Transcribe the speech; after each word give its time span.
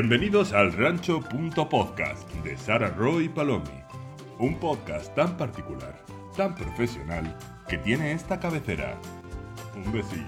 Bienvenidos 0.00 0.52
al 0.52 0.72
Rancho.podcast 0.74 2.30
de 2.44 2.56
Sara 2.56 2.86
Roy 2.90 3.28
Palomi, 3.28 3.82
un 4.38 4.56
podcast 4.60 5.12
tan 5.16 5.36
particular, 5.36 6.00
tan 6.36 6.54
profesional, 6.54 7.36
que 7.68 7.78
tiene 7.78 8.12
esta 8.12 8.38
cabecera. 8.38 8.96
Un 9.74 9.92
besillo. 9.92 10.22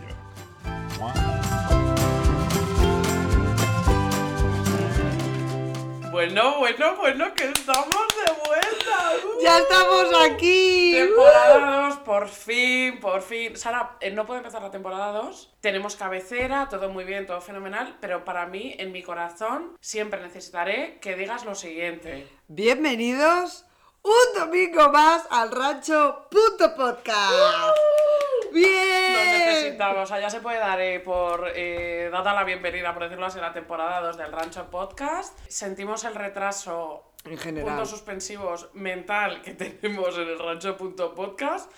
Bueno, 6.11 6.59
bueno, 6.59 6.97
bueno, 6.97 7.33
que 7.37 7.45
estamos 7.45 8.10
de 8.31 8.49
vuelta. 8.49 9.13
¡Uh! 9.25 9.43
¡Ya 9.43 9.59
estamos 9.59 10.07
aquí! 10.25 10.93
Temporada 10.95 11.89
2, 11.89 11.97
por 11.99 12.29
fin, 12.29 13.01
por 13.01 13.23
fin. 13.23 13.57
Sara, 13.57 13.97
eh, 14.01 14.11
no 14.11 14.27
puede 14.27 14.39
empezar 14.39 14.63
la 14.63 14.71
temporada 14.71 15.13
2. 15.13 15.55
Tenemos 15.61 15.97
cabecera, 15.97 16.69
todo 16.69 16.89
muy 16.89 17.05
bien, 17.05 17.27
todo 17.27 17.41
fenomenal, 17.41 17.97
pero 18.01 18.25
para 18.25 18.47
mí, 18.47 18.75
en 18.79 18.93
mi 18.93 19.03
corazón, 19.03 19.77
siempre 19.81 20.21
necesitaré 20.21 20.99
que 21.01 21.17
digas 21.17 21.45
lo 21.45 21.55
siguiente. 21.55 22.29
Bienvenidos 22.49 23.67
un 24.03 24.39
domingo 24.39 24.91
más 24.91 25.27
al 25.31 25.51
rancho.podcast. 25.51 27.33
Nos 27.33 28.53
¡Bien! 28.53 29.49
necesitamos, 29.49 30.03
o 30.03 30.07
sea, 30.07 30.21
ya 30.21 30.31
se 30.31 30.41
puede 30.41 30.59
dar 30.59 30.81
eh, 30.81 31.01
por 31.01 31.53
eh, 31.55 32.09
dada 32.11 32.35
la 32.35 32.45
bienvenida, 32.45 32.93
por 32.93 33.05
decirlo 33.05 33.27
así, 33.27 33.39
a 33.39 33.43
la 33.43 33.53
temporada 33.53 34.01
2 34.01 34.17
del 34.17 34.33
Rancho 34.33 34.71
Podcast. 34.71 35.39
Sentimos 35.49 36.05
el 36.05 36.15
retraso 36.15 37.10
En 37.25 37.39
general. 37.39 37.69
puntos 37.69 37.91
suspensivos 37.91 38.71
mental 38.75 39.43
que 39.43 39.55
tenemos 39.55 40.17
en 40.17 40.29
el 40.29 40.39
rancho.podcast 40.39 41.71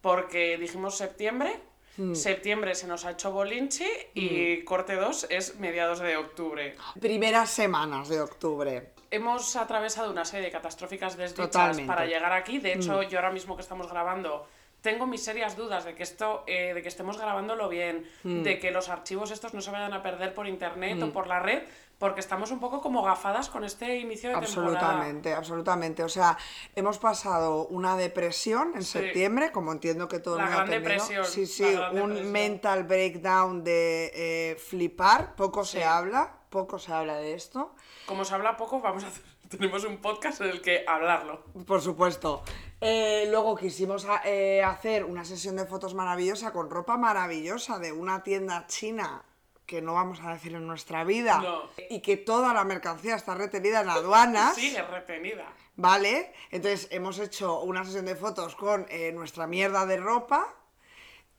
porque 0.00 0.58
dijimos 0.58 0.96
septiembre. 0.96 1.60
Hmm. 1.96 2.14
Septiembre 2.14 2.74
se 2.74 2.86
nos 2.86 3.04
ha 3.04 3.12
hecho 3.12 3.32
bolinchi 3.32 3.88
y 4.14 4.62
corte 4.64 4.94
2 4.94 5.26
es 5.30 5.56
mediados 5.56 6.00
de 6.00 6.16
octubre. 6.16 6.76
Primeras 7.00 7.50
semanas 7.50 8.08
de 8.08 8.20
octubre. 8.20 8.92
Hemos 9.10 9.56
atravesado 9.56 10.10
una 10.10 10.24
serie 10.24 10.46
de 10.46 10.52
catastróficas 10.52 11.16
desdichas 11.16 11.50
Totalmente. 11.50 11.82
Hmm. 11.82 11.86
para 11.86 12.06
llegar 12.06 12.32
aquí. 12.32 12.58
De 12.58 12.72
hecho, 12.72 13.02
yo 13.02 13.18
ahora 13.18 13.32
mismo 13.32 13.56
que 13.56 13.62
estamos 13.62 13.90
grabando 13.90 14.46
tengo 14.82 15.06
mis 15.06 15.22
serias 15.24 15.56
dudas 15.56 15.84
de 15.84 15.94
que 15.94 16.02
esto, 16.02 16.44
eh, 16.46 16.72
de 16.74 16.82
que 16.82 16.88
estemos 16.88 17.18
grabándolo 17.18 17.68
bien, 17.68 18.06
Hmm. 18.22 18.42
de 18.42 18.58
que 18.58 18.70
los 18.70 18.88
archivos 18.88 19.30
estos 19.30 19.52
no 19.54 19.60
se 19.60 19.70
vayan 19.70 19.92
a 19.92 20.02
perder 20.02 20.34
por 20.34 20.46
internet 20.46 21.02
o 21.02 21.12
por 21.12 21.26
la 21.26 21.38
red, 21.40 21.62
porque 21.98 22.20
estamos 22.20 22.50
un 22.50 22.60
poco 22.60 22.80
como 22.80 23.02
gafadas 23.02 23.50
con 23.50 23.62
este 23.62 23.98
inicio 23.98 24.30
de 24.30 24.36
temporada. 24.40 24.78
Absolutamente, 24.78 25.34
absolutamente. 25.34 26.02
O 26.02 26.08
sea, 26.08 26.38
hemos 26.74 26.98
pasado 26.98 27.66
una 27.66 27.94
depresión 27.96 28.72
en 28.74 28.82
Sí. 28.82 28.92
septiembre, 28.92 29.52
como 29.52 29.70
entiendo 29.72 30.08
que 30.08 30.18
todo 30.18 30.36
La 30.38 30.44
el 30.44 30.48
mundo 30.48 30.62
ha 30.62 30.64
gran 30.64 30.82
tenido. 30.82 30.90
depresión, 31.04 31.24
Sí, 31.26 31.46
sí, 31.46 31.64
un 31.64 31.70
depresión. 32.08 32.32
mental 32.32 32.84
breakdown 32.84 33.62
de 33.64 34.10
eh, 34.14 34.56
flipar. 34.56 35.34
Poco 35.36 35.62
Sí. 35.64 35.72
se 35.78 35.84
habla, 35.84 36.36
poco 36.48 36.78
se 36.78 36.90
habla 36.92 37.16
de 37.16 37.34
esto. 37.34 37.74
Como 38.06 38.24
se 38.24 38.34
habla 38.34 38.56
poco, 38.56 38.80
vamos 38.80 39.04
a 39.04 39.08
hacer, 39.08 39.22
tenemos 39.58 39.84
un 39.84 39.98
podcast 39.98 40.40
en 40.40 40.48
el 40.50 40.60
que 40.62 40.84
hablarlo. 40.86 41.44
Por 41.66 41.80
supuesto. 41.82 42.42
Eh, 42.80 43.26
luego 43.30 43.56
quisimos 43.56 44.06
a- 44.06 44.22
eh, 44.24 44.62
hacer 44.62 45.04
una 45.04 45.24
sesión 45.24 45.56
de 45.56 45.66
fotos 45.66 45.94
maravillosa 45.94 46.52
con 46.52 46.70
ropa 46.70 46.96
maravillosa 46.96 47.78
de 47.78 47.92
una 47.92 48.22
tienda 48.22 48.66
china 48.68 49.22
que 49.66 49.82
no 49.82 49.94
vamos 49.94 50.20
a 50.22 50.32
decir 50.32 50.54
en 50.54 50.66
nuestra 50.66 51.04
vida 51.04 51.38
No. 51.40 51.62
y 51.90 52.00
que 52.00 52.16
toda 52.16 52.52
la 52.54 52.64
mercancía 52.64 53.14
está 53.14 53.34
retenida 53.34 53.82
en 53.82 53.88
aduanas. 53.90 54.54
Sigue 54.56 54.82
retenida. 54.82 55.46
¿Vale? 55.76 56.32
Entonces 56.50 56.88
hemos 56.90 57.18
hecho 57.18 57.60
una 57.60 57.84
sesión 57.84 58.04
de 58.06 58.16
fotos 58.16 58.56
con 58.56 58.86
eh, 58.90 59.12
nuestra 59.12 59.46
mierda 59.46 59.86
de 59.86 59.96
ropa. 59.98 60.54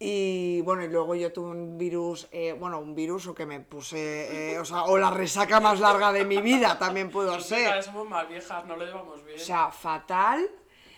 Y 0.03 0.61
bueno, 0.61 0.83
y 0.83 0.87
luego 0.87 1.13
yo 1.13 1.31
tuve 1.31 1.51
un 1.51 1.77
virus, 1.77 2.27
eh, 2.31 2.53
bueno, 2.59 2.79
un 2.79 2.95
virus 2.95 3.27
o 3.27 3.35
que 3.35 3.45
me 3.45 3.59
puse, 3.59 4.53
eh, 4.53 4.57
o 4.59 4.65
sea, 4.65 4.85
o 4.85 4.97
la 4.97 5.11
resaca 5.11 5.59
más 5.59 5.79
larga 5.79 6.11
de 6.11 6.25
mi 6.25 6.41
vida 6.41 6.79
también 6.79 7.11
pudo 7.11 7.39
ser. 7.39 7.71
vez 7.75 7.85
somos 7.85 8.09
más 8.09 8.27
viejas, 8.27 8.65
no 8.65 8.75
lo 8.77 8.83
llevamos 8.83 9.23
bien. 9.23 9.37
O 9.39 9.43
sea, 9.43 9.69
fatal. 9.69 10.49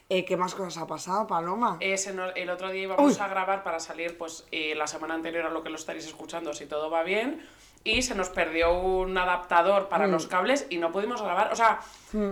Eh, 0.07 0.23
¿Qué 0.23 0.37
más 0.37 0.55
cosas 0.55 0.77
ha 0.81 0.87
pasado, 0.87 1.27
Paloma? 1.27 1.75
Eh, 1.81 1.97
se 1.97 2.13
nos- 2.13 2.31
el 2.35 2.49
otro 2.49 2.71
día 2.71 2.83
íbamos 2.83 3.17
Uy. 3.17 3.21
a 3.21 3.27
grabar 3.27 3.61
para 3.63 3.81
salir 3.81 4.17
pues 4.17 4.45
eh, 4.53 4.73
la 4.75 4.87
semana 4.87 5.15
anterior 5.15 5.45
a 5.45 5.49
lo 5.49 5.63
que 5.63 5.69
lo 5.69 5.75
estaréis 5.75 6.05
escuchando 6.05 6.53
si 6.53 6.65
todo 6.65 6.89
va 6.89 7.03
bien 7.03 7.45
y 7.83 8.03
se 8.03 8.15
nos 8.15 8.29
perdió 8.29 8.71
un 8.79 9.17
adaptador 9.17 9.83
Mm. 9.83 9.89
para 9.89 10.07
los 10.07 10.27
cables 10.27 10.65
y 10.69 10.77
no 10.77 10.93
pudimos 10.93 11.21
grabar. 11.21 11.51
O 11.51 11.55
sea, 11.57 11.81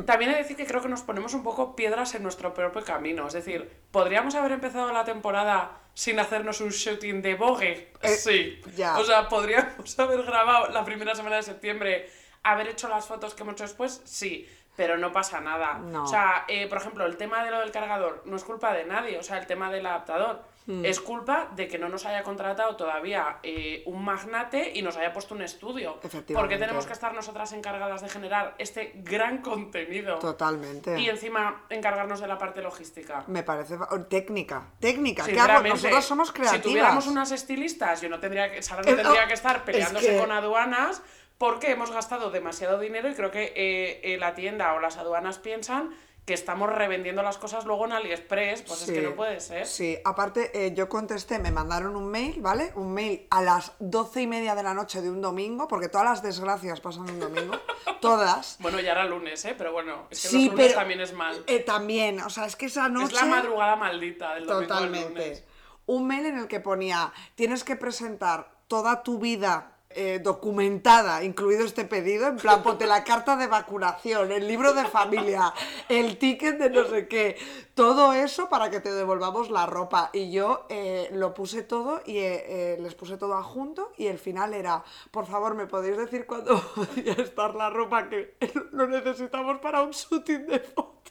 también 0.06 0.32
he 0.32 0.36
de 0.36 0.44
decir 0.44 0.56
que 0.56 0.66
creo 0.66 0.82
que 0.82 0.88
nos 0.88 1.02
ponemos 1.02 1.34
un 1.34 1.44
poco 1.44 1.76
piedras 1.76 2.16
en 2.16 2.24
nuestro 2.24 2.54
propio 2.54 2.82
camino. 2.86 3.28
Es 3.28 3.34
decir, 3.34 3.70
¿podríamos 3.92 4.36
haber 4.36 4.54
empezado 4.54 4.94
la 4.94 5.04
temporada 5.04 5.81
sin 5.94 6.20
hacernos 6.20 6.62
un 6.62 6.70
shooting 6.70 7.22
de 7.22 7.36
Vogue? 7.36 7.92
Eh, 8.02 8.10
sí. 8.10 8.62
ya. 8.76 8.98
O 8.98 9.04
sea, 9.04 9.28
¿podríamos 9.28 10.00
haber 10.00 10.24
grabado 10.24 10.70
la 10.70 10.84
primera 10.86 11.16
semana 11.16 11.38
de 11.38 11.44
septiembre, 11.44 12.10
haber 12.44 12.68
hecho 12.68 12.88
las 12.88 13.06
fotos 13.06 13.34
que 13.34 13.44
hemos 13.44 13.54
hecho 13.54 13.64
después? 13.64 14.02
Sí. 14.06 14.48
Pero 14.76 14.98
no 14.98 15.12
pasa 15.12 15.42
nada. 15.42 15.74
No. 15.80 16.04
O 16.04 16.08
sea, 16.08 16.46
eh, 16.48 16.68
por 16.68 16.78
ejemplo, 16.78 17.06
el 17.06 17.18
tema 17.18 17.44
de 17.44 17.52
lo 17.52 17.60
del 17.60 17.72
cargador 17.72 18.24
no 18.26 18.38
es 18.38 18.44
culpa 18.44 18.74
de 18.74 18.86
nadie, 18.86 19.18
o 19.20 19.24
sea, 19.24 19.38
el 19.38 19.46
tema 19.46 19.72
del 19.72 19.86
adaptador 19.86 20.44
Hmm. 20.68 20.86
es 20.86 21.00
culpa 21.00 21.50
de 21.56 21.68
que 21.68 21.80
no 21.80 21.90
nos 21.90 22.06
haya 22.06 22.22
contratado 22.22 22.76
todavía 22.76 23.40
eh, 23.42 23.82
un 23.88 24.06
magnate 24.06 24.72
y 24.76 24.84
nos 24.84 24.96
haya 24.96 25.12
puesto 25.12 25.34
un 25.34 25.42
estudio. 25.42 25.98
Efectivamente. 26.04 26.34
Porque 26.36 26.58
tenemos 26.58 26.86
que 26.86 26.94
estar 26.94 27.14
nosotras 27.16 27.52
encargadas 27.54 28.02
de 28.02 28.10
generar 28.10 28.54
este 28.60 28.92
gran 28.98 29.40
contenido 29.40 30.20
Totalmente. 30.20 31.00
y 31.00 31.10
encima 31.10 31.66
encargarnos 31.70 32.20
de 32.20 32.28
la 32.28 32.38
parte 32.38 32.62
logística. 32.62 33.24
Me 33.28 33.42
parece... 33.44 33.76
Técnica, 34.08 34.68
técnica. 34.80 35.24
Sinceramente, 35.24 35.70
Nosotros 35.70 36.06
somos 36.06 36.32
creativas. 36.32 36.62
Si 36.62 36.70
tuviéramos 36.70 37.08
unas 37.08 37.32
estilistas, 37.32 38.02
yo 38.02 38.10
no 38.10 38.20
tendría 38.20 38.52
que, 38.52 38.62
Sara 38.62 38.82
no 38.82 38.96
tendría 38.96 39.24
oh, 39.24 39.28
que 39.28 39.34
estar 39.34 39.58
es 39.58 39.62
peleándose 39.64 40.08
que- 40.12 40.20
con 40.20 40.32
aduanas 40.32 41.02
porque 41.38 41.72
hemos 41.72 41.90
gastado 41.90 42.30
demasiado 42.30 42.80
dinero 42.80 43.10
y 43.10 43.16
creo 43.16 43.32
que 43.32 43.52
eh, 43.56 44.00
eh, 44.04 44.18
la 44.20 44.36
tienda 44.36 44.74
o 44.76 44.80
las 44.80 44.98
aduanas 44.98 45.40
piensan 45.40 45.90
que 46.26 46.34
estamos 46.36 46.70
revendiendo 46.70 47.24
las 47.24 47.38
cosas 47.38 47.66
luego 47.66 47.86
en 47.86 47.94
AliExpress, 47.94 48.62
pues 48.62 48.84
es 48.84 48.92
que 48.92 49.02
no 49.02 49.16
puede 49.16 49.40
ser. 49.40 49.66
Sí, 49.66 49.98
aparte 50.06 50.52
eh, 50.54 50.74
yo 50.74 50.88
contesté, 50.88 51.40
me 51.40 51.52
mandaron 51.52 51.96
un 51.96 52.08
mail, 52.08 52.40
¿vale? 52.42 52.72
Un 52.76 52.94
mail 52.94 53.26
a 53.32 53.42
las 53.42 53.74
doce 53.80 54.22
y 54.22 54.28
media 54.28 54.54
de 54.54 54.62
la 54.62 54.74
noche 54.76 55.02
de 55.02 55.10
un 55.10 55.20
domingo, 55.20 55.68
porque 55.68 55.90
todas 55.90 56.06
las 56.06 56.22
desgracias 56.22 56.80
pasan 56.80 57.10
un 57.10 57.20
domingo, 57.20 57.56
todas. 58.02 58.58
Bueno, 58.60 58.80
ya 58.80 58.92
era 58.92 59.06
lunes, 59.06 59.44
¿eh? 59.46 59.56
Pero 59.58 59.72
bueno, 59.74 60.08
es 60.12 60.22
que 60.22 60.28
Sí, 60.28 60.46
los 60.46 60.52
lunes 60.54 60.68
pero 60.68 60.80
también 60.80 61.02
es 61.02 61.14
mal. 61.14 61.44
eh, 61.48 61.60
también, 61.60 62.22
o 62.22 62.30
sea, 62.30 62.46
es 62.46 62.56
que 62.56 62.68
esa 62.68 62.88
noche... 62.88 63.16
Es 63.16 63.22
la 63.22 63.26
madrugada 63.26 63.76
maldita 63.76 64.36
del 64.36 64.46
domingo 64.46 64.74
al 64.76 64.86
lunes. 64.86 65.02
Totalmente. 65.08 65.46
Un 65.88 66.08
mail 66.08 66.26
en 66.28 66.38
el 66.38 66.48
que 66.48 66.60
ponía, 66.60 67.12
tienes 67.36 67.64
que 67.64 67.76
presentar 67.76 68.52
toda 68.68 69.02
tu 69.04 69.18
vida 69.18 69.71
eh, 69.96 70.20
documentada, 70.24 71.24
incluido 71.24 71.66
este 71.66 71.86
pedido, 71.86 72.28
en 72.28 72.38
plan, 72.38 72.64
ponte 72.64 72.86
la 72.86 73.04
carta 73.04 73.36
de 73.36 73.48
vacunación, 73.48 74.32
el 74.32 74.48
libro 74.48 74.74
de 74.74 74.86
familia, 74.86 75.54
el 75.90 76.18
ticket 76.18 76.58
de 76.58 76.70
no 76.70 76.86
sé 76.86 77.08
qué, 77.08 77.38
todo 77.74 78.14
eso 78.14 78.50
para 78.50 78.70
que 78.70 78.80
te 78.80 78.94
devolvamos 78.94 79.50
la 79.50 79.66
ropa. 79.66 80.10
Y 80.14 80.32
yo 80.32 80.66
eh, 80.70 81.10
lo 81.14 81.34
puse 81.34 81.64
todo 81.64 82.02
y 82.06 82.18
eh, 82.18 82.78
les 82.80 82.96
puse 82.96 83.18
todo 83.18 83.36
adjunto 83.36 83.92
y 83.98 84.08
el 84.08 84.20
final 84.20 84.54
era, 84.54 84.84
por 85.12 85.26
favor, 85.26 85.56
¿me 85.56 85.68
podéis 85.68 85.98
decir 85.98 86.26
cuándo 86.26 86.62
podría 86.76 87.14
estar 87.14 87.56
la 87.56 87.70
ropa 87.70 88.10
que 88.10 88.36
lo 88.72 88.88
necesitamos 88.88 89.60
para 89.60 89.82
un 89.82 89.92
shooting 89.92 90.48
de 90.48 90.60
fotos? 90.60 91.11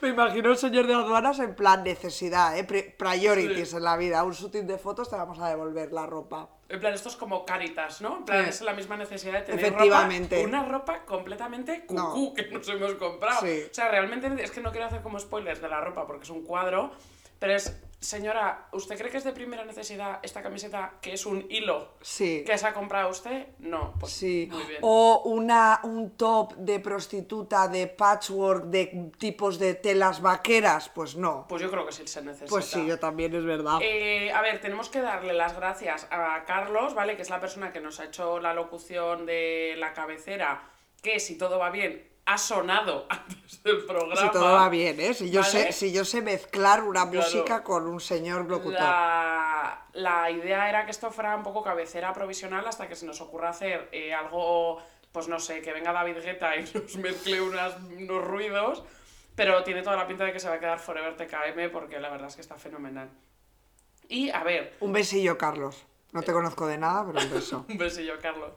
Me 0.00 0.08
imagino 0.10 0.50
el 0.50 0.56
señor 0.56 0.86
de 0.86 0.94
aduanas 0.94 1.38
en 1.38 1.54
plan 1.54 1.82
necesidad, 1.82 2.56
¿eh? 2.58 2.64
Pri- 2.64 2.94
priorities 2.96 3.70
Sí. 3.70 3.76
en 3.76 3.84
la 3.84 3.96
vida. 3.96 4.22
Un 4.24 4.32
shooting 4.32 4.66
de 4.66 4.78
fotos 4.78 5.08
te 5.08 5.16
vamos 5.16 5.38
a 5.38 5.48
devolver 5.48 5.92
la 5.92 6.06
ropa. 6.06 6.48
En 6.68 6.80
plan, 6.80 6.92
esto 6.94 7.08
es 7.08 7.16
como 7.16 7.44
Caritas, 7.44 8.00
¿no? 8.00 8.18
En 8.18 8.24
plan, 8.24 8.44
Sí. 8.44 8.50
es 8.50 8.60
la 8.62 8.72
misma 8.74 8.96
necesidad 8.96 9.34
de 9.34 9.42
tener 9.42 9.64
Efectivamente. 9.64 10.36
ropa, 10.36 10.48
una 10.48 10.64
ropa 10.68 11.04
completamente 11.04 11.86
cucú 11.86 11.94
No. 12.28 12.34
que 12.34 12.46
nos 12.50 12.68
hemos 12.68 12.94
comprado. 12.94 13.40
Sí. 13.40 13.62
O 13.70 13.74
sea, 13.74 13.88
realmente 13.90 14.30
es 14.42 14.50
que 14.50 14.60
no 14.60 14.70
quiero 14.70 14.86
hacer 14.86 15.02
como 15.02 15.18
spoilers 15.18 15.60
de 15.60 15.68
la 15.68 15.80
ropa 15.80 16.06
porque 16.06 16.24
es 16.24 16.30
un 16.30 16.42
cuadro, 16.44 16.90
pero 17.38 17.54
es, 17.54 17.76
señora, 18.04 18.68
¿usted 18.72 18.96
cree 18.98 19.10
que 19.10 19.16
es 19.18 19.24
de 19.24 19.32
primera 19.32 19.64
necesidad 19.64 20.20
esta 20.22 20.42
camiseta 20.42 20.94
que 21.00 21.14
es 21.14 21.26
un 21.26 21.46
hilo 21.50 21.94
Sí. 22.00 22.44
que 22.46 22.56
se 22.58 22.66
ha 22.66 22.72
comprado 22.74 23.08
usted? 23.10 23.48
No, 23.58 23.94
pues 23.98 24.12
Sí, 24.12 24.48
muy 24.52 24.62
bien. 24.64 24.78
o 24.82 25.22
una, 25.24 25.80
un 25.84 26.16
top 26.16 26.54
de 26.56 26.80
prostituta 26.80 27.66
de 27.68 27.86
patchwork 27.86 28.64
de 28.66 29.10
tipos 29.18 29.58
de 29.58 29.74
telas 29.74 30.20
vaqueras, 30.20 30.88
pues 30.90 31.16
no. 31.16 31.46
Pues 31.48 31.62
yo 31.62 31.70
creo 31.70 31.86
que 31.86 31.92
sí 31.92 32.06
se 32.06 32.22
necesita. 32.22 32.50
Pues 32.50 32.66
sí, 32.66 32.86
yo 32.86 32.98
también, 32.98 33.34
es 33.34 33.44
verdad. 33.44 33.78
Eh, 33.80 34.30
a 34.32 34.40
ver, 34.42 34.60
tenemos 34.60 34.88
que 34.88 35.00
darle 35.00 35.32
las 35.32 35.56
gracias 35.56 36.06
a 36.10 36.44
Carlos, 36.46 36.94
¿vale? 36.94 37.16
Que 37.16 37.22
es 37.22 37.30
la 37.30 37.40
persona 37.40 37.72
que 37.72 37.80
nos 37.80 38.00
ha 38.00 38.04
hecho 38.04 38.38
la 38.40 38.54
locución 38.54 39.26
de 39.26 39.74
la 39.78 39.92
cabecera, 39.92 40.68
que 41.02 41.20
si 41.20 41.36
todo 41.38 41.58
va 41.58 41.70
bien, 41.70 42.06
ha 42.26 42.38
sonado 42.38 43.06
antes 43.10 43.62
del 43.62 43.84
programa. 43.84 44.16
si 44.20 44.30
todo 44.30 44.52
va 44.52 44.68
bien, 44.68 44.98
¿eh? 45.00 45.14
Si 45.14 45.30
yo, 45.30 45.40
¿Vale? 45.40 45.52
sé, 45.52 45.72
si 45.72 45.92
yo 45.92 46.04
sé 46.04 46.22
mezclar 46.22 46.82
una 46.82 47.08
Claro. 47.10 47.26
música 47.26 47.62
con 47.62 47.86
un 47.86 48.00
señor 48.00 48.46
locutor. 48.48 48.80
La, 48.80 49.86
la 49.92 50.30
idea 50.30 50.68
era 50.68 50.84
que 50.84 50.90
esto 50.90 51.10
fuera 51.10 51.36
un 51.36 51.42
poco 51.42 51.62
cabecera 51.62 52.12
provisional 52.12 52.66
hasta 52.66 52.88
que 52.88 52.96
se 52.96 53.06
nos 53.06 53.20
ocurra 53.20 53.50
hacer 53.50 53.88
eh, 53.92 54.14
algo, 54.14 54.82
pues 55.12 55.28
no 55.28 55.38
sé, 55.38 55.60
que 55.60 55.72
venga 55.72 55.92
David 55.92 56.16
Guetta 56.22 56.56
y 56.56 56.62
nos 56.74 56.96
mezcle 56.96 57.40
unas, 57.40 57.76
unos 57.82 58.24
ruidos, 58.24 58.82
pero 59.36 59.62
tiene 59.64 59.82
toda 59.82 59.96
la 59.96 60.06
pinta 60.06 60.24
de 60.24 60.32
que 60.32 60.40
se 60.40 60.48
va 60.48 60.54
a 60.54 60.60
quedar 60.60 60.78
Forever 60.78 61.16
TKM 61.16 61.70
porque 61.72 61.98
la 62.00 62.08
verdad 62.08 62.28
es 62.28 62.36
que 62.36 62.40
está 62.42 62.56
fenomenal. 62.56 63.10
Y 64.08 64.30
a 64.30 64.42
ver, 64.44 64.76
Un 64.80 64.92
besillo, 64.92 65.36
Carlos. 65.38 65.84
No 66.12 66.22
te 66.22 66.32
conozco 66.32 66.66
de 66.68 66.78
nada, 66.78 67.04
pero 67.06 67.24
un 67.24 67.30
beso. 67.32 67.64
Un 67.68 67.76
besillo, 67.76 68.14
Carlos. 68.22 68.52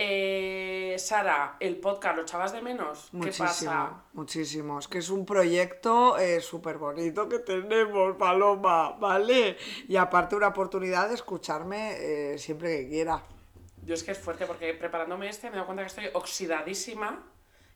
Eh, 0.00 0.94
Sara, 0.96 1.56
el 1.58 1.76
podcast, 1.78 2.14
¿lo 2.14 2.22
echabas 2.22 2.52
de 2.52 2.62
menos? 2.62 3.10
¿Qué 3.10 3.32
pasa? 3.36 3.42
Muchísimo, 3.42 4.02
muchísimo. 4.12 4.78
Es 4.78 4.86
que 4.86 4.98
es 4.98 5.10
un 5.10 5.26
proyecto 5.26 6.16
eh, 6.18 6.40
súper 6.40 6.78
bonito 6.78 7.28
que 7.28 7.40
tenemos, 7.40 8.14
Paloma, 8.16 8.92
¿vale? 8.92 9.56
Y 9.88 9.96
aparte 9.96 10.36
una 10.36 10.48
oportunidad 10.48 11.08
de 11.08 11.16
escucharme 11.16 11.96
eh, 12.34 12.38
siempre 12.38 12.78
que 12.78 12.88
quiera. 12.90 13.24
Yo 13.82 13.94
es 13.94 14.04
que 14.04 14.12
es 14.12 14.18
fuerte 14.18 14.46
porque 14.46 14.72
preparándome 14.72 15.28
este 15.28 15.48
me 15.48 15.54
he 15.54 15.56
dado 15.56 15.66
cuenta 15.66 15.82
que 15.82 15.88
estoy 15.88 16.10
oxidadísima 16.12 17.20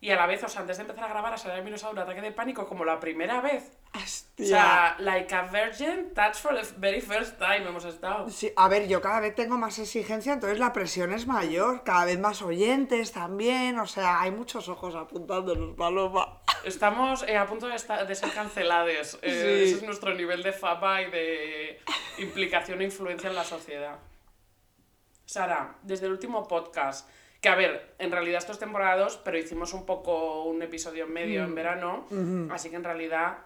y 0.02 0.10
a 0.10 0.16
la 0.16 0.26
vez, 0.26 0.42
o 0.42 0.48
sea, 0.48 0.62
antes 0.62 0.78
de 0.78 0.80
empezar 0.80 1.04
a 1.04 1.08
grabar, 1.08 1.32
a 1.32 1.36
ha 1.36 1.48
dado 1.48 1.92
un 1.92 1.98
ataque 2.00 2.20
de 2.20 2.32
pánico 2.32 2.66
como 2.66 2.84
la 2.84 2.98
primera 2.98 3.40
vez. 3.40 3.70
O 3.94 4.44
sea, 4.44 4.96
like 4.98 5.32
a 5.32 5.42
virgin, 5.42 6.12
touch 6.12 6.34
for 6.34 6.60
the 6.60 6.66
very 6.78 7.00
first 7.00 7.38
time 7.38 7.58
hemos 7.68 7.84
estado. 7.84 8.28
Sí, 8.28 8.52
a 8.56 8.66
ver, 8.66 8.88
yo 8.88 9.00
cada 9.00 9.20
vez 9.20 9.32
tengo 9.36 9.56
más 9.58 9.78
exigencia, 9.78 10.32
entonces 10.32 10.58
la 10.58 10.72
presión 10.72 11.12
es 11.12 11.28
mayor, 11.28 11.84
cada 11.84 12.04
vez 12.04 12.18
más 12.18 12.42
oyentes 12.42 13.12
también, 13.12 13.78
o 13.78 13.86
sea, 13.86 14.20
hay 14.20 14.32
muchos 14.32 14.68
ojos 14.68 14.96
apuntándonos, 14.96 15.76
Paloma. 15.76 16.40
Estamos 16.64 17.22
eh, 17.28 17.36
a 17.36 17.46
punto 17.46 17.68
de, 17.68 17.76
esta- 17.76 18.04
de 18.04 18.14
ser 18.16 18.32
cancelados. 18.32 19.20
Eh, 19.22 19.30
Sí. 19.30 19.62
Ese 19.70 19.74
es 19.76 19.82
nuestro 19.84 20.12
nivel 20.14 20.42
de 20.42 20.52
fama 20.52 21.00
y 21.02 21.10
de 21.12 21.80
implicación 22.18 22.80
e 22.80 22.84
influencia 22.84 23.30
en 23.30 23.36
la 23.36 23.44
sociedad. 23.44 23.98
Sara, 25.24 25.76
desde 25.82 26.06
el 26.06 26.12
último 26.12 26.46
podcast, 26.48 27.08
que 27.42 27.48
a 27.50 27.54
ver, 27.56 27.94
en 27.98 28.10
realidad 28.10 28.38
estos 28.38 28.58
temporadas, 28.58 29.18
pero 29.22 29.36
hicimos 29.36 29.74
un 29.74 29.84
poco 29.84 30.44
un 30.44 30.62
episodio 30.62 31.04
en 31.04 31.12
medio 31.12 31.42
Mm. 31.42 31.44
en 31.44 31.54
verano, 31.54 32.06
así 32.50 32.70
que 32.70 32.76
en 32.76 32.84
realidad 32.84 33.38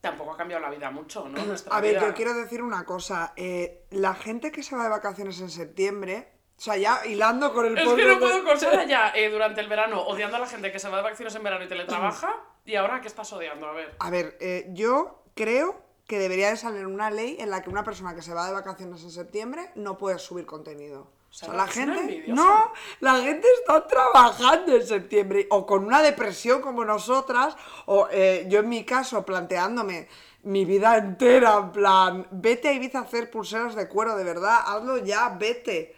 tampoco 0.00 0.32
ha 0.32 0.36
cambiado 0.38 0.62
la 0.62 0.70
vida 0.70 0.90
mucho, 0.90 1.28
¿no? 1.28 1.44
Nuestra 1.44 1.76
A 1.76 1.80
ver, 1.82 1.96
vida. 1.96 2.06
yo 2.06 2.14
quiero 2.14 2.32
decir 2.34 2.62
una 2.62 2.84
cosa, 2.86 3.34
eh, 3.36 3.84
la 3.90 4.14
gente 4.14 4.50
que 4.50 4.62
se 4.62 4.74
va 4.74 4.84
de 4.84 4.88
vacaciones 4.88 5.38
en 5.42 5.50
septiembre, 5.50 6.32
o 6.56 6.60
sea, 6.62 6.76
ya 6.78 7.04
hilando 7.06 7.52
con 7.52 7.66
el 7.66 7.76
Es 7.76 7.86
que 7.86 8.04
no 8.06 8.18
puedo 8.18 8.42
con 8.42 8.56
ya 8.88 9.12
eh, 9.14 9.28
durante 9.30 9.60
el 9.60 9.68
verano 9.68 10.00
odiando 10.00 10.36
a 10.38 10.40
la 10.40 10.46
gente 10.46 10.72
que 10.72 10.78
se 10.78 10.88
va 10.88 10.96
de 10.96 11.02
vacaciones 11.02 11.34
en 11.34 11.42
verano 11.42 11.62
y 11.64 11.68
teletrabaja. 11.68 12.34
¿Y 12.64 12.76
ahora 12.76 13.00
qué 13.02 13.08
estás 13.08 13.30
odiando? 13.34 13.66
A 13.66 13.72
ver. 13.72 13.94
A 13.98 14.10
ver, 14.10 14.38
eh, 14.40 14.66
yo 14.70 15.22
creo 15.34 15.78
que 16.06 16.18
debería 16.18 16.48
de 16.50 16.56
salir 16.56 16.86
una 16.86 17.10
ley 17.10 17.36
en 17.38 17.50
la 17.50 17.62
que 17.62 17.68
una 17.68 17.84
persona 17.84 18.14
que 18.14 18.22
se 18.22 18.32
va 18.34 18.46
de 18.46 18.52
vacaciones 18.54 19.02
en 19.04 19.10
septiembre 19.10 19.70
no 19.74 19.98
puede 19.98 20.18
subir 20.18 20.46
contenido. 20.46 21.10
O 21.30 21.32
sea, 21.32 21.52
la 21.54 21.68
gente... 21.68 22.24
No, 22.26 22.72
la 22.98 23.20
gente 23.20 23.46
está 23.60 23.86
trabajando 23.86 24.74
en 24.74 24.84
septiembre 24.84 25.46
o 25.50 25.64
con 25.64 25.84
una 25.84 26.02
depresión 26.02 26.60
como 26.60 26.84
nosotras, 26.84 27.56
o 27.86 28.08
eh, 28.10 28.46
yo 28.48 28.60
en 28.60 28.68
mi 28.68 28.84
caso 28.84 29.24
planteándome 29.24 30.08
mi 30.42 30.64
vida 30.64 30.96
entera, 30.96 31.58
en 31.58 31.72
plan, 31.72 32.26
vete 32.30 32.68
a 32.68 32.72
Ibiza 32.72 32.98
a 32.98 33.02
hacer 33.02 33.30
pulseras 33.30 33.74
de 33.74 33.88
cuero, 33.88 34.16
de 34.16 34.24
verdad, 34.24 34.58
hazlo 34.66 34.98
ya, 34.98 35.36
vete. 35.38 35.94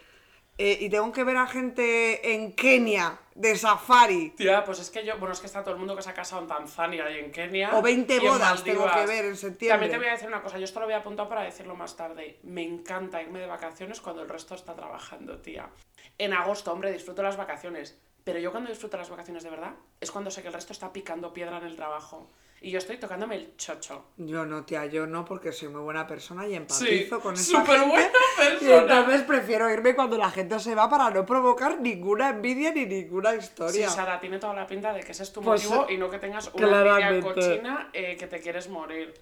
Eh, 0.58 0.78
y 0.80 0.90
tengo 0.90 1.10
que 1.12 1.24
ver 1.24 1.36
a 1.36 1.46
gente 1.46 2.34
en 2.34 2.52
Kenia 2.52 3.18
de 3.34 3.56
safari. 3.56 4.30
Tía, 4.30 4.64
pues 4.64 4.80
es 4.80 4.90
que 4.90 5.04
yo, 5.04 5.18
bueno, 5.18 5.32
es 5.32 5.40
que 5.40 5.46
está 5.46 5.62
todo 5.62 5.72
el 5.72 5.78
mundo 5.78 5.96
que 5.96 6.02
se 6.02 6.10
ha 6.10 6.14
casado 6.14 6.42
en 6.42 6.48
Tanzania 6.48 7.10
y 7.10 7.20
en 7.20 7.32
Kenia. 7.32 7.76
O 7.76 7.82
20 7.82 8.12
y 8.12 8.16
en 8.18 8.22
bodas 8.24 8.62
tengo 8.62 8.90
que 8.92 9.06
ver 9.06 9.24
en 9.24 9.36
septiembre. 9.36 9.74
También 9.74 9.92
te 9.92 9.98
voy 9.98 10.08
a 10.08 10.12
decir 10.12 10.28
una 10.28 10.42
cosa, 10.42 10.58
yo 10.58 10.64
esto 10.64 10.80
lo 10.80 10.86
voy 10.86 10.94
a 10.94 10.98
apuntar 10.98 11.28
para 11.28 11.42
decirlo 11.42 11.74
más 11.74 11.96
tarde. 11.96 12.38
Me 12.42 12.62
encanta 12.62 13.22
irme 13.22 13.40
de 13.40 13.46
vacaciones 13.46 14.00
cuando 14.00 14.22
el 14.22 14.28
resto 14.28 14.54
está 14.54 14.74
trabajando, 14.74 15.38
tía. 15.38 15.70
En 16.18 16.34
agosto, 16.34 16.72
hombre, 16.72 16.92
disfruto 16.92 17.22
las 17.22 17.36
vacaciones. 17.36 17.98
Pero 18.24 18.38
yo 18.38 18.52
cuando 18.52 18.70
disfruto 18.70 18.96
las 18.96 19.10
vacaciones 19.10 19.42
de 19.42 19.50
verdad 19.50 19.74
es 20.00 20.10
cuando 20.10 20.30
sé 20.30 20.42
que 20.42 20.48
el 20.48 20.54
resto 20.54 20.72
está 20.72 20.92
picando 20.92 21.32
piedra 21.32 21.58
en 21.58 21.64
el 21.64 21.76
trabajo. 21.76 22.28
Y 22.64 22.70
yo 22.70 22.78
estoy 22.78 22.96
tocándome 22.96 23.34
el 23.34 23.56
chocho. 23.56 24.04
Yo 24.16 24.46
no, 24.46 24.64
tía, 24.64 24.86
yo 24.86 25.04
no, 25.06 25.24
porque 25.24 25.50
soy 25.50 25.68
muy 25.68 25.80
buena 25.80 26.06
persona 26.06 26.46
y 26.46 26.50
Sí, 26.50 26.54
empatizo 26.56 27.20
con 27.20 27.34
esa 27.34 27.42
súper 27.60 27.80
gente. 27.80 27.88
buena 27.90 28.08
Y 28.08 28.58
persona. 28.58 28.80
entonces 28.98 29.22
prefiero 29.22 29.68
irme 29.70 29.94
cuando 29.96 30.16
la 30.16 30.30
gente 30.30 30.58
se 30.60 30.74
va 30.76 30.88
para 30.88 31.10
no 31.10 31.26
provocar 31.26 31.80
ninguna 31.80 32.28
envidia 32.30 32.70
ni 32.72 32.86
ninguna 32.86 33.32
Sí, 33.32 33.38
historia. 33.38 33.88
Sara, 33.90 34.20
tiene 34.20 34.38
toda 34.38 34.54
la 34.54 34.66
pinta 34.66 34.92
de 34.92 35.00
que 35.02 35.10
ese 35.10 35.24
es 35.24 35.32
tu 35.32 35.42
Pues, 35.42 35.64
motivo 35.68 35.90
y 35.90 35.96
no 35.98 36.08
que 36.08 36.18
tengas 36.20 36.50
una 36.54 36.66
envidia 36.66 36.82
claramente. 36.96 37.34
cochina 37.34 37.90
eh, 37.92 38.16
que 38.16 38.26
te 38.28 38.40
quieres 38.40 38.68
morir. 38.68 39.12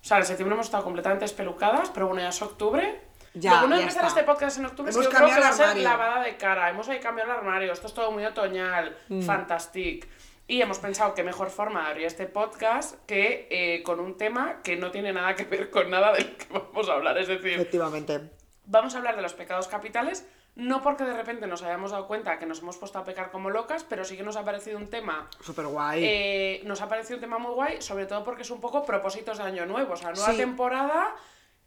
O 0.00 0.04
sea, 0.04 0.18
en 0.18 0.24
septiembre 0.24 0.54
hemos 0.54 0.66
estado 0.66 0.82
completamente 0.82 1.26
espelucadas, 1.26 1.90
pero 1.90 2.06
bueno, 2.08 2.22
ya 2.22 2.30
es 2.30 2.40
octubre. 2.42 3.00
Ya, 3.34 3.52
Lo 3.54 3.60
bueno 3.60 3.76
de 3.76 3.82
empezar 3.82 4.04
este 4.06 4.24
podcast 4.24 4.58
en 4.58 4.66
octubre 4.66 4.90
Hemos 4.92 5.04
es 5.06 5.08
que 5.08 5.12
yo 5.14 5.18
creo 5.24 5.34
que 5.34 5.40
va 5.40 5.46
a 5.46 5.50
el 5.50 5.54
ser 5.56 5.76
lavada 5.78 6.22
de 6.22 6.36
cara. 6.36 6.68
Hemos 6.70 6.88
ahí 6.88 7.00
cambiado 7.00 7.30
el 7.32 7.36
armario. 7.38 7.72
Esto 7.72 7.86
es 7.86 7.94
todo 7.94 8.10
muy 8.10 8.24
otoñal, 8.24 8.96
Mm. 9.08 9.22
fantastic. 9.22 10.08
Y 10.48 10.60
hemos 10.60 10.78
pensado 10.78 11.14
que 11.14 11.22
mejor 11.22 11.50
forma 11.50 11.84
de 11.84 11.90
abrir 11.90 12.06
este 12.06 12.26
podcast 12.26 12.96
que 13.06 13.46
eh, 13.50 13.82
con 13.84 14.00
un 14.00 14.16
tema 14.16 14.60
que 14.62 14.76
no 14.76 14.90
tiene 14.90 15.12
nada 15.12 15.34
que 15.34 15.44
ver 15.44 15.70
con 15.70 15.88
nada 15.90 16.12
de 16.12 16.24
lo 16.24 16.36
que 16.36 16.46
vamos 16.50 16.88
a 16.88 16.92
hablar. 16.94 17.16
Es 17.18 17.28
decir, 17.28 17.52
Efectivamente. 17.54 18.30
Vamos 18.66 18.94
a 18.94 18.98
hablar 18.98 19.16
de 19.16 19.22
los 19.22 19.32
pecados 19.34 19.66
capitales, 19.68 20.26
no 20.54 20.82
porque 20.82 21.04
de 21.04 21.14
repente 21.14 21.46
nos 21.46 21.62
hayamos 21.62 21.90
dado 21.92 22.06
cuenta 22.06 22.38
que 22.38 22.46
nos 22.46 22.60
hemos 22.60 22.76
puesto 22.76 22.98
a 22.98 23.04
pecar 23.04 23.30
como 23.30 23.50
locas, 23.50 23.84
pero 23.84 24.04
sí 24.04 24.16
que 24.16 24.22
nos 24.22 24.36
ha 24.36 24.44
parecido 24.44 24.78
un 24.78 24.88
tema. 24.88 25.28
Súper 25.40 25.66
guay. 25.66 26.04
eh, 26.04 26.60
nos 26.64 26.80
ha 26.82 26.88
parecido 26.88 27.16
un 27.16 27.22
tema 27.22 27.38
muy 27.38 27.52
guay, 27.54 27.80
sobre 27.82 28.06
todo 28.06 28.22
porque 28.22 28.42
es 28.42 28.50
un 28.50 28.60
poco 28.60 28.84
propósitos 28.84 29.38
de 29.38 29.44
año 29.44 29.64
nuevo, 29.66 29.94
o 29.94 29.96
sea, 29.96 30.12
nueva 30.12 30.32
Sí. 30.32 30.36
temporada. 30.36 31.14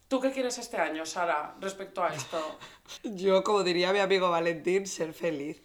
¿Tú 0.08 0.20
qué 0.20 0.30
quieres 0.30 0.56
este 0.58 0.76
año, 0.76 1.04
Sara, 1.04 1.54
respecto 1.60 2.04
a 2.04 2.14
esto? 2.14 2.58
Yo, 3.02 3.42
como 3.42 3.64
diría 3.64 3.92
mi 3.92 3.98
amigo 3.98 4.30
Valentín, 4.30 4.86
ser 4.86 5.12
feliz. 5.12 5.60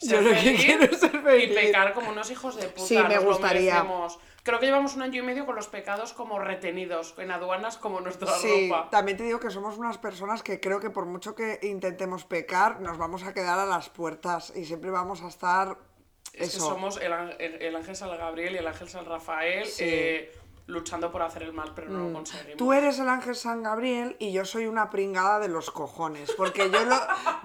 Yo 0.00 0.20
lo 0.20 0.30
que 0.30 0.54
quiero 0.56 0.84
es 0.84 0.98
ser 0.98 1.14
Y 1.14 1.18
feliz. 1.18 1.54
pecar 1.58 1.92
como 1.92 2.10
unos 2.10 2.30
hijos 2.30 2.56
de 2.56 2.68
puta. 2.68 2.86
Sí, 2.86 2.96
me 2.96 3.14
nos 3.16 3.24
gustaría. 3.24 3.84
Creo 4.42 4.58
que 4.58 4.64
llevamos 4.66 4.96
un 4.96 5.02
año 5.02 5.22
y 5.22 5.26
medio 5.26 5.44
con 5.44 5.54
los 5.54 5.68
pecados 5.68 6.14
como 6.14 6.38
retenidos 6.38 7.14
en 7.18 7.30
aduanas 7.30 7.76
como 7.76 8.00
nuestra 8.00 8.32
Sí, 8.38 8.70
ropa. 8.70 8.88
también 8.90 9.18
te 9.18 9.24
digo 9.24 9.38
que 9.38 9.50
somos 9.50 9.76
unas 9.76 9.98
personas 9.98 10.42
que 10.42 10.60
creo 10.60 10.80
que 10.80 10.88
por 10.88 11.04
mucho 11.04 11.34
que 11.34 11.58
intentemos 11.62 12.24
pecar, 12.24 12.80
nos 12.80 12.96
vamos 12.96 13.22
a 13.24 13.34
quedar 13.34 13.58
a 13.58 13.66
las 13.66 13.90
puertas 13.90 14.50
y 14.56 14.64
siempre 14.64 14.90
vamos 14.90 15.22
a 15.22 15.28
estar 15.28 15.76
Es 16.32 16.38
que 16.52 16.56
eso. 16.56 16.60
somos 16.68 16.98
el, 17.02 17.12
el- 17.38 17.60
el 17.60 17.76
ángel 17.76 17.94
San 17.94 18.08
Gabriel 18.16 18.54
y 18.54 18.58
el 18.58 18.66
ángel 18.66 18.88
San 18.88 19.04
Rafael 19.04 19.66
Sí. 19.66 19.84
eh, 19.86 20.32
luchando 20.70 21.10
por 21.10 21.22
hacer 21.22 21.42
el 21.42 21.52
mal, 21.52 21.72
pero 21.74 21.90
no 21.90 22.08
lo 22.08 22.12
conseguimos. 22.12 22.56
Tú 22.56 22.72
eres 22.72 22.98
el 22.98 23.08
ángel 23.08 23.34
San 23.34 23.62
Gabriel 23.62 24.16
y 24.18 24.32
yo 24.32 24.44
soy 24.44 24.66
una 24.66 24.88
pringada 24.90 25.38
de 25.38 25.48
los 25.48 25.70
cojones, 25.70 26.32
porque 26.36 26.70
yo 26.70 26.84
lo, 26.84 26.96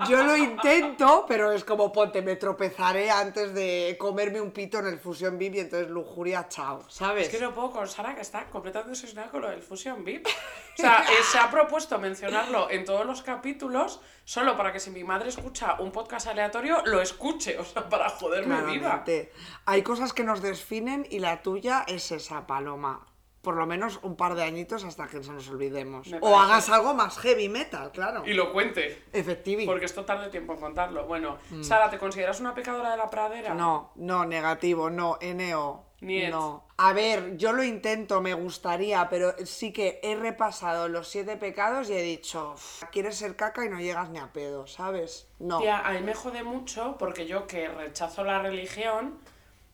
yo 0.10 0.24
lo 0.24 0.38
intento, 0.38 1.26
pero 1.28 1.52
es 1.52 1.64
como, 1.64 1.92
ponte, 1.92 2.22
me 2.22 2.36
tropezaré 2.36 3.12
antes 3.12 3.54
de 3.54 3.96
comerme 4.00 4.42
un 4.42 4.52
pito 4.52 4.80
en 4.80 4.88
el 4.88 5.00
Fusion 5.00 5.38
VIP 5.38 5.56
y 5.56 5.60
entonces 5.62 5.90
lujuria, 5.90 6.48
chao, 6.48 6.84
¿sabes? 6.88 7.28
Es 7.28 7.34
que 7.34 7.44
no 7.44 7.54
puedo 7.54 7.72
con 7.72 7.88
Sara, 7.88 8.16
que 8.16 8.22
está 8.22 8.46
completamente 8.46 8.92
obsesionada 8.92 9.30
con 9.30 9.42
lo 9.42 9.50
del 9.50 9.62
Fusion 9.62 10.04
VIP. 10.04 10.28
O 10.28 10.78
sea, 10.78 11.06
eh, 11.10 11.24
se 11.32 11.38
ha 11.38 11.50
propuesto 11.50 11.98
mencionarlo 12.00 12.70
en 12.70 12.86
todos 12.86 13.06
los 13.06 13.22
capítulos 13.22 14.02
solo 14.26 14.58
para 14.58 14.74
que 14.74 14.80
si 14.80 14.90
mi 14.90 15.04
madre 15.04 15.30
escucha 15.30 15.78
un 15.80 15.92
podcast 15.92 16.28
aleatorio, 16.28 16.82
lo 16.86 17.02
escuche, 17.02 17.58
o 17.58 17.64
sea, 17.64 17.88
para 17.88 18.10
joderme 18.10 18.56
viva. 18.64 19.04
Claramente. 19.04 19.32
Hay 19.66 19.84
cosas 19.84 20.14
que 20.14 20.24
nos 20.24 20.42
definen 20.42 21.08
y 21.10 21.20
la 21.20 21.42
tuya 21.42 21.86
es 21.88 22.12
esa, 22.12 22.46
Paloma. 22.48 23.06
Por 23.46 23.56
lo 23.58 23.68
menos 23.68 24.00
un 24.02 24.16
par 24.16 24.34
de 24.34 24.42
añitos 24.42 24.84
hasta 24.84 25.08
que 25.08 25.24
se 25.24 25.32
nos 25.32 25.48
olvidemos. 25.50 26.10
O 26.22 26.38
hagas 26.38 26.68
algo 26.70 26.96
más 26.96 27.20
heavy 27.20 27.48
metal, 27.48 27.92
claro. 27.92 28.24
Y 28.26 28.34
lo 28.34 28.52
cuente, 28.52 29.04
Efectivo. 29.14 29.62
porque 29.68 29.86
esto 29.86 30.04
tarde 30.04 30.30
tiempo 30.30 30.54
en 30.54 30.60
contarlo. 30.60 31.06
Bueno, 31.06 31.38
Sara, 31.62 31.92
¿te 31.92 32.00
consideras 32.00 32.40
una 32.40 32.56
pecadora 32.56 32.90
de 32.90 32.98
la 32.98 33.08
pradera? 33.10 33.54
Mm. 33.54 33.58
No, 33.58 33.92
no, 33.98 34.26
negativo, 34.26 34.90
no, 34.90 35.20
NO. 35.22 35.86
Niet. 36.02 36.30
No. 36.30 36.66
A 36.78 36.92
ver, 36.94 37.38
yo 37.38 37.54
lo 37.54 37.64
intento, 37.64 38.20
me 38.20 38.34
gustaría, 38.34 39.08
pero 39.10 39.34
sí 39.46 39.72
que 39.72 40.00
he 40.04 40.16
repasado 40.16 40.90
los 40.90 41.08
siete 41.08 41.38
pecados 41.38 41.90
y 41.90 41.94
he 41.94 42.02
dicho, 42.02 42.54
"Uf, 42.56 42.84
quieres 42.92 43.16
ser 43.16 43.36
caca 43.36 43.64
y 43.64 43.70
no 43.70 43.80
llegas 43.80 44.10
ni 44.10 44.18
a 44.20 44.34
pedo, 44.34 44.66
¿sabes? 44.68 45.28
No. 45.40 45.60
Tía, 45.60 45.80
a 45.80 45.92
mí 45.94 46.02
me 46.02 46.14
jode 46.16 46.44
mucho 46.44 46.96
porque 46.98 47.28
yo 47.28 47.46
que 47.48 47.68
rechazo 47.70 48.24
la 48.24 48.40
religión, 48.40 49.20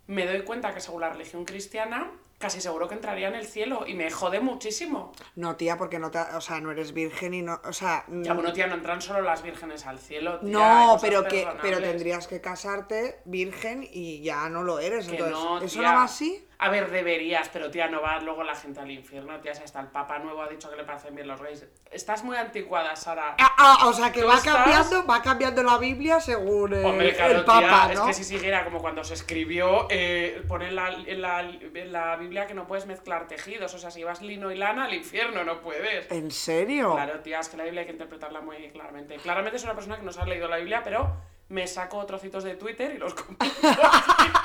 me 0.08 0.28
doy 0.28 0.44
cuenta 0.44 0.74
que 0.74 0.82
según 0.82 1.02
la 1.02 1.10
religión 1.10 1.46
cristiana, 1.46 2.11
casi 2.42 2.60
seguro 2.60 2.90
que 2.90 2.96
entraría 2.96 3.30
en 3.30 3.36
el 3.36 3.46
cielo 3.46 3.86
y 3.88 3.94
me 3.94 4.12
jode 4.12 4.42
muchísimo. 4.42 5.14
No, 5.36 5.56
tía, 5.56 5.78
porque 5.78 6.00
no 6.00 6.12
te, 6.12 6.20
o 6.20 6.42
sea, 6.42 6.60
no 6.60 6.72
eres 6.72 6.92
virgen 6.94 7.34
y 7.34 7.42
no, 7.42 7.62
o 7.64 7.72
sea, 7.72 8.04
Ya, 8.10 8.34
bueno, 8.34 8.52
tía, 8.52 8.68
no 8.68 8.76
entran 8.76 9.02
solo 9.02 9.22
las 9.22 9.44
vírgenes 9.44 9.86
al 9.86 10.00
cielo. 10.00 10.40
tía, 10.40 10.50
no, 10.50 10.98
pero 11.00 11.24
que, 11.26 11.48
pero 11.62 11.80
tendrías 11.80 12.28
que 12.28 12.42
casarte 12.42 13.22
virgen 13.26 13.88
y 13.90 14.22
ya 14.22 14.50
no 14.50 14.64
lo 14.64 14.80
eres, 14.80 15.06
Que 15.08 15.14
entonces, 15.14 15.38
no, 15.38 15.62
¿eso 15.62 15.82
no 15.82 15.88
va 15.88 16.04
así? 16.04 16.48
A 16.64 16.70
ver, 16.70 16.92
deberías, 16.92 17.50
pero 17.50 17.72
tía, 17.72 17.88
no 17.88 18.04
va 18.04 18.20
luego 18.20 18.44
la 18.44 18.54
gente 18.54 18.80
al 18.80 18.92
infierno, 18.92 19.40
tía, 19.40 19.56
si 19.56 19.64
hasta 19.64 19.80
el 19.80 19.88
Papa 19.88 20.20
Nuevo 20.20 20.44
ha 20.44 20.48
dicho 20.48 20.70
que 20.70 20.76
le 20.76 20.84
parecen 20.84 21.16
bien 21.16 21.28
los 21.28 21.42
gays. 21.42 21.66
Estás 21.90 22.24
muy 22.24 22.38
anticuada, 22.38 22.96
Sara. 22.96 23.36
Ah, 23.40 23.56
ah, 23.58 23.88
o 23.88 23.94
sea, 23.94 24.12
que 24.12 24.22
¿Tú 24.22 24.28
va 24.28 24.36
estás? 24.36 24.54
cambiando, 24.54 25.08
va 25.08 25.24
cambiando 25.24 25.64
la 25.64 25.80
Biblia 25.80 26.20
según 26.20 26.76
eh, 26.76 26.86
Hombre, 26.86 27.16
claro, 27.16 27.40
el 27.40 27.46
Papa, 27.46 27.88
tía, 27.88 27.96
¿no? 27.96 28.02
es 28.02 28.08
que 28.10 28.14
si 28.14 28.24
siguiera 28.24 28.64
como 28.64 28.80
cuando 28.80 29.04
se 29.04 29.16
escribió, 29.16 29.88
eh, 29.90 30.44
pone 30.48 30.68
en 30.68 30.76
la, 30.76 30.90
en, 30.90 31.22
la, 31.24 31.40
en 31.40 31.92
la 31.92 32.16
Biblia 32.18 32.46
que 32.46 32.54
no 32.54 32.68
puedes 32.68 32.86
mezclar 32.86 33.28
tejidos, 33.28 33.74
o 33.74 33.80
sea, 33.80 33.90
si 33.90 34.04
vas 34.04 34.22
lino 34.22 34.52
y 34.52 34.56
lana 34.56 34.86
al 34.86 34.94
infierno, 34.94 35.44
no 35.44 35.62
puedes. 35.62 36.12
¿En 36.12 36.30
serio? 36.30 36.94
Claro, 36.94 37.22
tía, 37.22 37.40
es 37.40 37.50
que 37.50 37.58
la 37.58 37.64
Biblia 37.64 37.82
hay 37.82 37.88
que 37.88 37.94
interpretarla 37.94 38.40
muy 38.42 38.70
claramente. 38.70 39.16
Claramente 39.16 39.58
es 39.58 39.64
una 39.64 39.74
persona 39.74 39.98
que 39.98 40.04
no 40.04 40.12
se 40.12 40.22
ha 40.22 40.26
leído 40.28 40.48
la 40.48 40.58
Biblia, 40.58 40.82
pero 40.84 41.12
me 41.50 41.66
saco 41.66 42.06
trocitos 42.06 42.44
de 42.44 42.54
Twitter 42.54 42.94
y 42.96 43.00
los 43.00 43.16
comparto. 43.16 43.56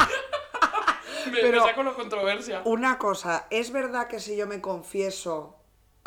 me, 1.31 1.37
me 1.37 1.41
Pero- 1.41 1.65
saco 1.65 1.83
la 1.83 1.93
controversia. 1.95 2.63
Una 2.65 2.99
cosa, 2.99 3.47
¿es 3.51 3.71
verdad 3.73 4.09
que 4.09 4.21
si 4.21 4.37
yo 4.37 4.47
me 4.47 4.61
confieso 4.61 5.53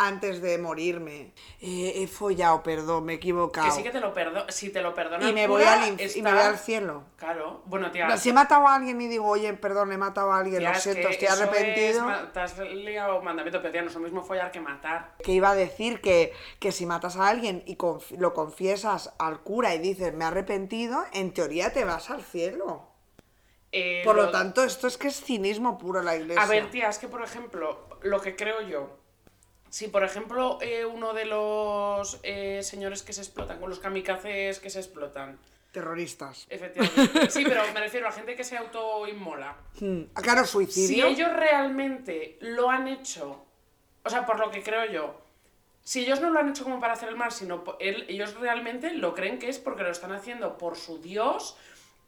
antes 0.02 0.42
de 0.42 0.58
morirme. 0.58 1.34
Eh, 1.60 1.92
he 1.98 2.08
follado, 2.08 2.64
perdón, 2.64 3.04
me 3.04 3.12
he 3.12 3.16
equivocado. 3.18 3.68
Que 3.68 3.74
sí 3.74 3.84
que 3.84 3.92
te 3.92 4.00
lo 4.00 4.14
perdono. 4.14 4.46
Si 4.50 4.70
te 4.70 4.82
lo 4.82 4.94
perdonas. 4.94 5.30
y, 5.30 5.34
me 5.34 5.46
voy 5.46 5.62
al 5.64 5.82
inf- 5.82 6.00
y 6.00 6.04
está- 6.04 6.22
me 6.24 6.32
voy 6.34 6.42
al 6.42 6.58
cielo. 6.58 7.04
Claro. 7.18 7.64
Bueno, 7.66 7.92
tía. 7.92 8.16
Si 8.16 8.30
he 8.30 8.34
matado 8.34 8.66
a 8.66 8.76
alguien 8.76 9.02
y 9.02 9.10
digo, 9.10 9.28
oye, 9.28 9.52
perdón, 9.56 9.92
he 9.92 9.98
matado 9.98 10.32
a 10.32 10.40
alguien, 10.40 10.60
tía, 10.60 10.70
lo 10.70 10.78
es 10.78 10.84
siento, 10.84 11.10
que 11.10 11.14
estoy 11.16 11.28
arrepentido. 11.28 12.10
es 12.14 12.32
te 12.32 12.40
has 12.40 12.58
liado 12.60 13.22
mandamiento, 13.22 13.60
pero 13.62 13.74
tía, 13.74 13.82
no 13.82 13.90
es 13.90 13.94
lo 13.94 14.00
mismo 14.00 14.24
follar 14.24 14.52
que 14.52 14.62
matar. 14.62 15.16
Que 15.22 15.34
iba 15.34 15.50
a 15.50 15.56
decir 15.56 16.00
que, 16.00 16.32
que 16.62 16.72
si 16.72 16.86
matas 16.86 17.18
a 17.18 17.28
alguien 17.28 17.62
y 17.66 17.76
conf- 17.76 18.18
lo 18.18 18.34
confiesas 18.34 19.14
al 19.20 19.42
cura 19.42 19.76
y 19.76 19.80
dices, 19.80 20.14
me 20.14 20.24
he 20.24 20.28
arrepentido, 20.30 21.04
en 21.12 21.34
teoría 21.34 21.74
te 21.74 21.84
vas 21.84 22.10
al 22.10 22.22
cielo. 22.24 22.84
Eh, 23.72 24.02
Por 24.04 24.16
lo 24.16 24.30
tanto, 24.32 24.64
esto 24.64 24.88
es 24.88 24.98
que 24.98 25.08
es 25.10 25.22
cinismo 25.24 25.78
puro 25.78 26.02
la 26.02 26.16
iglesia. 26.16 26.42
A 26.42 26.48
ver, 26.48 26.70
tía, 26.72 26.90
es 26.90 26.98
que 26.98 27.08
por 27.08 27.22
ejemplo, 27.24 27.88
lo 28.02 28.20
que 28.22 28.36
creo 28.36 28.62
yo, 28.62 28.98
si 29.70 29.88
por 29.88 30.04
ejemplo 30.04 30.58
eh, 30.62 30.86
uno 30.86 31.14
de 31.14 31.26
los 31.26 32.20
eh, 32.24 32.62
señores 32.64 33.04
que 33.04 33.14
se 33.14 33.22
explotan, 33.22 33.60
con 33.60 33.70
los 33.70 33.80
kamikazes 33.80 34.60
que 34.60 34.70
se 34.72 34.80
explotan, 34.80 35.38
Terroristas. 35.72 36.48
efectivamente, 36.50 37.30
sí, 37.30 37.44
pero 37.48 37.62
me 37.74 37.80
refiero 37.80 38.08
a 38.08 38.12
gente 38.12 38.36
que 38.36 38.44
se 38.44 38.58
autoinmola. 38.58 39.56
Hmm, 39.80 40.02
Claro, 40.16 40.46
Si 40.46 40.52
suicidio. 40.54 41.06
ellos 41.06 41.32
realmente 41.32 42.38
lo 42.42 42.72
han 42.72 42.88
hecho, 42.88 43.46
o 44.04 44.10
sea, 44.10 44.26
por 44.26 44.40
lo 44.40 44.50
que 44.50 44.64
creo 44.64 44.86
yo, 44.92 45.22
si 45.84 46.02
ellos 46.02 46.22
no 46.22 46.32
lo 46.32 46.40
han 46.40 46.50
hecho 46.50 46.64
como 46.64 46.80
para 46.80 46.94
hacer 46.94 47.10
el 47.10 47.16
mal, 47.16 47.32
sino 47.32 47.64
él- 47.80 48.06
ellos 48.10 48.34
realmente 48.40 48.92
lo 48.96 49.14
creen 49.14 49.38
que 49.38 49.48
es 49.50 49.60
porque 49.60 49.84
lo 49.84 49.92
están 49.92 50.12
haciendo 50.12 50.58
por 50.58 50.76
su 50.76 51.00
Dios 51.00 51.56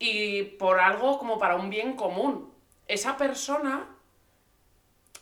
y 0.03 0.43
por 0.43 0.79
algo 0.79 1.20
como 1.20 1.38
para 1.38 1.55
un 1.55 1.70
bien 1.70 1.93
común. 1.96 2.51
Esa 2.88 3.17
persona, 3.17 3.86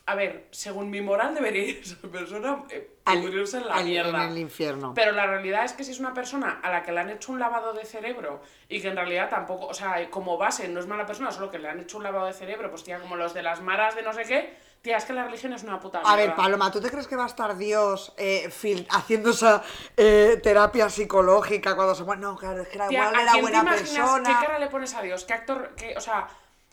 a 0.06 0.14
ver, 0.14 0.48
según 0.50 0.88
mi 0.90 1.00
moral 1.02 1.34
debería 1.34 1.64
ir 1.64 1.78
esa 1.84 1.96
persona 2.08 2.64
eh, 2.70 2.90
Al- 3.04 3.22
en 3.24 3.66
la 3.66 3.74
al- 3.74 3.84
mierda. 3.84 4.24
en 4.24 4.30
el 4.32 4.38
infierno. 4.38 4.94
Pero 4.94 5.12
la 5.12 5.26
realidad 5.26 5.64
es 5.64 5.74
que 5.74 5.84
si 5.84 5.92
es 5.92 6.00
una 6.00 6.14
persona 6.14 6.60
a 6.62 6.70
la 6.70 6.82
que 6.82 6.92
le 6.92 7.00
han 7.00 7.10
hecho 7.10 7.30
un 7.32 7.38
lavado 7.38 7.72
de 7.74 7.84
cerebro 7.84 8.40
y 8.68 8.80
que 8.80 8.88
en 8.88 8.96
realidad 8.96 9.28
tampoco, 9.28 9.66
o 9.66 9.74
sea, 9.74 10.08
como 10.10 10.38
base 10.38 10.66
no 10.68 10.80
es 10.80 10.86
mala 10.86 11.04
persona, 11.06 11.30
solo 11.30 11.50
que 11.50 11.58
le 11.58 11.68
han 11.68 11.80
hecho 11.80 11.98
un 11.98 12.02
lavado 12.04 12.26
de 12.26 12.32
cerebro, 12.32 12.70
pues 12.70 12.82
tía, 12.82 12.98
como 13.00 13.16
los 13.16 13.34
de 13.34 13.42
las 13.42 13.60
maras 13.60 13.94
de 13.94 14.02
no 14.02 14.12
sé 14.14 14.24
qué, 14.24 14.56
tía, 14.82 14.96
es 14.96 15.04
que 15.04 15.12
la 15.12 15.24
religión 15.24 15.52
es 15.52 15.62
una 15.62 15.78
puta 15.78 16.00
A 16.04 16.16
ver, 16.16 16.28
mierda. 16.28 16.42
Paloma, 16.42 16.70
¿tú 16.72 16.80
te 16.80 16.90
crees 16.90 17.06
que 17.06 17.16
va 17.16 17.24
a 17.24 17.28
estar 17.28 17.56
Dios 17.56 18.12
eh, 18.16 18.50
haciendo 18.90 19.30
esa 19.30 19.62
eh, 19.96 20.40
terapia 20.42 20.88
psicológica 20.88 21.76
cuando 21.76 21.94
se 21.94 22.04
muere? 22.04 22.20
No, 22.22 22.36
claro, 22.36 22.62
es 22.62 22.68
que 22.68 22.76
era, 22.76 22.88
Tía, 22.88 23.04
igual 23.08 23.14
¿a 23.14 23.22
era 23.22 23.36
buena 23.40 23.64
persona. 23.64 24.28
qué 24.40 24.46
cara 24.46 24.58
le 24.58 24.68
pones 24.68 24.94
a 24.94 25.02
Dios? 25.02 25.24
¿Qué 25.24 25.32
actor, 25.34 25.74
qué, 25.76 25.94
o 25.96 26.00
sea, 26.00 26.28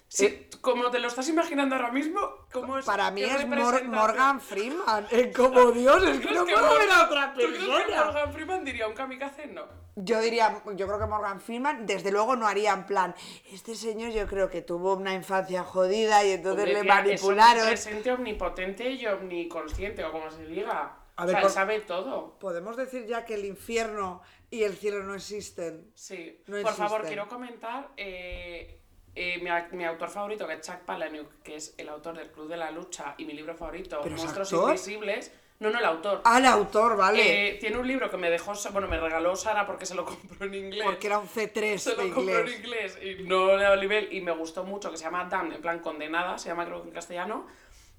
si, 0.08 0.26
Eh, 0.26 0.50
como 0.62 0.90
te 0.90 1.00
lo 1.00 1.08
estás 1.08 1.28
imaginando 1.30 1.76
ahora 1.76 1.92
mismo, 1.92 2.20
¿cómo 2.52 2.78
es? 2.78 2.86
Para 2.86 3.12
mí 3.12 3.24
es 3.24 3.46
Mor-? 3.48 3.84
Morgan 3.86 4.40
Freeman. 4.42 5.08
eh, 5.12 5.32
como 5.36 5.72
Dios, 5.72 6.04
es 6.04 6.20
que 6.20 6.28
¿Crees 6.28 6.36
no 6.38 6.46
puedo 6.46 6.66
Mor- 6.68 6.80
ver 6.80 6.92
a 6.92 7.06
otra 7.06 7.34
¿Tú 7.34 7.40
crees 7.42 7.58
que 7.60 7.66
persona. 7.68 8.06
Morgan 8.06 8.34
Freeman 8.34 8.66
diría 8.66 8.88
un 8.88 8.94
kamikaze? 8.94 9.48
No. 9.48 9.66
Yo 10.00 10.22
diría, 10.22 10.62
yo 10.76 10.86
creo 10.88 11.00
que 11.00 11.06
Morgan 11.08 11.42
Freeman, 11.42 11.86
desde 11.88 12.12
luego 12.12 12.36
no 12.36 12.48
haría 12.48 12.72
en 12.72 12.86
plan, 12.86 13.16
este 13.52 13.74
señor 13.76 14.12
yo 14.12 14.28
creo 14.28 14.48
que 14.48 14.62
tuvo 14.62 14.94
una 14.94 15.14
infancia 15.16 15.64
jodida 15.64 16.24
y 16.24 16.34
entonces 16.34 16.66
Hombre, 16.66 16.74
le 16.76 16.82
tía, 16.84 16.94
manipularon. 16.96 17.68
Es 17.70 17.86
omnipresente, 17.88 18.12
omnipotente 18.12 18.90
y 18.92 19.06
omniconsciente, 19.08 20.06
o 20.06 20.12
como 20.12 20.30
se 20.30 20.46
diga. 20.46 20.98
A 21.16 21.26
o 21.26 21.28
sea, 21.28 21.50
sabe 21.50 21.80
todo. 21.80 22.38
¿Podemos 22.38 22.78
decir 22.78 23.08
ya 23.08 23.26
que 23.26 23.34
el 23.34 23.46
infierno 23.46 24.22
y 24.52 24.62
el 24.64 24.76
cielo 24.78 25.02
no 25.04 25.16
existen? 25.16 25.90
Sí. 25.96 26.44
No 26.46 26.62
Por 26.62 26.74
favor, 26.76 27.04
quiero 27.04 27.28
comentar 27.28 27.90
eh, 27.98 28.80
eh, 29.18 29.40
mi, 29.42 29.78
mi 29.78 29.84
autor 29.84 30.10
favorito, 30.10 30.48
que 30.48 30.54
es 30.54 30.62
Chuck 30.62 30.80
Palahniuk, 30.86 31.42
que 31.42 31.56
es 31.56 31.74
el 31.78 31.90
autor 31.90 32.18
del 32.18 32.32
Club 32.32 32.48
de 32.48 32.58
la 32.58 32.70
Lucha 32.72 33.16
y 33.18 33.26
mi 33.26 33.34
libro 33.34 33.56
favorito, 33.56 34.00
¿Pero 34.04 34.16
es 34.16 34.24
Monstruos? 34.24 34.54
Invisibles. 34.54 35.32
No, 35.60 35.72
no, 35.72 35.80
el 35.80 35.86
autor. 35.86 36.22
Al 36.24 36.46
autor, 36.46 36.96
¿vale? 36.96 37.50
Eh, 37.50 37.54
tiene 37.56 37.78
un 37.80 37.88
libro 37.88 38.12
que 38.12 38.18
me 38.18 38.30
dejó, 38.30 38.54
bueno, 38.72 38.88
me 38.88 39.00
regaló 39.00 39.36
Sara 39.36 39.66
porque 39.66 39.88
se 39.88 39.96
lo 39.96 40.06
compró 40.06 40.46
en 40.46 40.54
inglés. 40.54 40.84
Porque 40.86 41.08
era 41.08 41.18
un 41.18 41.28
C3 41.28 41.78
se 41.80 41.96
de 41.96 42.08
lo 42.08 42.14
compró 42.14 42.40
en 42.40 42.50
inglés. 42.50 43.00
y 43.02 43.24
no 43.24 43.58
le 43.58 43.64
dado 43.64 43.76
nivel 43.78 44.14
y 44.14 44.22
me 44.22 44.32
gustó 44.32 44.64
mucho, 44.64 44.92
que 44.92 44.98
se 44.98 45.06
llama 45.06 45.26
Damn, 45.26 45.52
en 45.52 45.62
plan 45.62 45.80
condenada, 45.80 46.38
se 46.38 46.50
llama 46.50 46.66
creo 46.66 46.84
que 46.84 46.90
en 46.90 46.94
castellano, 46.94 47.48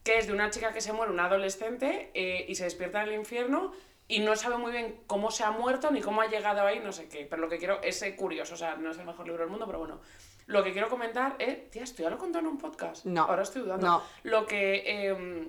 que 0.05 0.19
es 0.19 0.29
de 0.29 0.33
una 0.33 0.51
chica 0.51 0.73
que 0.73 0.81
se 0.81 0.93
muere, 0.93 1.13
una 1.13 1.25
adolescente, 1.25 2.13
eh, 2.15 2.47
y 2.49 2.55
se 2.55 2.63
despierta 2.63 3.03
en 3.03 3.09
el 3.09 3.15
infierno 3.17 3.73
y 4.07 4.21
no 4.21 4.37
sabe 4.37 4.57
muy 4.57 4.71
bien 4.71 5.03
cómo 5.07 5.33
se 5.33 5.43
ha 5.43 5.51
muerto 5.51 5.91
ni 5.91 6.01
cómo 6.01 6.23
ha 6.23 6.29
llegado 6.29 6.63
ahí, 6.63 6.79
no 6.79 6.93
sé 6.93 7.09
qué. 7.09 7.27
Pero 7.29 7.43
lo 7.43 7.49
que 7.49 7.59
quiero 7.59 7.83
es 7.83 8.05
curioso, 8.17 8.55
o 8.55 8.57
sea, 8.57 8.77
no 8.77 8.93
es 8.93 8.99
el 8.99 9.05
mejor 9.05 9.27
libro 9.27 9.43
del 9.43 9.51
mundo, 9.51 9.67
pero 9.67 9.81
bueno. 9.81 10.01
Lo 10.49 10.65
que 10.65 10.73
quiero 10.73 10.89
comentar 10.89 11.37
es, 11.39 11.71
tía, 11.71 11.85
¿esto 11.85 12.03
ya 12.03 12.11
lo 12.11 12.17
he 12.17 12.19
contado 12.19 12.41
en 12.45 12.51
un 12.51 12.59
podcast? 12.59 13.05
No, 13.05 13.23
Ahora 13.25 13.43
estoy 13.43 13.63
dudando. 13.63 13.87
no. 13.87 14.03
Lo 14.25 14.47
que 14.47 14.83
eh, 14.87 15.49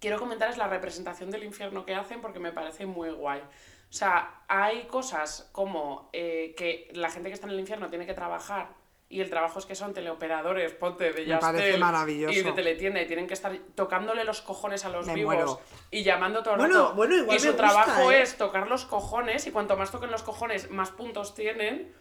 quiero 0.00 0.18
comentar 0.18 0.50
es 0.50 0.58
la 0.58 0.68
representación 0.68 1.30
del 1.30 1.44
infierno 1.44 1.84
que 1.86 1.94
hacen 1.94 2.20
porque 2.20 2.38
me 2.40 2.52
parece 2.52 2.84
muy 2.84 3.10
guay. 3.10 3.40
O 3.40 3.96
sea, 3.96 4.42
hay 4.48 4.82
cosas 4.88 5.48
como 5.52 6.10
eh, 6.12 6.52
que 6.56 6.88
la 6.94 7.10
gente 7.10 7.28
que 7.28 7.34
está 7.34 7.46
en 7.46 7.52
el 7.52 7.60
infierno 7.60 7.88
tiene 7.90 8.06
que 8.06 8.14
trabajar 8.14 8.70
y 9.08 9.20
el 9.20 9.30
trabajo 9.30 9.60
es 9.60 9.66
que 9.66 9.76
son 9.76 9.94
teleoperadores, 9.94 10.72
ponte 10.72 11.12
de 11.12 11.26
Me 11.26 11.36
parece 11.38 11.78
maravilloso. 11.78 12.34
y 12.36 12.42
de 12.42 12.50
teletienda 12.52 13.00
y 13.02 13.06
tienen 13.06 13.28
que 13.28 13.34
estar 13.34 13.56
tocándole 13.76 14.24
los 14.24 14.40
cojones 14.40 14.84
a 14.84 14.88
los 14.88 15.06
Me 15.06 15.14
vivos 15.14 15.34
muero. 15.36 15.60
y 15.92 16.02
llamando 16.02 16.42
todo 16.42 16.54
el 16.54 16.58
Bueno, 16.60 16.82
rato. 16.86 16.94
bueno, 16.96 17.14
igual 17.16 17.36
y 17.36 17.38
su 17.38 17.46
me 17.46 17.52
gusta, 17.52 17.66
trabajo 17.68 18.10
¿eh? 18.10 18.22
es 18.22 18.36
tocar 18.36 18.66
los 18.66 18.84
cojones 18.86 19.46
y 19.46 19.52
cuanto 19.52 19.76
más 19.76 19.92
toquen 19.92 20.10
los 20.10 20.24
cojones, 20.24 20.70
más 20.70 20.90
puntos 20.90 21.34
tienen. 21.36 21.94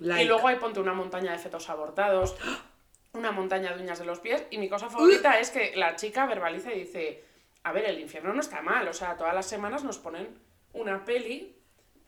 Like. 0.00 0.24
Y 0.24 0.26
luego 0.26 0.48
hay 0.48 0.56
ponte 0.56 0.80
una 0.80 0.92
montaña 0.92 1.32
de 1.32 1.38
fetos 1.38 1.68
abortados, 1.70 2.36
una 3.12 3.30
montaña 3.32 3.72
de 3.74 3.82
uñas 3.82 3.98
de 3.98 4.04
los 4.04 4.18
pies. 4.20 4.44
Y 4.50 4.58
mi 4.58 4.68
cosa 4.68 4.88
favorita 4.90 5.38
es 5.38 5.50
que 5.50 5.72
la 5.76 5.94
chica 5.96 6.26
verbaliza 6.26 6.72
y 6.72 6.80
dice: 6.80 7.24
A 7.62 7.72
ver, 7.72 7.84
el 7.84 8.00
infierno 8.00 8.32
no 8.32 8.40
está 8.40 8.62
mal. 8.62 8.88
O 8.88 8.92
sea, 8.92 9.16
todas 9.16 9.34
las 9.34 9.46
semanas 9.46 9.84
nos 9.84 9.98
ponen 9.98 10.28
una 10.72 11.04
peli 11.04 11.56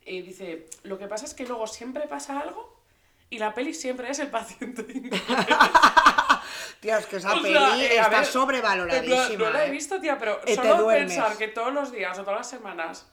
y 0.04 0.22
dice: 0.22 0.66
Lo 0.82 0.98
que 0.98 1.06
pasa 1.06 1.24
es 1.26 1.34
que 1.34 1.46
luego 1.46 1.66
siempre 1.66 2.06
pasa 2.08 2.40
algo 2.40 2.82
y 3.30 3.38
la 3.38 3.54
peli 3.54 3.72
siempre 3.72 4.10
es 4.10 4.18
el 4.18 4.28
paciente. 4.28 4.82
Tío, 6.80 6.96
es 6.98 7.06
que 7.06 7.16
esa 7.16 7.34
O 7.36 7.42
peli 7.42 7.54
sea, 7.54 7.76
eh, 7.78 7.96
está 7.98 8.08
ver, 8.08 8.26
sobrevaloradísima. 8.26 9.26
plan, 9.26 9.38
No 9.38 9.50
la 9.50 9.64
he 9.64 9.68
¿eh? 9.68 9.70
visto, 9.70 10.00
tía, 10.00 10.18
pero 10.18 10.38
te 10.38 10.54
solo 10.56 10.88
pensar 10.88 11.36
que 11.38 11.48
todos 11.48 11.72
los 11.72 11.92
días 11.92 12.18
o 12.18 12.22
todas 12.24 12.40
las 12.40 12.50
semanas 12.50 13.08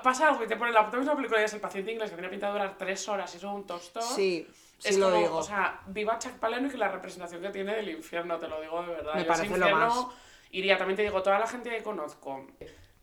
pasa 0.00 0.28
algo 0.28 0.44
y 0.44 0.46
te 0.46 0.56
ponen 0.56 0.74
la 0.74 0.84
misma 0.84 1.16
película 1.16 1.40
y 1.40 1.44
es 1.44 1.52
el 1.54 1.60
paciente 1.60 1.92
inglés 1.92 2.10
que 2.10 2.16
tiene 2.16 2.28
pinta 2.28 2.46
de 2.46 2.52
durar 2.52 2.76
tres 2.78 3.08
horas 3.08 3.32
y 3.34 3.36
es 3.36 3.42
un 3.44 3.66
tostón. 3.66 4.02
Sí, 4.02 4.46
sí 4.78 4.88
es 4.88 4.98
lo 4.98 5.10
como, 5.10 5.18
digo. 5.20 5.36
o 5.36 5.42
sea, 5.42 5.80
viva 5.86 6.18
Chuck 6.18 6.34
Palahniuk 6.38 6.74
y 6.74 6.78
la 6.78 6.88
representación 6.88 7.42
que 7.42 7.50
tiene 7.50 7.74
del 7.74 7.88
infierno, 7.90 8.38
te 8.38 8.48
lo 8.48 8.60
digo 8.60 8.82
de 8.82 8.88
verdad. 8.88 9.14
Me 9.14 9.22
Yo 9.22 9.26
parece 9.26 9.48
lo 9.48 9.56
infierno 9.56 9.86
más. 9.86 10.06
Iría, 10.52 10.76
también 10.76 10.96
te 10.96 11.02
digo, 11.02 11.22
toda 11.22 11.38
la 11.38 11.46
gente 11.46 11.70
que 11.70 11.82
conozco, 11.82 12.46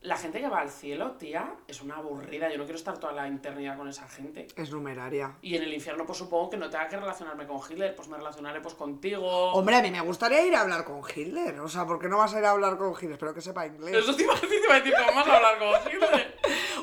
la 0.02 0.16
gente 0.16 0.40
que 0.40 0.48
va 0.48 0.60
al 0.60 0.70
cielo, 0.70 1.12
tía, 1.12 1.52
es 1.68 1.82
una 1.82 1.96
aburrida. 1.96 2.48
Yo 2.48 2.56
no 2.56 2.64
quiero 2.64 2.78
estar 2.78 2.96
toda 2.98 3.12
la 3.12 3.28
eternidad 3.28 3.76
con 3.76 3.88
esa 3.88 4.08
gente. 4.08 4.46
Es 4.56 4.70
numeraria. 4.70 5.36
Y 5.42 5.56
en 5.56 5.64
el 5.64 5.74
infierno, 5.74 6.06
pues 6.06 6.16
supongo 6.16 6.48
que 6.50 6.56
no 6.56 6.70
tenga 6.70 6.88
que 6.88 6.96
relacionarme 6.96 7.46
con 7.46 7.58
Hitler, 7.58 7.94
pues 7.94 8.08
me 8.08 8.16
relacionaré 8.16 8.60
pues 8.60 8.74
contigo. 8.74 9.52
Hombre, 9.52 9.76
a 9.76 9.82
mí 9.82 9.90
me 9.90 10.00
gustaría 10.00 10.46
ir 10.46 10.54
a 10.54 10.62
hablar 10.62 10.84
con 10.84 11.02
Hitler. 11.02 11.60
O 11.60 11.68
sea, 11.68 11.84
¿por 11.84 11.98
qué 11.98 12.08
no 12.08 12.18
vas 12.18 12.32
a 12.34 12.38
ir 12.38 12.44
a 12.46 12.52
hablar 12.52 12.78
con 12.78 12.92
Hitler? 12.94 13.12
Espero 13.12 13.34
que 13.34 13.42
sepa 13.42 13.66
inglés. 13.66 13.94
Eso 13.96 14.16
te 14.16 14.22
iba 14.22 14.32
a 14.32 14.40
decir, 14.40 14.60
te 14.60 14.64
iba 14.64 14.74
a 14.74 14.78
decir, 14.78 14.94
¿cómo 14.96 15.18
vas 15.18 15.28
a 15.28 15.36
hablar 15.36 15.58
con 15.58 15.92
Hitler? 15.92 16.39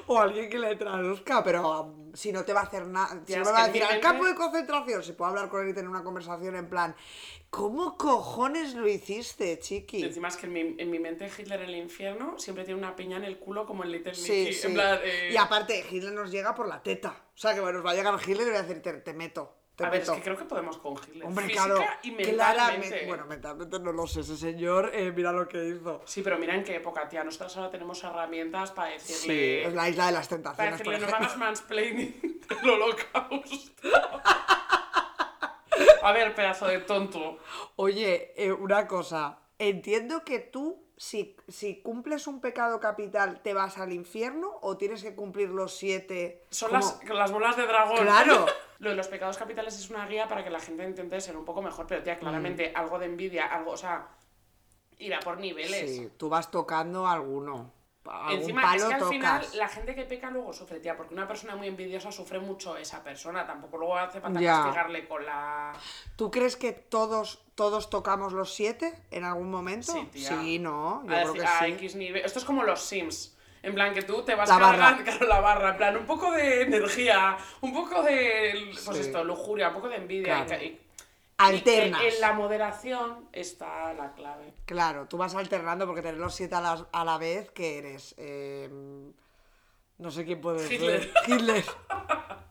O 0.07 0.19
alguien 0.19 0.49
que 0.49 0.57
le 0.57 0.75
traduzca, 0.75 1.43
pero 1.43 1.81
um, 1.81 2.13
si 2.13 2.31
no 2.31 2.45
te 2.45 2.53
va 2.53 2.61
a 2.61 2.63
hacer 2.63 2.87
nada. 2.87 3.21
Si 3.25 3.35
no 3.35 3.45
me 3.45 3.51
va 3.51 3.63
a 3.63 3.65
en 3.67 3.73
decir 3.73 3.83
al 3.83 3.99
campo 3.99 4.25
de 4.25 4.35
concentración, 4.35 5.03
si 5.03 5.13
puedo 5.13 5.29
hablar 5.29 5.49
con 5.49 5.63
él 5.63 5.69
y 5.69 5.73
tener 5.73 5.89
una 5.89 6.03
conversación 6.03 6.55
en 6.55 6.69
plan, 6.69 6.95
¿cómo 7.49 7.97
cojones 7.97 8.73
lo 8.73 8.87
hiciste, 8.87 9.59
chiqui? 9.59 10.03
encima 10.03 10.29
es 10.29 10.37
que 10.37 10.45
en 10.45 10.53
mi, 10.53 10.75
en 10.77 10.89
mi 10.89 10.99
mente 10.99 11.29
Hitler 11.37 11.61
en 11.61 11.69
el 11.69 11.75
infierno 11.75 12.39
siempre 12.39 12.63
tiene 12.63 12.79
una 12.79 12.95
piña 12.95 13.17
en 13.17 13.25
el 13.25 13.37
culo 13.37 13.65
como 13.65 13.83
el 13.83 13.91
Little 13.91 14.15
Sí, 14.15 14.53
sí. 14.53 14.67
En 14.67 14.73
plan, 14.73 14.99
eh, 15.03 15.29
Y 15.33 15.37
aparte, 15.37 15.85
Hitler 15.89 16.13
nos 16.13 16.31
llega 16.31 16.55
por 16.55 16.67
la 16.67 16.81
teta. 16.81 17.25
O 17.35 17.37
sea, 17.37 17.53
que 17.53 17.59
bueno, 17.59 17.79
nos 17.79 17.85
va 17.85 17.91
a 17.91 17.95
llegar 17.95 18.13
Hitler 18.19 18.47
y 18.47 18.49
voy 18.51 18.59
a 18.59 18.63
decir, 18.63 18.81
te, 18.81 18.93
te 18.93 19.13
meto. 19.13 19.57
Te 19.77 19.85
a 19.85 19.89
ver, 19.91 20.01
es 20.01 20.07
meto. 20.09 20.17
que 20.17 20.23
creo 20.23 20.37
que 20.37 20.45
podemos 20.45 20.77
con 20.79 20.93
Hitler. 20.95 21.23
Hombre, 21.23 21.45
Física 21.45 21.65
claro. 21.65 21.83
y 22.01 22.11
claramente- 22.15 22.35
mentalmente. 22.35 23.05
Bueno, 23.05 23.25
mentalmente 23.27 23.79
no 23.79 23.91
lo 23.91 24.07
sé. 24.07 24.21
Ese 24.21 24.35
señor, 24.35 24.89
eh, 24.91 25.11
mira 25.15 25.31
lo 25.31 25.47
que 25.47 25.69
hizo. 25.69 26.01
Sí, 26.05 26.23
pero 26.23 26.39
mira 26.39 26.55
en 26.55 26.63
qué 26.63 26.77
época, 26.77 27.07
tía. 27.07 27.23
Nosotros 27.23 27.55
ahora 27.57 27.69
tenemos 27.69 28.03
herramientas 28.03 28.71
para 28.71 28.97
Sí, 28.99 29.13
decirle... 29.13 29.67
es 29.67 29.73
la 29.75 29.87
isla 29.87 30.07
de 30.07 30.11
las 30.13 30.27
para 30.27 30.37
tentaciones, 30.41 30.81
por 30.81 30.93
decirle, 30.93 31.11
no 31.11 31.15
hagas 31.17 31.37
mansplaining 31.37 32.19
del 32.61 32.69
holocausto. 32.71 33.87
a 36.01 36.11
ver, 36.11 36.33
pedazo 36.33 36.65
de 36.67 36.79
tonto. 36.79 37.37
Oye, 37.75 38.33
eh, 38.35 38.51
una 38.51 38.87
cosa. 38.87 39.39
Entiendo 39.59 40.23
que 40.23 40.39
tú, 40.39 40.86
si, 40.97 41.35
si 41.47 41.81
cumples 41.81 42.27
un 42.27 42.41
pecado 42.41 42.79
capital, 42.79 43.39
te 43.41 43.53
vas 43.53 43.77
al 43.77 43.93
infierno 43.93 44.57
o 44.61 44.75
tienes 44.77 45.03
que 45.03 45.15
cumplir 45.15 45.49
los 45.49 45.77
siete. 45.77 46.43
Son 46.49 46.71
las, 46.73 46.99
las 47.07 47.31
bolas 47.31 47.55
de 47.55 47.65
dragón. 47.67 47.97
Claro. 47.99 48.45
Lo 48.79 48.91
de 48.91 48.95
los 48.95 49.07
pecados 49.07 49.37
capitales 49.37 49.75
es 49.79 49.89
una 49.89 50.05
guía 50.07 50.27
para 50.27 50.43
que 50.43 50.51
la 50.51 50.59
gente 50.59 50.83
intente 50.83 51.19
ser 51.19 51.35
un 51.35 51.45
poco 51.45 51.61
mejor, 51.63 51.87
pero 51.87 52.03
tía, 52.03 52.17
claramente 52.19 52.71
Mm. 52.75 52.77
algo 52.77 52.99
de 52.99 53.05
envidia, 53.07 53.45
algo, 53.45 53.71
o 53.71 53.77
sea, 53.77 54.07
irá 54.99 55.19
por 55.19 55.39
niveles. 55.39 55.89
Sí, 55.89 56.11
tú 56.17 56.29
vas 56.29 56.51
tocando 56.51 57.07
alguno. 57.07 57.73
Algún 58.05 58.39
Encima, 58.41 58.61
palo 58.61 58.83
es 58.83 58.87
que 58.87 58.93
al 58.93 58.99
tocas. 58.99 59.09
final 59.11 59.47
la 59.55 59.67
gente 59.67 59.95
que 59.95 60.03
peca 60.05 60.29
luego 60.29 60.53
sufre, 60.53 60.79
tía, 60.79 60.95
porque 60.95 61.13
una 61.13 61.27
persona 61.27 61.55
muy 61.55 61.67
envidiosa 61.67 62.11
sufre 62.11 62.39
mucho 62.39 62.77
esa 62.77 63.03
persona, 63.03 63.45
tampoco 63.47 63.77
luego 63.77 63.97
hace 63.97 64.21
falta 64.21 64.39
castigarle 64.39 65.07
con 65.07 65.25
la... 65.25 65.73
¿Tú 66.15 66.29
crees 66.31 66.55
que 66.55 66.71
todos, 66.71 67.43
todos 67.57 67.89
tocamos 67.89 68.31
los 68.33 68.53
siete 68.53 68.93
en 69.11 69.25
algún 69.25 69.49
momento? 69.51 69.91
Sí, 69.91 70.07
tía. 70.13 70.29
Sí, 70.29 70.59
no, 70.59 71.03
yo 71.05 71.11
a, 71.11 71.15
creo 71.23 71.33
decir- 71.33 71.41
que 71.41 71.47
a 71.47 71.59
sí. 71.59 71.65
X 71.73 71.95
nivel. 71.95 72.21
Esto 72.23 72.39
es 72.39 72.45
como 72.45 72.63
los 72.63 72.79
Sims. 72.81 73.33
En 73.63 73.73
plan, 73.73 73.93
que 73.93 74.03
tú 74.03 74.21
te 74.21 74.35
vas 74.35 74.47
La 74.47 74.59
cargando, 74.59 75.03
claro, 75.03 75.25
la 75.27 75.41
barra, 75.41 75.69
en 75.71 75.77
plan, 75.77 75.97
un 75.97 76.05
poco 76.05 76.31
de 76.31 76.61
energía, 76.61 77.35
un 77.61 77.73
poco 77.73 78.03
de, 78.03 78.69
pues 78.85 78.95
Sí. 78.97 79.01
esto, 79.03 79.23
lujuria, 79.23 79.69
un 79.69 79.73
poco 79.73 79.89
de 79.89 79.95
envidia. 79.97 80.43
y 80.43 80.45
Claro. 80.45 80.59
que- 80.61 80.65
y- 80.65 80.81
Alternas. 81.39 82.01
y 82.01 82.03
que 82.07 82.15
en 82.15 82.21
la 82.21 82.33
moderación 82.33 83.27
está 83.33 83.93
la 83.93 84.13
clave. 84.13 84.53
Claro, 84.65 85.07
tú 85.07 85.17
vas 85.17 85.35
alternando 85.35 85.85
porque 85.85 86.01
tener 86.01 86.19
los 86.19 86.33
siete 86.35 86.55
a 86.55 86.61
la, 86.61 86.87
a 86.91 87.03
la 87.03 87.17
vez, 87.17 87.49
¿qué 87.51 87.79
eres? 87.79 88.15
Eh, 88.17 88.69
no 89.97 90.11
sé 90.11 90.25
quién 90.25 90.39
puede 90.41 90.59
ser. 90.59 90.71
Hitler. 90.73 91.13
Hitler, 91.27 91.65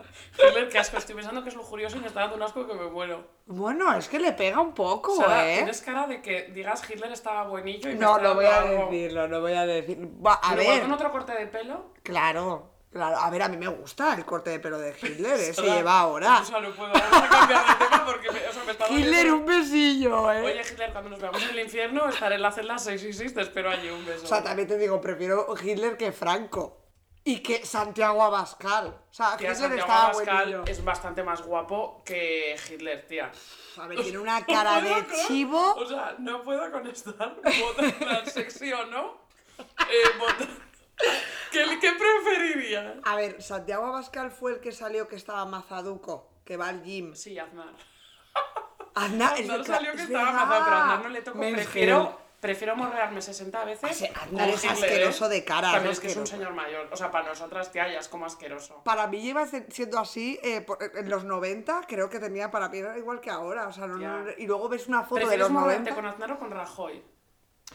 qué 0.70 0.78
asco, 0.78 0.96
estoy 0.98 1.14
pensando 1.14 1.42
que 1.42 1.48
es 1.50 1.54
lujurioso 1.54 1.96
y 1.96 2.00
me 2.00 2.06
está 2.08 2.20
dando 2.20 2.36
un 2.36 2.42
asco 2.42 2.66
que 2.66 2.74
me 2.74 2.86
muero. 2.88 3.24
Bueno, 3.46 3.94
es 3.96 4.08
que 4.08 4.18
le 4.18 4.32
pega 4.32 4.60
un 4.60 4.74
poco, 4.74 5.22
¿eh? 5.28 5.54
tienes 5.56 5.80
cara 5.82 6.06
de 6.06 6.20
que 6.20 6.50
digas 6.52 6.82
Hitler 6.88 7.12
estaba 7.12 7.44
buenillo 7.44 7.90
y 7.90 7.94
me 7.94 8.00
No, 8.00 8.16
está 8.16 8.28
no 8.28 8.34
voy 8.34 8.44
a 8.46 8.58
algo. 8.62 8.84
decirlo, 8.90 9.28
no 9.28 9.40
voy 9.40 9.52
a 9.52 9.66
decir. 9.66 9.98
Va, 10.24 10.34
a 10.34 10.50
Pero 10.50 10.62
igual 10.62 10.76
ver, 10.78 10.84
con 10.86 10.92
otro 10.94 11.12
corte 11.12 11.32
de 11.32 11.46
pelo. 11.46 11.92
claro, 12.02 12.70
claro. 12.90 13.16
A 13.18 13.30
ver, 13.30 13.42
a 13.42 13.48
mí 13.48 13.56
me 13.56 13.68
gusta 13.68 14.14
el 14.14 14.24
corte 14.24 14.50
de 14.50 14.58
pelo 14.60 14.78
de 14.78 14.90
Hitler, 15.00 15.38
¿eh? 15.40 15.52
Se 15.54 15.62
lleva 15.62 16.00
ahora. 16.00 16.40
O 16.40 16.44
sea, 16.44 16.60
no 16.60 16.70
puedo 16.72 16.92
vamos 16.92 17.12
a 17.22 17.28
cambiar 17.28 17.66
de 17.78 17.84
tema 17.86 18.04
porque 18.06 18.30
me, 18.32 18.48
o 18.48 18.52
sea, 18.52 18.64
me 18.64 18.72
está 18.72 18.88
Hitler, 18.90 19.32
un 19.32 19.46
besillo, 19.46 20.32
¿eh? 20.32 20.42
Oye, 20.42 20.62
Hitler, 20.70 20.92
cuando 20.92 21.10
nos 21.10 21.20
veamos 21.20 21.42
en 21.42 21.50
el 21.50 21.60
infierno, 21.60 22.08
estaré 22.08 22.34
en 22.36 22.42
la 22.42 22.52
celda 22.52 22.78
666, 22.78 23.34
te 23.34 23.40
espero 23.42 23.70
allí, 23.70 23.88
un 23.90 24.04
beso. 24.04 24.24
O 24.24 24.28
sea, 24.28 24.42
también 24.42 24.66
te 24.68 24.76
digo, 24.78 25.00
prefiero 25.00 25.46
Hitler 25.62 25.96
que 25.96 26.12
Franco. 26.12 26.82
Y 27.28 27.40
que 27.40 27.66
Santiago 27.66 28.22
Abascal. 28.22 28.86
O 28.86 29.12
sea, 29.12 29.36
Tía, 29.36 29.50
Hitler 29.50 29.56
Santiago 29.56 29.80
estaba 29.80 30.06
Abascal 30.10 30.64
es 30.68 30.84
bastante 30.84 31.22
más 31.24 31.42
guapo 31.42 32.00
que 32.04 32.54
Hitler, 32.70 33.04
tía. 33.08 33.32
A 33.78 33.86
ver, 33.88 34.00
tiene 34.00 34.18
una 34.18 34.46
cara 34.46 34.80
de 34.80 35.04
chivo. 35.26 35.74
O 35.74 35.84
sea, 35.86 36.14
no 36.20 36.42
puedo 36.44 36.70
con 36.70 36.86
estar 36.86 37.34
votar 37.42 38.30
sexy 38.30 38.72
o 38.72 38.86
no. 38.86 39.18
Eh, 39.58 40.18
votar- 40.20 40.48
¿Qué, 41.50 41.78
¿Qué 41.80 41.92
preferirías? 41.92 42.94
A 43.04 43.16
ver, 43.16 43.42
Santiago 43.42 43.86
Abascal 43.86 44.30
fue 44.30 44.52
el 44.52 44.60
que 44.60 44.70
salió 44.70 45.08
que 45.08 45.16
estaba 45.16 45.44
mazaduco, 45.46 46.30
que 46.44 46.56
va 46.56 46.68
al 46.68 46.84
gym. 46.84 47.14
Sí, 47.16 47.36
Aznar. 47.40 47.74
Aznar, 48.94 49.40
es 49.40 49.50
Aznar 49.50 49.64
salió 49.66 49.90
que 49.92 49.96
es 49.98 50.02
estaba 50.04 50.24
verdad. 50.26 50.46
mazado, 50.46 50.64
pero 50.64 50.76
Aznar 50.76 51.02
no 51.02 51.08
le 51.08 51.22
tocó. 51.22 51.38
Men's 51.38 51.54
Prefiero. 51.56 52.25
Prefiero 52.40 52.76
morrearme 52.76 53.20
60 53.22 53.64
veces. 53.64 53.96
Sí, 53.96 54.08
Aznar 54.14 54.48
es 54.48 54.64
asqueroso 54.64 55.26
¿eh? 55.26 55.28
de 55.28 55.44
cara, 55.44 55.72
También 55.72 55.92
es 55.92 56.00
que 56.00 56.08
es 56.08 56.16
un 56.16 56.26
señor 56.26 56.52
mayor. 56.54 56.88
O 56.92 56.96
sea, 56.96 57.10
para 57.10 57.28
nosotras, 57.28 57.72
tía, 57.72 57.90
ya 57.92 57.98
es 57.98 58.08
como 58.08 58.26
asqueroso. 58.26 58.82
Para 58.84 59.06
mí 59.06 59.20
lleva 59.22 59.46
siendo 59.70 59.98
así, 59.98 60.38
eh, 60.42 60.60
por- 60.60 60.78
en 60.82 61.08
los 61.08 61.24
90 61.24 61.82
creo 61.88 62.08
que 62.10 62.18
tenía 62.20 62.50
para 62.50 62.68
mí 62.68 62.78
era 62.78 62.96
igual 62.98 63.20
que 63.20 63.30
ahora. 63.30 63.68
O 63.68 63.72
sea, 63.72 63.86
no- 63.86 64.24
y 64.36 64.46
luego 64.46 64.68
ves 64.68 64.86
una 64.86 65.02
foto 65.02 65.16
de 65.16 65.20
¿Prefieres 65.22 65.40
los 65.44 65.50
moverte 65.50 65.90
90. 65.90 65.94
con 65.94 66.06
Aznar 66.06 66.32
o 66.32 66.38
con 66.38 66.50
Rajoy? 66.50 67.02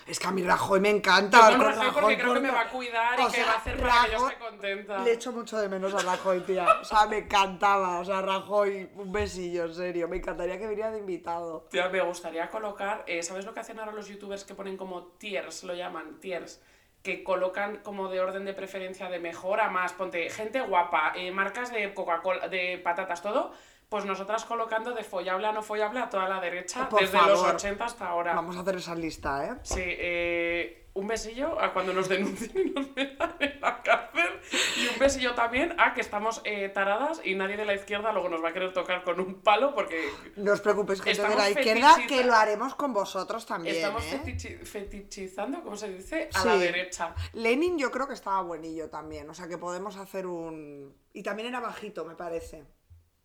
Es 0.07 0.19
que 0.19 0.27
a 0.27 0.31
mí 0.31 0.41
Rajoy 0.41 0.79
me 0.79 0.89
encanta. 0.89 1.51
Yo 1.51 1.57
con 1.57 1.65
Rajoy 1.67 1.91
porque 1.93 2.17
creo 2.17 2.33
que 2.33 2.39
me 2.39 2.51
va 2.51 2.61
a 2.61 2.69
cuidar 2.69 3.19
y 3.19 3.23
o 3.23 3.27
que 3.27 3.37
sea, 3.37 3.45
va 3.45 3.51
a 3.51 3.57
hacer 3.57 3.77
para 3.77 4.05
que 4.05 4.11
yo 4.11 4.29
esté 4.29 4.39
contenta. 4.39 5.03
Le 5.03 5.11
echo 5.13 5.31
mucho 5.31 5.57
de 5.57 5.69
menos 5.69 5.93
a 5.93 5.99
Rajoy, 5.99 6.41
tía. 6.41 6.65
O 6.81 6.83
sea, 6.83 7.05
me 7.05 7.19
encantaba. 7.19 7.99
O 7.99 8.05
sea, 8.05 8.21
Rajoy, 8.21 8.89
un 8.95 9.11
besillo, 9.11 9.65
en 9.65 9.73
serio. 9.73 10.07
Me 10.07 10.17
encantaría 10.17 10.57
que 10.57 10.67
viniera 10.67 10.91
de 10.91 10.99
invitado. 10.99 11.67
Tía, 11.69 11.89
me 11.89 12.01
gustaría 12.01 12.49
colocar, 12.49 13.03
eh, 13.05 13.21
¿sabes 13.21 13.45
lo 13.45 13.53
que 13.53 13.59
hacen 13.59 13.79
ahora 13.79 13.91
los 13.91 14.07
youtubers 14.07 14.43
que 14.43 14.55
ponen 14.55 14.75
como 14.75 15.03
tiers, 15.17 15.63
lo 15.63 15.73
llaman 15.73 16.19
tiers? 16.19 16.61
Que 17.03 17.23
colocan 17.23 17.77
como 17.77 18.09
de 18.09 18.21
orden 18.21 18.45
de 18.45 18.53
preferencia 18.53 19.09
de 19.09 19.19
mejor 19.19 19.59
a 19.59 19.69
más, 19.69 19.93
ponte 19.93 20.29
gente 20.29 20.61
guapa, 20.61 21.13
eh, 21.15 21.31
marcas 21.31 21.71
de 21.71 21.93
Coca-Cola, 21.93 22.47
de 22.47 22.79
patatas, 22.83 23.21
todo, 23.21 23.53
pues 23.91 24.05
nosotras 24.05 24.45
colocando 24.45 24.93
de 24.93 25.03
follable 25.03 25.47
a 25.47 25.51
no 25.51 25.61
follable 25.61 25.99
a 25.99 26.09
toda 26.09 26.29
la 26.29 26.39
derecha, 26.39 26.87
Por 26.87 27.01
desde 27.01 27.17
los 27.17 27.41
favor. 27.41 27.55
80 27.55 27.83
hasta 27.85 28.07
ahora. 28.07 28.33
Vamos 28.33 28.55
a 28.55 28.61
hacer 28.61 28.77
esa 28.77 28.95
lista, 28.95 29.45
¿eh? 29.45 29.57
Sí, 29.63 29.81
eh, 29.83 30.87
un 30.93 31.07
besillo 31.07 31.59
a 31.61 31.73
cuando 31.73 31.91
nos 31.91 32.07
denuncien 32.07 32.69
y 32.69 32.71
nos 32.71 32.89
metan 32.95 33.35
en 33.41 33.59
la 33.59 33.81
cárcel. 33.83 34.29
Y 34.77 34.87
un 34.87 34.97
besillo 34.97 35.35
también 35.35 35.75
a 35.77 35.93
que 35.93 35.99
estamos 35.99 36.39
eh, 36.45 36.69
taradas 36.69 37.19
y 37.25 37.35
nadie 37.35 37.57
de 37.57 37.65
la 37.65 37.73
izquierda 37.73 38.13
luego 38.13 38.29
nos 38.29 38.41
va 38.41 38.49
a 38.49 38.53
querer 38.53 38.71
tocar 38.71 39.03
con 39.03 39.19
un 39.19 39.41
palo 39.41 39.75
porque 39.75 40.09
No 40.37 40.53
os 40.53 40.61
preocupéis, 40.61 41.01
gente 41.01 41.21
de 41.27 41.35
la 41.35 41.49
izquierda, 41.49 41.95
fetichiza- 41.95 42.07
que 42.07 42.23
lo 42.23 42.33
haremos 42.33 42.75
con 42.75 42.93
vosotros 42.93 43.45
también. 43.45 43.75
estamos 43.75 44.05
¿eh? 44.05 44.21
fetichi- 44.23 44.63
fetichizando, 44.65 45.61
¿cómo 45.63 45.75
se 45.75 45.89
dice? 45.89 46.29
A 46.33 46.39
Sí. 46.43 46.47
la 46.47 46.55
derecha. 46.57 47.13
Lenin 47.33 47.77
yo 47.77 47.91
creo 47.91 48.07
que 48.07 48.13
estaba 48.13 48.41
buenillo 48.41 48.89
también, 48.89 49.29
o 49.29 49.33
sea 49.33 49.49
que 49.49 49.57
podemos 49.57 49.97
hacer 49.97 50.27
un... 50.27 50.95
Y 51.11 51.23
también 51.23 51.49
era 51.49 51.59
bajito, 51.59 52.05
me 52.05 52.15
parece. 52.15 52.63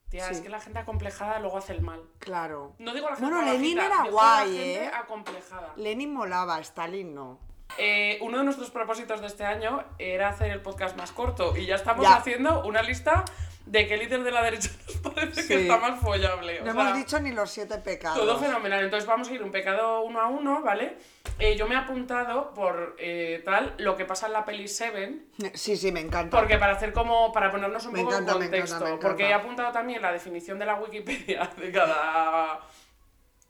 Tía, 0.09 0.25
Sí. 0.27 0.35
es 0.35 0.41
que 0.41 0.49
la 0.49 0.61
gente 0.61 0.79
acomplejada 0.79 1.41
luego 1.41 1.59
hace 1.59 1.73
el 1.73 1.81
mal. 1.83 2.01
Claro. 2.21 2.75
No 2.79 2.95
digo 2.95 3.09
la 3.11 3.17
gente 3.17 3.31
Bueno, 3.33 3.51
Lenin 3.51 3.77
bajita, 3.77 4.03
era 4.03 4.11
guay, 4.11 4.53
la 4.53 4.63
gente 4.63 4.85
¿eh? 4.85 4.91
acomplejada. 4.95 5.73
Lenin 5.77 6.15
molaba, 6.15 6.61
Stalin 6.61 7.15
no. 7.15 7.39
Eh, 7.79 8.19
uno 8.23 8.39
de 8.39 8.45
nuestros 8.45 8.71
propósitos 8.71 9.21
de 9.21 9.27
este 9.27 9.45
año 9.45 9.83
era 9.99 10.29
hacer 10.29 10.53
el 10.53 10.63
podcast 10.63 10.97
más 10.97 11.11
corto 11.11 11.57
y 11.57 11.67
ya 11.67 11.75
estamos 11.75 12.05
Ya. 12.05 12.15
haciendo 12.17 12.65
una 12.65 12.83
lista 12.83 13.25
de 13.67 13.87
qué 13.89 13.97
líder 13.97 14.23
de 14.23 14.31
la 14.31 14.43
derecha 14.45 14.71
nos 14.87 14.97
parece 15.15 15.35
que 15.47 15.55
Sí. 15.59 15.63
está 15.63 15.77
más 15.79 16.01
follable. 16.01 16.61
o 16.61 16.65
No 16.65 16.73
sea, 16.73 16.81
hemos 16.83 16.97
dicho 16.97 17.21
ni 17.21 17.33
los 17.33 17.51
siete 17.51 17.79
pecados. 17.79 18.19
Todo 18.19 18.39
fenomenal. 18.39 18.85
Entonces 18.85 19.07
vamos 19.09 19.29
a 19.29 19.33
ir 19.35 19.43
un 19.43 19.51
pecado 19.51 20.03
uno 20.03 20.21
a 20.21 20.29
uno, 20.29 20.63
¿vale? 20.63 20.97
Eh, 21.39 21.57
yo 21.57 21.67
me 21.67 21.75
he 21.75 21.79
apuntado 21.79 22.55
por 22.55 22.95
eh, 22.99 23.43
tal 23.45 23.75
lo 23.79 23.97
que 23.97 24.05
pasa 24.07 24.27
en 24.29 24.33
la 24.33 24.45
peli 24.45 24.69
Seven, 24.69 25.27
Sí, 25.55 25.77
sí, 25.77 25.93
me 25.93 26.01
encanta. 26.01 26.37
porque 26.39 26.57
para 26.59 26.73
hacer 26.75 26.93
como, 26.93 27.33
para 27.33 27.51
ponernos 27.51 27.85
un 27.87 27.93
Me 27.93 27.99
poco 28.01 28.13
encanta, 28.13 28.33
en 28.33 28.39
me 28.39 28.45
encanta, 28.47 28.57
contexto, 28.59 28.85
me 28.85 28.91
encanta. 28.93 29.07
porque 29.09 29.29
he 29.29 29.35
apuntado 29.35 29.73
también 29.73 30.01
la 30.01 30.13
definición 30.13 30.59
de 30.59 30.67
la 30.67 30.77
Wikipedia 30.77 31.51
de 31.59 31.73
cada 31.73 32.61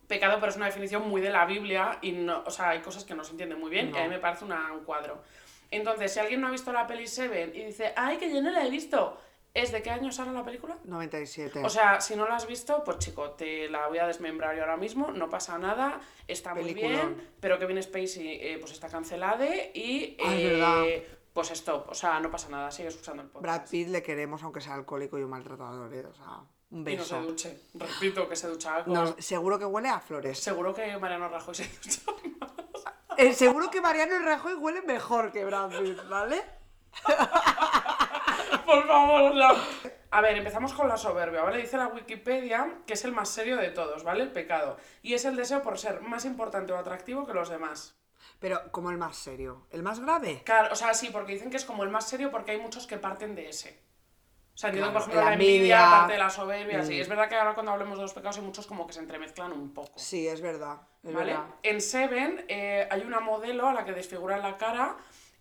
pecado, 0.08 0.38
pero 0.40 0.50
es 0.50 0.56
una 0.56 0.66
definición 0.66 1.08
muy 1.08 1.20
de 1.20 1.30
la 1.30 1.44
Biblia 1.46 1.98
y 2.00 2.12
no, 2.12 2.42
o 2.46 2.50
sea, 2.50 2.70
hay 2.70 2.80
cosas 2.80 3.04
que 3.04 3.14
no 3.14 3.22
se 3.24 3.32
entienden 3.32 3.58
muy 3.60 3.70
bien 3.70 3.92
y 3.94 3.98
a 3.98 4.02
mí 4.04 4.08
me 4.08 4.18
parece 4.18 4.44
una- 4.44 4.72
un 4.72 4.84
cuadro. 4.84 5.22
Entonces, 5.70 6.12
si 6.12 6.20
alguien 6.20 6.40
no 6.40 6.46
ha 6.46 6.50
visto 6.52 6.72
la 6.72 6.86
peli 6.86 7.06
Seven 7.08 7.52
y 7.54 7.64
dice, 7.64 7.92
ay, 7.96 8.16
que 8.18 8.32
yo 8.32 8.40
no 8.40 8.50
la 8.50 8.64
he 8.64 8.70
visto, 8.70 9.20
¿es 9.62 9.72
de 9.72 9.82
qué 9.82 9.90
año 9.90 10.12
sale 10.12 10.32
la 10.32 10.44
película? 10.44 10.76
97. 10.84 11.62
O 11.64 11.68
sea, 11.68 12.00
si 12.00 12.14
no 12.16 12.28
la 12.28 12.36
has 12.36 12.46
visto, 12.46 12.84
pues 12.84 12.98
chico, 12.98 13.30
te 13.32 13.68
la 13.68 13.88
voy 13.88 13.98
a 13.98 14.06
desmembrar 14.06 14.54
yo 14.54 14.62
ahora 14.62 14.76
mismo, 14.76 15.10
no 15.12 15.28
pasa 15.28 15.58
nada, 15.58 16.00
está 16.28 16.54
muy 16.54 16.62
Peliculón. 16.74 17.16
bien, 17.16 17.30
pero 17.40 17.58
Kevin 17.58 17.82
Spacey 17.82 18.28
eh, 18.40 18.58
pues 18.60 18.72
está 18.72 18.88
cancelada 18.88 19.46
y 19.74 20.16
eh, 20.18 21.18
pues 21.32 21.50
stop, 21.50 21.88
o 21.90 21.94
sea, 21.94 22.20
no 22.20 22.30
pasa 22.30 22.48
nada, 22.48 22.70
sigue 22.70 22.88
escuchando 22.88 23.22
el 23.22 23.28
podcast. 23.28 23.42
Brad 23.42 23.70
Pitt 23.70 23.88
le 23.88 24.02
queremos 24.02 24.42
aunque 24.42 24.60
sea 24.60 24.74
alcohólico 24.74 25.18
y 25.18 25.22
un 25.22 25.30
maltratador, 25.30 25.92
¿eh? 25.94 26.06
O 26.06 26.14
sea, 26.14 26.40
un 26.70 26.88
y 26.88 26.96
no 26.96 27.04
se 27.04 27.14
beso. 27.14 27.22
duche, 27.22 27.60
repito 27.74 28.28
que 28.28 28.36
se 28.36 28.48
ducha. 28.48 28.82
No, 28.86 29.14
seguro 29.18 29.58
que 29.58 29.64
huele 29.64 29.88
a 29.88 30.00
flores. 30.00 30.38
Seguro 30.38 30.74
que 30.74 30.96
Mariano 30.98 31.28
Rajoy 31.28 31.54
se 31.54 31.64
ducha 31.82 32.00
más. 32.40 32.50
Eh, 33.18 33.32
seguro 33.32 33.70
que 33.70 33.80
Mariano 33.80 34.18
Rajoy 34.18 34.54
huele 34.54 34.82
mejor 34.82 35.32
que 35.32 35.44
Brad 35.44 35.70
Pitt, 35.70 36.06
¿vale? 36.08 36.42
Por 38.66 38.86
favor, 38.86 39.22
o 39.32 39.34
sea. 39.34 39.50
A 40.10 40.20
ver, 40.20 40.36
empezamos 40.36 40.72
con 40.72 40.88
la 40.88 40.96
soberbia, 40.96 41.42
¿vale? 41.42 41.58
Dice 41.58 41.76
la 41.76 41.88
Wikipedia 41.88 42.78
que 42.86 42.94
es 42.94 43.04
el 43.04 43.12
más 43.12 43.28
serio 43.28 43.56
de 43.56 43.70
todos, 43.70 44.02
¿vale? 44.04 44.22
El 44.22 44.32
pecado. 44.32 44.76
Y 45.02 45.14
es 45.14 45.24
el 45.24 45.36
deseo 45.36 45.62
por 45.62 45.78
ser 45.78 46.00
más 46.00 46.24
importante 46.24 46.72
o 46.72 46.78
atractivo 46.78 47.26
que 47.26 47.34
los 47.34 47.48
demás. 47.48 47.96
Pero 48.38 48.70
como 48.72 48.90
el 48.90 48.98
más 48.98 49.16
serio. 49.16 49.66
¿El 49.70 49.82
más 49.82 50.00
grave? 50.00 50.42
Claro, 50.44 50.68
o 50.72 50.76
sea, 50.76 50.94
sí, 50.94 51.10
porque 51.10 51.32
dicen 51.34 51.50
que 51.50 51.56
es 51.56 51.64
como 51.64 51.84
el 51.84 51.90
más 51.90 52.08
serio 52.08 52.30
porque 52.30 52.52
hay 52.52 52.58
muchos 52.60 52.86
que 52.86 52.96
parten 52.98 53.34
de 53.34 53.48
ese. 53.48 53.82
O 54.54 54.58
sea, 54.58 54.70
entiendo 54.70 54.90
que, 54.90 54.98
por 54.98 55.10
Claro, 55.10 55.20
ejemplo, 55.20 55.20
la 55.20 55.28
la 55.30 55.34
envidia. 55.34 55.86
Mm. 55.86 55.90
parte 55.90 56.12
de 56.14 56.18
la 56.18 56.30
soberbia, 56.30 56.82
sí. 56.82 56.98
Es 57.00 57.08
verdad 57.08 57.28
que 57.28 57.34
ahora 57.36 57.52
cuando 57.54 57.72
hablemos 57.72 57.98
de 57.98 58.02
los 58.02 58.14
pecados 58.14 58.36
hay 58.38 58.42
muchos 58.42 58.66
como 58.66 58.86
que 58.86 58.94
se 58.94 59.00
entremezclan 59.00 59.52
un 59.52 59.74
poco. 59.74 59.92
Sí, 59.98 60.26
es 60.26 60.40
verdad. 60.40 60.78
Es 61.02 61.12
¿Vale? 61.12 61.32
verdad. 61.32 61.46
En 61.62 61.80
Seven 61.82 62.44
eh, 62.48 62.88
hay 62.90 63.02
una 63.02 63.20
modelo 63.20 63.68
a 63.68 63.74
la 63.74 63.84
que 63.84 63.92
desfiguran 63.92 64.40
la 64.40 64.56
cara 64.56 64.96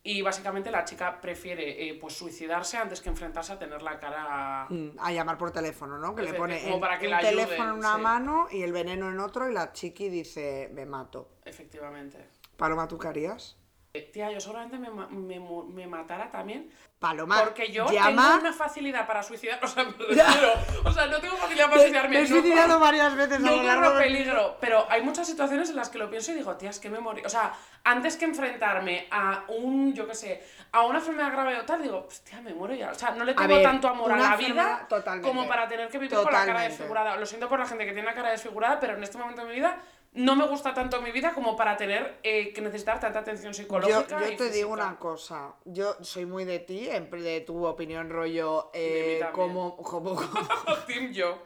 y 0.08 0.22
básicamente 0.22 0.70
la 0.70 0.86
chica 0.86 1.20
prefiere 1.20 1.90
eh, 1.90 1.98
pues 2.00 2.14
suicidarse 2.14 2.78
antes 2.78 3.02
que 3.02 3.10
enfrentarse 3.10 3.54
a 3.54 3.58
tener 3.60 3.82
la 3.82 4.00
cara... 4.00 4.68
Mm, 4.70 4.92
A 5.00 5.12
llamar 5.12 5.36
por 5.36 5.50
teléfono, 5.52 5.98
¿no? 5.98 6.14
Que 6.14 6.22
le 6.22 6.34
pone 6.36 6.72
el- 6.72 6.80
para 6.80 7.00
que 7.00 7.06
un 7.08 7.12
la 7.12 7.18
ayuden, 7.18 7.46
teléfono 7.48 7.72
en 7.72 7.80
una 7.80 7.96
sí. 7.96 8.02
mano 8.02 8.48
y 8.52 8.62
el 8.62 8.72
veneno 8.72 9.10
en 9.10 9.20
otro 9.20 9.50
y 9.50 9.54
la 9.54 9.74
chiqui 9.74 10.10
dice, 10.10 10.70
me 10.74 10.86
mato. 10.86 11.32
Efectivamente. 11.44 12.30
Paloma, 12.56 12.88
¿tú 12.88 13.00
qué 13.00 13.08
harías? 13.08 13.58
Tía, 14.02 14.32
yo 14.32 14.40
seguramente 14.40 14.78
me, 14.78 14.90
me 14.90 15.40
me 15.40 15.88
matara 15.88 16.32
también. 16.32 16.72
Paloma, 17.00 17.44
Porque 17.44 17.72
yo 17.72 17.86
llama... 17.92 18.30
tengo 18.30 18.40
una 18.40 18.54
facilidad 18.54 19.06
para 19.06 19.22
suicidar. 19.22 19.60
O 19.64 19.68
sea, 19.68 19.84
me 19.84 19.92
refiero. 19.92 20.54
O 20.86 20.92
sea, 20.92 21.08
no 21.08 21.20
tengo 21.20 21.36
facilidad 21.36 21.66
para 21.66 21.82
suicidarme. 21.82 22.16
Me 22.16 22.22
he 22.22 22.28
suicidado 22.28 22.80
varias 22.80 23.16
veces 23.16 23.40
No 23.42 23.62
corro 23.62 23.98
peligro, 23.98 24.58
pero 24.60 24.88
hay 24.90 25.02
muchas 25.02 25.28
situaciones 25.28 25.70
en 25.70 25.76
las 25.76 25.90
que 25.90 25.98
lo 25.98 26.10
pienso 26.10 26.32
y 26.32 26.36
digo, 26.36 26.56
tía, 26.56 26.70
es 26.70 26.80
que 26.80 26.90
me 26.90 27.00
morí. 27.00 27.22
O 27.26 27.30
sea, 27.30 27.54
antes 27.84 28.16
que 28.16 28.26
enfrentarme 28.26 29.08
a 29.12 29.44
un, 29.50 29.94
yo 29.94 30.08
qué 30.08 30.16
sé, 30.16 30.44
a 30.72 30.84
una 30.84 31.00
enfermedad 31.00 31.32
grave 31.32 31.60
o 31.60 31.66
tal, 31.66 31.82
digo, 31.82 32.06
hostia, 32.08 32.42
me 32.42 32.54
muero 32.54 32.74
ya. 32.74 32.92
O 32.92 32.96
sea, 32.96 33.12
no 33.12 33.26
le 33.26 33.34
tengo 33.34 33.54
ver, 33.54 33.64
tanto 33.64 33.88
amor 33.88 34.12
a 34.12 34.18
la 34.18 34.36
vida 34.38 34.88
como 35.22 35.48
para 35.48 35.68
tener 35.68 35.90
que 35.90 36.00
vivir 36.00 36.16
con 36.16 36.32
la 36.32 36.46
cara 36.46 36.62
desfigurada. 36.62 37.18
Lo 37.18 37.26
siento 37.26 37.50
por 37.50 37.60
la 37.60 37.68
gente 37.68 37.86
que 37.86 37.92
tiene 37.92 38.08
la 38.08 38.16
cara 38.16 38.32
desfigurada, 38.32 38.80
pero 38.80 38.96
en 38.96 39.04
este 39.04 39.18
momento 39.18 39.42
de 39.42 39.50
mi 39.50 39.56
vida 39.56 39.78
no 40.16 40.36
me 40.36 40.48
gusta 40.48 40.74
tanto 40.74 41.02
mi 41.02 41.12
vida 41.12 41.34
como 41.34 41.56
para 41.56 41.78
tener 41.78 42.20
eh, 42.24 42.54
que 42.54 42.62
necesitar 42.62 43.00
tanta 43.00 43.20
atención 43.20 43.54
psicológica. 43.54 44.30
yo 44.30 44.38
te 44.38 44.50
digo 44.50 44.72
una 44.72 44.98
cosa, 44.98 45.54
yo 45.66 45.96
soy 46.02 46.26
muy 46.26 46.46
de 46.46 46.60
ti, 46.60 46.88
de 46.88 47.42
tu 47.42 47.66
opinión 47.66 48.10
rollo, 48.10 48.72
eh, 48.74 49.22
como, 49.34 49.76
como, 49.78 50.16
como, 50.16 50.78
Team 50.88 51.12
yo. 51.12 51.38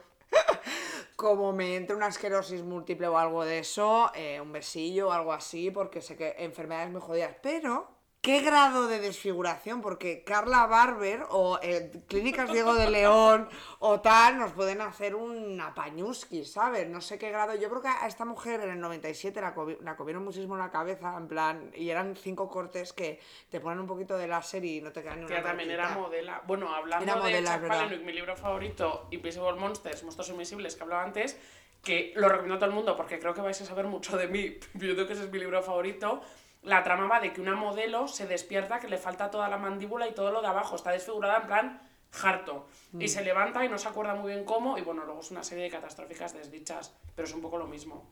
como 1.16 1.52
me 1.52 1.76
entre 1.76 1.96
una 1.96 2.08
esclerosis 2.08 2.62
múltiple 2.62 3.08
o 3.08 3.18
algo 3.18 3.44
de 3.44 3.58
eso, 3.58 4.10
eh, 4.14 4.40
un 4.40 4.52
besillo 4.52 5.08
o 5.08 5.12
algo 5.12 5.32
así, 5.32 5.70
porque 5.70 6.00
sé 6.00 6.16
que 6.16 6.36
enfermedades 6.38 6.90
muy 6.90 7.00
jodidas, 7.00 7.34
pero 7.42 7.99
¿Qué 8.22 8.42
grado 8.42 8.86
de 8.86 8.98
desfiguración? 9.00 9.80
Porque 9.80 10.22
Carla 10.24 10.66
Barber 10.66 11.24
o 11.30 11.58
eh, 11.62 11.90
Clínicas 12.06 12.52
Diego 12.52 12.74
de 12.74 12.90
León 12.90 13.48
o 13.78 14.00
tal 14.02 14.38
nos 14.38 14.52
pueden 14.52 14.82
hacer 14.82 15.14
un 15.14 15.58
apañuski, 15.58 16.44
¿sabes? 16.44 16.86
No 16.86 17.00
sé 17.00 17.18
qué 17.18 17.30
grado. 17.30 17.54
Yo 17.54 17.70
creo 17.70 17.80
que 17.80 17.88
a 17.88 18.06
esta 18.06 18.26
mujer 18.26 18.60
en 18.60 18.72
el 18.72 18.80
97 18.80 19.40
la, 19.40 19.54
comi- 19.54 19.78
la 19.80 19.96
comieron 19.96 20.22
muchísimo 20.22 20.54
en 20.54 20.60
la 20.60 20.70
cabeza, 20.70 21.14
en 21.16 21.28
plan, 21.28 21.70
y 21.74 21.88
eran 21.88 22.14
cinco 22.14 22.50
cortes 22.50 22.92
que 22.92 23.18
te 23.48 23.58
ponen 23.58 23.80
un 23.80 23.86
poquito 23.86 24.18
de 24.18 24.28
láser 24.28 24.66
y 24.66 24.82
no 24.82 24.92
te 24.92 25.00
quedan 25.02 25.20
ni 25.20 25.24
una 25.24 25.34
Tía, 25.36 25.42
también 25.42 25.70
era 25.70 25.88
modela. 25.94 26.42
Bueno, 26.46 26.74
hablando 26.74 27.02
Era 27.04 27.16
modela, 27.16 27.58
de 27.58 27.68
Chuck 27.96 28.04
mi 28.04 28.12
libro 28.12 28.36
favorito, 28.36 29.06
Invisible 29.12 29.54
Monsters, 29.54 30.02
Monstruos 30.02 30.28
Invisibles, 30.28 30.76
que 30.76 30.82
hablaba 30.82 31.04
antes, 31.04 31.38
que 31.82 32.12
lo 32.16 32.28
recomiendo 32.28 32.56
a 32.56 32.58
todo 32.58 32.68
el 32.68 32.74
mundo 32.76 32.94
porque 32.98 33.18
creo 33.18 33.32
que 33.32 33.40
vais 33.40 33.58
a 33.62 33.64
saber 33.64 33.86
mucho 33.86 34.18
de 34.18 34.28
mí, 34.28 34.58
viendo 34.74 35.06
que 35.06 35.14
ese 35.14 35.24
es 35.24 35.30
mi 35.32 35.38
libro 35.38 35.62
favorito. 35.62 36.20
La 36.62 36.82
trama 36.82 37.06
va 37.06 37.20
de 37.20 37.32
que 37.32 37.40
una 37.40 37.54
modelo 37.54 38.06
se 38.08 38.26
despierta 38.26 38.80
que 38.80 38.88
le 38.88 38.98
falta 38.98 39.30
toda 39.30 39.48
la 39.48 39.56
mandíbula 39.56 40.06
y 40.08 40.12
todo 40.14 40.30
lo 40.30 40.42
de 40.42 40.48
abajo, 40.48 40.76
está 40.76 40.90
desfigurada 40.90 41.38
en 41.40 41.46
plan 41.46 41.82
harto. 42.22 42.66
Y 42.98 43.08
se 43.08 43.22
levanta 43.22 43.64
y 43.64 43.68
no 43.68 43.78
se 43.78 43.88
acuerda 43.88 44.14
muy 44.14 44.32
bien 44.32 44.44
cómo, 44.44 44.76
y 44.76 44.82
bueno, 44.82 45.04
luego 45.04 45.20
es 45.20 45.30
una 45.30 45.42
serie 45.44 45.64
de 45.64 45.70
catastróficas 45.70 46.34
desdichas, 46.34 46.92
pero 47.14 47.26
es 47.26 47.34
un 47.34 47.40
poco 47.40 47.56
lo 47.56 47.66
mismo. 47.66 48.10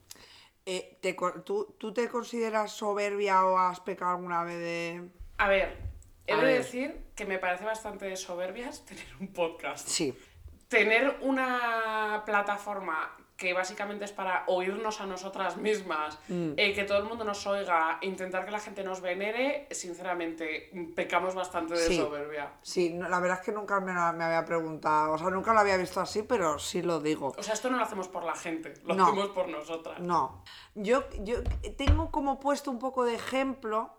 Eh, 0.64 0.98
te 1.02 1.16
¿tú, 1.44 1.74
¿Tú 1.78 1.92
te 1.92 2.08
consideras 2.08 2.72
soberbia 2.72 3.44
o 3.44 3.58
has 3.58 3.80
pecado 3.80 4.12
alguna 4.12 4.44
vez 4.44 4.58
de...? 4.58 5.08
A 5.38 5.48
ver, 5.48 5.76
he 6.26 6.32
A 6.32 6.36
de 6.36 6.42
ver. 6.44 6.58
decir 6.58 7.06
que 7.14 7.24
me 7.26 7.38
parece 7.38 7.64
bastante 7.64 8.04
de 8.06 8.16
soberbias 8.16 8.84
tener 8.86 9.06
un 9.20 9.28
podcast. 9.32 9.88
Sí. 9.88 10.16
tener 10.68 11.16
una 11.22 12.22
plataforma 12.26 13.16
que 13.38 13.54
básicamente 13.54 14.04
es 14.04 14.10
para 14.10 14.42
oírnos 14.48 15.00
a 15.00 15.06
nosotras 15.06 15.56
mismas, 15.56 16.18
Mm. 16.28 16.54
eh, 16.56 16.74
que 16.74 16.82
todo 16.82 16.98
el 16.98 17.04
mundo 17.04 17.22
nos 17.22 17.46
oiga, 17.46 17.98
intentar 18.02 18.44
que 18.44 18.50
la 18.50 18.58
gente 18.58 18.82
nos 18.82 19.00
venere, 19.00 19.68
sinceramente, 19.70 20.72
pecamos 20.96 21.36
bastante 21.36 21.74
de 21.74 21.86
Sí. 21.86 21.96
soberbia. 21.96 22.52
Sí, 22.62 22.92
no, 22.92 23.08
la 23.08 23.20
verdad 23.20 23.38
es 23.38 23.44
que 23.44 23.52
nunca 23.52 23.78
me, 23.78 23.92
me 23.92 24.24
había 24.24 24.44
preguntado, 24.44 25.12
o 25.12 25.18
sea, 25.18 25.30
nunca 25.30 25.54
lo 25.54 25.60
había 25.60 25.76
visto 25.76 26.00
así, 26.00 26.24
pero 26.24 26.58
sí 26.58 26.82
lo 26.82 26.98
digo. 26.98 27.32
O 27.38 27.42
sea, 27.44 27.54
esto 27.54 27.70
no 27.70 27.76
lo 27.76 27.84
hacemos 27.84 28.08
por 28.08 28.24
la 28.24 28.34
gente, 28.34 28.74
lo 28.84 28.94
No. 28.96 29.06
hacemos 29.06 29.28
por 29.28 29.48
nosotras. 29.48 30.00
No. 30.00 30.42
Yo, 30.74 31.04
yo 31.20 31.36
tengo 31.76 32.10
como 32.10 32.40
puesto 32.40 32.72
un 32.72 32.80
poco 32.80 33.04
de 33.04 33.14
ejemplo 33.14 33.94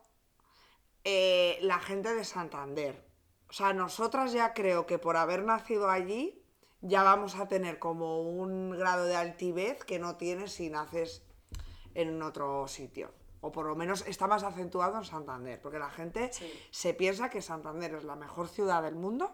eh, 1.06 1.58
la 1.62 1.80
gente 1.80 2.14
de 2.14 2.26
Santander. 2.26 3.08
O 3.50 3.54
sea, 3.54 3.72
nosotras 3.72 4.34
ya 4.34 4.54
creo 4.54 4.86
que 4.86 5.00
por 5.00 5.16
haber 5.16 5.44
nacido 5.44 5.90
allí 5.90 6.39
ya 6.82 7.04
vamos 7.04 7.36
a 7.36 7.48
tener 7.48 7.80
como 7.80 8.22
un 8.22 8.72
grado 8.78 9.06
de 9.06 9.16
altivez 9.16 9.84
que 9.84 10.00
no 10.00 10.16
tienes 10.18 10.54
si 10.54 10.70
naces 10.70 11.24
en 11.94 12.22
otro 12.22 12.68
sitio. 12.68 13.12
O 13.42 13.52
por 13.52 13.66
lo 13.66 13.76
menos 13.76 14.06
está 14.06 14.28
más 14.28 14.44
acentuado 14.44 14.98
en 14.98 15.06
Santander, 15.06 15.62
porque 15.62 15.80
la 15.80 15.90
gente 15.90 16.32
Sí. 16.34 16.52
se 16.72 16.94
piensa 16.94 17.30
que 17.30 17.42
Santander 17.42 17.94
es 17.96 18.04
la 18.04 18.16
mejor 18.16 18.48
ciudad 18.50 18.84
del 18.84 18.96
mundo, 18.96 19.34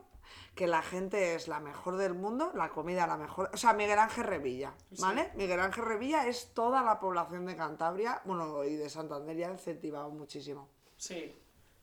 que 0.54 0.68
la 0.68 0.82
gente 0.82 1.36
es 1.36 1.48
la 1.48 1.60
mejor 1.60 1.98
del 1.98 2.14
mundo, 2.14 2.52
la 2.56 2.70
comida 2.70 3.08
la 3.08 3.18
mejor. 3.18 3.50
O 3.54 3.58
sea, 3.58 3.74
Miguel 3.74 3.98
Ángel 4.00 4.24
Revilla, 4.26 4.74
¿vale? 5.00 5.32
Miguel 5.36 5.60
Ángel 5.60 5.86
Revilla 5.86 6.28
es 6.28 6.54
toda 6.54 6.82
la 6.84 7.00
población 7.00 7.46
de 7.46 7.56
Cantabria, 7.56 8.22
bueno, 8.26 8.64
y 8.64 8.76
de 8.76 8.90
Santander 8.90 9.36
ya 9.38 9.50
incentivado 9.52 10.10
muchísimo. 10.12 10.70
Sí, 10.98 11.36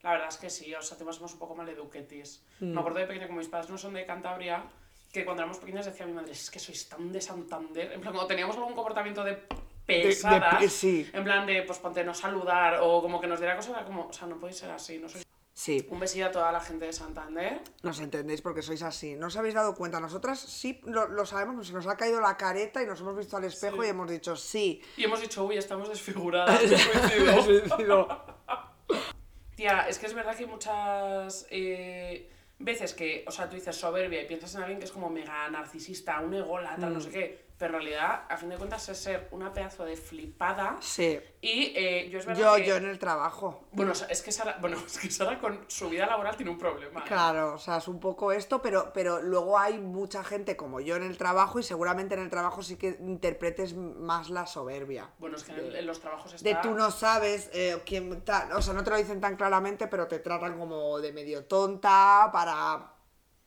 la 0.02 0.12
verdad 0.12 0.28
es 0.28 0.36
que 0.38 0.50
sí, 0.50 0.74
o 0.74 0.82
sea, 0.82 0.96
tenemos 0.96 1.20
un 1.20 1.38
poco 1.38 1.54
maleduquetis. 1.54 2.44
Mm. 2.60 2.72
Me 2.72 2.80
acuerdo 2.80 2.98
de 3.00 3.06
pequeña, 3.06 3.26
como 3.26 3.38
mis 3.38 3.48
padres 3.48 3.68
no 3.70 3.78
son 3.78 3.94
de 3.94 4.06
Cantabria, 4.06 4.64
que 5.12 5.24
cuando 5.24 5.42
éramos 5.42 5.58
pequeñas 5.58 5.84
decía 5.86 6.06
mi 6.06 6.12
madre, 6.14 6.32
es 6.32 6.50
que 6.50 6.58
sois 6.58 6.88
tan 6.88 7.12
de 7.12 7.20
Santander. 7.20 7.92
En 7.92 8.00
plan, 8.00 8.12
cuando 8.14 8.26
teníamos 8.26 8.56
algún 8.56 8.74
comportamiento 8.74 9.22
de 9.22 9.38
pesadas, 9.86 10.58
pe- 10.58 10.68
sí. 10.68 11.10
en 11.12 11.22
plan 11.24 11.46
de, 11.46 11.62
pues 11.64 11.78
ponte 11.78 12.02
no 12.02 12.14
saludar 12.14 12.78
o 12.80 13.02
como 13.02 13.20
que 13.20 13.26
nos 13.26 13.38
diera 13.38 13.54
cosas, 13.56 13.72
era 13.76 13.84
como, 13.84 14.06
o 14.06 14.12
sea, 14.12 14.26
no 14.26 14.38
podéis 14.38 14.56
ser 14.58 14.70
así, 14.70 14.98
no 14.98 15.08
sois... 15.08 15.24
Sí, 15.54 15.86
Un 15.90 16.00
besillo 16.00 16.26
a 16.26 16.30
toda 16.30 16.50
la 16.50 16.60
gente 16.60 16.86
de 16.86 16.94
Santander. 16.94 17.60
nos 17.82 18.00
entendéis 18.00 18.40
porque 18.40 18.62
sois 18.62 18.82
así. 18.82 19.16
¿No 19.16 19.26
os 19.26 19.36
habéis 19.36 19.52
dado 19.54 19.74
cuenta? 19.74 20.00
Nosotras 20.00 20.40
sí 20.40 20.80
lo, 20.84 21.06
lo 21.08 21.26
sabemos, 21.26 21.66
se 21.66 21.74
nos 21.74 21.86
ha 21.86 21.96
caído 21.98 22.22
la 22.22 22.38
careta 22.38 22.82
y 22.82 22.86
nos 22.86 22.98
hemos 23.02 23.14
visto 23.14 23.36
al 23.36 23.44
espejo 23.44 23.84
y 23.84 23.88
hemos 23.88 24.10
dicho 24.10 24.34
sí. 24.34 24.80
Y 24.96 25.04
hemos 25.04 25.20
dicho, 25.20 25.44
uy, 25.44 25.58
estamos 25.58 25.90
desfiguradas. 25.90 26.58
qué 26.60 27.44
coincido". 27.44 28.08
Tía, 29.54 29.86
es 29.88 29.98
que 29.98 30.06
es 30.06 30.14
verdad 30.14 30.34
que 30.34 30.44
hay 30.44 30.50
muchas 30.50 31.46
eh, 31.50 32.30
veces 32.64 32.94
que, 32.94 33.24
o 33.26 33.30
sea, 33.30 33.48
tú 33.48 33.56
dices 33.56 33.76
soberbia 33.76 34.22
y 34.22 34.26
piensas 34.26 34.54
en 34.54 34.62
alguien 34.62 34.78
que 34.78 34.84
es 34.84 34.92
como 34.92 35.10
mega 35.10 35.48
narcisista, 35.50 36.20
un 36.20 36.34
ególatra, 36.34 36.88
no 36.88 37.00
sé 37.00 37.10
qué, 37.10 37.44
pero 37.62 37.76
en 37.76 37.82
realidad, 37.84 38.22
a 38.28 38.36
fin 38.36 38.48
de 38.48 38.56
cuentas, 38.56 38.88
es 38.88 38.98
ser 38.98 39.28
una 39.30 39.52
pedazo 39.52 39.84
de 39.84 39.96
flipada. 39.96 40.78
Sí. 40.80 41.20
Y 41.40 41.72
eh, 41.76 42.08
yo 42.10 42.18
es 42.18 42.26
verdad 42.26 42.42
Yo, 42.42 42.56
que... 42.56 42.66
yo 42.66 42.74
en 42.74 42.86
el 42.86 42.98
trabajo. 42.98 43.68
Bueno, 43.70 43.92
o 43.92 43.94
sea, 43.94 44.08
es 44.08 44.20
que 44.20 44.32
Sara, 44.32 44.58
bueno, 44.60 44.78
es 44.84 44.98
que 44.98 45.08
Sara 45.08 45.38
con 45.38 45.64
su 45.68 45.88
vida 45.88 46.06
laboral 46.06 46.34
tiene 46.34 46.50
un 46.50 46.58
problema. 46.58 46.98
¿eh? 46.98 47.04
Claro, 47.06 47.54
o 47.54 47.58
sea, 47.58 47.76
es 47.76 47.86
un 47.86 48.00
poco 48.00 48.32
esto, 48.32 48.60
pero, 48.60 48.90
pero 48.92 49.22
luego 49.22 49.60
hay 49.60 49.78
mucha 49.78 50.24
gente 50.24 50.56
como 50.56 50.80
yo 50.80 50.96
en 50.96 51.04
el 51.04 51.16
trabajo 51.16 51.60
y 51.60 51.62
seguramente 51.62 52.16
en 52.16 52.22
el 52.22 52.30
trabajo 52.30 52.64
sí 52.64 52.74
que 52.76 52.96
interpretes 52.98 53.74
más 53.74 54.28
la 54.28 54.46
soberbia. 54.46 55.12
Bueno, 55.20 55.36
es 55.36 55.44
que 55.44 55.52
en, 55.52 55.76
en 55.76 55.86
los 55.86 56.00
trabajos 56.00 56.34
está... 56.34 56.48
De 56.48 56.56
tú 56.56 56.74
no 56.74 56.90
sabes 56.90 57.48
eh, 57.52 57.80
quién 57.86 58.24
o 58.56 58.60
sea, 58.60 58.74
no 58.74 58.82
te 58.82 58.90
lo 58.90 58.96
dicen 58.96 59.20
tan 59.20 59.36
claramente, 59.36 59.86
pero 59.86 60.08
te 60.08 60.18
tratan 60.18 60.58
como 60.58 60.98
de 60.98 61.12
medio 61.12 61.44
tonta 61.44 62.28
para, 62.32 62.91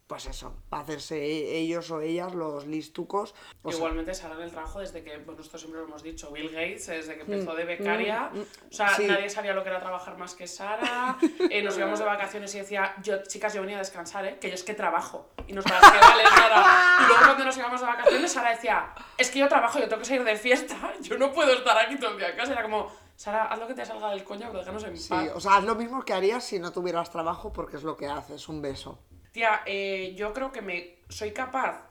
pues 0.08 0.28
eso, 0.28 0.54
para 0.70 0.84
hacerse 0.84 1.18
ellos 1.58 1.90
o 1.90 2.00
ellas 2.00 2.36
los 2.36 2.68
listucos. 2.68 3.34
O 3.64 3.72
Igualmente 3.72 4.14
Sara 4.14 4.36
en 4.36 4.42
el 4.42 4.52
trabajo 4.52 4.80
desde 4.80 5.04
que, 5.04 5.18
bueno, 5.18 5.42
esto 5.42 5.58
siempre 5.58 5.80
lo 5.80 5.88
hemos 5.88 6.04
dicho, 6.04 6.32
Bill 6.32 6.50
Gates, 6.50 6.88
desde 6.88 7.16
que 7.16 7.22
empezó 7.22 7.56
de 7.56 7.66
becaria, 7.66 8.30
mm, 8.32 8.40
o 8.40 8.74
sea, 8.74 8.90
sí. 8.90 9.08
nadie 9.08 9.30
sabía 9.30 9.54
lo 9.54 9.64
que 9.64 9.70
era 9.70 9.80
trabajar 9.80 10.16
más 10.18 10.36
que 10.36 10.46
Sara, 10.48 11.18
eh, 11.50 11.64
nos 11.64 11.76
íbamos 11.78 11.98
de 11.98 12.06
vacaciones 12.06 12.54
y 12.54 12.60
decía, 12.60 12.94
yo, 13.02 13.24
chicas, 13.24 13.56
yo 13.56 13.62
venía 13.62 13.78
a 13.78 13.80
descansar, 13.80 14.26
¿eh? 14.26 14.38
que 14.40 14.50
yo 14.50 14.54
es 14.54 14.64
que 14.64 14.76
trabajo, 14.76 15.32
y 15.48 15.54
nos 15.54 15.66
parece 15.66 15.92
que 15.92 16.00
vale, 16.00 16.24
Sara, 16.24 16.98
y 17.00 17.08
luego 17.08 17.26
cuando 17.26 17.46
nos 17.46 17.58
íbamos 17.58 17.82
de 17.82 17.88
vacaciones, 17.88 18.32
Sara 18.32 18.52
decía, 18.52 18.94
es 19.18 19.32
que 19.32 19.40
yo 19.40 19.48
trabajo, 19.48 19.80
yo 19.80 19.88
tengo 19.88 20.02
que 20.02 20.06
salir 20.06 20.24
de 20.24 20.36
fiesta, 20.36 20.94
yo 21.02 21.18
no 21.18 21.32
puedo 21.32 21.52
estar 21.52 21.78
aquí 21.80 21.98
todo 21.98 22.12
el 22.12 22.18
día 22.18 22.30
en 22.30 22.38
casa, 22.38 22.52
era 22.52 22.62
como, 22.62 22.92
Sara, 23.16 23.46
haz 23.46 23.58
lo 23.58 23.66
que 23.66 23.74
te 23.74 23.84
salga 23.84 24.12
del 24.12 24.24
coño, 24.24 24.46
pero 24.48 24.60
déjanos 24.60 24.84
en 24.84 24.98
sí, 24.98 25.10
paz. 25.10 25.30
o 25.34 25.40
sea, 25.40 25.58
es 25.58 25.64
lo 25.64 25.74
mismo 25.74 26.04
que 26.04 26.14
harías 26.14 26.44
si 26.44 26.60
no 26.60 26.72
tuvieras 26.72 27.10
trabajo 27.10 27.52
porque 27.52 27.78
es 27.78 27.84
lo 27.84 27.98
que 27.98 28.06
haces, 28.06 28.48
un 28.50 28.62
beso. 28.62 29.00
Tía, 29.36 29.64
eh, 29.66 30.14
yo 30.16 30.32
creo 30.32 30.54
que 30.54 30.62
me 30.62 30.96
soy 31.10 31.34
capaz 31.34 31.82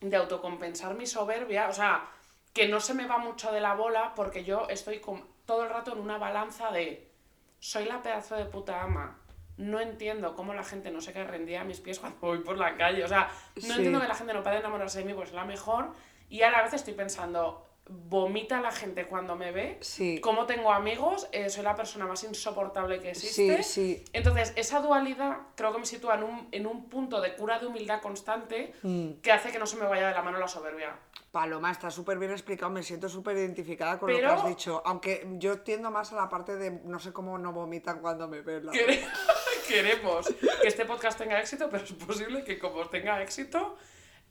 de 0.00 0.16
autocompensar 0.16 0.94
mi 0.94 1.06
soberbia, 1.08 1.68
o 1.68 1.72
sea, 1.72 2.08
que 2.54 2.68
no 2.68 2.78
se 2.78 2.94
me 2.94 3.08
va 3.08 3.18
mucho 3.18 3.50
de 3.50 3.60
la 3.60 3.74
bola 3.74 4.12
porque 4.14 4.44
yo 4.44 4.68
estoy 4.68 5.00
con, 5.00 5.26
todo 5.44 5.64
el 5.64 5.70
rato 5.70 5.92
en 5.92 5.98
una 5.98 6.18
balanza 6.18 6.70
de 6.70 7.10
soy 7.58 7.86
la 7.86 8.00
pedazo 8.00 8.36
de 8.36 8.44
puta 8.44 8.80
ama. 8.80 9.18
No 9.56 9.80
entiendo 9.80 10.36
cómo 10.36 10.54
la 10.54 10.62
gente 10.62 10.92
no 10.92 11.00
se 11.00 11.12
queda 11.12 11.24
rendida 11.24 11.62
a 11.62 11.64
mis 11.64 11.80
pies 11.80 11.98
cuando 12.00 12.20
voy 12.20 12.38
por 12.44 12.56
la 12.56 12.76
calle. 12.76 13.02
O 13.02 13.08
sea, 13.08 13.28
no 13.56 13.62
Sí. 13.62 13.72
entiendo 13.72 14.00
que 14.00 14.06
la 14.06 14.14
gente 14.14 14.32
no 14.32 14.44
pueda 14.44 14.60
enamorarse 14.60 15.00
de 15.00 15.04
mí, 15.04 15.14
pues 15.14 15.30
es 15.30 15.34
la 15.34 15.44
mejor. 15.44 15.96
Y 16.28 16.42
a 16.42 16.50
la 16.52 16.62
vez 16.62 16.74
estoy 16.74 16.94
pensando, 16.94 17.66
vomita 17.88 18.60
la 18.60 18.70
gente 18.70 19.06
cuando 19.06 19.34
me 19.36 19.50
ve. 19.52 19.78
Sí. 19.80 20.20
Como 20.20 20.46
tengo 20.46 20.72
amigos, 20.72 21.28
eh, 21.32 21.48
soy 21.50 21.62
la 21.64 21.74
persona 21.74 22.06
más 22.06 22.22
insoportable 22.24 23.00
que 23.00 23.10
existe. 23.10 23.62
Sí, 23.62 23.96
sí. 23.98 24.04
Entonces, 24.12 24.52
esa 24.56 24.80
dualidad 24.80 25.38
creo 25.54 25.72
que 25.72 25.78
me 25.78 25.86
sitúa 25.86 26.14
en 26.16 26.22
un, 26.24 26.48
en 26.52 26.66
un 26.66 26.88
punto 26.88 27.20
de 27.20 27.34
cura 27.34 27.58
de 27.58 27.66
humildad 27.66 28.00
constante 28.02 28.72
Mm. 28.82 29.20
que 29.22 29.32
hace 29.32 29.50
que 29.50 29.58
no 29.58 29.66
se 29.66 29.76
me 29.76 29.86
vaya 29.86 30.08
de 30.08 30.14
la 30.14 30.22
mano 30.22 30.38
la 30.38 30.48
soberbia. 30.48 30.96
Paloma, 31.32 31.70
está 31.70 31.90
súper 31.90 32.18
bien 32.18 32.30
explicado, 32.32 32.70
me 32.70 32.82
siento 32.82 33.08
súper 33.08 33.36
identificada 33.36 33.98
con 33.98 34.10
lo 34.10 34.18
que 34.18 34.24
has 34.24 34.46
dicho. 34.46 34.82
Aunque 34.86 35.26
yo 35.32 35.60
tiendo 35.60 35.90
más 35.90 36.12
a 36.12 36.16
la 36.16 36.28
parte 36.28 36.56
de 36.56 36.70
no 36.70 36.98
sé 36.98 37.12
cómo 37.12 37.36
no 37.38 37.52
vomitan 37.52 38.00
cuando 38.00 38.26
me 38.28 38.40
ven. 38.40 38.64
la 38.66 38.72
Quere- 38.72 39.04
Queremos 39.68 40.26
que 40.62 40.68
este 40.68 40.84
podcast 40.86 41.18
tenga 41.18 41.38
éxito, 41.40 41.68
pero 41.70 41.84
es 41.84 41.92
posible 41.92 42.42
que 42.44 42.58
como 42.58 42.86
tenga 42.88 43.22
éxito, 43.22 43.76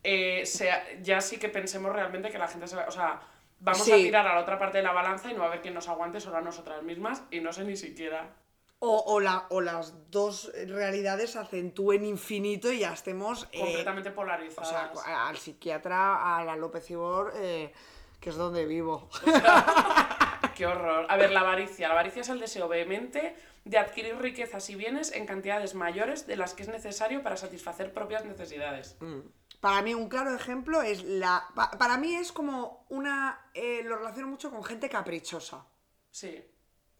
eh, 0.03 0.45
sea, 0.45 0.83
ya 1.01 1.21
sí 1.21 1.37
que 1.37 1.49
pensemos 1.49 1.91
realmente 1.93 2.29
que 2.31 2.37
la 2.39 2.47
gente 2.47 2.67
se 2.67 2.75
va... 2.75 2.85
O 2.87 2.91
sea, 2.91 3.19
vamos 3.59 3.81
a 3.81 3.85
Sí. 3.85 4.03
tirar 4.03 4.27
a 4.27 4.35
la 4.35 4.41
otra 4.41 4.57
parte 4.59 4.77
de 4.77 4.83
la 4.83 4.91
balanza 4.93 5.29
y 5.29 5.33
no 5.33 5.39
va 5.39 5.45
a 5.45 5.47
haber 5.49 5.61
quien 5.61 5.73
nos 5.73 5.87
aguante 5.89 6.19
solo 6.19 6.37
a 6.37 6.41
nosotras 6.41 6.81
mismas 6.83 7.23
y 7.31 7.39
no 7.41 7.51
sé 7.53 7.63
ni 7.63 7.75
siquiera. 7.77 8.33
O, 8.79 8.95
o, 9.07 9.19
la, 9.19 9.47
o 9.49 9.59
las 9.61 10.11
dos 10.11 10.51
realidades 10.67 11.35
acentúen 11.35 12.05
infinito 12.05 12.71
y 12.71 12.79
ya 12.79 12.93
estemos. 12.93 13.47
eh, 13.51 13.59
Completamente 13.59 14.09
o 14.09 14.13
polarizadas. 14.15 14.69
sea, 14.69 14.91
a- 15.05 15.29
al 15.29 15.37
psiquiatra, 15.37 16.37
a 16.37 16.43
la 16.45 16.55
López 16.55 16.87
Ibor, 16.91 17.33
eh, 17.37 17.73
que 18.19 18.29
es 18.29 18.35
donde 18.35 18.65
vivo. 18.67 19.09
Qué 20.55 20.65
horror. 20.65 21.05
A 21.09 21.17
ver, 21.17 21.31
la 21.31 21.41
avaricia. 21.41 21.87
La 21.87 21.93
avaricia 21.93 22.21
es 22.21 22.29
el 22.29 22.39
deseo 22.39 22.67
vehemente 22.67 23.35
de 23.65 23.77
adquirir 23.77 24.17
riquezas 24.17 24.69
y 24.69 24.75
bienes 24.75 25.11
en 25.11 25.25
cantidades 25.25 25.75
mayores 25.75 26.25
de 26.25 26.35
las 26.35 26.53
que 26.53 26.63
es 26.63 26.69
necesario 26.69 27.21
para 27.21 27.37
satisfacer 27.37 27.93
propias 27.93 28.25
necesidades. 28.25 28.97
Para 29.67 29.81
mí, 29.81 29.93
un 29.93 30.07
claro 30.09 30.33
ejemplo 30.33 30.81
es 30.81 31.03
la. 31.03 31.45
pa- 31.53 31.71
para 31.71 31.97
mí 31.97 32.15
es 32.15 32.31
como 32.31 32.85
una. 32.89 33.49
eh, 33.53 33.81
lo 33.83 33.97
relaciono 33.97 34.27
mucho 34.29 34.49
con 34.49 34.63
gente 34.63 34.87
caprichosa. 34.89 35.65
Sí. 36.11 36.43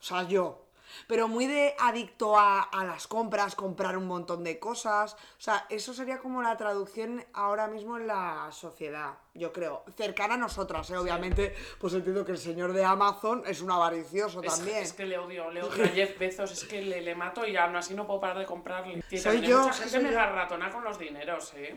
O 0.00 0.02
sea, 0.02 0.22
yo. 0.24 0.64
pero 1.06 1.28
muy 1.28 1.46
de 1.46 1.74
adicto 1.78 2.38
a, 2.38 2.62
a 2.62 2.82
las 2.84 3.06
compras, 3.06 3.54
comprar 3.54 3.96
un 3.98 4.06
montón 4.06 4.42
de 4.42 4.58
cosas. 4.58 5.14
O 5.14 5.40
sea, 5.40 5.66
eso 5.68 5.92
sería 5.92 6.18
como 6.18 6.40
la 6.42 6.56
traducción 6.56 7.22
ahora 7.34 7.68
mismo 7.68 7.98
en 7.98 8.06
la 8.06 8.48
sociedad, 8.52 9.18
yo 9.34 9.52
creo. 9.52 9.84
Cercana 9.96 10.34
a 10.34 10.36
nosotras, 10.38 10.88
¿eh? 10.90 10.96
obviamente, 10.96 11.54
pues 11.78 11.92
entiendo 11.92 12.24
que 12.24 12.32
el 12.32 12.38
señor 12.38 12.72
de 12.72 12.84
Amazon 12.86 13.42
es 13.46 13.60
un 13.60 13.70
avaricioso 13.70 14.42
Es, 14.42 14.54
también. 14.56 14.78
es 14.78 14.92
que 14.94 15.04
le 15.04 15.18
odio, 15.18 15.50
le 15.50 15.62
odio 15.62 15.84
a 15.84 15.88
Jeff 15.98 16.18
Bezos, 16.18 16.52
es 16.52 16.64
que 16.64 16.80
le, 16.80 17.02
le 17.02 17.14
mato 17.14 17.46
y 17.46 17.54
aún 17.56 17.76
así 17.76 17.92
no 17.94 18.06
puedo 18.06 18.20
parar 18.20 18.38
de 18.38 18.46
comprarle. 18.46 19.02
Tío, 19.08 19.20
Soy 19.20 19.32
también 19.32 19.44
hay 19.44 19.50
yo, 19.50 19.58
mucha 19.60 19.72
gente 19.74 19.90
soy 19.90 20.02
mega 20.04 20.26
yo. 20.30 20.34
ratona 20.36 20.70
con 20.70 20.84
los 20.84 20.98
dineros, 20.98 21.52
¿eh? 21.54 21.76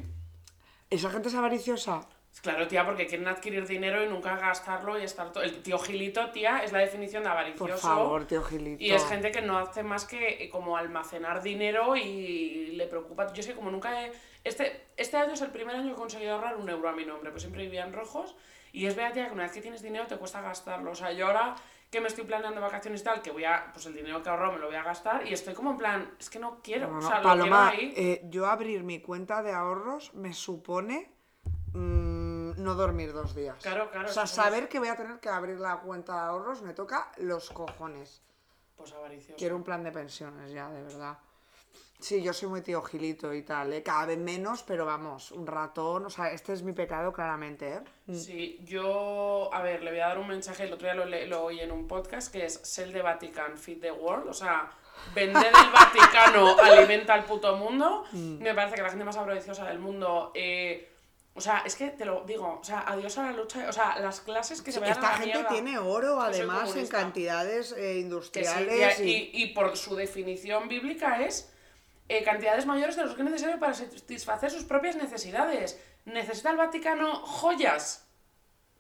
¿Esa 0.92 1.10
gente 1.10 1.30
es 1.30 1.36
avariciosa? 1.36 2.02
Claro, 2.42 2.68
tía, 2.68 2.86
porque 2.86 3.08
quieren 3.08 3.28
adquirir 3.28 3.66
dinero 3.66 4.04
y 4.04 4.10
nunca 4.10 4.36
gastarlo 4.36 5.00
y 5.00 5.04
estar 5.04 5.32
todo... 5.32 5.42
El 5.42 5.64
tío 5.64 5.80
Gilito, 5.80 6.32
tía, 6.32 6.60
es 6.60 6.74
la 6.74 6.80
definición 6.80 7.24
de 7.24 7.30
avaricioso. 7.30 7.66
Por 7.66 7.78
favor, 7.78 8.26
tío 8.26 8.44
Gilito. 8.44 8.84
Y 8.84 8.92
es 8.92 9.06
gente 9.06 9.32
que 9.32 9.42
no 9.42 9.58
hace 9.58 9.84
más 9.84 10.06
que 10.06 10.44
eh, 10.44 10.50
como 10.50 10.76
almacenar 10.76 11.42
dinero 11.42 11.96
y 11.96 12.74
le 12.74 12.88
preocupa. 12.88 13.32
Yo 13.34 13.42
sé, 13.42 13.54
como 13.54 13.72
nunca 13.72 14.06
he... 14.06 14.12
Este, 14.44 14.88
este 14.98 15.16
año 15.16 15.34
es 15.34 15.42
el 15.42 15.52
primer 15.52 15.78
año 15.78 15.88
que 15.88 15.94
he 15.94 15.96
conseguido 15.96 16.34
ahorrar 16.34 16.58
un 16.58 16.68
euro 16.70 16.90
a 16.90 16.94
mi 16.94 17.06
nombre, 17.06 17.32
pues 17.32 17.44
siempre 17.44 17.64
vivía 17.64 17.86
en 17.86 17.94
rojos. 17.94 18.36
Y 18.74 18.86
es 18.86 18.96
verdad, 18.96 19.14
tía, 19.14 19.28
que 19.28 19.34
una 19.34 19.44
vez 19.44 19.54
que 19.54 19.62
tienes 19.62 19.82
dinero 19.82 20.08
te 20.08 20.18
cuesta 20.18 20.42
gastarlo. 20.42 20.92
O 20.92 20.96
sea, 20.96 21.14
yo 21.14 21.28
ahora 21.28 21.56
que 21.92 22.00
me 22.00 22.08
estoy 22.08 22.24
planeando 22.24 22.62
vacaciones 22.62 23.02
y 23.02 23.04
tal, 23.04 23.22
que 23.22 23.32
voy 23.32 23.44
a... 23.44 23.70
Pues 23.74 23.86
el 23.86 23.94
dinero 23.94 24.24
que 24.24 24.30
ahorro 24.30 24.54
me 24.54 24.60
lo 24.60 24.68
voy 24.68 24.78
a 24.78 24.84
gastar 24.84 25.28
y 25.28 25.34
estoy 25.34 25.54
como 25.54 25.72
en 25.72 25.78
plan, 25.78 26.16
es 26.18 26.30
que 26.30 26.40
no 26.40 26.62
quiero. 26.64 26.88
No, 26.88 26.98
o 27.00 27.02
no, 27.02 27.08
sea, 27.08 27.18
lo 27.18 27.24
Paloma, 27.24 27.72
quiero 27.72 27.84
ahí. 27.84 27.94
eh, 27.98 28.22
yo 28.30 28.48
abrir 28.48 28.84
mi 28.84 29.02
cuenta 29.02 29.44
de 29.44 29.52
ahorros 29.52 30.14
me 30.14 30.34
supone 30.34 31.12
mm, 31.74 32.64
no 32.64 32.76
dormir 32.76 33.12
dos 33.12 33.36
días. 33.36 33.58
Claro, 33.62 33.92
claro, 33.92 34.08
O 34.10 34.12
sea, 34.12 34.26
saber 34.26 34.70
que 34.70 34.80
voy 34.80 34.88
a 34.88 34.96
tener 34.96 35.20
que 35.20 35.28
abrir 35.28 35.60
la 35.60 35.80
cuenta 35.82 36.14
de 36.14 36.20
ahorros 36.30 36.62
me 36.62 36.74
toca 36.74 37.12
los 37.18 37.50
cojones. 37.50 38.22
Pues 38.78 38.94
avaricioso. 38.94 39.36
Quiero 39.38 39.58
un 39.58 39.64
plan 39.64 39.84
de 39.84 39.92
pensiones 39.92 40.50
ya, 40.52 40.70
de 40.70 40.84
verdad. 40.84 41.18
Sí, 42.02 42.22
yo 42.24 42.34
soy 42.34 42.50
muy 42.50 42.62
tío 42.62 42.82
Gilito 42.82 43.32
y 43.34 43.44
tal, 43.44 43.72
¿eh? 43.74 43.84
cada 43.84 44.08
vez 44.08 44.18
menos, 44.18 44.64
pero 44.64 44.86
vamos, 44.86 45.32
un 45.32 45.46
ratón, 45.46 46.06
o 46.06 46.10
sea, 46.10 46.32
este 46.32 46.52
es 46.54 46.64
mi 46.64 46.74
pecado 46.74 47.14
claramente, 47.14 47.74
¿eh? 47.76 48.14
Sí, 48.16 48.60
yo, 48.64 49.50
a 49.54 49.62
ver, 49.62 49.84
le 49.84 49.92
voy 49.92 50.00
a 50.00 50.08
dar 50.08 50.18
un 50.18 50.28
mensaje, 50.28 50.64
el 50.64 50.74
otro 50.74 50.92
día 50.92 50.96
lo, 51.28 51.44
oí 51.44 51.60
en 51.60 51.72
un 51.72 51.88
podcast, 51.88 52.32
que 52.32 52.46
es 52.46 52.56
Sell 52.64 52.92
the 52.92 53.02
Vatican, 53.04 53.56
Feed 53.58 53.82
the 53.82 53.92
World, 53.92 54.28
o 54.30 54.34
sea, 54.34 54.72
vender 55.14 55.46
el 55.48 55.52
Vaticano 55.74 56.58
alimenta 56.60 57.14
al 57.14 57.24
puto 57.26 57.56
mundo, 57.56 58.04
Mm. 58.12 58.40
me 58.42 58.54
parece 58.56 58.76
que 58.78 58.82
la 58.82 58.90
gente 58.90 59.06
más 59.06 59.18
avariciosa 59.18 59.66
del 59.68 59.78
mundo, 59.80 60.32
eh, 60.34 60.88
o 61.36 61.40
sea, 61.40 61.62
es 61.66 61.76
que 61.76 61.90
te 61.92 62.04
lo 62.04 62.24
digo, 62.26 62.58
o 62.60 62.64
sea, 62.64 62.80
adiós 62.88 63.16
a 63.20 63.24
la 63.24 63.32
lucha, 63.34 63.70
o 63.70 63.72
sea, 63.72 64.00
las 64.00 64.22
clases 64.22 64.62
que 64.64 64.72
se 64.72 64.80
vayan 64.80 64.98
a 64.98 65.00
Esta 65.00 65.12
la 65.12 65.18
gente 65.18 65.34
mierda. 65.38 65.50
tiene 65.50 65.78
oro, 65.78 66.20
además, 66.20 66.76
en 66.76 66.88
cantidades 66.88 67.72
eh, 67.78 67.94
sí, 67.94 68.00
industriales. 68.00 69.00
y, 69.00 69.04
y- 69.04 69.32
y- 69.34 69.44
y 69.44 69.48
por 69.54 69.78
su 69.78 69.96
definición 69.96 70.68
bíblica 70.68 71.22
es 71.24 71.50
eh, 72.18 72.24
cantidades 72.24 72.66
mayores 72.66 72.96
de 72.96 73.04
los 73.06 73.16
que 73.16 73.22
es 73.22 73.30
necesario 73.30 73.60
para 73.60 73.74
satisfacer 73.74 74.52
sus 74.52 74.64
propias 74.66 74.96
necesidades. 74.96 75.80
¿Necesita 76.06 76.52
el 76.52 76.58
Vaticano 76.58 77.16
joyas? 77.26 78.08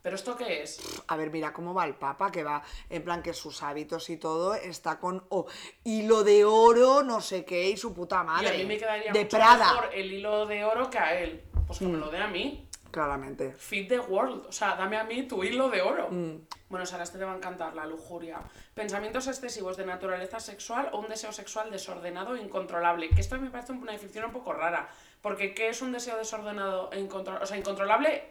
¿Pero 0.01 0.15
esto 0.15 0.35
qué 0.35 0.63
es? 0.63 0.79
A 1.07 1.15
ver, 1.15 1.29
mira 1.29 1.53
cómo 1.53 1.73
va 1.75 1.85
el 1.85 1.93
Papa, 1.93 2.31
que 2.31 2.43
va 2.43 2.63
en 2.89 3.03
plan 3.03 3.21
que 3.21 3.33
sus 3.33 3.61
hábitos 3.61 4.09
y 4.09 4.17
todo 4.17 4.55
está 4.55 4.97
con 4.99 5.23
oh, 5.29 5.45
hilo 5.83 6.23
de 6.23 6.43
oro, 6.43 7.03
no 7.03 7.21
sé 7.21 7.45
qué, 7.45 7.69
y 7.69 7.77
su 7.77 7.93
puta 7.93 8.21
Y 8.23 8.25
madre. 8.25 8.49
a 8.49 8.53
mí 8.57 8.65
me 8.65 8.77
quedaría 8.79 9.11
de 9.13 9.19
mucho 9.23 9.37
Prada. 9.37 9.73
mejor 9.73 9.89
el 9.93 10.11
hilo 10.11 10.45
de 10.47 10.65
oro 10.65 10.89
que 10.89 10.97
a 10.97 11.19
él. 11.19 11.43
Pues 11.67 11.77
que 11.79 11.85
me 11.85 11.99
lo 11.99 12.09
dé 12.09 12.17
a 12.17 12.27
mí. 12.27 12.67
Claramente. 12.91 13.54
Feed 13.54 13.88
the 13.88 13.99
world. 13.99 14.45
O 14.47 14.51
sea, 14.51 14.75
dame 14.75 14.97
a 14.97 15.04
mí 15.04 15.23
tu 15.23 15.43
hilo 15.43 15.69
de 15.69 15.82
oro. 15.82 16.10
Mm. 16.12 16.45
Bueno, 16.69 16.86
Sara, 16.86 17.04
este 17.04 17.17
te 17.17 17.25
va 17.25 17.34
a 17.34 17.38
encantar, 17.38 17.73
la 17.75 17.86
lujuria. 17.86 18.39
Pensamientos 18.73 19.27
excesivos 19.27 19.77
de 19.77 19.86
naturaleza 19.86 20.39
sexual 20.39 20.89
o 20.91 20.99
un 20.99 21.08
deseo 21.10 21.32
sexual 21.32 21.71
desordenado 21.71 22.36
e 22.36 22.41
incontrolable. 22.41 23.10
Que 23.10 23.21
esto 23.21 23.39
me 23.39 23.49
parece 23.49 23.73
una 23.73 23.91
definición 23.91 24.25
un 24.25 24.32
poco 24.32 24.54
rara. 24.54 24.89
Porque, 25.21 25.54
¿qué 25.54 25.69
es 25.69 25.82
un 25.82 25.91
deseo 25.91 26.17
desordenado 26.17 26.89
e 26.91 26.99
incontrolable? 26.99 27.43
O 27.43 27.47
sea, 27.47 27.58
incontrolable 27.58 28.23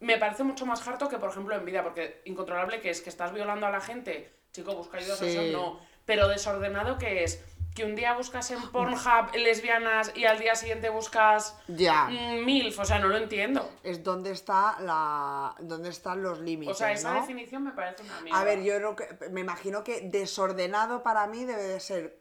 me 0.00 0.16
parece 0.16 0.42
mucho 0.44 0.64
más 0.66 0.86
harto 0.86 1.08
que, 1.08 1.18
por 1.18 1.30
ejemplo, 1.30 1.54
envidia. 1.54 1.82
Porque 1.82 2.22
incontrolable, 2.24 2.80
que 2.80 2.90
es 2.90 3.00
que 3.00 3.10
estás 3.10 3.32
violando 3.32 3.66
a 3.66 3.70
la 3.70 3.80
gente. 3.80 4.32
Chico, 4.52 4.74
busca 4.74 4.98
ayuda 4.98 5.16
Sí. 5.16 5.50
no. 5.52 5.80
Pero 6.04 6.28
desordenado, 6.28 6.98
que 6.98 7.22
es 7.24 7.44
que 7.80 7.86
un 7.86 7.94
día 7.96 8.12
buscas 8.14 8.50
en 8.50 8.60
Pornhub 8.70 9.34
lesbianas 9.34 10.12
y 10.14 10.26
al 10.26 10.38
día 10.38 10.54
siguiente 10.54 10.90
buscas 10.90 11.56
Ya. 11.66 12.04
mm, 12.04 12.44
MILF. 12.44 12.78
O 12.78 12.84
sea, 12.84 12.98
no 12.98 13.08
lo 13.08 13.16
entiendo. 13.16 13.70
Es 13.82 14.02
donde 14.04 14.32
está 14.32 14.78
la. 14.80 15.54
dónde 15.60 15.88
están 15.88 16.22
los 16.22 16.40
límites. 16.40 16.74
O 16.76 16.78
sea, 16.78 16.92
esa 16.92 17.14
¿no? 17.14 17.20
definición 17.20 17.64
me 17.64 17.72
parece 17.72 18.02
una 18.02 18.20
mierda. 18.20 18.40
A 18.40 18.44
ver, 18.44 18.62
yo 18.62 18.74
creo 18.76 18.96
que, 18.96 19.28
me 19.30 19.40
imagino 19.40 19.82
que 19.82 20.02
desordenado 20.02 21.02
para 21.02 21.26
mí 21.26 21.44
debe 21.44 21.62
de 21.62 21.80
ser 21.80 22.18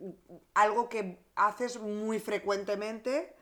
algo 0.53 0.87
que 0.87 1.19
haces 1.35 1.79
muy 1.79 2.19
frecuentemente 2.19 3.35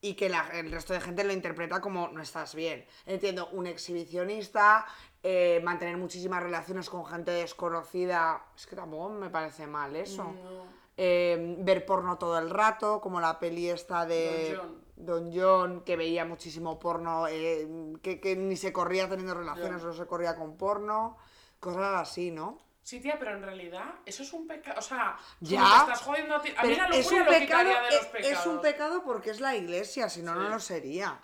y 0.00 0.14
que 0.14 0.28
la- 0.28 0.48
el 0.52 0.70
resto 0.70 0.92
de 0.92 1.00
gente 1.00 1.24
lo 1.24 1.32
interpreta 1.32 1.80
como 1.80 2.08
no 2.08 2.22
estás 2.22 2.54
bien. 2.54 2.84
Entiendo, 3.06 3.48
un 3.52 3.66
exhibicionista, 3.66 4.86
eh, 5.22 5.60
mantener 5.64 5.96
muchísimas 5.96 6.42
relaciones 6.42 6.88
con 6.90 7.04
gente 7.06 7.30
desconocida, 7.30 8.44
es 8.54 8.66
que 8.66 8.76
tampoco 8.76 9.08
me 9.08 9.30
parece 9.30 9.66
mal 9.66 9.96
eso. 9.96 10.24
No. 10.24 10.83
Eh, 10.96 11.56
ver 11.58 11.84
porno 11.84 12.18
todo 12.18 12.38
el 12.38 12.50
rato, 12.50 13.00
como 13.00 13.20
la 13.20 13.38
peli 13.40 13.68
esta 13.68 14.06
de 14.06 14.54
Don 14.54 14.60
John. 14.60 14.84
Don 14.96 15.32
John, 15.34 15.80
que 15.84 15.96
veía 15.96 16.24
muchísimo 16.24 16.78
porno, 16.78 17.26
eh, 17.28 17.68
que, 18.00 18.20
que 18.20 18.36
ni 18.36 18.56
se 18.56 18.72
corría 18.72 19.08
teniendo 19.08 19.34
relaciones, 19.34 19.82
no 19.82 19.92
se 19.92 20.06
corría 20.06 20.36
con 20.36 20.56
porno, 20.56 21.16
cosas 21.58 21.94
así, 22.00 22.30
¿no? 22.30 22.58
Sí, 22.84 23.00
tía, 23.00 23.18
pero 23.18 23.32
en 23.34 23.42
realidad 23.42 23.94
eso 24.06 24.22
es 24.22 24.32
un 24.32 24.46
pecado. 24.46 24.78
O 24.78 24.82
sea, 24.82 25.16
Ya. 25.40 25.62
te 25.86 25.92
estás 25.92 26.02
jodiendo 26.02 26.36
a 26.36 26.42
ti. 26.42 26.54
A 26.56 26.62
mí 26.62 26.76
la 26.76 26.86
es 26.88 27.10
un 27.10 27.24
pecado, 27.24 27.68
de 27.70 27.74
los 27.74 27.94
es- 27.94 28.06
pecados. 28.06 28.38
es 28.40 28.46
un 28.46 28.60
pecado 28.60 29.02
porque 29.02 29.30
es 29.30 29.40
la 29.40 29.56
iglesia, 29.56 30.08
si 30.08 30.22
no, 30.22 30.34
no 30.34 30.48
lo 30.48 30.60
sería. 30.60 31.18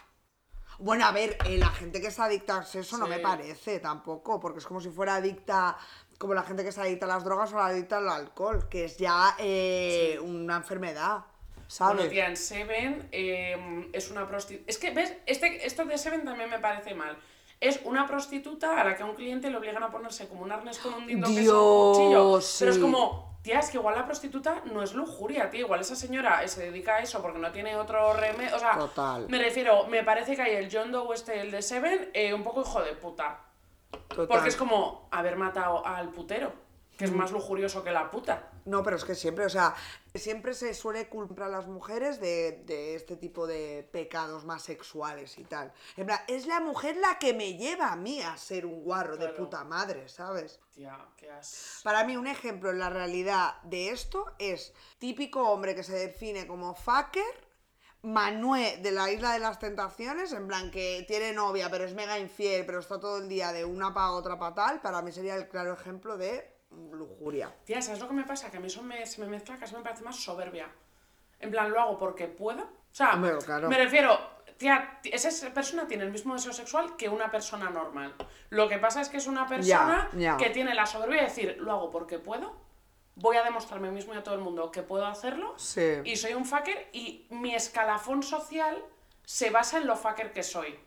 Bueno, 0.78 1.04
a 1.04 1.12
ver, 1.12 1.36
eh, 1.44 1.58
la 1.58 1.68
gente 1.68 2.00
que 2.00 2.06
está 2.08 2.24
adicta 2.24 2.56
al 2.56 2.64
sexo 2.66 2.96
no 2.96 3.06
me 3.06 3.18
parece 3.20 3.78
tampoco, 3.78 4.40
porque 4.40 4.58
es 4.60 4.66
como 4.66 4.80
si 4.80 4.88
fuera 4.88 5.16
adicta, 5.16 5.76
como 6.20 6.34
la 6.34 6.42
gente 6.42 6.62
que 6.62 6.68
está 6.68 6.82
adicta 6.82 7.06
a 7.06 7.08
las 7.08 7.24
drogas 7.24 7.50
o 7.54 7.56
la 7.56 7.68
adicta 7.68 7.96
al 7.96 8.06
alcohol, 8.10 8.68
que 8.68 8.84
es 8.84 8.98
ya 8.98 9.34
eh, 9.38 10.18
una 10.22 10.56
enfermedad, 10.56 11.24
¿sabes? 11.66 11.96
Bueno, 11.96 12.10
tía, 12.10 12.26
en 12.28 12.36
Seven 12.36 13.08
eh, 13.10 13.88
es 13.94 14.10
una 14.10 14.28
prostituta. 14.28 14.70
Es 14.70 14.76
que, 14.76 14.90
¿ves? 14.90 15.16
Este, 15.24 15.66
esto 15.66 15.86
de 15.86 15.96
Seven 15.96 16.26
también 16.26 16.50
me 16.50 16.58
parece 16.58 16.94
mal. 16.94 17.16
Es 17.58 17.80
una 17.84 18.06
prostituta 18.06 18.78
a 18.78 18.84
la 18.84 18.96
que 18.96 19.02
a 19.02 19.06
un 19.06 19.14
cliente 19.14 19.48
le 19.48 19.56
obligan 19.56 19.82
a 19.82 19.90
ponerse 19.90 20.28
como 20.28 20.42
un 20.42 20.52
arnés 20.52 20.78
con 20.78 20.92
un 20.92 21.06
dindo 21.06 21.26
que 21.26 21.40
es 21.40 21.48
un 21.48 21.92
cuchillo. 21.94 22.40
Pero 22.58 22.70
es 22.70 22.78
como, 22.78 23.38
tía, 23.40 23.60
es 23.60 23.70
que 23.70 23.78
igual 23.78 23.94
la 23.94 24.04
prostituta 24.04 24.62
no 24.70 24.82
es 24.82 24.92
lujuria, 24.92 25.48
tía. 25.48 25.60
Igual 25.60 25.80
esa 25.80 25.96
señora 25.96 26.46
se 26.48 26.64
dedica 26.64 26.96
a 26.96 26.98
eso 27.00 27.22
porque 27.22 27.38
no 27.38 27.50
tiene 27.50 27.76
otro 27.76 28.12
remedio. 28.12 28.56
O 28.56 28.58
sea, 28.58 28.76
Total. 28.76 29.26
me 29.30 29.38
refiero, 29.38 29.86
me 29.86 30.04
parece 30.04 30.36
que 30.36 30.42
hay 30.42 30.56
el 30.56 30.68
John 30.70 30.92
Doe 30.92 31.14
este, 31.14 31.40
el 31.40 31.50
de 31.50 31.62
Seven, 31.62 32.10
eh, 32.12 32.34
un 32.34 32.42
poco 32.42 32.60
hijo 32.60 32.82
de 32.82 32.92
puta. 32.92 33.40
Total. 34.08 34.26
Porque 34.28 34.48
es 34.48 34.56
como 34.56 35.08
haber 35.10 35.36
matado 35.36 35.86
al 35.86 36.10
putero, 36.10 36.52
que 36.96 37.06
Mm. 37.06 37.10
es 37.10 37.12
más 37.16 37.32
lujurioso 37.32 37.82
que 37.82 37.90
la 37.90 38.10
puta. 38.10 38.46
No, 38.66 38.82
pero 38.82 38.96
es 38.96 39.04
que 39.04 39.14
siempre, 39.14 39.46
o 39.46 39.48
sea, 39.48 39.74
siempre 40.14 40.52
se 40.52 40.74
suele 40.74 41.08
culpar 41.08 41.44
a 41.46 41.48
las 41.48 41.66
mujeres 41.66 42.20
de, 42.20 42.62
de 42.66 42.94
este 42.94 43.16
tipo 43.16 43.46
de 43.46 43.88
pecados 43.90 44.44
más 44.44 44.62
sexuales 44.62 45.38
y 45.38 45.44
tal. 45.44 45.72
En 45.96 46.06
plan, 46.06 46.20
es 46.28 46.46
la 46.46 46.60
mujer 46.60 46.96
la 46.98 47.18
que 47.18 47.32
me 47.32 47.54
lleva 47.56 47.90
a 47.90 47.96
mí 47.96 48.20
a 48.20 48.36
ser 48.36 48.66
un 48.66 48.82
guarro 48.82 49.16
de 49.16 49.28
puta 49.28 49.64
madre, 49.64 50.08
¿sabes? 50.10 50.60
Tía, 50.74 50.98
qué 51.16 51.30
as... 51.30 51.80
Para 51.82 52.04
mí 52.04 52.16
un 52.18 52.26
ejemplo 52.26 52.70
en 52.70 52.78
la 52.78 52.90
realidad 52.90 53.60
de 53.62 53.88
esto 53.90 54.26
es 54.38 54.74
típico 54.98 55.48
hombre 55.50 55.74
que 55.74 55.82
se 55.82 55.94
define 55.96 56.46
como 56.46 56.74
fucker, 56.74 57.49
Manué 58.02 58.78
de 58.78 58.92
la 58.92 59.10
Isla 59.10 59.32
de 59.32 59.40
las 59.40 59.58
Tentaciones, 59.58 60.32
en 60.32 60.46
plan 60.46 60.70
que 60.70 61.04
tiene 61.06 61.32
novia 61.32 61.70
pero 61.70 61.84
es 61.84 61.94
mega 61.94 62.18
infiel, 62.18 62.64
pero 62.64 62.78
está 62.78 62.98
todo 62.98 63.18
el 63.18 63.28
día 63.28 63.52
de 63.52 63.64
una 63.64 63.92
para 63.92 64.12
otra 64.12 64.38
para 64.38 64.54
tal, 64.54 64.80
para 64.80 65.02
mí 65.02 65.12
sería 65.12 65.36
el 65.36 65.48
claro 65.48 65.74
ejemplo 65.74 66.16
de 66.16 66.60
lujuria. 66.92 67.54
Tía, 67.64 67.82
¿sabes 67.82 68.00
lo 68.00 68.08
que 68.08 68.14
me 68.14 68.24
pasa? 68.24 68.50
Que 68.50 68.56
a 68.56 68.60
mí 68.60 68.68
eso 68.68 68.82
me, 68.82 69.04
se 69.04 69.20
me 69.20 69.26
mezcla, 69.26 69.58
casi 69.58 69.74
me 69.74 69.82
parece 69.82 70.02
más 70.02 70.16
soberbia. 70.16 70.68
En 71.40 71.50
plan, 71.50 71.70
lo 71.70 71.80
hago 71.80 71.98
porque 71.98 72.26
puedo. 72.26 72.62
O 72.62 72.92
sea, 72.94 73.20
claro. 73.44 73.68
me 73.68 73.76
refiero, 73.78 74.18
tía, 74.56 75.00
esa 75.04 75.50
persona 75.54 75.86
tiene 75.86 76.04
el 76.04 76.10
mismo 76.10 76.34
deseo 76.34 76.52
sexual 76.52 76.96
que 76.96 77.08
una 77.08 77.30
persona 77.30 77.70
normal. 77.70 78.14
Lo 78.50 78.68
que 78.68 78.78
pasa 78.78 79.00
es 79.00 79.08
que 79.08 79.18
es 79.18 79.26
una 79.26 79.46
persona 79.46 80.10
ya. 80.14 80.36
que 80.36 80.50
tiene 80.50 80.74
la 80.74 80.86
soberbia 80.86 81.22
de 81.22 81.28
decir, 81.28 81.56
lo 81.60 81.72
hago 81.72 81.90
porque 81.90 82.18
puedo, 82.18 82.56
voy 83.20 83.36
a 83.36 83.42
demostrarme 83.42 83.88
a 83.88 83.90
mí 83.90 83.96
mismo 83.96 84.14
y 84.14 84.16
a 84.16 84.22
todo 84.22 84.34
el 84.34 84.40
mundo 84.40 84.70
que 84.70 84.82
puedo 84.82 85.06
hacerlo, 85.06 85.54
Sí. 85.56 86.00
y 86.04 86.16
soy 86.16 86.34
un 86.34 86.44
fucker, 86.44 86.88
y 86.92 87.26
mi 87.30 87.54
escalafón 87.54 88.22
social 88.22 88.82
se 89.24 89.50
basa 89.50 89.78
en 89.78 89.86
lo 89.86 89.96
fucker 89.96 90.32
que 90.32 90.42
soy. 90.42 90.78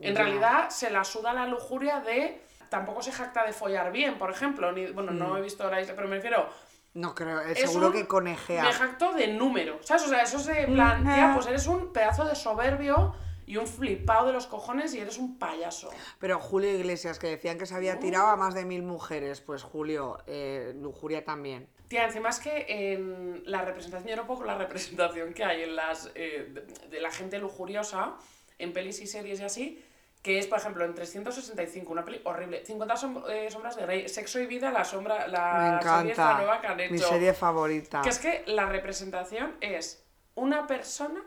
En 0.00 0.16
realidad 0.16 0.70
se 0.70 0.90
la 0.90 1.04
suda 1.04 1.32
la 1.34 1.46
lujuria 1.46 2.00
de... 2.00 2.40
Tampoco 2.70 3.02
se 3.02 3.12
jacta 3.12 3.44
de 3.44 3.52
follar 3.52 3.92
bien, 3.92 4.16
por 4.16 4.30
ejemplo. 4.30 4.72
Ni, 4.72 4.86
bueno, 4.86 5.12
Mm. 5.12 5.18
no 5.18 5.36
he 5.36 5.42
visto 5.42 5.68
la 5.70 5.80
isla, 5.82 5.94
pero 5.94 6.08
me 6.08 6.16
refiero... 6.16 6.48
No 6.94 7.14
creo, 7.14 7.40
eh, 7.40 7.52
es 7.52 7.60
seguro 7.60 7.88
un- 7.88 7.92
que 7.92 8.06
conejea. 8.06 8.62
Me 8.64 8.72
jacto 8.72 9.12
de 9.12 9.28
número, 9.28 9.78
¿sabes? 9.82 10.04
O 10.04 10.08
sea, 10.08 10.22
eso 10.22 10.38
es 10.38 10.46
de 10.46 10.66
plan, 10.66 11.02
tía, 11.04 11.32
pues 11.34 11.46
eres 11.46 11.66
un 11.66 11.92
pedazo 11.92 12.24
de 12.24 12.34
soberbio 12.34 13.14
y 13.52 13.56
un 13.58 13.66
flipado 13.66 14.26
de 14.28 14.32
los 14.32 14.46
cojones 14.46 14.94
y 14.94 15.00
eres 15.00 15.18
un 15.18 15.38
payaso. 15.38 15.90
Pero 16.18 16.38
Julio 16.38 16.70
Iglesias, 16.70 17.18
que 17.18 17.26
decían 17.26 17.58
que 17.58 17.66
se 17.66 17.74
había 17.74 17.98
tirado 17.98 18.28
a 18.28 18.36
más 18.36 18.54
de 18.54 18.64
mil 18.64 18.82
mujeres, 18.82 19.42
pues 19.42 19.62
Julio, 19.62 20.18
eh, 20.26 20.72
lujuria 20.80 21.22
también. 21.24 21.68
Tía, 21.88 22.04
encima 22.06 22.30
es 22.30 22.38
que 22.40 22.64
en 22.68 23.42
la 23.44 23.60
representación, 23.62 24.08
yo 24.08 24.16
no 24.16 24.26
puedo 24.26 24.38
con 24.38 24.46
la 24.46 24.56
representación 24.56 25.34
que 25.34 25.44
hay 25.44 25.64
en 25.64 25.76
las 25.76 26.10
eh, 26.14 26.48
de, 26.50 26.88
de 26.88 27.00
la 27.02 27.10
gente 27.10 27.38
lujuriosa, 27.38 28.14
en 28.58 28.72
pelis 28.72 29.00
y 29.02 29.06
series 29.06 29.40
y 29.40 29.44
así, 29.44 29.84
que 30.22 30.38
es, 30.38 30.46
por 30.46 30.58
ejemplo, 30.58 30.84
en 30.86 30.94
365, 30.94 31.92
una 31.92 32.04
peli 32.06 32.22
horrible, 32.24 32.64
50 32.64 32.94
som- 32.94 33.24
eh, 33.28 33.50
sombras 33.50 33.76
de 33.76 33.82
Grey, 33.82 34.08
Sexo 34.08 34.40
y 34.40 34.46
Vida, 34.46 34.70
la 34.70 34.84
sombra, 34.84 35.26
la 35.28 35.78
serie 35.98 36.12
esta 36.12 36.36
nueva 36.38 36.60
que 36.62 36.66
han 36.68 36.80
hecho. 36.80 36.92
Mi 36.94 36.98
serie 37.00 37.34
favorita. 37.34 38.00
Que 38.00 38.08
es 38.08 38.18
que 38.18 38.44
la 38.46 38.64
representación 38.64 39.56
es 39.60 40.02
una 40.36 40.66
persona 40.66 41.22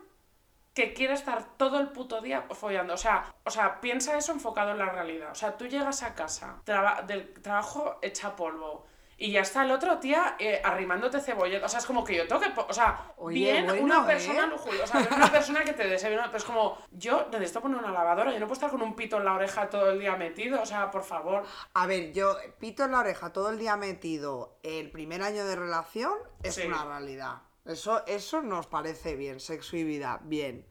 que 0.76 0.92
quiere 0.92 1.14
estar 1.14 1.56
todo 1.56 1.80
el 1.80 1.88
puto 1.88 2.20
día 2.20 2.42
follando. 2.50 2.92
O 2.94 2.98
sea, 2.98 3.34
o 3.44 3.50
sea, 3.50 3.80
piensa 3.80 4.16
eso 4.18 4.30
enfocado 4.32 4.72
en 4.72 4.78
la 4.78 4.90
realidad. 4.90 5.30
O 5.32 5.34
sea, 5.34 5.56
tú 5.56 5.66
llegas 5.66 6.02
a 6.02 6.14
casa 6.14 6.60
traba- 6.64 7.00
del 7.02 7.32
trabajo 7.42 7.98
hecha 8.02 8.36
polvo. 8.36 8.84
Y 9.18 9.32
ya 9.32 9.40
está 9.40 9.64
el 9.64 9.70
otro 9.70 9.96
tía 9.98 10.36
eh, 10.38 10.60
arrimándote 10.62 11.22
cebolleta. 11.22 11.64
O 11.64 11.68
sea, 11.70 11.78
es 11.78 11.86
como 11.86 12.04
que 12.04 12.14
yo 12.14 12.28
tengo 12.28 12.42
que. 12.42 12.50
po- 12.50 12.66
O 12.68 12.72
sea, 12.74 13.14
Oye, 13.16 13.38
bien 13.38 13.64
bueno, 13.64 13.82
una 13.82 14.04
persona 14.06 14.44
¿eh? 14.44 14.46
lujuriosa. 14.48 14.98
O 14.98 15.02
sea, 15.02 15.16
una 15.16 15.32
persona 15.32 15.64
que 15.64 15.72
te 15.72 15.88
desee 15.88 16.10
Pero 16.10 16.36
es 16.36 16.44
como, 16.44 16.76
yo 16.90 17.26
necesito 17.32 17.62
poner 17.62 17.78
una 17.78 17.90
lavadora. 17.92 18.30
Yo 18.30 18.38
no 18.38 18.44
puedo 18.46 18.52
estar 18.52 18.70
con 18.70 18.82
un 18.82 18.94
pito 18.94 19.16
en 19.16 19.24
la 19.24 19.32
oreja 19.32 19.70
todo 19.70 19.90
el 19.92 19.98
día 20.00 20.16
metido. 20.16 20.60
O 20.60 20.66
sea, 20.66 20.90
por 20.90 21.02
favor. 21.02 21.44
A 21.72 21.86
ver, 21.86 22.12
yo 22.12 22.36
pito 22.58 22.84
en 22.84 22.90
la 22.92 22.98
oreja 23.00 23.32
todo 23.32 23.48
el 23.48 23.58
día 23.58 23.74
metido 23.78 24.58
el 24.62 24.90
primer 24.90 25.22
año 25.22 25.46
de 25.46 25.56
relación 25.56 26.12
es 26.42 26.56
Sí. 26.56 26.66
una 26.66 26.84
realidad. 26.84 27.36
Eso, 27.66 28.04
eso 28.06 28.40
nos 28.42 28.66
parece 28.66 29.16
bien, 29.16 29.40
sexo 29.40 29.76
y 29.76 29.84
vida, 29.84 30.20
bien. 30.22 30.64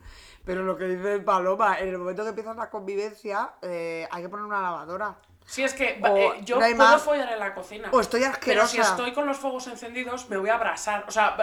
Pero 0.46 0.64
lo 0.64 0.78
que 0.78 0.86
dice 0.86 1.20
Paloma, 1.20 1.80
en 1.80 1.90
el 1.90 1.98
momento 1.98 2.24
que 2.24 2.30
empiezas 2.30 2.56
la 2.56 2.70
convivencia, 2.70 3.54
eh, 3.62 4.08
hay 4.12 4.22
que 4.24 4.30
poner 4.30 4.46
una 4.46 4.62
lavadora. 4.62 5.16
Si 5.46 5.64
es 5.64 5.74
que 5.74 6.00
O 6.04 6.18
eh, 6.18 6.42
yo 6.44 6.56
no 6.56 6.62
puedo 6.62 6.76
más. 6.78 7.02
follar 7.02 7.32
en 7.34 7.40
la 7.40 7.54
cocina. 7.54 7.90
O 7.92 8.00
estoy 8.00 8.22
Pero 8.22 8.66
si 8.68 8.80
asquerosa. 8.80 8.82
estoy 8.96 9.14
con 9.14 9.26
los 9.28 9.38
fuegos 9.38 9.68
encendidos, 9.68 10.30
me 10.30 10.38
voy 10.38 10.50
a 10.50 10.56
abrasar. 10.56 11.06
O 11.08 11.12
sea, 11.12 11.36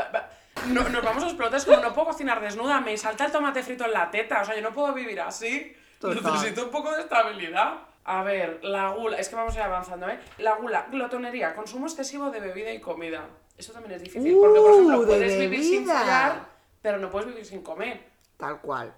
no- 0.69 0.89
nos 0.89 1.05
vamos 1.05 1.23
a 1.23 1.27
explotar. 1.27 1.57
Es 1.59 1.65
como 1.65 1.79
no 1.79 1.93
puedo 1.95 2.09
cocinar 2.09 2.41
desnuda, 2.41 2.81
me 2.81 2.97
salta 2.97 3.27
el 3.27 3.33
tomate 3.33 3.63
frito 3.63 3.85
en 3.85 3.93
la 3.93 4.11
teta. 4.11 4.43
O 4.43 4.45
sea, 4.45 4.57
yo 4.57 4.63
no 4.63 4.73
puedo 4.73 4.93
vivir 4.93 5.21
así. 5.21 5.77
Total. 6.01 6.33
Necesito 6.33 6.65
un 6.65 6.71
poco 6.71 6.91
de 6.93 7.03
estabilidad. 7.03 7.75
A 8.05 8.25
ver, 8.25 8.59
la 8.65 8.91
gula. 8.91 9.19
Es 9.19 9.29
que 9.29 9.37
vamos 9.37 9.55
a 9.55 9.59
ir 9.59 9.63
avanzando, 9.63 10.09
¿eh? 10.09 10.19
La 10.39 10.55
gula, 10.57 10.87
glotonería, 10.91 11.55
consumo 11.55 11.87
excesivo 11.87 12.31
de 12.31 12.41
bebida 12.41 12.73
y 12.73 12.81
comida. 12.81 13.25
Eso 13.57 13.73
también 13.73 13.95
es 13.95 14.03
difícil. 14.03 14.37
Porque, 14.41 14.61
por 14.61 14.71
Uh, 14.71 14.75
ejemplo, 14.75 15.01
de 15.01 15.07
puedes 15.07 15.39
vivir 15.39 15.63
sin 15.65 15.87
follar, 15.87 16.49
pero 16.81 16.99
no 16.99 17.11
puedes 17.11 17.29
vivir 17.29 17.45
sin 17.45 17.63
comer. 17.63 18.11
Tal 18.37 18.61
cual. 18.61 18.95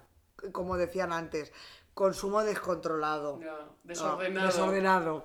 Como 0.51 0.77
decían 0.77 1.11
antes, 1.13 1.51
consumo 1.93 2.43
descontrolado. 2.43 3.39
Ya, 3.39 3.51
No, 3.51 3.75
desordenado. 3.83 4.47
desordenado. 4.47 5.23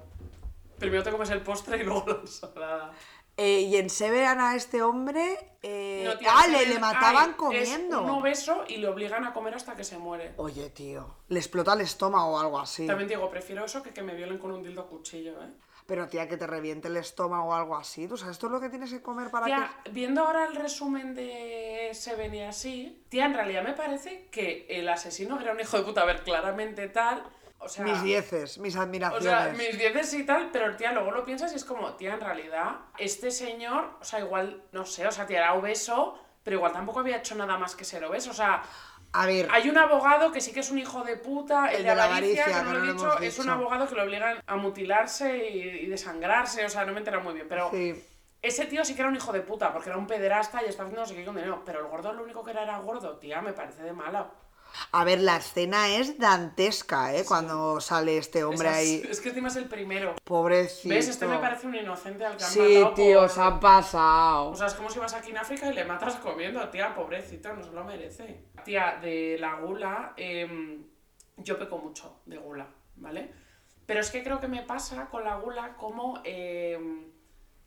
Primero 0.79 1.03
te 1.03 1.11
comes 1.11 1.31
el 1.31 1.43
postre 1.43 1.79
y 1.79 1.85
luego 1.85 2.05
la 2.07 2.19
ensalada. 2.21 2.93
Eh, 3.37 3.61
y 3.61 3.77
en 3.77 3.89
Severan 3.89 4.39
a 4.41 4.55
este 4.55 4.83
hombre. 4.83 5.39
eh, 5.63 6.05
No, 6.23 6.29
ah, 6.31 6.47
le, 6.47 6.79
mataban 6.79 7.31
ay, 7.31 7.35
comiendo. 7.37 7.97
Es 7.99 8.03
un 8.03 8.11
obeso 8.11 8.65
y 8.69 8.77
le 8.79 8.89
obligan 8.89 9.25
a 9.25 9.33
comer 9.33 9.55
hasta 9.55 9.75
que 9.77 9.85
se 9.85 9.97
muere. 9.99 10.35
Oye, 10.37 10.69
tío, 10.71 11.17
le 11.29 11.39
explota 11.39 11.73
el 11.75 11.81
estómago 11.83 12.33
o 12.37 12.39
algo 12.39 12.59
así. 12.59 12.87
También 12.87 13.09
digo, 13.09 13.31
prefiero 13.31 13.65
eso 13.65 13.83
que 13.83 13.91
que 13.93 14.03
me 14.03 14.15
violen 14.15 14.39
con 14.39 14.53
un 14.53 14.63
dildo 14.63 14.87
cuchillo, 14.89 15.33
¿eh? 15.43 15.51
Pero 15.91 16.07
tía, 16.07 16.29
que 16.29 16.37
te 16.37 16.47
reviente 16.47 16.87
el 16.87 16.97
estómago 16.99 17.49
o 17.49 17.53
algo 17.53 17.77
así. 17.77 18.07
¿Tú 18.07 18.17
sabes 18.17 18.37
esto 18.37 18.47
es 18.47 18.53
lo 18.53 18.61
que 18.61 18.69
tienes 18.69 18.93
que 18.93 19.03
comer 19.03 19.29
para 19.29 19.47
Tía, 19.47 19.73
viendo 19.91 20.25
ahora 20.25 20.47
el 20.47 20.55
resumen 20.55 21.17
de 21.17 21.91
Seven 21.95 22.33
y 22.33 22.45
así, 22.45 23.05
tía, 23.09 23.25
en 23.25 23.35
realidad 23.35 23.65
me 23.65 23.73
parece 23.73 24.29
que 24.31 24.69
el 24.71 24.89
asesino 24.89 25.41
era 25.41 25.51
un 25.51 25.59
hijo 25.59 25.77
de 25.77 25.83
puta, 25.83 26.03
a 26.03 26.05
ver, 26.05 26.23
claramente 26.23 26.87
tal. 26.87 27.25
O 27.59 27.69
sea, 27.69 27.85
que... 27.85 27.91
Mis 27.91 28.05
dieces, 28.05 28.59
mis 28.59 28.77
o 28.77 28.83
admiraciones. 28.83 29.25
sea, 29.25 29.53
mis 29.53 29.77
dieces 29.77 30.15
y 30.15 30.25
tal, 30.25 30.51
pero 30.53 30.77
tía, 30.77 30.93
luego 30.93 31.11
lo 31.11 31.25
piensas 31.25 31.53
y 31.55 31.57
es 31.57 31.65
como, 31.65 31.95
tía, 31.95 32.15
en 32.15 32.21
realidad, 32.21 32.83
este 32.97 33.33
señor, 33.33 33.97
o 34.01 34.05
sea, 34.05 34.21
igual, 34.21 34.63
no 34.71 34.87
sé, 34.87 35.09
o 35.09 35.11
sea, 35.11 35.27
tía, 35.27 35.39
era 35.39 35.55
obeso, 35.55 36.17
pero 36.45 36.59
igual 36.59 36.73
tampoco 36.73 37.01
había 37.01 37.17
hecho 37.17 37.35
nada 37.35 37.59
más 37.59 37.75
que 37.75 37.85
ser 37.85 38.05
obeso, 38.05 38.31
o 38.31 38.35
sea, 38.35 38.63
A 39.13 39.27
ver, 39.27 39.49
Hay 39.51 39.69
un 39.69 39.77
abogado 39.77 40.31
que 40.33 40.41
sí 40.41 40.53
que 40.53 40.61
es 40.61 40.71
un 40.71 40.79
hijo 40.79 41.03
de 41.05 41.17
puta, 41.17 41.67
el, 41.73 41.79
El 41.79 41.85
de 41.85 41.91
de 41.91 41.95
la 41.97 42.05
avaricia, 42.05 42.45
avaricia, 42.45 42.47
que 42.47 42.63
no 42.63 42.73
lo 42.73 42.85
he 42.85 42.93
dicho, 42.93 43.19
es 43.21 43.39
un 43.39 43.49
abogado 43.51 43.89
que 43.89 43.95
lo 43.97 44.05
obligan 44.05 44.41
a 44.47 44.57
mutilarse 44.57 45.49
y, 45.51 45.59
y 45.85 45.87
desangrarse, 45.87 46.65
o 46.65 46.69
sea, 46.69 46.85
no 46.85 46.93
me 46.93 46.99
entera 46.99 47.19
muy 47.21 47.35
bien, 47.35 47.49
pero 47.49 47.71
sí. 47.71 48.05
ese 48.43 48.67
tío 48.67 48.85
sí 48.85 48.95
que 48.95 49.01
era 49.03 49.09
un 49.09 49.17
hijo 49.17 49.33
de 49.33 49.41
puta, 49.43 49.73
porque 49.73 49.89
era 49.91 49.99
un 49.99 50.07
pederasta 50.07 50.63
y 50.63 50.67
estaba 50.69 50.87
haciendo 50.89 51.03
no 51.03 51.07
sé 51.09 51.15
qué 51.17 51.25
con 51.25 51.35
dinero, 51.35 51.63
pero 51.65 51.81
el 51.81 51.87
gordo 51.87 52.13
lo 52.13 52.23
único 52.23 52.45
que 52.45 52.53
era 52.53 52.63
era 52.63 52.79
gordo, 52.79 53.19
tía, 53.19 53.41
me 53.43 53.53
parece 53.53 53.83
de 53.83 53.93
mala. 53.93 54.31
A 54.93 55.05
ver, 55.05 55.21
la 55.21 55.37
escena 55.37 55.89
es 55.97 56.19
dantesca, 56.19 57.15
¿eh? 57.15 57.25
Cuando 57.27 57.81
sale 57.81 58.19
este 58.19 58.45
hombre 58.45 58.69
ahí. 58.69 59.03
Es 59.09 59.21
que 59.21 59.29
encima 59.31 59.49
es 59.49 59.57
el 59.57 59.69
primero. 59.69 60.15
Pobrecito. 60.25 60.95
¿Ves? 60.95 61.09
Este 61.09 61.27
me 61.27 61.39
parece 61.39 61.67
un 61.67 61.75
inocente 61.75 62.25
al 62.25 62.37
que 62.37 62.45
han 62.45 62.51
Sí, 62.51 62.61
matado 62.79 62.95
tío, 62.95 63.21
por- 63.21 63.29
se 63.31 63.41
han 63.41 63.61
pasado. 63.61 64.51
O 64.51 64.57
sea, 64.57 64.67
es 64.67 64.75
como 64.75 64.91
si 64.91 64.99
vas 64.99 65.15
aquí 65.15 65.31
en 65.31 65.39
África 65.39 65.69
y 65.71 65.75
le 65.75 65.85
matas 65.85 66.17
comiendo, 66.17 66.69
tía, 66.71 66.95
pobrecito, 66.95 67.53
no 67.55 67.63
se 67.63 67.71
lo 67.73 67.85
merece. 67.85 68.45
Tía, 68.65 68.99
de 69.01 69.37
la 69.39 69.55
gula, 69.57 70.15
em, 70.17 70.85
yo 71.37 71.59
peco 71.59 71.79
mucho 71.79 72.21
de 72.27 72.37
gula, 72.39 72.67
¿vale? 72.97 73.33
Pero 73.87 74.01
es 74.01 74.11
que 74.11 74.23
creo 74.23 74.41
que 74.41 74.49
me 74.49 74.63
pasa 74.63 75.07
con 75.11 75.25
la 75.25 75.37
gula 75.37 75.77
como 75.77 76.21
em, 76.25 77.11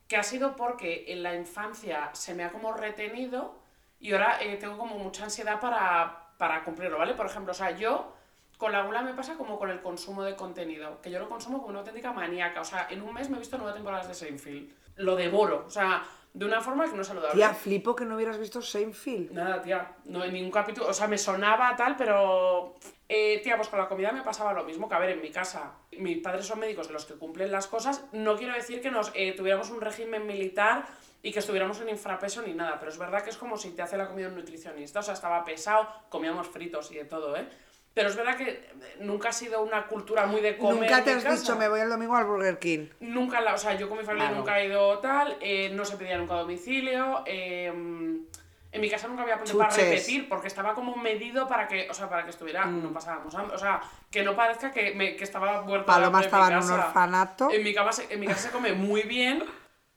que 0.08 0.16
ha 0.18 0.24
sido 0.24 0.56
porque 0.56 1.06
en 1.08 1.24
la 1.24 1.36
infancia 1.36 2.10
se 2.14 2.34
me 2.36 2.44
ha 2.44 2.52
como 2.52 2.72
retenido 2.74 3.60
y 4.00 4.12
ahora 4.14 4.38
eh, 4.42 4.58
tengo 4.58 4.78
como 4.78 4.98
mucha 5.00 5.24
ansiedad 5.24 5.60
para, 5.60 6.23
para 6.44 6.62
cumplirlo, 6.62 6.98
¿vale? 6.98 7.14
Por 7.14 7.26
ejemplo, 7.26 7.54
o 7.54 7.56
sea, 7.56 7.72
yo 7.72 8.12
con 8.58 8.74
la 8.74 8.84
gula 8.84 9.02
me 9.02 9.14
pasa 9.14 9.36
como 9.38 9.58
con 9.58 9.70
el 9.70 9.82
consumo 9.82 10.24
de 10.24 10.36
contenido, 10.36 11.00
que 11.02 11.10
yo 11.10 11.18
lo 11.18 11.30
consumo 11.30 11.60
como 11.60 11.70
una 11.70 11.80
auténtica 11.80 12.12
maníaca. 12.12 12.60
O 12.60 12.66
sea, 12.66 12.88
en 12.90 13.02
un 13.02 13.14
mes 13.14 13.30
me 13.30 13.38
he 13.38 13.40
visto 13.40 13.58
nueve 13.58 13.72
temporadas 13.74 14.10
de 14.10 14.14
Seinfeld. 14.14 14.74
Lo 14.98 15.16
devoro, 15.16 15.64
o 15.66 15.70
sea, 15.70 16.04
de 16.34 16.46
una 16.46 16.60
forma 16.60 16.84
que 16.84 16.98
no 16.98 17.02
es 17.04 17.08
saludable. 17.08 17.36
Tía, 17.36 17.54
flipo 17.54 17.96
que 17.96 18.04
no 18.04 18.18
hubieras 18.18 18.38
visto 18.38 18.62
Seinfeld. 18.62 19.32
Nada, 19.32 19.62
tía, 19.62 19.94
no 20.04 20.22
en 20.22 20.34
ningún 20.34 20.52
capítulo, 20.52 20.90
o 20.90 20.94
sea, 20.94 21.08
me 21.08 21.18
sonaba 21.18 21.78
tal, 21.78 21.96
pero... 21.96 22.76
Eh, 23.08 23.40
tía, 23.42 23.56
pues 23.56 23.70
con 23.70 23.80
la 23.80 23.88
comida 23.88 24.12
me 24.12 24.22
pasaba 24.22 24.52
lo 24.52 24.66
mismo, 24.66 24.90
que 24.90 24.96
a 24.96 25.00
ver, 25.00 25.12
en 25.12 25.22
mi 25.22 25.32
casa, 25.32 25.76
mis 25.98 26.18
padres 26.18 26.46
son 26.46 26.60
médicos 26.60 26.88
de 26.90 26.94
los 26.94 27.06
que 27.06 27.14
cumplen 27.14 27.54
las 27.54 27.68
cosas, 27.68 28.04
no 28.12 28.36
quiero 28.36 28.54
decir 28.54 28.82
que 28.82 28.92
nos 28.92 29.14
eh, 29.16 29.32
tuviéramos 29.32 29.70
un 29.70 29.80
régimen 29.80 30.28
militar 30.28 30.84
y 31.24 31.32
que 31.32 31.40
estuviéramos 31.40 31.80
en 31.82 31.90
infrapeso 31.90 32.42
ni 32.44 32.54
nada, 32.54 32.78
pero 32.80 32.92
es 32.92 32.98
verdad 33.00 33.24
que 33.24 33.30
es 33.32 33.38
como 33.38 33.58
si 33.58 33.72
te 33.72 33.82
hace 33.82 33.98
la 33.98 34.08
comida 34.08 34.28
un 34.28 34.36
nutricionista, 34.36 35.00
o 35.00 35.04
sea, 35.04 35.14
estaba 35.16 35.44
pesado, 35.44 35.88
comíamos 36.10 36.48
fritos 36.48 36.92
y 36.92 36.96
de 36.96 37.06
todo, 37.06 37.36
¿eh? 37.36 37.48
Pero 37.96 38.10
es 38.10 38.16
verdad 38.16 38.36
que 38.36 38.50
eh, 38.50 38.74
nunca 39.02 39.30
ha 39.30 39.32
sido 39.32 39.62
una 39.62 39.86
cultura 39.88 40.26
muy 40.26 40.42
de 40.42 40.58
comer 40.58 40.90
Nunca 40.90 41.04
te 41.04 41.12
en 41.12 41.18
has 41.20 41.24
casa. 41.24 41.36
dicho, 41.40 41.56
me 41.56 41.70
voy 41.70 41.80
el 41.80 41.90
domingo 41.90 42.16
al 42.16 42.26
Burger 42.26 42.58
King. 42.60 42.88
Nunca, 43.00 43.40
la, 43.40 43.54
o 43.54 43.58
sea, 43.58 43.76
yo 43.76 43.88
con 43.88 44.00
mi 44.00 44.04
familia 44.04 44.28
Claro. 44.30 44.40
nunca 44.40 44.60
he 44.60 44.68
ido 44.68 45.00
tal, 45.00 45.38
eh, 45.40 45.70
no 45.74 45.86
se 45.86 45.96
pedía 45.98 46.18
nunca 46.18 46.34
a 46.34 46.40
domicilio, 46.40 47.24
eh, 47.26 47.68
en 47.68 48.82
mi 48.82 48.90
casa 48.90 49.08
nunca 49.08 49.22
había 49.22 49.38
punto 49.38 49.56
para 49.60 49.70
repetir, 49.76 50.28
porque 50.28 50.48
estaba 50.48 50.74
como 50.74 50.96
medido 50.98 51.48
para 51.48 51.68
que, 51.68 51.88
o 51.90 51.94
sea, 51.94 52.10
para 52.10 52.24
que 52.24 52.32
estuviera, 52.32 52.66
no 52.66 52.92
pasábamos 52.92 53.34
hambre, 53.36 53.56
o 53.56 53.60
sea, 53.60 53.80
que 54.10 54.24
no 54.24 54.36
parezca 54.36 54.72
que, 54.72 54.96
me, 54.96 55.16
que 55.16 55.24
estaba 55.24 55.62
muerta 55.62 55.86
Paloma 55.86 56.22
estaba 56.22 56.48
mi 56.48 56.54
en 56.54 56.58
un 56.58 56.62
casa. 56.68 56.88
orfanato. 56.88 57.52
En 57.52 57.64
mi, 57.64 57.74
cama 57.76 57.92
se, 57.94 58.12
en 58.12 58.20
mi 58.20 58.26
casa 58.26 58.48
se 58.48 58.50
come 58.52 58.74
muy 58.74 59.04
bien, 59.04 59.44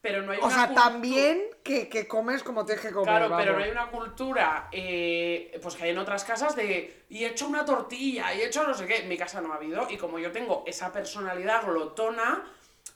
pero 0.07 0.23
no 0.23 0.31
hay 0.31 0.39
O 0.41 0.47
una 0.47 0.55
sea, 0.55 0.73
también 0.73 1.43
que, 1.65 1.89
que 1.89 2.07
comes 2.07 2.45
como 2.45 2.65
tienes 2.65 2.85
que 2.85 2.93
comer. 2.93 3.27
Claro, 3.27 3.35
pero 3.37 3.59
no 3.59 3.65
hay 3.65 3.71
una 3.73 3.91
cultura, 3.91 4.69
eh, 4.71 5.59
pues 5.61 5.75
que 5.75 5.83
hay 5.83 5.91
en 5.91 5.99
otras 5.99 6.25
casas 6.25 6.55
de, 6.55 7.03
y 7.09 7.25
he 7.25 7.29
hecho 7.31 7.49
una 7.49 7.65
tortilla, 7.65 8.33
y 8.33 8.41
he 8.43 8.47
hecho 8.47 8.65
no 8.65 8.73
sé 8.73 8.87
qué, 8.87 8.99
en 8.99 9.09
mi 9.09 9.17
casa 9.19 9.41
no 9.41 9.53
ha 9.53 9.57
habido, 9.57 9.91
y 9.91 9.97
como 9.97 10.21
yo 10.21 10.31
tengo 10.31 10.63
esa 10.65 10.93
personalidad 10.93 11.65
glotona, 11.67 12.45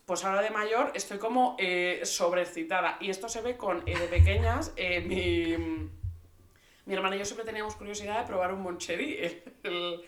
pues 0.07 0.25
ahora 0.25 0.41
de 0.41 0.51
mayor 0.51 0.93
estoy 0.95 1.19
como 1.19 1.57
eh, 1.59 2.03
sobreexcitada, 2.05 2.97
y 3.01 3.11
esto 3.11 3.29
se 3.29 3.41
ve 3.41 3.57
con, 3.57 3.83
eh, 3.89 3.99
de 3.99 4.07
pequeñas, 4.07 4.73
eh, 4.77 5.01
mi, 5.01 5.89
mi 6.87 6.95
hermana 6.95 7.17
y 7.17 7.19
yo 7.19 7.25
siempre 7.25 7.45
teníamos 7.45 7.75
curiosidad 7.75 8.21
de 8.21 8.27
probar 8.29 8.55
un 8.55 8.63
moncherí, 8.63 9.17
el- 9.21 9.43
el- 9.65 10.01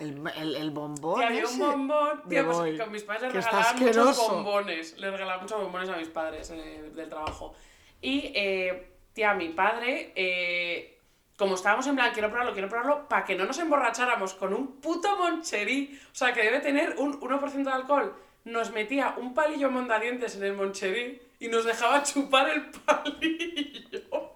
El, 0.00 0.26
el, 0.36 0.56
el 0.56 0.70
bombón. 0.70 1.18
Tía, 1.18 1.28
había 1.28 1.42
ese. 1.42 1.62
un 1.62 1.70
bombón. 1.70 2.22
Tía, 2.28 2.44
pues 2.44 2.56
Boy. 2.56 2.78
con 2.78 2.90
mis 2.90 3.02
padres 3.04 3.34
les 3.34 3.44
Que 3.44 3.50
regalaban 3.50 3.78
muchos 3.78 4.16
bombones. 4.16 4.98
Les 4.98 5.12
regalaban 5.12 5.42
muchos 5.42 5.60
bombones 5.62 5.88
a 5.90 5.96
mis 5.96 6.08
padres 6.08 6.50
eh, 6.50 6.90
del 6.94 7.08
trabajo. 7.08 7.54
Y, 8.00 8.32
eh, 8.34 8.92
tía, 9.12 9.34
mi 9.34 9.50
padre, 9.50 10.12
eh, 10.16 10.98
como 11.36 11.54
estábamos 11.54 11.86
en 11.86 11.96
plan, 11.96 12.12
quiero 12.14 12.28
probarlo, 12.30 12.52
quiero 12.54 12.68
probarlo, 12.68 13.08
para 13.08 13.26
que 13.26 13.34
no 13.34 13.44
nos 13.44 13.58
emborracháramos 13.58 14.32
con 14.34 14.54
un 14.54 14.80
puto 14.80 15.16
moncherí, 15.16 16.00
o 16.10 16.14
sea, 16.14 16.32
que 16.32 16.42
debe 16.42 16.60
tener 16.60 16.94
un 16.96 17.20
1% 17.20 17.62
de 17.62 17.70
alcohol, 17.70 18.14
nos 18.44 18.70
metía 18.72 19.14
un 19.18 19.34
palillo 19.34 19.70
mondadientes 19.70 20.34
en 20.36 20.44
el 20.44 20.54
moncherí 20.54 21.20
y 21.40 21.48
nos 21.48 21.64
dejaba 21.66 22.02
chupar 22.02 22.48
el 22.48 22.70
palillo. 22.86 24.32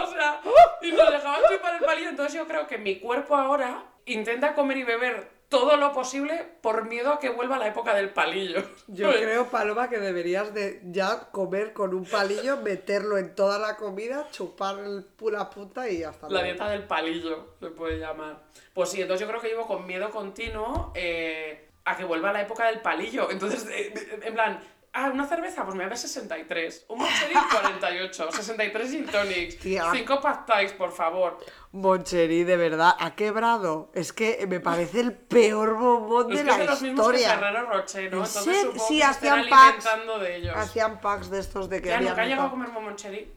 O 0.00 0.06
sea, 0.12 0.40
y 0.82 0.92
nos 0.92 1.10
dejaban 1.10 1.40
chupar 1.50 1.74
el 1.74 1.84
palillo. 1.84 2.08
Entonces 2.10 2.34
yo 2.34 2.46
creo 2.46 2.66
que 2.66 2.78
mi 2.78 2.98
cuerpo 3.00 3.36
ahora 3.36 3.82
intenta 4.08 4.54
comer 4.54 4.78
y 4.78 4.84
beber 4.84 5.38
todo 5.48 5.76
lo 5.78 5.92
posible 5.92 6.46
por 6.60 6.86
miedo 6.88 7.12
a 7.12 7.18
que 7.18 7.30
vuelva 7.30 7.58
la 7.58 7.68
época 7.68 7.94
del 7.94 8.10
palillo. 8.10 8.62
Yo 8.86 9.10
creo, 9.10 9.46
Paloma, 9.46 9.88
que 9.88 9.98
deberías 9.98 10.52
de 10.52 10.80
ya 10.84 11.30
comer 11.30 11.72
con 11.72 11.94
un 11.94 12.04
palillo, 12.04 12.58
meterlo 12.58 13.16
en 13.16 13.34
toda 13.34 13.58
la 13.58 13.76
comida, 13.76 14.28
chupar 14.30 14.78
el, 14.78 15.06
la 15.32 15.48
punta 15.48 15.88
y 15.88 16.02
hasta 16.02 16.28
La 16.28 16.42
dieta 16.42 16.68
del 16.68 16.84
palillo, 16.84 17.54
se 17.60 17.68
puede 17.68 17.98
llamar. 17.98 18.42
Pues 18.74 18.90
sí, 18.90 19.00
entonces 19.00 19.26
yo 19.26 19.30
creo 19.30 19.40
que 19.40 19.48
llevo 19.48 19.66
con 19.66 19.86
miedo 19.86 20.10
continuo 20.10 20.92
eh, 20.94 21.70
a 21.84 21.96
que 21.96 22.04
vuelva 22.04 22.32
la 22.32 22.42
época 22.42 22.66
del 22.66 22.80
palillo. 22.80 23.30
Entonces, 23.30 23.66
eh, 23.70 24.20
en 24.22 24.34
plan, 24.34 24.60
ah, 25.06 25.10
una 25.12 25.26
cerveza, 25.26 25.64
pues 25.64 25.74
me 25.76 25.84
voy 25.84 25.92
a 25.92 25.96
63. 25.96 26.86
Un 26.88 26.98
Moncherie 26.98 27.36
48. 27.52 28.32
63 28.32 28.90
gin 28.90 29.06
tonics. 29.06 29.58
Tía. 29.58 29.90
5 29.92 30.20
pad 30.20 30.40
thais, 30.46 30.72
por 30.72 30.92
favor. 30.92 31.38
Moncherí, 31.72 32.44
de 32.44 32.56
verdad, 32.56 32.94
ha 32.98 33.14
quebrado. 33.14 33.90
Es 33.94 34.12
que 34.12 34.46
me 34.48 34.60
parece 34.60 35.00
el 35.00 35.12
peor 35.12 35.74
bombón 35.78 36.32
Es 36.32 36.38
de 36.38 36.44
que 36.44 36.50
es 36.50 36.56
la 36.56 36.58
de 36.58 36.66
los 36.70 36.82
mismos 36.82 37.08
que 37.10 37.16
historia. 37.18 37.38
Ferrero 37.38 37.66
Rocher, 37.70 38.02
¿no? 38.02 38.06
¿En 38.08 38.12
Entonces 38.24 38.44
serio? 38.44 38.60
supongo 38.72 38.88
Sí, 38.88 38.98
que 38.98 39.04
hacían 39.04 39.48
packs. 39.48 39.84
de 40.20 40.36
ellos. 40.36 40.56
Hacían 40.56 41.00
packs 41.00 41.30
de 41.30 41.38
estos 41.40 41.68
de 41.68 41.82
que 41.82 41.88
Ya 41.88 42.00
nunca 42.00 42.24
he 42.24 42.28
llegado 42.28 42.48
a 42.48 42.50
neta. 42.50 42.50
comer 42.50 42.68
Moncherie. 42.82 43.32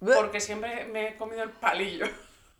Bleh. 0.00 0.16
Porque 0.16 0.40
siempre 0.40 0.86
me 0.86 1.08
he 1.08 1.16
comido 1.16 1.42
el 1.42 1.50
palillo. 1.50 2.06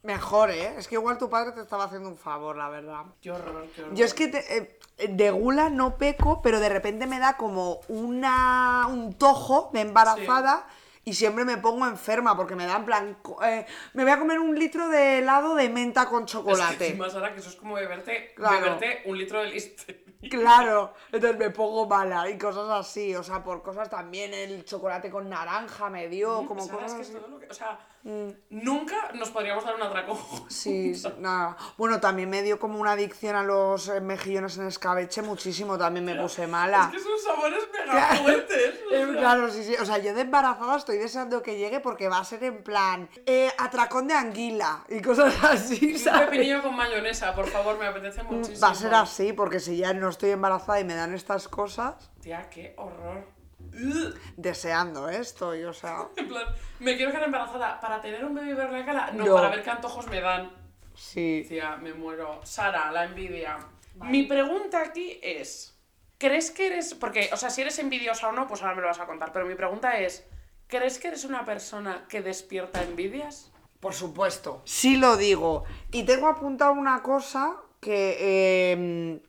Mejor, 0.02 0.50
¿eh? 0.50 0.74
Es 0.78 0.88
que 0.88 0.94
igual 0.94 1.18
tu 1.18 1.28
padre 1.28 1.52
te 1.52 1.60
estaba 1.60 1.84
haciendo 1.84 2.08
un 2.08 2.16
favor, 2.16 2.56
la 2.56 2.68
verdad. 2.70 3.02
Qué 3.20 3.30
horror, 3.30 3.66
qué 3.74 3.82
horror. 3.82 3.94
Yo 3.94 4.04
es 4.06 4.14
que 4.14 4.28
te- 4.28 4.56
eh, 4.98 5.08
de 5.08 5.30
gula 5.30 5.68
no 5.68 5.98
peco, 5.98 6.40
pero 6.42 6.58
de 6.58 6.70
repente 6.70 7.06
me 7.06 7.18
da 7.18 7.36
como 7.36 7.80
una, 7.88 8.86
un 8.88 9.12
tojo 9.14 9.70
de 9.74 9.80
embarazada 9.82 10.66
y 11.04 11.12
siempre 11.14 11.44
me 11.44 11.58
pongo 11.58 11.86
enferma 11.86 12.34
porque 12.36 12.54
me 12.54 12.64
da 12.66 12.76
en 12.76 12.84
plan, 12.86 13.18
eh, 13.44 13.66
me 13.94 14.04
voy 14.04 14.12
a 14.12 14.18
comer 14.18 14.38
un 14.38 14.58
litro 14.58 14.88
de 14.88 15.18
helado 15.18 15.54
de 15.54 15.68
menta 15.68 16.06
con 16.06 16.24
Es 16.24 16.30
chocolate. 16.30 16.92
que 16.92 16.94
más 16.98 17.14
ahora 17.14 17.34
que 17.34 17.40
eso 17.40 17.50
es 17.50 17.56
como 17.56 17.74
beberte, 17.74 18.32
Claro. 18.36 18.56
beberte 18.60 19.02
un 19.04 19.18
litro 19.18 19.40
de 19.42 19.50
listerine. 19.50 20.00
Claro, 20.30 20.92
entonces 21.12 21.38
me 21.38 21.48
pongo 21.48 21.86
mala 21.86 22.28
y 22.28 22.36
cosas 22.36 22.68
así, 22.68 23.14
o 23.16 23.22
sea, 23.22 23.42
por 23.42 23.62
cosas 23.62 23.88
también 23.88 24.34
el 24.34 24.66
chocolate 24.66 25.10
con 25.10 25.30
naranja 25.30 25.88
me 25.88 26.08
dio, 26.08 26.44
como 26.46 26.60
¿Sabes 26.66 26.82
cosas 26.92 26.94
que 26.94 27.02
es 27.02 27.12
todo 27.12 27.28
lo 27.28 27.38
que- 27.40 27.46
O 27.46 27.54
sea, 27.54 27.78
nunca 28.02 29.12
nos 29.14 29.30
podríamos 29.30 29.64
dar 29.64 29.74
un 29.74 29.82
atraco. 29.82 30.18
Sí, 30.48 30.92
nada. 31.18 31.56
Bueno, 31.76 32.00
también 32.00 32.30
me 32.30 32.42
dio 32.42 32.58
como 32.58 32.78
una 32.80 32.92
adicción 32.92 33.36
a 33.36 33.42
los 33.42 33.88
eh, 33.88 34.00
mejillones 34.00 34.56
en 34.58 34.66
escabeche, 34.66 35.22
muchísimo, 35.22 35.76
también 35.78 36.04
me 36.04 36.14
puse 36.14 36.46
mala. 36.46 36.90
Es 36.94 37.02
que 37.02 37.08
son 37.08 37.18
sabores 37.18 37.62
mega 37.72 37.84
Claro. 37.92 38.22
fuertes. 38.22 38.74
o 38.86 38.88
sea. 38.90 39.06
Claro, 39.18 39.50
sí, 39.50 39.64
sí. 39.64 39.74
O 39.80 39.84
sea, 39.84 39.98
yo 39.98 40.14
de 40.14 40.22
embarazada 40.22 40.76
estoy 40.76 40.98
deseando 40.98 41.42
que 41.42 41.56
llegue 41.58 41.80
porque 41.80 42.08
va 42.08 42.18
a 42.18 42.24
ser 42.24 42.42
en 42.44 42.62
plan 42.62 43.08
eh, 43.26 43.50
atracón 43.58 44.08
de 44.08 44.14
anguila 44.14 44.84
y 44.88 45.00
cosas 45.02 45.34
así, 45.44 45.92
Un 45.92 45.98
¿sabes? 45.98 46.28
pepinillo 46.30 46.62
con 46.62 46.74
mayonesa, 46.74 47.34
por 47.34 47.46
favor, 47.48 47.78
me 47.78 47.86
apetece 47.86 48.22
muchísimo. 48.22 48.58
Mm, 48.58 48.62
Va 48.64 48.68
a 48.70 48.74
ser 48.74 48.94
así, 48.94 49.32
porque 49.32 49.60
si 49.60 49.76
ya 49.76 49.92
no 49.92 50.08
estoy 50.08 50.30
embarazada 50.30 50.80
y 50.80 50.84
me 50.84 50.94
dan 50.94 51.14
estas 51.14 51.48
cosas, 51.48 52.10
Tía, 52.20 52.48
qué 52.50 52.74
horror. 52.76 53.24
Deseando 54.36 55.08
¿eh? 55.08 55.18
estoy, 55.18 55.64
o 55.64 55.72
sea. 55.72 56.08
En 56.16 56.28
plan, 56.28 56.44
me 56.80 56.96
quiero 56.96 57.10
quedar 57.12 57.24
embarazada 57.24 57.80
para 57.80 58.00
tener 58.00 58.24
un 58.24 58.34
bebé 58.34 58.50
y 58.50 58.54
ver 58.54 58.70
la 58.70 58.84
cara. 58.84 59.10
No, 59.12 59.24
No. 59.24 59.34
para 59.34 59.48
ver 59.50 59.62
qué 59.62 59.70
antojos 59.70 60.06
me 60.08 60.20
dan. 60.20 60.50
Sí. 60.94 61.44
Tía, 61.48 61.76
me 61.76 61.94
muero. 61.94 62.40
Sara, 62.44 62.90
la 62.92 63.04
envidia. 63.04 63.58
Mi 63.94 64.24
pregunta 64.24 64.82
aquí 64.82 65.18
es: 65.22 65.76
¿crees 66.18 66.50
que 66.50 66.66
eres.? 66.66 66.94
Porque, 66.94 67.30
o 67.32 67.36
sea, 67.36 67.50
si 67.50 67.62
eres 67.62 67.78
envidiosa 67.78 68.28
o 68.28 68.32
no, 68.32 68.46
pues 68.46 68.62
ahora 68.62 68.74
me 68.74 68.82
lo 68.82 68.88
vas 68.88 69.00
a 69.00 69.06
contar. 69.06 69.32
Pero 69.32 69.46
mi 69.46 69.54
pregunta 69.54 69.98
es: 69.98 70.24
¿crees 70.66 70.98
que 70.98 71.08
eres 71.08 71.24
una 71.24 71.44
persona 71.44 72.06
que 72.08 72.22
despierta 72.22 72.82
envidias? 72.82 73.50
Por 73.80 73.94
supuesto. 73.94 74.60
Sí 74.64 74.96
lo 74.98 75.16
digo. 75.16 75.64
Y 75.90 76.02
tengo 76.04 76.28
apuntado 76.28 76.72
una 76.72 77.02
cosa 77.02 77.56
que, 77.80 78.16
eh, 78.20 79.22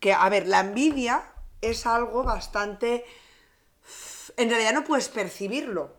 que, 0.00 0.12
a 0.12 0.28
ver, 0.28 0.46
la 0.46 0.60
envidia 0.60 1.22
es 1.62 1.86
algo 1.86 2.22
bastante... 2.24 3.04
En 4.36 4.48
realidad 4.50 4.72
no 4.72 4.84
puedes 4.84 5.08
percibirlo. 5.08 5.98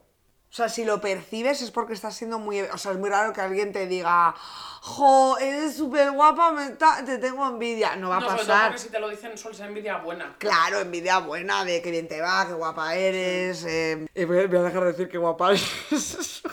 O 0.50 0.54
sea, 0.54 0.68
si 0.68 0.84
lo 0.84 1.00
percibes 1.00 1.62
es 1.62 1.72
porque 1.72 1.94
estás 1.94 2.14
siendo 2.16 2.38
muy... 2.38 2.60
O 2.60 2.78
sea, 2.78 2.92
es 2.92 2.98
muy 2.98 3.10
raro 3.10 3.32
que 3.32 3.40
alguien 3.40 3.72
te 3.72 3.88
diga, 3.88 4.36
jo, 4.82 5.38
eres 5.38 5.78
súper 5.78 6.12
guapa, 6.12 6.52
me 6.52 6.72
ta- 6.72 7.06
te 7.06 7.18
tengo 7.20 7.48
envidia. 7.48 7.96
No 7.96 8.10
va 8.10 8.20
no, 8.20 8.26
a 8.26 8.30
sobre 8.32 8.44
todo 8.44 8.54
pasar. 8.56 8.68
porque 8.72 8.82
si 8.84 8.90
te 8.90 9.00
lo 9.00 9.08
dicen 9.08 9.38
suele 9.38 9.56
ser 9.56 9.68
envidia 9.68 9.98
buena. 10.00 10.36
Claro, 10.40 10.80
envidia 10.82 11.20
buena 11.20 11.64
de 11.64 11.82
que 11.82 11.90
bien 11.92 12.10
te 12.10 12.20
va, 12.20 12.46
qué 12.48 12.54
guapa 12.54 12.96
eres. 12.96 13.64
eh, 13.66 14.06
voy 14.28 14.40
a 14.40 14.48
voy 14.48 14.58
a 14.58 14.64
dejar 14.64 14.82
de 14.84 14.92
decir 14.92 15.08
qué 15.08 15.18
guapa 15.18 15.52
eres. 15.54 16.44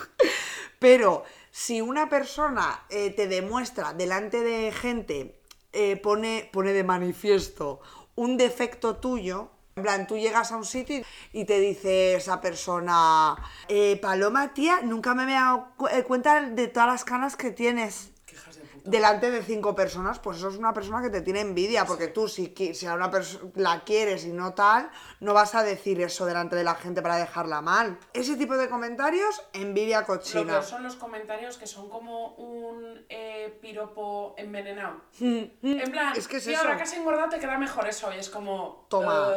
Pero 0.79 1.23
si 1.51 1.81
una 1.81 2.07
persona 2.09 2.85
eh, 2.89 3.09
te 3.11 3.27
demuestra 3.27 3.93
delante 3.93 4.39
de 4.41 4.71
gente, 4.71 5.41
eh, 5.73 5.97
pone, 5.97 6.49
pone 6.53 6.71
de 6.71 6.83
manifiesto 6.85 7.81
un 8.15 8.37
defecto 8.37 8.95
tuyo, 8.95 9.51
en 9.79 9.83
plan, 9.83 10.07
tú 10.07 10.17
llegas 10.17 10.51
a 10.51 10.57
un 10.57 10.65
sitio 10.65 11.03
y 11.33 11.45
te 11.45 11.59
dice 11.59 12.15
esa 12.15 12.41
persona, 12.41 13.35
eh, 13.67 13.97
Paloma, 14.01 14.53
tía, 14.53 14.81
nunca 14.83 15.15
me 15.15 15.23
he 15.23 15.35
dado 15.35 15.69
eh, 15.91 16.03
cuenta 16.03 16.41
de 16.41 16.67
todas 16.67 16.89
las 16.89 17.05
canas 17.05 17.35
que 17.35 17.51
tienes 17.51 18.11
Qué 18.25 18.35
hijas 18.35 18.57
de 18.57 18.61
puta. 18.61 18.78
Delante 18.89 19.29
de 19.31 19.43
cinco 19.43 19.75
personas, 19.75 20.19
pues 20.19 20.37
eso 20.37 20.49
es 20.49 20.57
una 20.57 20.73
persona 20.73 21.01
que 21.01 21.09
te 21.09 21.21
tiene 21.21 21.41
envidia, 21.41 21.85
porque 21.85 22.07
tú 22.07 22.27
si, 22.27 22.53
si 22.73 22.85
a 22.85 22.93
una 22.93 23.09
persona 23.11 23.49
la 23.55 23.83
quieres 23.83 24.25
y 24.25 24.31
no 24.31 24.53
tal, 24.53 24.89
no 25.19 25.33
vas 25.33 25.55
a 25.55 25.63
decir 25.63 26.01
eso 26.01 26.25
delante 26.25 26.55
de 26.55 26.63
la 26.63 26.75
gente 26.75 27.01
para 27.01 27.17
dejarla 27.17 27.61
mal. 27.61 27.97
Ese 28.13 28.35
tipo 28.35 28.57
de 28.57 28.69
comentarios, 28.69 29.41
envidia 29.53 30.01
Lo 30.01 30.07
cochina. 30.07 30.45
peor 30.45 30.63
son 30.63 30.83
los 30.83 30.95
comentarios 30.95 31.57
que 31.57 31.67
son 31.67 31.89
como 31.89 32.35
un 32.35 33.05
eh, 33.09 33.57
piropo 33.61 34.33
envenenado. 34.37 35.01
En 35.19 35.91
plan, 35.91 36.13
Es 36.15 36.27
que 36.27 36.37
es 36.37 36.43
"Tío, 36.43 36.53
eso. 36.53 36.61
ahora 36.63 36.77
que 36.77 36.83
has 36.83 36.93
engordado 36.93 37.29
te 37.29 37.39
queda 37.39 37.57
mejor 37.57 37.87
eso. 37.87 38.11
Y 38.13 38.17
es 38.17 38.29
como. 38.29 38.85
Toma. 38.89 39.31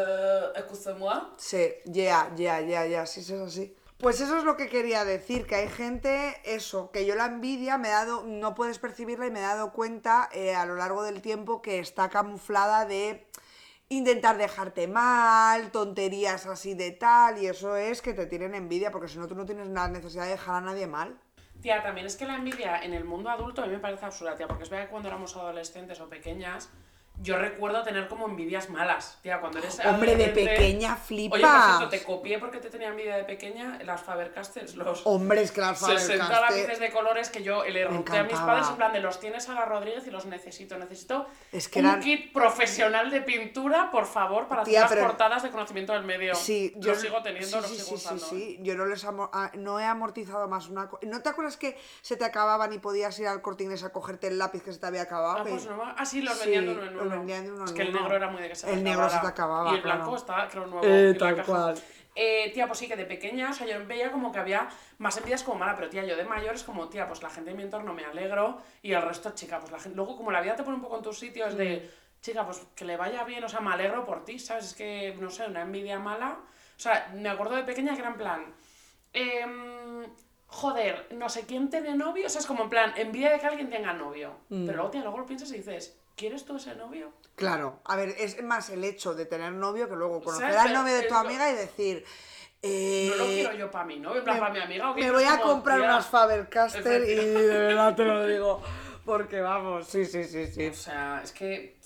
Excusez-moi. 0.57 1.21
Sí, 1.37 1.75
ya, 1.85 2.31
ya, 2.37 2.61
ya, 2.61 2.87
ya, 2.87 3.07
sí, 3.07 3.23
sí, 3.23 3.35
es 3.35 3.41
así. 3.41 3.77
Pues 4.03 4.21
eso 4.21 4.37
es 4.37 4.43
lo 4.43 4.57
que 4.57 4.69
quería 4.69 5.05
decir, 5.05 5.47
que 5.47 5.55
hay 5.55 5.69
gente, 5.69 6.35
eso, 6.45 6.91
que 6.91 7.07
yo 7.07 7.15
la 7.15 7.27
envidia 7.27 7.79
me 7.79 7.87
he 7.87 7.93
dado, 7.93 8.25
no 8.27 8.53
puedes 8.53 8.81
percibirla 8.81 9.29
y 9.29 9.31
me 9.31 9.39
he 9.39 9.43
dado 9.43 9.73
cuenta 9.73 10.29
eh, 10.33 10.57
a 10.57 10.67
lo 10.67 10.75
largo 10.75 11.05
del 11.05 11.23
tiempo 11.23 11.63
que 11.63 11.79
está 11.79 12.09
camuflada 12.09 12.85
de 12.85 13.29
intentar 13.91 14.39
dejarte 14.39 14.89
mal, 14.89 15.71
tonterías 15.71 16.47
así 16.47 16.75
de 16.75 16.91
tal, 16.91 17.41
y 17.41 17.47
eso 17.47 17.77
es 17.77 18.03
que 18.03 18.13
te 18.13 18.27
tienen 18.27 18.57
envidia, 18.57 18.91
porque 18.91 19.07
si 19.07 19.19
no 19.19 19.29
tú 19.29 19.37
no 19.37 19.47
tienes 19.47 19.69
la 19.69 19.87
necesidad 19.87 20.25
de 20.25 20.31
dejar 20.31 20.57
a 20.57 20.61
nadie 20.63 20.89
mal. 20.89 21.17
Tía, 21.61 21.81
también 21.81 22.05
es 22.09 22.17
que 22.17 22.27
la 22.27 22.35
envidia 22.35 22.83
en 22.83 22.95
el 22.95 23.05
mundo 23.05 23.31
adulto 23.31 23.63
a 23.63 23.67
mí 23.67 23.73
me 23.73 23.79
parece 23.79 24.05
absurda, 24.05 24.35
tía, 24.35 24.49
porque 24.49 24.65
es 24.65 24.71
verdad 24.71 24.87
que 24.87 24.91
cuando 24.91 25.11
éramos 25.11 25.37
adolescentes 25.37 26.01
o 26.01 26.09
pequeñas, 26.09 26.71
yo 27.21 27.37
recuerdo 27.39 27.83
tener 27.85 28.09
como 28.09 28.27
envidias 28.27 28.69
malas, 28.69 29.19
tía, 29.23 29.39
cuando 29.41 29.59
eres 29.59 29.79
Hombre, 29.85 30.17
de 30.17 30.29
pequeña 30.29 30.99
Oye, 31.09 31.29
por 31.29 31.39
cierto, 31.39 31.57
flipas. 31.79 31.91
te 31.91 32.03
copié 32.03 32.39
porque 32.41 32.59
te 32.59 32.69
tenía 32.69 32.89
envidia 32.89 33.17
de 33.17 33.23
pequeña 33.25 33.79
las 33.85 34.01
Faber-Castells, 34.03 34.75
los 34.75 35.03
Hombre, 35.05 35.43
es 35.43 35.53
que 35.53 35.61
las 35.61 35.79
60 35.79 36.25
Faber-Castell- 36.27 36.41
lápices 36.41 36.81
de 36.81 36.91
colores 36.91 37.31
que 37.31 37.43
yo 37.45 37.63
le 37.65 37.85
rompé 37.85 38.19
a 38.19 38.25
mis 38.25 38.33
padres 38.39 38.69
en 38.71 38.77
plan 38.77 38.93
de 38.93 39.01
los 39.01 39.21
tienes 39.21 39.49
a 39.49 39.55
la 39.55 39.65
Rodríguez 39.65 40.05
y 40.07 40.11
los 40.11 40.27
necesito, 40.27 40.77
necesito 40.79 41.27
Es 41.53 41.69
que 41.69 41.79
un 41.79 41.87
eran- 41.87 42.01
kit 42.01 42.33
profesional 42.33 43.11
de 43.11 43.21
pintura, 43.23 43.91
por 43.93 44.07
favor, 44.07 44.49
para 44.49 44.65
Tía, 44.65 44.85
hacer 44.87 44.97
las 44.99 45.05
pero- 45.05 45.07
portadas 45.17 45.43
de 45.45 45.51
conocimiento 45.51 45.93
del 45.93 46.03
medio. 46.03 46.35
Sí, 46.35 46.73
lo 46.83 46.95
sigo 46.97 47.23
teniendo, 47.23 47.47
sí, 47.47 47.63
lo 47.63 47.69
sí, 47.69 47.75
sigo 47.77 47.87
sí, 47.89 47.95
usando. 47.95 48.25
Sí, 48.27 48.37
sí, 48.57 48.59
yo 48.63 48.75
no 48.75 48.87
les 48.87 49.05
amo- 49.05 49.31
ah, 49.33 49.51
no 49.55 49.79
he 49.79 49.85
amortizado 49.85 50.49
más 50.49 50.69
una. 50.69 50.91
¿No 51.03 51.23
te 51.23 51.29
acuerdas 51.29 51.57
que 51.57 51.79
se 52.01 52.17
te 52.17 52.25
acababan 52.25 52.73
y 52.73 52.79
podías 52.79 53.17
ir 53.21 53.29
al 53.29 53.43
corte 53.43 53.63
inglés 53.63 53.85
a 53.85 53.91
cogerte 53.93 54.27
el 54.27 54.39
lápiz 54.39 54.63
que 54.65 54.73
se 54.73 54.81
te 54.81 54.87
había 54.87 55.03
acabado? 55.03 55.39
Ah, 55.39 55.45
pues 55.49 55.67
no, 55.67 55.83
ah, 55.97 56.05
sí, 56.05 56.21
los 56.23 56.39
vendían 56.41 56.67
de 56.67 56.73
vendían 57.11 57.45
de 57.45 57.53
uno 57.53 57.65
es 57.65 57.73
que 57.73 57.83
el 57.83 57.93
negro 57.93 58.15
era 58.15 58.29
muy 58.29 58.43
de 58.43 58.49
que 58.49 58.55
se 58.55 58.67
te 58.67 58.73
El 58.73 58.85
negro 58.85 59.09
se 59.09 59.19
te 59.19 59.27
acababa, 59.27 59.73
Y 59.73 59.77
el 59.77 59.83
blanco 59.83 60.05
claro. 60.05 60.17
estaba, 60.17 60.49
creo, 60.49 60.67
nuevo. 60.67 60.87
Eh, 60.87 61.15
tal 61.19 61.37
caja. 61.37 61.47
cual. 61.47 61.83
Eh, 62.15 62.51
tía, 62.53 62.67
pues 62.67 62.79
sí, 62.79 62.89
que 62.89 62.97
de 62.97 63.07
pequeña, 63.07 63.51
o 63.51 63.53
sea, 63.55 63.67
yo 63.67 63.87
veía 63.87 64.13
como 64.13 64.33
que 64.33 64.39
había 64.39 64.69
más 64.99 65.17
envidias 65.17 65.43
como 65.43 65.59
mala, 65.59 65.75
pero 65.75 65.89
tía, 65.89 66.05
yo 66.05 66.17
de 66.17 66.25
mayor 66.25 66.55
es 66.55 66.63
como, 66.63 66.89
tía, 66.89 67.09
pues 67.09 67.23
la 67.23 67.31
gente 67.31 67.51
de 67.51 67.57
mi 67.57 67.63
entorno 67.63 67.95
me 67.95 68.05
alegro 68.05 68.59
y 68.83 68.93
el 68.93 69.01
resto, 69.01 69.31
chica, 69.31 69.59
pues 69.61 69.73
la 69.73 69.79
gente. 69.79 69.97
Luego, 69.97 70.17
como 70.17 70.31
la 70.31 70.43
vida 70.43 70.55
te 70.55 70.63
pone 70.63 70.77
un 70.77 70.83
poco 70.83 70.97
en 70.97 71.03
tus 71.03 71.19
sitios 71.19 71.57
de, 71.57 71.91
chica, 72.21 72.45
pues 72.45 72.63
que 72.75 72.85
le 72.85 72.97
vaya 72.97 73.25
bien, 73.25 73.43
o 73.45 73.49
sea, 73.49 73.61
me 73.61 73.73
alegro 73.73 74.05
por 74.05 74.25
ti, 74.25 74.39
¿sabes? 74.39 74.67
Es 74.67 74.75
que, 74.75 75.17
no 75.19 75.31
sé, 75.31 75.47
una 75.47 75.63
envidia 75.63 75.99
mala. 75.99 76.39
O 76.77 76.81
sea, 76.81 77.11
me 77.15 77.29
acuerdo 77.29 77.57
de 77.57 77.65
pequeña 77.65 77.95
que 77.95 78.01
era 78.01 78.11
en 78.11 78.17
plan. 78.17 78.55
em, 79.13 80.07
joder, 80.47 81.09
no 81.13 81.29
sé 81.31 81.47
quién 81.47 81.71
tiene 81.71 81.95
novio, 81.95 82.27
o 82.27 82.29
sea, 82.29 82.41
es 82.41 82.47
como 82.47 82.65
en 82.65 82.71
plan, 82.71 82.93
envidia 82.97 83.31
de 83.31 83.41
que 83.41 83.47
alguien 83.47 83.71
tenga 83.71 83.93
novio. 83.95 84.37
Mm. 84.51 84.67
Pero 84.67 84.77
luego, 84.77 84.91
tía, 84.91 85.03
luego 85.03 85.19
lo 85.19 85.27
piensas 85.27 85.51
y 85.53 85.57
dices, 85.57 85.99
¿quieres 86.23 86.45
tú 86.45 86.55
ese 86.57 86.77
novio? 86.77 87.11
Claro, 87.35 87.81
a 87.85 87.97
ver, 87.97 88.11
es 88.17 88.41
más 88.45 88.71
el 88.71 88.85
hecho 88.85 89.13
de 89.13 89.27
tener 89.27 89.53
novio 89.53 89.89
que 89.89 89.97
luego 89.97 90.23
conocer 90.23 90.53
¿Sabes? 90.55 90.67
al 90.67 90.73
novio 90.73 90.95
de 90.95 91.03
tu 91.03 91.15
amiga 91.17 91.51
y 91.51 91.55
decir. 91.57 92.05
eh, 92.63 93.07
No 93.11 93.17
lo 93.17 93.25
quiero 93.25 93.53
yo 93.55 93.71
para 93.73 93.85
mí, 93.87 93.99
¿no? 93.99 94.15
En 94.15 94.23
plan, 94.23 94.39
para 94.39 94.53
mi 94.55 94.61
amiga 94.61 94.91
o 94.93 94.95
Me 94.95 95.11
voy 95.11 95.25
a 95.25 95.41
comprar 95.41 95.79
tía, 95.79 95.87
unas 95.89 96.07
Faber-Castell 96.07 97.05
y 97.11 97.15
de 97.17 97.59
verdad 97.59 97.97
te 97.97 98.05
lo 98.05 98.25
digo. 98.25 98.63
Porque 99.05 99.41
vamos, 99.41 99.89
sí, 99.89 100.07
sí, 100.07 100.23
sí, 100.23 100.47
sí. 100.47 100.69
O 100.69 100.75
sea, 100.75 101.23
es 101.25 101.33
que. 101.33 101.77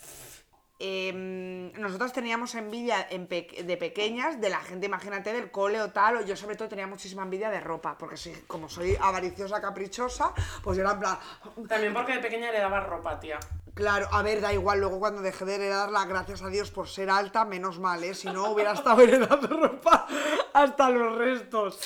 Em, 0.79 1.73
nosotros 1.81 2.13
teníamos 2.13 2.55
envidia 2.55 3.07
en 3.09 3.27
pe- 3.27 3.49
de 3.65 3.77
pequeñas 3.79 4.39
de 4.43 4.51
la 4.51 4.61
gente, 4.61 4.85
imagínate, 4.85 5.33
del 5.33 5.51
cole 5.51 5.81
o 5.81 5.91
tal, 5.91 6.19
o 6.19 6.21
yo 6.21 6.37
sobre 6.37 6.57
todo 6.57 6.69
tenía 6.69 6.87
muchísima 6.87 7.23
envidia 7.23 7.49
de 7.49 7.61
ropa, 7.61 7.97
porque 7.97 8.19
sí, 8.19 8.31
como 8.47 8.69
soy 8.69 8.95
avariciosa, 9.01 9.59
caprichosa, 9.63 10.35
pues 10.63 10.77
yo 10.77 10.83
era 10.83 10.93
en 10.93 11.01
plan, 11.01 11.19
También 11.67 11.95
porque 11.95 12.13
de 12.17 12.19
pequeña 12.21 12.53
le 12.53 12.59
daba 12.59 12.81
ropa, 12.81 13.19
tía. 13.19 13.39
Claro, 13.77 14.09
a 14.11 14.23
ver, 14.23 14.41
da 14.41 14.55
igual, 14.55 14.81
luego 14.81 14.99
cuando 14.99 15.21
dejé 15.21 15.45
de 15.45 15.57
heredarla, 15.57 16.07
gracias 16.07 16.41
a 16.41 16.49
Dios 16.49 16.71
por 16.71 16.89
ser 16.89 17.11
alta, 17.11 17.45
menos 17.45 17.79
mal, 17.79 18.03
¿eh? 18.05 18.15
Si 18.15 18.27
no, 18.27 18.51
hubiera 18.51 18.73
estado 18.73 18.99
heredando 19.03 19.49
ropa 19.49 20.07
hasta 20.55 20.89
los 20.89 21.15
restos. 21.15 21.79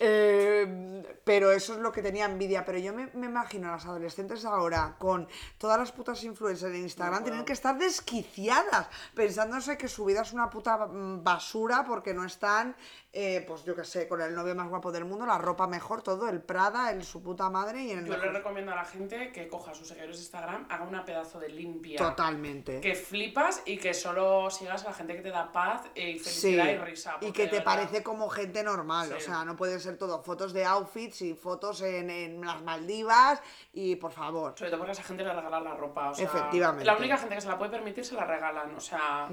Eh, 0.00 1.04
pero 1.22 1.52
eso 1.52 1.74
es 1.74 1.80
lo 1.80 1.92
que 1.92 2.00
tenía 2.00 2.24
envidia. 2.24 2.64
Pero 2.64 2.78
yo 2.78 2.94
me, 2.94 3.10
me 3.12 3.26
imagino 3.26 3.68
a 3.68 3.72
las 3.72 3.84
adolescentes 3.84 4.46
ahora, 4.46 4.96
con 4.98 5.28
todas 5.58 5.78
las 5.78 5.92
putas 5.92 6.24
influencers 6.24 6.74
en 6.74 6.80
Instagram, 6.80 7.22
tienen 7.24 7.44
que 7.44 7.52
estar 7.52 7.76
desquiciadas, 7.76 8.88
pensándose 9.14 9.76
que 9.76 9.88
su 9.88 10.06
vida 10.06 10.22
es 10.22 10.32
una 10.32 10.48
puta 10.48 10.88
basura 10.88 11.84
porque 11.86 12.14
no 12.14 12.24
están, 12.24 12.74
eh, 13.16 13.44
pues 13.46 13.64
yo 13.64 13.76
qué 13.76 13.84
sé, 13.84 14.08
con 14.08 14.20
el 14.20 14.34
novio 14.34 14.54
más 14.56 14.68
guapo 14.68 14.90
del 14.90 15.04
mundo, 15.04 15.24
la 15.24 15.38
ropa 15.38 15.68
mejor, 15.68 16.02
todo, 16.02 16.28
el 16.28 16.42
Prada, 16.42 16.90
el 16.90 17.04
su 17.04 17.22
puta 17.22 17.48
madre 17.48 17.82
y 17.84 17.92
en 17.92 18.00
el 18.00 18.06
Yo 18.06 18.16
le 18.16 18.32
recomiendo 18.32 18.72
a 18.72 18.74
la 18.74 18.84
gente 18.84 19.30
que 19.30 19.46
coja 19.46 19.72
sus 19.72 19.86
seguidores 19.86 20.16
de 20.16 20.22
Instagram, 20.22 20.66
haga 20.68 20.84
una 20.84 21.04
pedazo 21.04 21.38
de 21.38 21.48
limpia. 21.48 21.96
Totalmente. 21.98 22.80
Que 22.80 22.94
flipas 22.96 23.62
y 23.66 23.78
que 23.78 23.94
solo 23.94 24.50
sigas 24.50 24.84
a 24.84 24.88
la 24.88 24.94
gente 24.94 25.14
que 25.14 25.22
te 25.22 25.30
da 25.30 25.52
paz 25.52 25.82
y 25.94 26.18
Sí, 26.18 26.24
felicidad 26.24 26.68
y 26.70 26.76
risa. 26.78 27.16
y 27.20 27.30
que 27.32 27.44
te 27.46 27.58
verdad- 27.58 27.64
parece 27.64 28.02
como 28.02 28.28
gente 28.28 28.62
normal, 28.64 29.12
o 29.12 29.20
sea, 29.20 29.44
no 29.44 29.54
puede 29.54 29.78
ser 29.78 29.96
todo 29.96 30.20
fotos 30.22 30.52
de 30.52 30.64
outfits 30.64 31.22
y 31.22 31.34
fotos 31.34 31.82
en, 31.82 32.10
en 32.10 32.40
las 32.44 32.60
Maldivas 32.62 33.40
y 33.72 33.94
por 33.96 34.10
favor. 34.10 34.54
Sobre 34.58 34.70
todo 34.70 34.78
porque 34.80 34.90
a 34.90 34.94
esa 34.94 35.02
gente 35.04 35.22
le 35.22 35.32
regalan 35.32 35.62
la 35.62 35.74
ropa. 35.74 36.10
O 36.10 36.14
sea, 36.14 36.24
Efectivamente. 36.24 36.82
Mm. 36.84 36.86
La 36.86 36.96
única 36.96 37.16
gente 37.16 37.34
que 37.36 37.40
se 37.40 37.48
la 37.48 37.56
puede 37.58 37.70
permitir 37.70 38.04
se 38.04 38.14
la 38.14 38.24
regalan. 38.24 38.74
O 38.74 38.80
sea, 38.80 39.28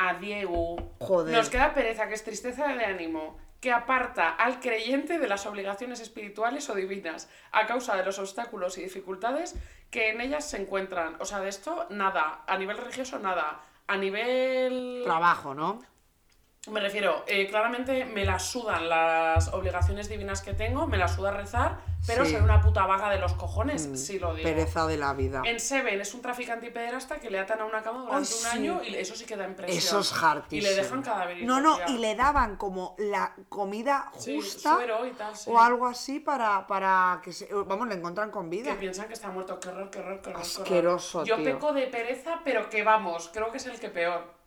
a 0.00 0.14
Diego. 0.14 0.76
Joder. 0.98 1.36
Nos 1.36 1.50
queda 1.50 1.74
pereza, 1.74 2.08
que 2.08 2.14
es 2.14 2.24
tristeza 2.24 2.66
de 2.68 2.84
ánimo, 2.84 3.36
que 3.60 3.70
aparta 3.70 4.30
al 4.30 4.58
creyente 4.58 5.18
de 5.18 5.28
las 5.28 5.44
obligaciones 5.44 6.00
espirituales 6.00 6.70
o 6.70 6.74
divinas 6.74 7.28
a 7.52 7.66
causa 7.66 7.96
de 7.96 8.04
los 8.04 8.18
obstáculos 8.18 8.78
y 8.78 8.82
dificultades 8.82 9.56
que 9.90 10.08
en 10.08 10.22
ellas 10.22 10.48
se 10.48 10.56
encuentran. 10.56 11.16
O 11.20 11.26
sea, 11.26 11.40
de 11.40 11.50
esto 11.50 11.86
nada. 11.90 12.44
A 12.46 12.56
nivel 12.56 12.78
religioso, 12.78 13.18
nada. 13.18 13.60
A 13.86 13.96
nivel. 13.98 15.02
Trabajo, 15.04 15.54
¿no? 15.54 15.80
Me 16.68 16.78
refiero, 16.78 17.24
eh, 17.26 17.46
claramente 17.48 18.04
me 18.04 18.26
la 18.26 18.38
sudan 18.38 18.86
las 18.86 19.48
obligaciones 19.54 20.10
divinas 20.10 20.42
que 20.42 20.52
tengo, 20.52 20.86
me 20.86 20.98
la 20.98 21.08
suda 21.08 21.30
rezar, 21.30 21.78
pero 22.06 22.22
Sí. 22.26 22.32
Mm. 22.32 22.34
ser 22.34 22.42
una 22.42 22.60
puta 22.60 22.84
vaga 22.84 23.08
de 23.08 23.18
los 23.18 23.32
cojones, 23.32 23.88
sí 23.94 24.18
lo 24.18 24.34
digo. 24.34 24.46
Pereza 24.46 24.86
de 24.86 24.98
la 24.98 25.14
vida. 25.14 25.40
En 25.46 25.58
Seven 25.58 25.98
es 25.98 26.12
un 26.12 26.20
traficante 26.20 26.66
y 26.66 26.70
pederasta 26.70 27.18
que 27.18 27.30
le 27.30 27.38
atan 27.38 27.62
a 27.62 27.64
una 27.64 27.80
cama 27.82 28.02
durante 28.02 28.34
un 28.34 28.46
año 28.46 28.82
y 28.84 28.94
eso 28.94 29.16
sí 29.16 29.24
que 29.24 29.36
da 29.36 29.46
impresión. 29.46 29.78
Eso 29.78 30.00
es 30.00 30.12
hartísimo. 30.22 30.60
Y 30.60 30.74
le 30.74 30.82
dejan 30.82 31.00
cadáver. 31.00 31.42
No, 31.44 31.62
no, 31.62 31.78
y 31.88 31.96
le 31.96 32.14
daban 32.14 32.56
como 32.56 32.94
la 32.98 33.34
comida 33.48 34.10
justa 34.12 34.78
y 35.06 35.12
tal, 35.12 35.34
o 35.46 35.58
algo 35.58 35.86
así 35.86 36.20
para, 36.20 36.66
para 36.66 37.22
que 37.24 37.32
se... 37.32 37.48
Vamos, 37.54 37.88
le 37.88 37.94
encuentran 37.94 38.30
con 38.30 38.50
vida. 38.50 38.72
Que 38.72 38.76
piensan 38.76 39.06
que 39.08 39.14
está 39.14 39.30
muerto. 39.30 39.58
Qué 39.58 39.70
horror, 39.70 39.88
qué 39.88 40.00
horror, 40.00 40.20
qué 40.20 40.28
horror. 40.28 40.42
qué 40.42 40.50
horror. 40.50 40.62
Asqueroso, 40.66 41.24
Yo 41.24 41.36
tío. 41.36 41.44
peco 41.44 41.72
de 41.72 41.86
pereza, 41.86 42.40
pero 42.44 42.68
que 42.68 42.82
vamos, 42.82 43.30
creo 43.32 43.50
que 43.50 43.56
es 43.56 43.64
el 43.64 43.80
que 43.80 43.88
peor. 43.88 44.39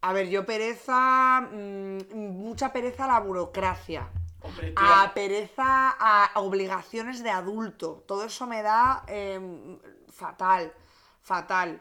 A 0.00 0.12
ver, 0.12 0.28
yo 0.28 0.46
pereza, 0.46 1.40
mm, 1.40 2.14
mucha 2.14 2.72
pereza 2.72 3.04
a 3.04 3.08
la 3.08 3.20
burocracia. 3.20 4.08
Hombre, 4.40 4.72
A 4.76 5.10
pereza 5.14 5.96
a 5.98 6.30
obligaciones 6.40 7.22
de 7.24 7.30
adulto. 7.30 8.04
Todo 8.06 8.24
eso 8.24 8.46
me 8.46 8.62
da 8.62 9.02
em, 9.08 9.78
fatal, 10.12 10.72
fatal. 11.20 11.80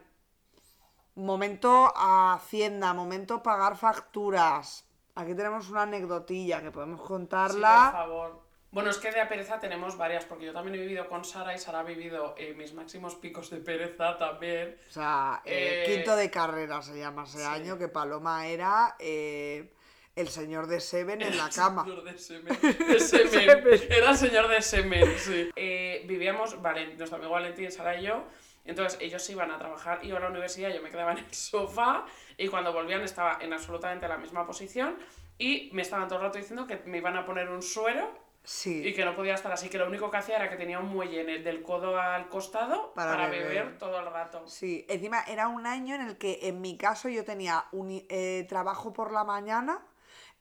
Momento 1.15 1.93
a 1.95 2.34
Hacienda, 2.34 2.93
momento 2.93 3.41
pagar 3.43 3.78
facturas. 3.78 4.86
Aquí 5.15 5.34
tenemos 5.36 5.70
una 5.70 5.84
anecdotilla 5.84 6.61
que 6.61 6.72
podemos 6.72 6.99
Sí, 6.99 7.01
por 7.01 7.07
contarla. 7.07 7.89
favor. 7.91 8.47
Bueno, 8.78 8.92
es 8.92 9.00
que 9.00 9.12
de 9.12 9.26
pereza 9.26 9.60
tenemos 9.60 9.98
varias, 9.98 10.26
porque 10.26 10.46
yo 10.46 10.54
también 10.54 10.76
he 10.76 10.78
vivido 10.78 11.10
con 11.10 11.26
Sara 11.26 11.52
y 11.56 11.58
Sara 11.58 11.80
ha 11.80 11.84
vivido 11.84 12.36
eh, 12.38 12.54
mis 12.56 12.76
máximos 12.76 13.16
picos 13.16 13.50
de 13.50 13.58
pereza 13.58 14.20
también. 14.20 14.78
o 14.88 14.92
sea, 14.92 15.42
eh, 15.46 15.86
Eh, 15.88 15.96
quinto 15.96 16.16
de 16.16 16.30
carrera 16.30 16.80
se 16.84 16.96
llama 16.96 17.24
ese 17.24 17.40
sí. 17.40 17.44
año, 17.44 17.80
que 17.80 17.88
Paloma 17.88 18.46
era 18.46 18.96
eh, 19.00 19.74
el 20.16 20.28
señor 20.28 20.68
de 20.68 20.80
Seven 20.80 21.24
en 21.24 21.36
la 21.36 21.50
cama. 21.50 21.86
Señor 21.86 22.04
de 22.04 22.20
semen. 22.20 22.58
De 22.62 23.00
semen. 23.00 23.64
Era 23.90 24.12
el 24.12 24.16
señor 24.16 24.48
de 24.48 24.62
semen, 24.62 25.12
sí. 25.18 25.50
Eh, 25.56 26.04
vivíamos, 26.06 26.62
vale, 26.62 26.94
nuestro 26.98 27.18
amigo 27.18 27.32
Valentín, 27.32 27.72
Sara 27.72 28.00
y 28.00 28.04
yo. 28.06 28.26
Entonces 28.64 29.00
ellos 29.02 29.28
iban 29.32 29.50
a 29.50 29.58
trabajar, 29.58 30.06
iban 30.06 30.22
a 30.22 30.26
la 30.26 30.30
universidad, 30.30 30.70
yo 30.72 30.84
me 30.84 30.92
quedaba 30.92 31.14
en 31.14 31.18
el 31.18 31.34
sofá 31.34 32.06
y 32.38 32.48
cuando 32.48 32.72
volvían 32.72 33.02
estaba 33.02 33.40
en 33.42 33.54
absolutamente 33.54 34.08
la 34.08 34.18
misma 34.20 34.46
posición 34.46 35.00
y 35.40 35.72
me 35.74 35.82
estaban 35.82 36.08
todo 36.08 36.20
el 36.20 36.26
rato 36.26 36.38
diciendo 36.38 36.68
que 36.68 36.78
me 36.86 37.00
iban 37.00 37.18
a 37.18 37.26
poner 37.26 37.50
un 37.50 37.64
suero 37.64 38.27
Sí. 38.50 38.82
y 38.88 38.93
que 38.93 39.04
no 39.04 39.14
podía 39.14 39.34
estar 39.34 39.52
así, 39.52 39.68
que 39.68 39.78
lo 39.78 39.88
único 39.88 40.10
que 40.10 40.16
hacía 40.16 40.38
era 40.38 40.50
que 40.50 40.56
tenía 40.56 40.80
un 40.80 40.88
muelle 40.88 41.20
en 41.20 41.28
el 41.30 41.43
del 41.43 41.62
codo 41.62 42.00
al 42.00 42.30
costado 42.30 42.93
Para 42.93 43.12
para, 43.12 43.28
beber. 43.28 43.48
beber. 43.50 43.78
todo 43.78 44.00
el 44.00 44.06
rato. 44.06 44.48
Sí, 44.48 44.86
encima 44.88 45.22
era 45.28 45.50
un 45.50 45.66
año 45.68 45.95
en 45.95 46.02
el 46.02 46.18
que 46.18 46.39
en 46.43 46.62
mi 46.62 46.78
caso 46.78 47.10
yo 47.10 47.26
tenía 47.26 47.66
uni- 47.74 48.06
eh, 48.08 48.45
trabajo 48.48 48.93
por 48.93 49.12
la 49.12 49.26
mañana, 49.26 49.86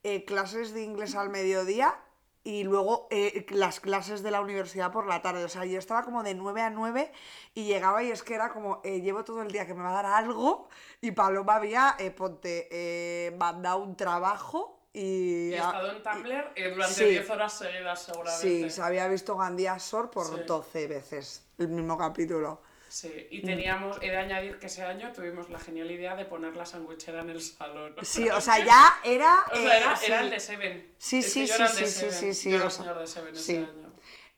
eh, 0.05 0.25
clases 0.25 0.73
de 0.73 0.83
inglés 0.85 1.17
al 1.17 1.31
mediodía 1.31 1.97
y 2.45 2.63
luego 2.63 3.09
eh, 3.11 3.45
las 3.51 3.81
clases 3.81 4.23
de 4.23 4.31
la 4.31 4.41
universidad 4.41 4.93
por 4.93 5.09
la 5.09 5.21
tarde. 5.21 5.43
O 5.43 5.49
sea, 5.49 5.65
yo 5.65 5.77
estaba 5.81 6.05
como 6.05 6.23
de 6.23 6.37
9 6.37 6.63
a 6.63 6.71
9 6.71 7.11
y 7.55 7.65
llegaba 7.65 8.05
y 8.05 8.13
es 8.13 8.23
que 8.23 8.35
era 8.35 8.51
como, 8.51 8.81
eh, 8.85 9.01
llevo 9.01 9.25
todo 9.25 9.43
el 9.43 9.51
día 9.51 9.67
que 9.67 9.75
me 9.75 9.83
va 9.83 9.91
a 9.99 10.03
dar 10.03 10.07
algo 10.07 10.69
y 11.01 11.11
Paloma 11.11 11.57
había, 11.57 11.97
eh, 11.99 12.13
ponte, 12.13 13.35
mandado 13.37 13.79
un 13.79 13.97
trabajo 13.97 14.76
y... 14.99 15.51
Y 15.51 15.55
he 15.55 15.57
estado 15.59 15.93
en 15.93 16.03
Tumblr 16.03 16.53
eh, 16.55 16.71
durante 16.71 16.95
sí. 16.95 17.05
10 17.05 17.31
horas 17.31 17.53
seguidas 17.53 18.03
seguramente. 18.03 18.41
Sí, 18.49 18.71
se 18.71 18.83
había 18.83 19.07
visto 19.09 19.37
Gandía 19.37 19.79
Sor 19.79 20.11
por 20.11 20.27
Sí. 20.27 20.43
12 20.47 20.87
veces 20.89 21.45
el 21.59 21.69
mismo 21.69 21.97
capítulo. 21.99 22.63
Sí, 22.89 23.27
y 23.31 23.43
teníamos, 23.43 23.99
he 24.01 24.11
de 24.11 24.17
añadir 24.17 24.59
que 24.59 24.67
ese 24.67 24.83
año 24.83 25.13
tuvimos 25.13 25.51
la 25.51 25.59
genial 25.59 25.91
idea 25.91 26.17
de 26.17 26.25
poner 26.25 26.57
la 26.57 26.65
sandwichera 26.65 27.21
en 27.21 27.31
el 27.31 27.43
salón. 27.43 27.95
Sí, 28.03 28.29
o 28.31 28.41
sea, 28.41 28.65
ya 28.65 29.01
era... 29.05 29.45
O 29.53 29.55
sea, 29.57 29.77
eh, 29.77 29.81
era, 29.83 29.97
sí. 29.97 30.07
era 30.07 30.21
el 30.23 30.31
de 30.31 30.41
Seven. 30.41 30.95
Sí, 30.97 31.19
Es 31.19 31.33
sí, 31.33 31.47
sí, 31.47 31.53
sí, 31.69 31.87
sí, 31.87 32.11
sí, 32.11 32.35
sí, 32.35 32.51
Yo 32.51 32.57
era 32.57 32.65
el 32.67 32.71
señor 32.71 32.99
de 32.99 33.07
Seven 33.07 33.37
sí. 33.37 33.41
ese 33.57 33.59
año. 33.71 33.93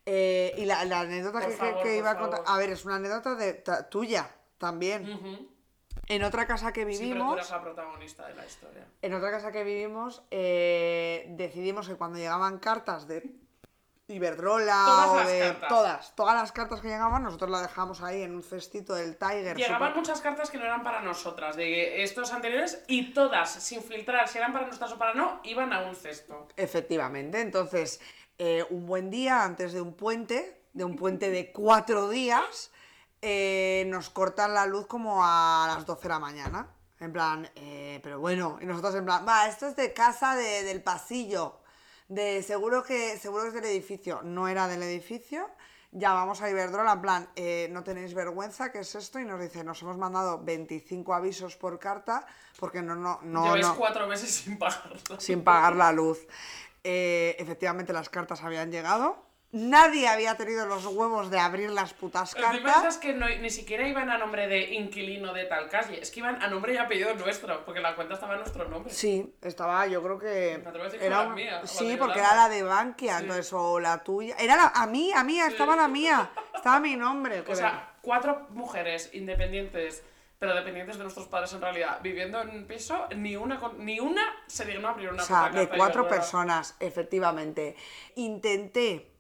Eh, 0.07 0.55
y 0.57 0.65
la, 0.65 0.85
la 0.87 1.01
anécdota 1.01 1.41
que, 1.41 1.47
que- 1.49 1.53
favor, 1.53 1.75
que 1.83 1.89
por 1.91 1.93
iba 1.99 2.11
a 2.11 2.19
contar. 2.19 2.43
A 2.47 2.59
ver, 2.59 2.71
es 2.71 2.85
una 2.85 2.97
anécdota 2.97 3.35
de, 3.37 3.53
ta- 3.55 3.89
tuya 3.89 4.29
también. 4.57 5.09
Ujú. 5.13 5.49
En 6.09 6.23
otra 6.25 6.47
casa 6.47 6.73
que 6.73 6.81
Sí, 6.81 6.87
pero 6.87 6.99
tú 6.99 7.05
vivimos, 7.09 7.35
eras 7.35 7.51
la 7.51 7.61
protagonista 7.63 8.27
de 8.29 8.35
la 8.35 8.47
historia. 8.47 8.87
en 9.03 9.15
otra 9.15 9.31
casa 9.31 9.53
que 9.53 9.63
vivimos, 9.65 10.23
eh, 10.31 11.27
decidimos 11.31 11.87
que 11.89 11.97
cuando 11.97 12.19
llegaban 12.19 12.59
cartas 12.59 13.07
de 13.07 13.31
Iberdrola 14.11 14.85
Todas 14.87 15.09
o 15.11 15.17
las 15.17 15.29
de 15.29 15.39
cartas. 15.41 15.69
todas, 15.69 16.17
todas 16.17 16.35
las 16.35 16.53
cartas 16.53 16.81
que 16.81 16.89
llegaban, 16.89 17.23
nosotros 17.23 17.51
las 17.51 17.61
dejamos 17.61 18.01
ahí 18.01 18.23
en 18.23 18.35
un 18.35 18.43
cestito 18.43 18.95
del 18.95 19.19
Tiger. 19.19 19.55
Llegaban 19.55 19.91
súper- 19.91 19.97
muchas 19.97 20.21
cartas 20.23 20.51
que 20.51 20.57
no 20.57 20.65
eran 20.65 20.83
para 20.83 21.03
nosotras, 21.03 21.57
de 21.57 22.03
estos 22.03 22.33
anteriores, 22.33 22.83
y 22.87 23.13
todas, 23.13 23.51
sin 23.53 23.83
filtrar 23.83 24.27
si 24.29 24.39
eran 24.39 24.55
para 24.55 24.67
nosotras 24.67 24.93
o 24.93 24.99
para 24.99 25.13
no, 25.13 25.41
iban 25.45 25.75
a 25.75 25.81
un 25.87 25.95
cesto. 25.95 26.49
Efectivamente, 26.57 27.43
entonces, 27.43 28.01
eh, 28.39 28.65
un 28.71 28.87
buen 28.87 29.11
día 29.11 29.45
antes 29.45 29.75
de 29.75 29.83
un 29.83 29.93
puente, 29.93 30.59
de 30.73 30.85
un 30.85 30.97
puente 30.97 31.29
de 31.31 31.53
cuatro 31.53 32.09
días, 32.09 32.71
eh, 33.23 33.85
nos 33.89 34.11
cortan 34.11 34.55
la 34.55 34.66
luz 34.66 34.87
como 34.87 35.21
a 35.25 35.73
las 35.75 35.85
12 35.87 36.03
de 36.03 36.09
la 36.09 36.19
mañana. 36.19 36.69
En 37.01 37.12
plan, 37.12 37.49
eh, 37.55 38.01
pero 38.03 38.19
bueno, 38.19 38.59
y 38.61 38.66
nosotros 38.66 38.95
en 38.97 39.05
plan, 39.05 39.25
va, 39.27 39.47
esto 39.47 39.66
es 39.69 39.77
de 39.77 39.93
casa 39.93 40.35
de- 40.35 40.64
del 40.64 40.83
pasillo, 40.83 41.61
de 42.09 42.43
seguro 42.43 42.83
que, 42.83 43.16
seguro 43.19 43.43
que 43.45 43.49
es 43.49 43.55
del 43.55 43.64
edificio. 43.66 44.21
No 44.23 44.49
era 44.49 44.66
del 44.66 44.83
edificio. 44.83 45.49
Llamamos 45.93 46.43
a 46.43 46.51
Iberdrola, 46.51 46.93
en 46.93 47.01
plan, 47.01 47.29
eh, 47.37 47.69
no 47.71 47.83
tenéis 47.83 48.12
vergüenza, 48.14 48.71
¿qué 48.73 48.81
es 48.81 48.95
esto? 48.95 49.19
Y 49.21 49.25
nos 49.25 49.41
dice, 49.41 49.64
nos 49.64 49.81
hemos 49.83 49.97
mandado 49.97 50.43
25 50.45 51.14
avisos 51.14 51.57
por 51.57 51.79
carta 51.79 52.27
porque 52.59 52.83
no, 52.83 52.95
no, 52.95 53.21
no, 53.23 53.45
Lleváis 53.45 53.66
no 53.69 53.77
cuatro 53.77 54.07
meses 54.07 54.31
sin 54.35 54.59
pagarlo. 54.59 54.99
sin 55.19 55.43
pagar 55.45 55.77
la 55.77 55.93
luz. 55.93 56.19
Eh, 56.85 57.37
efectivamente, 57.39 57.93
las 57.93 58.09
cartas 58.11 58.43
habían 58.43 58.71
llegado. 58.71 59.25
Nadie 59.51 60.07
había 60.09 60.37
tenido 60.37 60.67
los 60.67 60.85
huevos 60.85 61.31
de 61.31 61.39
abrir 61.39 61.71
las 61.71 61.95
putas 61.95 62.35
cartas. 62.35 62.99
que 62.99 63.15
no- 63.15 63.27
ni 63.29 63.49
siquiera 63.49 63.89
iban 63.89 64.11
a 64.11 64.19
nombre 64.19 64.47
de 64.47 64.75
inquilino 64.75 65.33
de 65.33 65.47
tal 65.47 65.71
calle, 65.71 66.01
es 66.03 66.11
que 66.11 66.21
iban 66.21 66.43
a 66.43 66.49
nombre 66.49 66.75
y 66.75 66.77
apellido 66.77 67.15
nuestro, 67.15 67.65
porque 67.65 67.81
la 67.81 67.97
cuenta 67.97 68.15
estaba 68.15 68.35
en 68.35 68.41
nuestro 68.41 68.69
nombre. 68.69 68.93
Sí, 68.93 69.35
estaba, 69.41 69.87
yo 69.87 70.03
creo 70.03 70.19
que. 70.19 70.61
Me 70.63 70.69
a 70.69 70.91
que 70.91 71.07
Era 71.07 71.25
la 71.25 71.31
mía, 71.31 71.63
sí, 71.65 71.97
porque 71.99 72.19
era 72.19 72.35
la 72.35 72.49
de 72.51 72.63
Bankia, 72.63 73.17
Sí. 73.17 73.23
entonces, 73.23 73.51
o 73.55 73.81
la 73.81 74.05
tuya. 74.05 74.37
Era 74.39 74.57
la, 74.57 74.67
a 74.75 74.87
mí, 74.87 75.13
a 75.15 75.25
mí, 75.25 75.41
estaba 75.41 75.77
la 75.77 75.89
mía. 75.89 76.31
Estaba 76.55 76.79
mi 76.81 76.97
nombre. 76.97 77.43
que 77.43 77.53
O 77.53 77.57
sea, 77.57 77.95
cuatro 78.03 78.49
mujeres 78.51 79.09
independientes, 79.15 80.03
pero 80.39 80.55
dependientes 80.55 80.99
de 80.99 81.05
nuestros 81.05 81.27
padres 81.27 81.55
en 81.55 81.63
realidad, 81.63 82.01
viviendo 82.03 82.39
en 82.43 82.51
un 82.51 82.67
piso, 82.67 83.07
ni 83.17 83.35
una, 83.37 83.59
ni 83.79 83.99
una 83.99 84.23
se 84.47 84.67
dignó 84.67 84.89
a 84.89 84.91
abrir 84.91 85.09
una 85.09 85.23
O 85.23 85.27
sea, 85.27 85.49
de 85.49 85.69
cuatro 85.71 86.07
personas, 86.07 86.77
efectivamente. 86.81 87.77
Intenté 88.17 89.11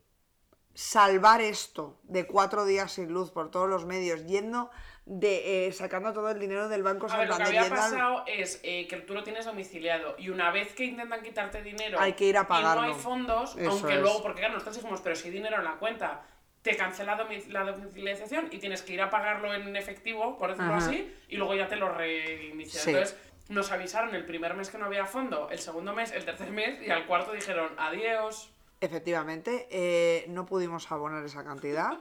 salvar 0.78 1.40
esto 1.40 1.98
de 2.04 2.24
cuatro 2.24 2.64
días 2.64 2.92
sin 2.92 3.12
luz 3.12 3.32
por 3.32 3.50
todos 3.50 3.68
los 3.68 3.84
medios, 3.84 4.24
yendo 4.26 4.70
de 5.06 5.66
eh, 5.66 5.72
sacando 5.72 6.12
todo 6.12 6.30
el 6.30 6.38
dinero 6.38 6.68
del 6.68 6.84
banco 6.84 7.08
A 7.10 7.16
ver, 7.16 7.26
lo 7.26 7.36
que 7.36 7.42
Santander, 7.46 7.64
había 7.64 7.74
pasado 7.74 8.24
es 8.28 8.60
eh, 8.62 8.86
que 8.86 8.98
tú 8.98 9.12
lo 9.12 9.24
tienes 9.24 9.44
domiciliado 9.44 10.14
y 10.18 10.28
una 10.28 10.52
vez 10.52 10.74
que 10.74 10.84
intentan 10.84 11.20
quitarte 11.22 11.62
dinero 11.62 11.98
Hay 11.98 12.12
que 12.12 12.26
ir 12.26 12.38
a 12.38 12.42
y 12.42 12.44
pagarlo. 12.44 12.82
no 12.82 12.88
hay 12.94 12.94
fondos, 12.94 13.56
Eso 13.56 13.70
aunque 13.70 13.94
es. 13.94 14.00
luego, 14.00 14.22
porque 14.22 14.38
claro, 14.38 14.54
nosotros 14.54 14.76
dijimos, 14.76 15.00
pero 15.00 15.16
si 15.16 15.26
hay 15.26 15.34
dinero 15.34 15.56
en 15.56 15.64
la 15.64 15.78
cuenta, 15.78 16.22
te 16.62 16.76
cancela 16.76 17.16
la 17.48 17.64
domiciliación 17.64 18.48
y 18.52 18.58
tienes 18.58 18.82
que 18.82 18.92
ir 18.92 19.02
a 19.02 19.10
pagarlo 19.10 19.52
en 19.52 19.74
efectivo, 19.74 20.38
por 20.38 20.50
decirlo 20.50 20.74
Ajá. 20.74 20.86
así, 20.86 21.12
y 21.28 21.38
luego 21.38 21.56
ya 21.56 21.66
te 21.66 21.74
lo 21.74 21.88
reinicia. 21.88 22.80
Sí. 22.80 22.90
Entonces, 22.90 23.18
nos 23.48 23.72
avisaron 23.72 24.14
el 24.14 24.24
primer 24.24 24.54
mes 24.54 24.70
que 24.70 24.78
no 24.78 24.86
había 24.86 25.06
fondo, 25.06 25.48
el 25.50 25.58
segundo 25.58 25.92
mes, 25.92 26.12
el 26.12 26.24
tercer 26.24 26.52
mes, 26.52 26.80
y 26.86 26.90
al 26.90 27.04
cuarto 27.06 27.32
dijeron 27.32 27.72
adiós. 27.78 28.52
Efectivamente, 28.80 29.66
eh, 29.70 30.24
no 30.28 30.46
pudimos 30.46 30.90
abonar 30.92 31.24
esa 31.24 31.44
cantidad. 31.44 31.98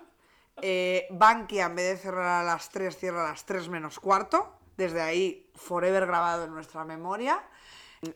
Eh, 0.61 1.07
Bankia, 1.11 1.65
en 1.65 1.75
vez 1.75 1.89
de 1.89 1.97
cerrar 1.97 2.41
a 2.41 2.43
las 2.43 2.69
3, 2.69 2.95
cierra 2.97 3.25
a 3.25 3.29
las 3.29 3.45
3 3.45 3.67
menos 3.69 3.99
cuarto. 3.99 4.53
Desde 4.75 5.01
ahí, 5.01 5.49
forever 5.55 6.05
grabado 6.05 6.45
en 6.45 6.53
nuestra 6.53 6.83
memoria. 6.85 7.41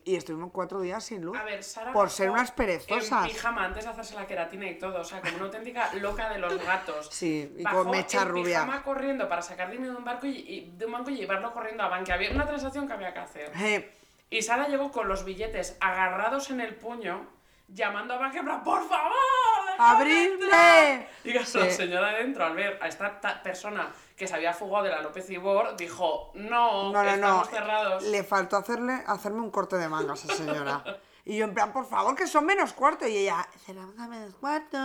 Y 0.05 0.15
estuvimos 0.15 0.51
cuatro 0.53 0.79
días 0.79 1.03
sin 1.03 1.23
luz. 1.25 1.35
A 1.35 1.43
ver, 1.43 1.63
Sara. 1.63 1.91
por 1.91 2.11
ser 2.11 2.29
unas 2.29 2.49
En 2.49 2.55
perezosas. 2.55 3.27
pijama 3.27 3.65
antes 3.65 3.83
de 3.83 3.89
hacerse 3.89 4.13
la 4.13 4.27
queratina 4.27 4.69
y 4.69 4.77
todo, 4.77 5.01
o 5.01 5.03
sea, 5.03 5.21
como 5.21 5.37
una 5.37 5.45
auténtica 5.45 5.91
loca 5.95 6.29
de 6.29 6.37
los 6.37 6.55
gatos. 6.63 7.09
Sí, 7.11 7.51
y 7.57 7.63
Bajó 7.63 7.81
con 7.81 7.89
mecha 7.91 8.21
en 8.21 8.29
rubia. 8.29 8.59
pijama 8.63 8.83
corriendo 8.83 9.27
para 9.27 9.41
sacar 9.41 9.71
dinero 9.71 9.93
de 9.93 9.97
un, 9.97 10.05
barco 10.05 10.27
y, 10.27 10.37
y- 10.37 10.71
de 10.77 10.85
un 10.85 10.91
banco 10.91 11.09
y 11.09 11.15
llevarlo 11.17 11.51
corriendo 11.51 11.81
a 11.81 11.87
Bankia. 11.87 12.13
Había 12.13 12.29
una 12.29 12.45
transacción 12.45 12.85
que 12.85 12.93
había 12.93 13.11
que 13.11 13.19
hacer. 13.21 13.51
Eh, 13.59 13.91
Y 14.29 14.43
Sara 14.43 14.67
llegó 14.67 14.91
con 14.91 15.07
los 15.07 15.25
billetes 15.25 15.75
agarrados 15.81 16.51
en 16.51 16.61
el 16.61 16.75
puño, 16.75 17.27
llamando 17.73 18.13
a 18.13 18.17
plan, 18.31 18.63
¡por 18.63 18.87
favor! 18.87 20.01
entrar". 20.07 21.07
Y 21.23 21.33
la 21.33 21.45
señora 21.45 22.11
de 22.11 22.17
dentro, 22.23 22.45
al 22.45 22.55
ver 22.55 22.77
a 22.81 22.87
esta 22.87 23.19
ta- 23.19 23.41
persona 23.41 23.91
que 24.15 24.27
se 24.27 24.35
había 24.35 24.53
fugado 24.53 24.85
de 24.85 24.91
la 24.91 25.01
López 25.01 25.29
Ibor, 25.29 25.75
dijo, 25.75 26.31
no, 26.35 26.91
no, 26.91 27.03
no, 27.03 27.03
no. 27.03 27.09
estamos 27.11 27.49
cerrados. 27.49 28.03
Le 28.03 28.23
faltó 28.23 28.57
hacerle, 28.57 29.03
hacerme 29.07 29.39
un 29.41 29.49
corte 29.51 29.77
de 29.77 29.87
manga 29.87 30.11
a 30.11 30.15
esa 30.15 30.33
señora. 30.35 30.83
Y 31.25 31.37
yo 31.37 31.45
en 31.45 31.53
plan, 31.53 31.71
por 31.71 31.85
favor, 31.85 32.15
que 32.15 32.27
son 32.27 32.45
menos 32.45 32.73
cuarto. 32.73 33.07
Y 33.07 33.15
ella, 33.17 33.47
cerramos 33.65 33.97
a 33.99 34.07
menos 34.07 34.33
cuarto, 34.35 34.77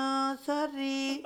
sorry. 0.45 1.25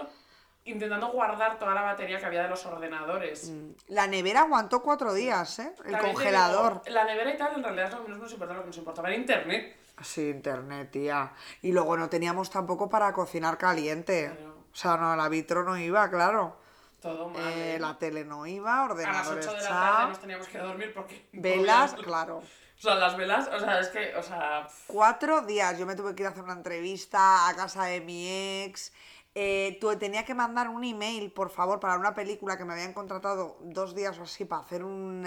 Intentando 0.65 1.09
guardar 1.09 1.59
toda 1.59 1.75
la 1.75 1.83
batería 1.83 2.19
que 2.19 2.27
había 2.27 2.43
de 2.45 2.49
los 2.49 2.65
ordenadores. 2.67 3.51
La 3.89 4.07
nevera 4.07 4.41
aguantó 4.41 4.83
cuatro 4.83 5.13
días, 5.15 5.59
¿eh? 5.59 5.73
El 5.85 5.93
También 5.93 6.15
congelador. 6.15 6.83
digo, 6.85 6.95
la 6.95 7.05
nevera 7.05 7.35
y 7.35 7.37
tal, 7.37 7.55
en 7.57 7.63
realidad 7.65 7.87
es 7.87 7.93
lo 7.93 8.03
que 8.03 8.09
menos 8.09 8.23
nos 8.23 8.33
importaba, 8.33 8.57
lo 8.59 8.63
que 8.63 8.67
nos 8.69 8.77
importaba 8.79 9.09
era 9.09 9.17
internet. 9.17 9.77
Sí, 10.03 10.29
internet, 10.29 10.91
tía. 10.91 11.33
Y 11.63 11.73
luego 11.73 11.97
no 11.97 12.09
teníamos 12.09 12.51
tampoco 12.51 12.89
para 12.89 13.13
cocinar 13.13 13.59
caliente. 13.59 14.37
O 14.73 14.77
sea, 14.77 14.97
no, 14.97 15.15
la 15.17 15.29
vitro 15.29 15.65
no 15.65 15.77
iba, 15.77 16.09
claro. 16.11 16.57
Todo 17.01 17.29
mal. 17.29 17.43
Eh, 17.53 17.77
¿eh? 17.77 17.79
la 17.79 17.99
tele 17.99 18.25
no 18.25 18.47
iba, 18.47 18.85
A 18.85 18.89
las 18.89 18.91
ordenadores 18.91 19.47
8 19.47 19.57
de 19.57 19.63
la 19.63 19.69
tarde 19.69 20.09
nos 20.09 20.21
teníamos 20.21 20.49
que 20.49 20.59
dormir 20.59 20.93
porque... 20.95 21.29
Velas, 21.33 21.93
podíamos- 21.93 22.07
claro. 22.07 22.37
O 22.39 22.83
sea, 22.83 22.95
las 22.95 23.17
velas, 23.17 23.49
o 23.49 23.59
sea, 23.61 23.81
es 23.81 23.89
que, 23.89 24.15
o 24.17 24.23
sea... 24.23 24.67
Cuatro 24.87 25.43
días. 25.43 25.79
Yo 25.79 25.85
me 25.87 25.95
tuve 25.97 26.15
que 26.15 26.23
ir 26.23 26.27
a 26.27 26.31
hacer 26.31 26.43
una 26.43 26.55
entrevista 26.55 27.49
a 27.49 27.55
casa 27.55 27.85
de 27.85 28.01
mi 28.01 28.63
ex. 28.65 28.93
Eh, 29.35 29.79
tenía 29.99 30.25
que 30.25 30.35
mandar 30.35 30.69
un 30.69 30.83
email, 30.83 31.31
por 31.31 31.51
favor, 31.51 31.79
para 31.79 31.97
una 31.99 32.15
película 32.15 32.57
que 32.57 32.65
me 32.65 32.73
habían 32.73 32.93
contratado 32.93 33.59
dos 33.61 33.95
días 33.95 34.19
o 34.19 34.23
así 34.23 34.45
para 34.45 34.63
hacer 34.63 34.83
un. 34.83 35.25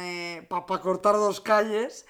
para 0.49 0.81
cortar 0.81 1.13
dos 1.13 1.41
calles. 1.41 2.05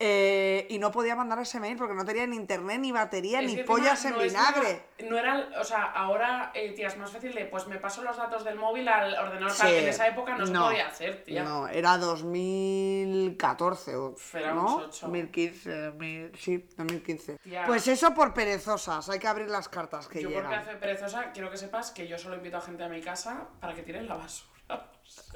Eh, 0.00 0.66
y 0.70 0.78
no 0.78 0.92
podía 0.92 1.16
mandar 1.16 1.40
ese 1.40 1.58
mail 1.58 1.76
porque 1.76 1.94
no 1.94 2.04
tenía 2.04 2.24
ni 2.26 2.36
internet, 2.36 2.78
ni 2.78 2.92
batería, 2.92 3.40
es 3.40 3.46
ni 3.46 3.56
que 3.56 3.64
pollas 3.64 4.04
en 4.04 4.12
no 4.12 4.18
vinagre. 4.20 4.82
nada- 5.00 5.10
no 5.10 5.18
era, 5.18 5.60
o 5.60 5.64
sea, 5.64 5.84
ahora, 5.84 6.52
eh, 6.54 6.72
tía, 6.72 6.86
es 6.88 6.96
más 6.96 7.10
fácil 7.10 7.34
de, 7.34 7.46
pues 7.46 7.66
me 7.66 7.78
paso 7.78 8.02
los 8.02 8.16
datos 8.16 8.44
del 8.44 8.56
móvil 8.56 8.86
al 8.88 9.14
ordenador. 9.14 9.50
Sí. 9.50 9.66
En 9.66 9.88
esa 9.88 10.06
época 10.06 10.36
no, 10.36 10.46
se 10.46 10.52
podía 10.52 10.86
hacer, 10.86 11.24
tía. 11.24 11.42
No, 11.42 11.66
era 11.68 11.96
2014 11.98 13.96
o 13.96 14.14
Éramos 14.34 14.64
¿no? 14.70 14.76
ocho. 14.86 15.06
2015, 15.06 15.70
2000, 15.82 16.32
sí, 16.38 16.64
2015. 16.76 17.38
Tía. 17.38 17.64
Pues 17.66 17.86
eso 17.88 18.14
por 18.14 18.34
perezosas, 18.34 19.08
hay 19.08 19.18
que 19.18 19.26
abrir 19.28 19.48
las 19.48 19.68
cartas 19.68 20.08
que 20.08 20.22
Yo 20.22 20.28
por 20.28 20.36
llegan. 20.42 20.50
pedazo 20.50 20.70
de 20.70 20.76
perezosa, 20.76 21.32
quiero 21.32 21.50
que 21.50 21.56
sepas 21.56 21.90
que 21.90 22.06
yo 22.06 22.18
solo 22.18 22.36
invito 22.36 22.56
a 22.56 22.60
gente 22.60 22.84
a 22.84 22.88
mi 22.88 23.00
casa 23.00 23.48
para 23.60 23.74
que 23.74 23.82
tiren 23.82 24.08
la 24.08 24.16
basura. 24.16 24.48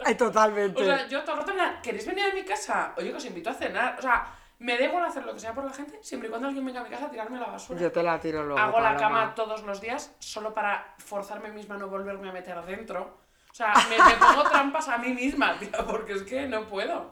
Ay, 0.04 0.14
totalmente. 0.14 0.80
O 0.82 0.84
sea, 0.84 1.08
yo 1.08 1.22
todo 1.22 1.34
el 1.34 1.40
rato 1.40 1.52
plan, 1.54 1.80
¿queréis 1.82 2.06
venir 2.06 2.24
a 2.30 2.34
mi 2.34 2.44
casa? 2.44 2.94
Oye, 2.96 3.10
que 3.10 3.16
os 3.16 3.24
invito 3.24 3.50
a 3.50 3.54
cenar. 3.54 3.98
O 3.98 4.02
sea, 4.02 4.38
me 4.62 4.78
da 4.78 4.84
igual 4.84 5.04
hacer 5.04 5.24
lo 5.24 5.34
que 5.34 5.40
sea 5.40 5.52
por 5.52 5.64
la 5.64 5.72
gente, 5.72 5.98
siempre 6.02 6.28
y 6.28 6.30
cuando 6.30 6.48
alguien 6.48 6.64
venga 6.64 6.80
a 6.80 6.84
mi 6.84 6.90
casa 6.90 7.06
a 7.06 7.10
tirarme 7.10 7.38
la 7.38 7.48
basura. 7.48 7.80
Yo 7.80 7.90
te 7.90 8.02
la 8.02 8.18
tiro 8.20 8.44
luego. 8.44 8.58
Hago 8.58 8.80
la 8.80 8.96
cama 8.96 9.34
todos 9.34 9.62
los 9.64 9.80
días 9.80 10.14
solo 10.18 10.54
para 10.54 10.94
forzarme 10.98 11.50
misma 11.50 11.74
a 11.74 11.78
no 11.78 11.88
volverme 11.88 12.28
a 12.28 12.32
meter 12.32 12.60
dentro. 12.64 13.18
O 13.50 13.54
sea, 13.54 13.74
me, 13.90 13.98
me 13.98 14.14
pongo 14.16 14.48
trampas 14.48 14.88
a 14.88 14.98
mí 14.98 15.12
misma, 15.12 15.58
tía, 15.58 15.84
porque 15.86 16.14
es 16.14 16.22
que 16.22 16.46
no 16.46 16.66
puedo. 16.66 17.10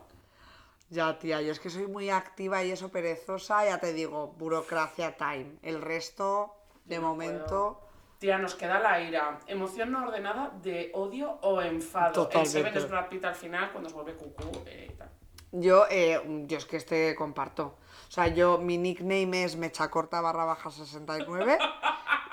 Ya, 0.89 1.19
tía, 1.19 1.43
yo 1.43 1.53
es 1.53 1.61
que 1.61 1.71
soy 1.71 1.87
muy 1.87 2.11
activa 2.11 2.65
y 2.65 2.71
eso 2.71 2.91
perezosa, 2.91 3.65
ya 3.65 3.79
te 3.79 3.93
digo, 3.93 4.29
burocracia 4.39 5.17
time. 5.17 5.59
El 5.63 5.83
resto, 5.83 6.57
de 6.85 6.97
no 6.97 7.09
momento, 7.09 7.81
Tía, 8.21 8.37
nos 8.37 8.55
queda 8.55 8.79
la 8.81 9.01
ira. 9.01 9.41
Emoción 9.47 9.93
no 9.93 10.03
ordenada 10.03 10.51
de 10.63 10.91
odio 10.93 11.39
o 11.41 11.63
enfado. 11.63 12.13
Totalmente. 12.13 12.59
El 12.59 12.65
Seven 12.65 12.77
es 12.77 12.91
Brad 12.91 13.09
Pitt 13.09 13.25
al 13.25 13.35
final 13.35 13.73
cuando 13.73 13.89
se 13.89 13.95
vuelve 13.95 14.15
cucú 14.15 14.63
eh, 14.67 14.91
y 14.93 14.95
tal. 14.95 15.11
Yo, 15.53 15.85
eh, 15.91 16.45
yo 16.47 16.59
es 16.59 16.65
que 16.67 16.77
este 16.77 17.15
comparto. 17.15 17.77
O 18.09 18.13
sea, 18.13 18.27
yo, 18.29 18.59
mi 18.59 18.77
nickname 18.79 19.45
es 19.45 19.57
mechacorta 19.57 20.21
barra 20.21 20.45
baja 20.45 20.71
69, 20.71 21.59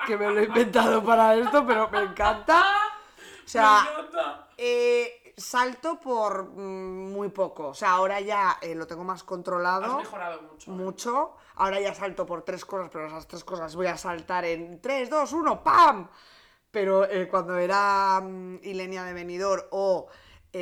que 0.08 0.18
me 0.18 0.30
lo 0.32 0.40
he 0.40 0.46
inventado 0.46 1.04
para 1.04 1.36
esto, 1.36 1.66
pero 1.66 1.90
me 1.90 2.00
encanta. 2.00 2.66
O 3.46 3.48
sea, 3.50 3.82
Me 3.84 4.02
encanta. 4.02 4.48
eh, 4.58 5.34
salto 5.38 6.00
por 6.00 6.46
mm, 6.46 7.12
muy 7.14 7.30
poco. 7.30 7.68
O 7.70 7.74
sea, 7.76 7.92
ahora 7.92 8.20
ya 8.22 8.58
eh, 8.62 8.74
lo 8.74 8.88
tengo 8.88 9.04
más 9.04 9.20
Has 9.20 9.24
controlado. 9.24 9.98
mejorado 10.00 10.42
mucho. 10.42 10.72
¿eh? 10.72 10.74
mucho. 10.74 11.36
Ahora 11.56 11.80
ya 11.80 11.94
salto 11.94 12.26
por 12.26 12.42
tres 12.42 12.66
cosas, 12.66 12.90
pero 12.92 13.08
esas 13.08 13.28
tres 13.28 13.44
cosas 13.44 13.76
voy 13.76 13.88
a 13.88 13.98
saltar 13.98 14.46
en 14.46 14.82
3, 14.82 15.10
2, 15.10 15.32
1, 15.34 15.64
¡pam! 15.64 16.08
Pero 16.72 17.08
cuando 17.30 17.58
era 17.58 18.20
mm, 18.24 18.60
Ilenia 18.64 19.04
de 19.04 19.14
Benidorm 19.14 19.64
o 19.72 20.08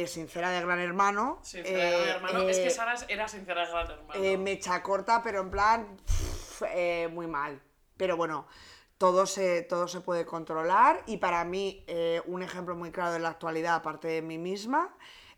eh, 0.04 0.08
Sincera 0.08 0.50
de 0.52 0.62
Gran 0.62 0.80
Hermano, 0.80 1.40
Sincera 1.42 1.90
eh, 1.90 1.92
gran 2.06 2.16
hermano. 2.16 2.50
es 2.50 2.58
que 2.60 2.68
eh, 2.68 2.70
Sara 2.72 2.96
era 3.08 3.28
sincera 3.28 3.66
gran 3.68 3.92
hermano. 3.92 4.24
eh, 4.24 4.38
mecha 4.38 4.82
corta, 4.84 5.22
pero 5.24 5.42
en 5.42 5.50
plan 5.52 5.98
pff, 6.06 6.64
eh, 6.70 7.08
muy 7.12 7.28
mal. 7.28 7.62
Pero 7.98 8.18
bueno, 8.18 8.48
todo 8.98 9.26
se, 9.26 9.62
todo 9.64 9.88
se 9.88 10.02
puede 10.02 10.26
controlar 10.26 11.02
y 11.06 11.18
para 11.18 11.44
mí 11.46 11.84
eh, 11.88 12.22
un 12.26 12.42
ejemplo 12.44 12.76
muy 12.76 12.92
claro 12.92 13.12
de 13.14 13.20
la 13.20 13.30
actualidad, 13.30 13.76
aparte 13.76 14.08
de 14.08 14.22
mí 14.22 14.38
misma, 14.38 14.96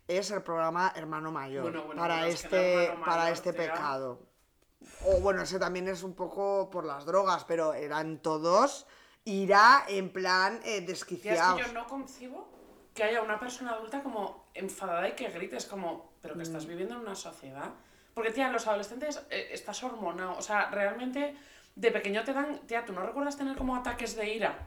es 0.08 0.32
el 0.32 0.42
programa 0.44 0.94
Hermano 0.96 1.32
Mayor 1.32 1.64
Bueno, 1.64 1.84
bueno, 1.86 2.02
para, 2.02 2.28
este, 2.28 2.94
para 3.06 3.30
este 3.30 3.52
tía. 3.54 3.74
pecado. 3.74 4.22
O 5.06 5.20
bueno, 5.20 5.42
ese 5.42 5.60
también 5.60 5.88
es 5.88 6.02
un 6.04 6.14
poco 6.16 6.70
por 6.70 6.86
las 6.86 7.06
drogas, 7.06 7.44
pero 7.46 7.74
eran 7.74 8.20
todos 8.22 8.86
ira 9.26 9.84
en 9.90 10.14
plan 10.14 10.58
eh, 10.58 10.62
Tía, 10.62 10.76
es 10.80 10.88
desquiciados. 10.88 11.60
que 11.62 11.68
yo 11.68 11.74
no 11.74 11.86
concibo 11.88 12.48
que 12.98 13.04
haya 13.04 13.22
una 13.22 13.40
persona 13.40 13.74
adulta 13.74 14.02
como 14.02 14.48
enfadada 14.56 15.08
y 15.08 15.12
que 15.14 15.30
grites 15.30 15.68
como, 15.68 16.14
pero 16.20 16.34
que 16.36 16.42
estás 16.42 16.66
Mm. 16.66 16.70
viviendo 16.70 16.96
en 16.96 17.02
una 17.02 17.16
sociedad. 17.16 17.70
Porque, 18.16 18.32
tía, 18.32 18.50
los 18.50 18.66
adolescentes 18.66 19.22
eh, 19.30 19.50
estás 19.52 19.84
hormonado. 19.84 20.36
O 20.36 20.42
sea, 20.42 20.72
realmente 20.72 21.38
de 21.76 21.92
pequeño 21.92 22.24
te 22.24 22.34
dan, 22.34 22.60
tía, 22.66 22.84
¿tú 22.84 22.94
no 22.94 23.04
recuerdas 23.04 23.38
tener 23.38 23.56
como 23.56 23.76
ataques 23.76 24.16
de 24.16 24.34
ira? 24.34 24.58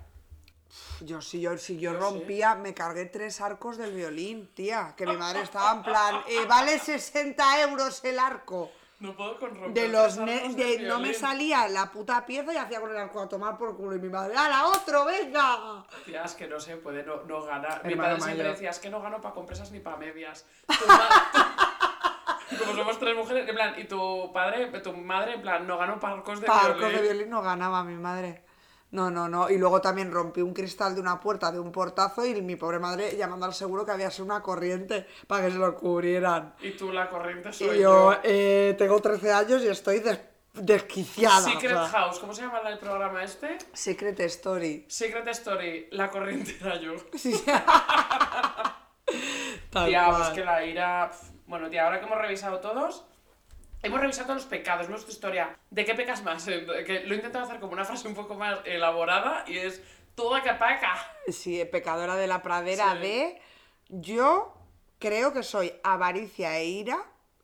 Yo 1.00 1.20
si 1.20 1.40
yo, 1.40 1.58
si 1.58 1.80
yo 1.80 1.92
Yo 1.94 1.98
rompía, 1.98 2.54
me 2.54 2.72
cargué 2.72 3.06
tres 3.06 3.40
arcos 3.40 3.76
del 3.76 3.92
violín, 3.92 4.48
tía. 4.54 4.94
Que 4.96 5.04
mi 5.06 5.16
madre 5.24 5.42
estaba 5.42 5.72
en 5.72 5.82
plan, 5.82 6.22
eh, 6.28 6.44
vale 6.48 6.78
60 6.78 7.62
euros 7.62 8.04
el 8.04 8.20
arco. 8.20 8.70
No 9.00 9.16
puedo 9.16 9.38
con 9.38 9.50
romper 9.54 9.72
De 9.72 9.88
los 9.88 10.18
ne- 10.18 10.52
de- 10.54 10.80
no 10.80 11.00
me 11.00 11.14
salía 11.14 11.66
la 11.68 11.90
puta 11.90 12.24
pieza 12.26 12.52
y 12.52 12.56
hacía 12.58 12.80
con 12.82 12.90
el 12.90 12.96
arco 12.98 13.20
a 13.22 13.28
tomar 13.28 13.56
por 13.56 13.74
culo. 13.76 13.96
Y 13.96 13.98
mi 13.98 14.10
madre, 14.10 14.36
¡ala, 14.36 14.66
otro, 14.66 15.06
venga! 15.06 15.84
Tía, 16.04 16.22
es 16.24 16.34
que 16.34 16.46
no 16.46 16.60
se 16.60 16.76
puede, 16.76 17.02
no, 17.02 17.22
no 17.24 17.42
gana. 17.42 17.80
Mi 17.84 17.92
Hermano 17.92 18.10
padre 18.10 18.20
siempre 18.22 18.38
mayor. 18.44 18.52
decía, 18.56 18.70
es 18.70 18.78
que 18.78 18.90
no 18.90 19.00
gano 19.00 19.20
para 19.22 19.34
compresas 19.34 19.70
ni 19.70 19.80
para 19.80 19.96
medias. 19.96 20.44
Tu 20.66 20.86
ma- 20.86 21.08
Como 22.58 22.74
somos 22.74 22.98
tres 22.98 23.16
mujeres, 23.16 23.48
en 23.48 23.54
plan, 23.54 23.74
y 23.78 23.84
tu 23.84 24.30
padre, 24.34 24.66
tu 24.80 24.92
madre, 24.92 25.34
en 25.34 25.40
plan, 25.42 25.66
no 25.66 25.78
gano 25.78 25.98
para 25.98 26.14
arcos 26.16 26.40
de 26.40 26.46
Para 26.46 26.60
arcos 26.66 26.78
violín. 26.80 26.96
de 26.96 27.02
violín 27.02 27.30
no 27.30 27.40
ganaba 27.42 27.82
mi 27.84 27.94
madre. 27.94 28.44
No, 28.92 29.08
no, 29.10 29.28
no. 29.28 29.48
Y 29.48 29.56
luego 29.58 29.80
también 29.80 30.10
rompí 30.10 30.40
un 30.42 30.52
cristal 30.52 30.94
de 30.96 31.00
una 31.00 31.20
puerta 31.20 31.52
de 31.52 31.60
un 31.60 31.70
portazo 31.70 32.26
y 32.26 32.42
mi 32.42 32.56
pobre 32.56 32.78
madre 32.80 33.16
llamando 33.16 33.46
al 33.46 33.54
seguro 33.54 33.84
que 33.86 33.92
había 33.92 34.10
sido 34.10 34.24
una 34.24 34.42
corriente 34.42 35.06
para 35.28 35.44
que 35.46 35.52
se 35.52 35.58
lo 35.58 35.76
cubrieran. 35.76 36.54
Y 36.60 36.72
tú 36.72 36.90
la 36.92 37.08
corriente 37.08 37.50
Y 37.50 37.52
soy 37.52 37.78
yo 37.78 38.12
yo. 38.12 38.18
eh, 38.24 38.74
tengo 38.76 39.00
13 39.00 39.32
años 39.32 39.62
y 39.62 39.68
estoy 39.68 40.00
des- 40.00 40.20
desquiciada. 40.54 41.40
Secret 41.42 41.76
o 41.76 41.86
sea. 41.86 42.00
House, 42.00 42.18
¿cómo 42.18 42.34
se 42.34 42.42
llama 42.42 42.58
el 42.68 42.78
programa 42.80 43.22
este? 43.22 43.58
Secret 43.72 44.18
Story. 44.20 44.84
Secret 44.88 45.28
Story, 45.28 45.86
la 45.92 46.10
corriente 46.10 46.56
era 46.60 46.74
yo. 46.80 46.94
Sí. 47.16 47.40
Tía, 49.70 50.06
pues 50.16 50.28
que 50.30 50.44
la 50.44 50.64
ira. 50.64 51.10
Bueno, 51.46 51.68
tía, 51.68 51.84
ahora 51.84 52.00
que 52.00 52.06
hemos 52.06 52.18
revisado 52.18 52.60
todos, 52.60 53.04
hemos 53.82 54.00
revisado 54.00 54.26
todos 54.28 54.42
los 54.42 54.50
pecados, 54.50 54.88
es 54.88 55.04
tu 55.04 55.10
historia. 55.10 55.56
¿De 55.70 55.84
qué 55.84 55.94
pecas 55.94 56.22
más? 56.22 56.46
Eh, 56.48 56.66
Que 56.86 57.00
lo 57.00 57.12
he 57.14 57.16
intentado 57.16 57.44
hacer 57.44 57.60
como 57.60 57.72
una 57.72 57.84
frase 57.84 58.08
un 58.08 58.14
poco 58.14 58.34
más 58.34 58.58
elaborada 58.64 59.44
y 59.46 59.58
es 59.58 59.82
toda 60.14 60.42
que 60.42 60.50
peca. 60.52 60.94
Sí, 61.28 61.64
pecadora 61.64 62.16
de 62.16 62.26
la 62.26 62.42
pradera 62.42 62.92
Sí. 62.92 62.98
de... 62.98 63.42
Yo 63.88 64.54
creo 64.98 65.32
que 65.32 65.42
soy 65.42 65.72
avaricia 65.82 66.56
e 66.58 66.66
ira 66.66 66.98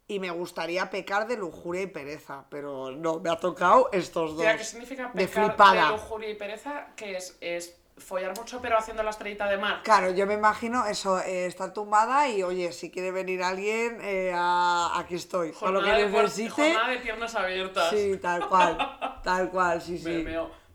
y 0.07 0.21
me 0.21 0.31
gustaría 0.31 0.89
pecar 0.91 1.27
de 1.27 1.37
lujuria 1.37 1.83
y 1.83 1.87
pereza, 1.89 2.45
pero 2.49 2.93
no, 2.93 3.19
me 3.19 3.31
ha 3.31 3.37
tocado 3.37 3.89
estos 3.93 4.37
dos. 4.37 4.45
¿qué 4.45 4.63
significa 4.63 5.11
de 5.13 5.27
pecar 5.27 5.47
flipada. 5.47 5.87
de 5.87 5.93
lujuria 5.93 6.31
y 6.31 6.35
pereza? 6.35 6.89
Que 6.95 7.17
es, 7.17 7.37
es 7.41 7.77
follar 7.99 8.37
mucho 8.37 8.61
pero 8.61 8.77
haciendo 8.79 9.03
la 9.03 9.11
estrellita 9.11 9.47
de 9.49 9.57
mar. 9.57 9.81
Claro, 9.83 10.11
yo 10.13 10.27
me 10.27 10.35
imagino 10.35 10.87
eso, 10.87 11.19
eh, 11.21 11.47
estar 11.47 11.73
tumbada 11.73 12.29
y 12.29 12.43
oye, 12.43 12.73
si 12.73 12.91
quiere 12.91 13.11
venir 13.11 13.43
alguien, 13.43 13.99
eh, 14.03 14.33
a- 14.35 14.93
aquí 14.99 15.15
estoy. 15.15 15.53
Con 15.53 15.73
lo 15.75 15.83
que 15.83 15.91
de, 15.91 16.07
necesite. 16.09 16.51
jornada 16.51 16.89
de 16.91 16.99
piernas 16.99 17.35
abiertas. 17.35 17.91
Sí, 17.91 18.19
tal 18.21 18.49
cual. 18.49 18.77
Tal 19.27 19.51
cual, 19.51 19.83
sí, 19.83 19.99
sí. 19.99 20.25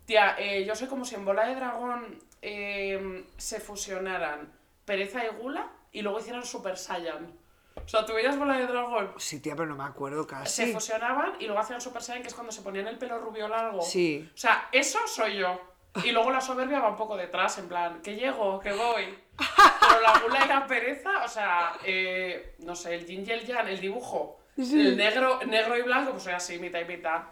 Tía, 0.05 0.36
eh, 0.38 0.65
yo 0.65 0.76
soy 0.76 0.88
como 0.88 1.05
si 1.05 1.15
en 1.15 1.24
Bola 1.24 1.45
de 1.47 1.55
Dragón 1.55 2.19
eh, 2.41 3.26
se 3.38 3.61
fusionaran 3.61 4.51
pereza 4.84 5.24
y 5.24 5.30
gula 5.41 5.69
y 5.93 6.01
luego 6.01 6.19
hicieran 6.19 6.43
Super 6.43 6.78
Saiyan. 6.78 7.32
O 7.76 7.88
sea, 7.88 8.05
¿tú 8.05 8.13
veías 8.13 8.38
Bola 8.38 8.57
de 8.57 8.67
Dragón? 8.67 9.13
Sí, 9.17 9.39
tía, 9.39 9.55
pero 9.55 9.69
no 9.69 9.76
me 9.78 9.86
acuerdo 9.86 10.24
Se 10.24 10.28
casi. 10.30 10.74
fusionaban 10.74 11.34
y 11.39 11.45
luego 11.45 11.61
hacían 11.61 11.80
Super 11.80 12.01
Saiyan, 12.01 12.24
que 12.24 12.28
es 12.28 12.34
cuando 12.34 12.51
se 12.51 12.61
ponían 12.61 12.88
el 12.88 12.97
pelo 12.97 13.19
rubio 13.19 13.47
largo. 13.47 13.82
Sí. 13.84 14.30
O 14.34 14.38
sea, 14.38 14.67
eso 14.74 14.99
soy 15.07 15.38
yo. 15.38 15.61
Y 16.04 16.12
luego 16.12 16.32
la 16.32 16.39
soberbia 16.39 16.80
va 16.80 16.89
un 16.89 16.96
poco 16.96 17.18
detrás, 17.18 17.58
en 17.58 17.68
plan, 17.68 18.02
que 18.02 18.16
llego, 18.16 18.60
que 18.60 18.72
voy. 18.72 19.18
Pero 19.38 20.02
la 20.02 20.20
gula 20.20 20.46
y 20.46 20.48
la 20.48 20.66
pereza, 20.66 21.24
o 21.26 21.28
sea, 21.28 21.74
eh, 21.84 22.56
no 22.60 22.76
sé, 22.76 22.96
el 22.96 23.06
yin 23.06 23.26
y 23.28 23.32
el 23.32 23.46
yang, 23.46 23.68
el 23.68 23.80
dibujo. 23.80 24.39
El 24.58 24.96
negro, 24.96 25.39
negro 25.46 25.78
y 25.78 25.82
blanco, 25.82 26.12
pues 26.12 26.24
soy 26.24 26.34
así, 26.34 26.60
mitad 26.60 26.80
y 26.80 26.86
mitad. 26.86 27.24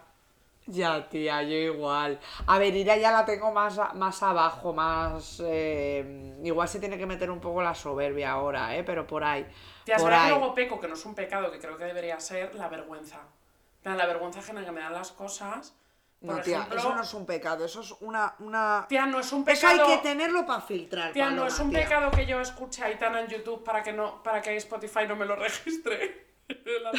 Ya, 0.66 1.08
tía, 1.08 1.42
yo 1.42 1.54
igual. 1.54 2.20
A 2.46 2.58
ver, 2.58 2.74
Ira 2.76 2.96
ya 2.96 3.10
la 3.10 3.24
tengo 3.24 3.50
más, 3.50 3.80
más 3.94 4.22
abajo, 4.22 4.72
más... 4.72 5.42
eh, 5.44 6.36
igual 6.42 6.68
se 6.68 6.78
tiene 6.78 6.98
que 6.98 7.06
meter 7.06 7.30
un 7.30 7.40
poco 7.40 7.62
la 7.62 7.74
soberbia 7.74 8.32
ahora, 8.32 8.76
¿eh? 8.76 8.84
Pero 8.84 9.06
por 9.06 9.24
ahí. 9.24 9.46
Tía, 9.84 9.96
por 9.96 10.12
ahí. 10.12 10.30
que 10.30 10.38
luego 10.38 10.54
peco, 10.54 10.80
que 10.80 10.86
no 10.86 10.94
es 10.94 11.04
un 11.04 11.14
pecado, 11.14 11.50
que 11.50 11.58
creo 11.58 11.76
que 11.76 11.84
debería 11.84 12.20
ser 12.20 12.54
la 12.54 12.68
vergüenza. 12.68 13.20
La 13.84 14.06
vergüenza 14.06 14.40
ajena 14.40 14.64
que 14.64 14.70
me 14.70 14.80
dan 14.80 14.92
las 14.92 15.10
cosas. 15.12 15.74
Por 16.20 16.36
No, 16.36 16.42
tía, 16.42 16.56
ejemplo, 16.58 16.78
eso 16.78 16.94
no 16.94 17.02
es 17.02 17.14
un 17.14 17.24
pecado, 17.26 17.64
eso 17.64 17.80
es 17.80 17.92
una... 18.00 18.34
una... 18.40 18.84
Tía, 18.88 19.06
no 19.06 19.20
es 19.20 19.32
un 19.32 19.42
Eso 19.48 19.66
hay 19.66 19.78
pecado. 19.78 19.90
que 19.90 19.98
tenerlo 20.08 20.44
para 20.44 20.60
filtrar, 20.60 21.12
Tía, 21.12 21.24
no 21.26 21.30
Paloma, 21.30 21.48
es 21.48 21.58
un 21.60 21.70
tía. 21.70 21.80
pecado 21.80 22.10
que 22.10 22.26
yo 22.26 22.40
escuche 22.40 22.82
a 22.82 22.86
Aitana 22.86 23.20
en 23.22 23.28
YouTube 23.28 23.64
para 23.64 23.82
que 23.82 23.92
no, 23.94 24.22
para 24.22 24.42
que 24.42 24.54
Spotify 24.56 25.06
no 25.08 25.16
me 25.16 25.24
lo 25.24 25.34
registre. 25.36 26.28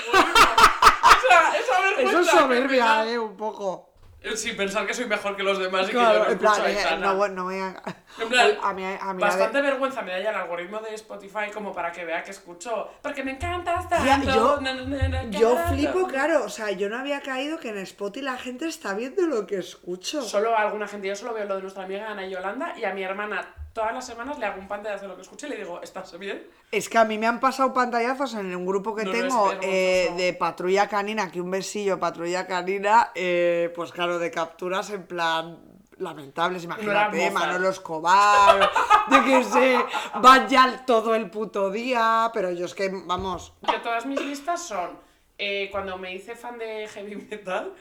O 0.03 1.27
sea, 1.29 1.53
esa. 1.57 2.01
Eso 2.01 2.19
es 2.21 2.27
soberbia. 2.27 3.05
¿eh? 3.05 3.19
Un 3.19 3.35
poco. 3.37 3.90
Eh, 4.23 4.37
Sin 4.37 4.55
pensar 4.55 4.85
que 4.85 4.93
soy 4.93 5.05
mejor 5.05 5.35
que 5.35 5.41
los 5.41 5.57
demás 5.57 5.83
y 5.87 5.87
que 5.87 5.93
yo 5.93 6.01
no 6.01 6.29
en 6.29 6.37
plan, 6.37 6.53
escucho 6.53 6.61
a 6.63 6.65
Aitana. 6.67 7.07
no, 7.07 7.15
bueno, 7.15 7.35
no 7.35 7.43
voy 7.45 7.57
a... 7.59 7.81
En 8.21 8.29
plan, 8.29 8.51
a 8.61 8.71
mí, 8.73 8.83
a 8.85 9.13
mí 9.15 9.19
bastante 9.21 9.61
vergüenza 9.61 10.03
me 10.03 10.11
da 10.11 10.19
ya 10.19 10.29
el 10.29 10.35
algoritmo 10.35 10.79
de 10.79 10.93
Spotify 10.93 11.49
como 11.51 11.73
para 11.73 11.91
que 11.91 12.05
vea 12.05 12.23
que 12.23 12.29
escucho. 12.29 12.89
Porque 13.01 13.23
me 13.23 13.31
encanta 13.31 13.83
tanto. 13.89 14.31
yo- 14.31 14.61
na, 14.61 14.73
na, 14.75 14.83
na, 14.85 15.07
na, 15.07 15.23
Yo 15.31 15.55
tanto. 15.55 15.73
flipo, 15.73 16.07
claro, 16.07 16.43
o 16.45 16.49
sea, 16.49 16.69
yo 16.71 16.87
no 16.87 16.99
había 16.99 17.21
caído 17.21 17.57
que 17.59 17.69
en 17.69 17.79
Spotify 17.79 18.25
la 18.25 18.37
gente 18.37 18.67
está 18.67 18.93
viendo 18.93 19.25
lo 19.25 19.47
que 19.47 19.57
escucho. 19.57 20.21
Solo 20.21 20.55
a 20.55 20.61
alguna 20.61 20.87
gente, 20.87 21.07
yo 21.07 21.15
solo 21.15 21.33
veo 21.33 21.45
lo 21.45 21.55
de 21.55 21.61
nuestra 21.63 21.85
amiga 21.85 22.11
Ana 22.11 22.27
Yolanda 22.27 22.75
y 22.77 22.83
a 22.85 22.93
mi 22.93 23.01
hermana 23.03 23.55
todas 23.73 23.93
las 23.93 24.05
semanas 24.05 24.37
le 24.37 24.45
hago 24.45 24.59
un 24.59 24.67
pantallazo 24.67 25.03
de 25.03 25.07
lo 25.09 25.15
que 25.15 25.21
escucho 25.21 25.47
y 25.47 25.49
le 25.49 25.57
digo, 25.57 25.81
¿estás 25.81 26.17
bien? 26.17 26.45
Es 26.71 26.89
que 26.89 26.97
a 26.97 27.05
mí 27.05 27.17
me 27.17 27.27
han 27.27 27.39
pasado 27.39 27.73
pantallazos 27.73 28.33
en 28.33 28.55
un 28.55 28.65
grupo 28.65 28.95
que 28.95 29.05
No, 29.05 29.11
tengo 29.11 29.53
eh, 29.61 30.11
de 30.17 30.33
patrulla 30.33 30.87
canina, 30.87 31.31
que 31.31 31.41
un 31.41 31.51
besillo, 31.51 31.99
patrulla 31.99 32.47
canina, 32.47 33.11
eh, 33.15 33.71
pues 33.75 33.91
claro, 33.91 34.19
de 34.19 34.31
capturas 34.31 34.89
en 34.89 35.05
plan 35.05 35.59
lamentables, 35.97 36.63
imagínate. 36.63 37.31
Manolo 37.31 37.69
Escobar, 37.69 38.69
yo 39.11 39.23
qué 39.23 39.43
sé, 39.43 39.79
van 40.21 40.47
ya 40.49 40.83
todo 40.85 41.15
el 41.15 41.29
puto 41.29 41.69
día, 41.69 42.31
pero 42.33 42.51
yo 42.51 42.65
es 42.65 42.73
que, 42.73 42.89
vamos, 43.05 43.53
Yo 43.61 43.81
todas 43.81 44.05
mis 44.05 44.19
listas 44.19 44.61
son, 44.61 44.99
eh, 45.37 45.69
cuando 45.71 45.97
me 45.97 46.13
hice 46.13 46.35
fan 46.35 46.57
de 46.57 46.87
heavy 46.87 47.15
metal, 47.15 47.73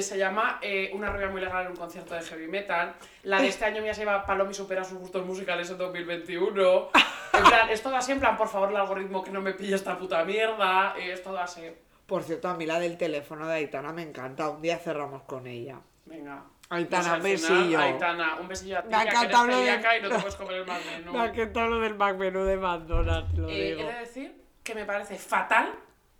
se 0.00 0.16
llama 0.18 0.58
eh, 0.62 0.90
Una 0.94 1.10
rubia 1.10 1.28
muy 1.28 1.40
legal 1.40 1.64
en 1.66 1.70
un 1.72 1.76
concierto 1.76 2.14
de 2.14 2.22
heavy 2.22 2.46
metal. 2.48 2.94
La 3.22 3.40
de 3.40 3.48
este 3.48 3.64
año 3.64 3.82
mía 3.82 3.94
se 3.94 4.04
llama 4.04 4.24
Palomi 4.24 4.54
supera 4.54 4.82
sus 4.84 4.98
gustos 4.98 5.24
musicales 5.26 5.68
en 5.70 5.78
2021. 5.78 6.88
En 7.34 7.42
plan, 7.44 7.68
es 7.70 7.82
todo 7.82 7.96
así, 7.96 8.12
en 8.12 8.20
plan, 8.20 8.36
por 8.36 8.48
favor, 8.48 8.70
el 8.70 8.76
algoritmo 8.76 9.22
que 9.24 9.30
no 9.30 9.40
me 9.40 9.52
pille 9.52 9.74
esta 9.74 9.98
puta 9.98 10.24
mierda. 10.24 10.94
eh, 10.98 11.12
es 11.12 11.22
todo 11.22 11.38
así. 11.38 11.62
por 12.06 12.22
cierto, 12.22 12.48
a 12.48 12.54
mí 12.54 12.64
la 12.66 12.78
del 12.78 12.96
teléfono 12.96 13.46
de 13.48 13.54
Aitana 13.56 13.92
me 13.92 14.02
encanta, 14.02 14.48
un 14.50 14.62
día 14.62 14.78
cerramos 14.78 15.22
con 15.22 15.46
ella. 15.46 15.80
Venga. 16.06 16.44
Aitana, 16.70 17.14
un 17.16 17.22
besillo. 17.22 17.78
Aitana, 17.78 18.36
un 18.40 18.48
besillo 18.48 18.78
a 18.78 18.82
ti, 18.82 18.88
Me 18.88 18.94
ha 18.96 19.04
ya 19.04 19.10
encantado 19.10 19.46
lo 19.46 19.52
y 19.62 19.66
no 20.02 20.08
te 20.08 20.14
puedes 20.20 20.34
comer 20.36 20.54
el 20.56 20.66
magmenú. 20.66 21.12
Me 21.12 21.20
ha 21.20 21.24
encantado 21.26 21.66
lo 21.68 21.80
del 21.80 21.94
McMenú 21.94 22.44
de 22.44 22.56
McDonald's, 22.56 23.34
lo 23.38 23.48
Eh, 23.48 23.74
digo. 23.76 23.80
he 23.88 23.92
de 23.92 24.00
decir 24.00 24.42
que 24.62 24.74
me 24.74 24.84
parece 24.86 25.16
fatal 25.16 25.72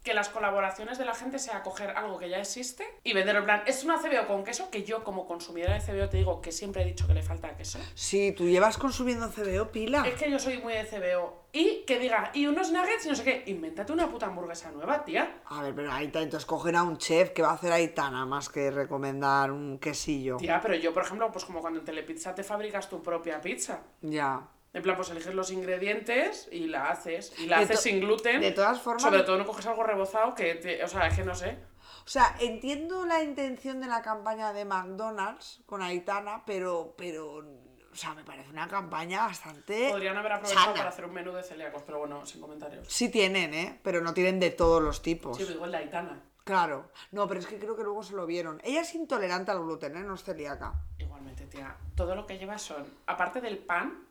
que 0.04 0.12
las 0.12 0.28
colaboraciones 0.28 0.98
de 0.98 1.06
la 1.06 1.14
gente 1.14 1.38
sea 1.38 1.62
coger 1.62 1.90
algo 1.90 2.18
que 2.18 2.28
ya 2.28 2.38
existe 2.38 2.84
y 3.02 3.14
venderlo 3.14 3.40
en 3.40 3.46
plan, 3.46 3.62
es 3.66 3.82
una 3.84 3.96
CBO 3.98 4.26
con 4.26 4.44
queso, 4.44 4.70
que 4.70 4.84
yo 4.84 5.02
como 5.02 5.26
consumidora 5.26 5.74
de 5.74 5.80
CBO 5.80 6.10
te 6.10 6.18
digo 6.18 6.42
que 6.42 6.52
siempre 6.52 6.82
he 6.82 6.84
dicho 6.84 7.06
que 7.06 7.14
le 7.14 7.22
falta 7.22 7.56
queso. 7.56 7.78
Sí, 7.94 8.32
tú 8.32 8.46
llevas 8.46 8.76
consumiendo 8.76 9.30
CBO 9.30 9.72
pila. 9.72 10.06
Es 10.06 10.14
que 10.14 10.30
yo 10.30 10.38
soy 10.38 10.58
muy 10.58 10.74
de 10.74 10.84
CBO. 10.84 11.44
Y 11.52 11.84
que 11.86 11.98
diga, 11.98 12.30
y 12.34 12.46
unos 12.46 12.70
nuggets 12.70 13.06
y 13.06 13.08
no 13.08 13.14
sé 13.14 13.22
qué, 13.22 13.44
invéntate 13.46 13.92
una 13.92 14.10
puta 14.10 14.26
hamburguesa 14.26 14.72
nueva, 14.72 15.04
tía. 15.04 15.40
A 15.46 15.62
ver, 15.62 15.74
pero 15.74 15.90
ahí 15.90 16.06
entonces 16.06 16.44
cogen 16.44 16.76
a 16.76 16.82
un 16.82 16.98
chef 16.98 17.30
que 17.30 17.42
va 17.42 17.50
a 17.50 17.54
hacer 17.54 17.72
Aitana 17.72 18.26
más 18.26 18.48
que 18.48 18.70
recomendar 18.70 19.52
un 19.52 19.78
quesillo. 19.78 20.36
Tía, 20.36 20.60
pero 20.60 20.74
yo, 20.74 20.92
por 20.92 21.04
ejemplo, 21.04 21.30
pues 21.32 21.44
como 21.44 21.60
cuando 21.60 21.78
en 21.78 21.84
Telepizza 21.86 22.34
te 22.34 22.42
fabricas 22.42 22.90
tu 22.90 23.00
propia 23.02 23.40
pizza. 23.40 23.80
Ya. 24.02 24.48
En 24.74 24.82
plan, 24.82 24.96
pues 24.96 25.08
eliges 25.10 25.34
los 25.34 25.50
ingredientes 25.52 26.48
y 26.50 26.66
la 26.66 26.90
haces. 26.90 27.32
Y 27.38 27.46
la 27.46 27.58
De 27.58 27.64
haces 27.64 27.80
sin 27.80 28.00
gluten. 28.00 28.40
de 28.40 28.50
todas 28.50 28.80
formas- 28.80 29.02
Sobre 29.02 29.22
todo 29.22 29.38
no 29.38 29.46
coges 29.46 29.64
algo 29.66 29.84
rebozado 29.84 30.34
que, 30.34 30.56
te- 30.56 30.82
o 30.84 30.88
sea, 30.88 31.06
es 31.06 31.14
que 31.16 31.24
no 31.24 31.34
sé. 31.34 31.56
O 32.04 32.08
sea, 32.08 32.34
entiendo 32.40 33.06
la 33.06 33.22
intención 33.22 33.80
de 33.80 33.86
la 33.86 34.02
campaña 34.02 34.52
de 34.52 34.64
McDonald's 34.64 35.62
con 35.64 35.80
Aitana, 35.80 36.42
pero, 36.44 36.94
pero, 36.98 37.36
o 37.36 37.94
sea, 37.96 38.14
me 38.14 38.24
parece 38.24 38.50
una 38.50 38.66
campaña 38.68 39.20
bastante 39.26 39.88
Podrían 39.90 40.16
haber 40.16 40.32
aprovechado 40.32 40.64
sana. 40.66 40.76
para 40.76 40.88
hacer 40.90 41.04
un 41.04 41.12
menú 41.14 41.32
de 41.32 41.42
celíacos, 41.44 41.82
pero 41.86 42.00
bueno, 42.00 42.26
sin 42.26 42.40
comentarios. 42.40 42.86
Sí 42.92 43.08
tienen, 43.10 43.54
¿eh? 43.54 43.80
Pero 43.82 44.00
no 44.02 44.12
tienen 44.12 44.40
de 44.40 44.50
todos 44.50 44.82
los 44.82 45.00
tipos. 45.02 45.36
Sí, 45.38 45.44
digo 45.44 45.64
el 45.66 45.70
de 45.70 45.78
Aitana. 45.78 46.20
Claro. 46.42 46.90
No, 47.12 47.26
pero 47.26 47.40
es 47.40 47.46
que 47.46 47.58
creo 47.58 47.74
que 47.76 47.84
luego 47.84 48.02
se 48.02 48.14
lo 48.14 48.26
vieron. 48.26 48.60
Ella 48.64 48.82
es 48.82 48.94
intolerante 48.94 49.50
al 49.52 49.60
gluten, 49.60 49.96
¿eh? 49.96 50.00
No 50.02 50.14
es 50.14 50.24
celíaca. 50.24 50.74
Igualmente, 50.98 51.46
tía. 51.46 51.74
Todo 51.94 52.14
lo 52.16 52.26
que 52.26 52.36
lleva 52.38 52.58
son, 52.58 52.84
aparte 53.06 53.40
del 53.40 53.56
pan, 53.58 54.06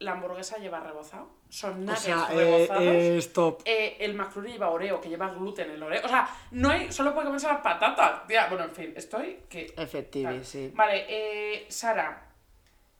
la 0.00 0.12
hamburguesa 0.12 0.56
lleva 0.58 0.80
rebozado. 0.80 1.28
Son 1.48 1.72
O 1.74 1.76
nuggets 1.76 2.00
sea, 2.00 2.26
eh, 2.32 2.34
rebozados. 2.36 2.82
eh, 2.82 3.16
stop. 3.18 3.62
Eh, 3.64 3.96
el 4.00 4.14
McFlurry 4.14 4.52
lleva 4.52 4.70
Oreo, 4.70 5.00
que 5.00 5.08
lleva 5.08 5.28
gluten 5.30 5.70
el 5.70 5.82
Oreo. 5.82 6.04
O 6.04 6.08
sea, 6.08 6.28
no 6.50 6.70
hay, 6.70 6.90
solo 6.90 7.12
puede 7.14 7.26
comerse 7.26 7.46
la 7.46 7.62
patata. 7.62 8.24
Tía, 8.26 8.48
bueno, 8.48 8.64
en 8.64 8.74
fin, 8.74 8.92
estoy 8.96 9.44
que... 9.48 9.72
Efectivi, 9.76 10.24
Tal. 10.24 10.44
sí. 10.44 10.72
Vale, 10.74 11.04
eh, 11.08 11.66
Sara, 11.68 12.26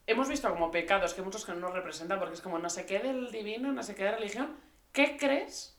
hemos 0.07 0.29
visto 0.29 0.49
como 0.51 0.71
pecados 0.71 1.15
que 1.15 1.23
muchos 1.23 1.45
que 1.45 1.53
no 1.53 1.59
nos 1.61 1.73
representan 1.75 2.19
porque 2.19 2.35
es 2.35 2.41
como 2.43 2.59
no 2.59 2.69
sé 2.71 2.87
qué 2.87 2.99
del 3.01 3.31
divino, 3.33 3.73
no 3.73 3.83
sé 3.83 3.95
qué 3.95 4.05
de 4.05 4.13
religión. 4.13 4.57
¿Qué 4.93 5.17
crees 5.17 5.77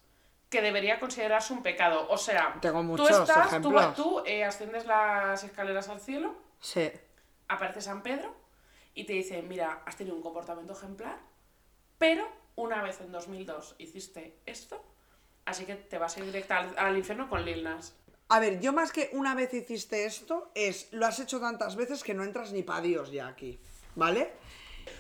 que 0.50 0.62
debería 0.62 1.00
considerarse 1.00 1.54
un 1.54 1.62
pecado? 1.64 2.08
O 2.10 2.18
sea, 2.18 2.58
Tengo 2.62 2.82
muchos 2.84 3.08
tú 3.08 3.14
estás, 3.14 3.44
tú, 3.44 3.48
ejemplos. 3.50 3.96
tú, 3.96 4.24
eh, 4.26 4.44
asciendes 4.44 4.86
las 4.86 5.44
escaleras 5.44 5.88
al 5.90 6.00
cielo, 6.00 6.34
Sí. 6.60 6.92
aparece 7.48 7.82
San 7.82 8.02
Pedro 8.04 8.34
y 8.94 9.06
te 9.06 9.14
dice, 9.14 9.42
mira, 9.42 9.84
has 9.86 9.96
tenido 9.98 10.16
un 10.16 10.22
comportamiento 10.22 10.74
ejemplar, 10.74 11.20
pero 11.98 12.28
una 12.56 12.82
vez 12.84 13.00
en 13.02 13.12
2002 13.12 13.76
hiciste 13.80 14.40
esto, 14.46 14.84
así 15.46 15.66
que 15.66 15.76
te 15.76 15.98
vas 15.98 16.16
a 16.16 16.20
ir 16.20 16.26
directa 16.26 16.58
al, 16.60 16.78
al 16.78 16.98
infierno 16.98 17.30
con 17.30 17.46
Lil 17.46 17.64
Nas. 17.64 17.96
A 18.30 18.40
ver, 18.40 18.60
yo 18.62 18.72
más 18.74 18.92
que 18.92 19.10
una 19.14 19.36
vez 19.36 19.54
hiciste 19.54 20.06
esto, 20.06 20.52
es 20.56 20.92
lo 20.94 21.06
has 21.06 21.20
hecho 21.20 21.40
tantas 21.40 21.76
veces 21.76 22.04
que 22.04 22.14
no 22.14 22.24
entras 22.24 22.52
ni 22.54 22.64
para 22.64 22.82
Dios 22.82 23.12
ya 23.12 23.28
aquí. 23.28 23.60
¿Vale? 23.96 24.34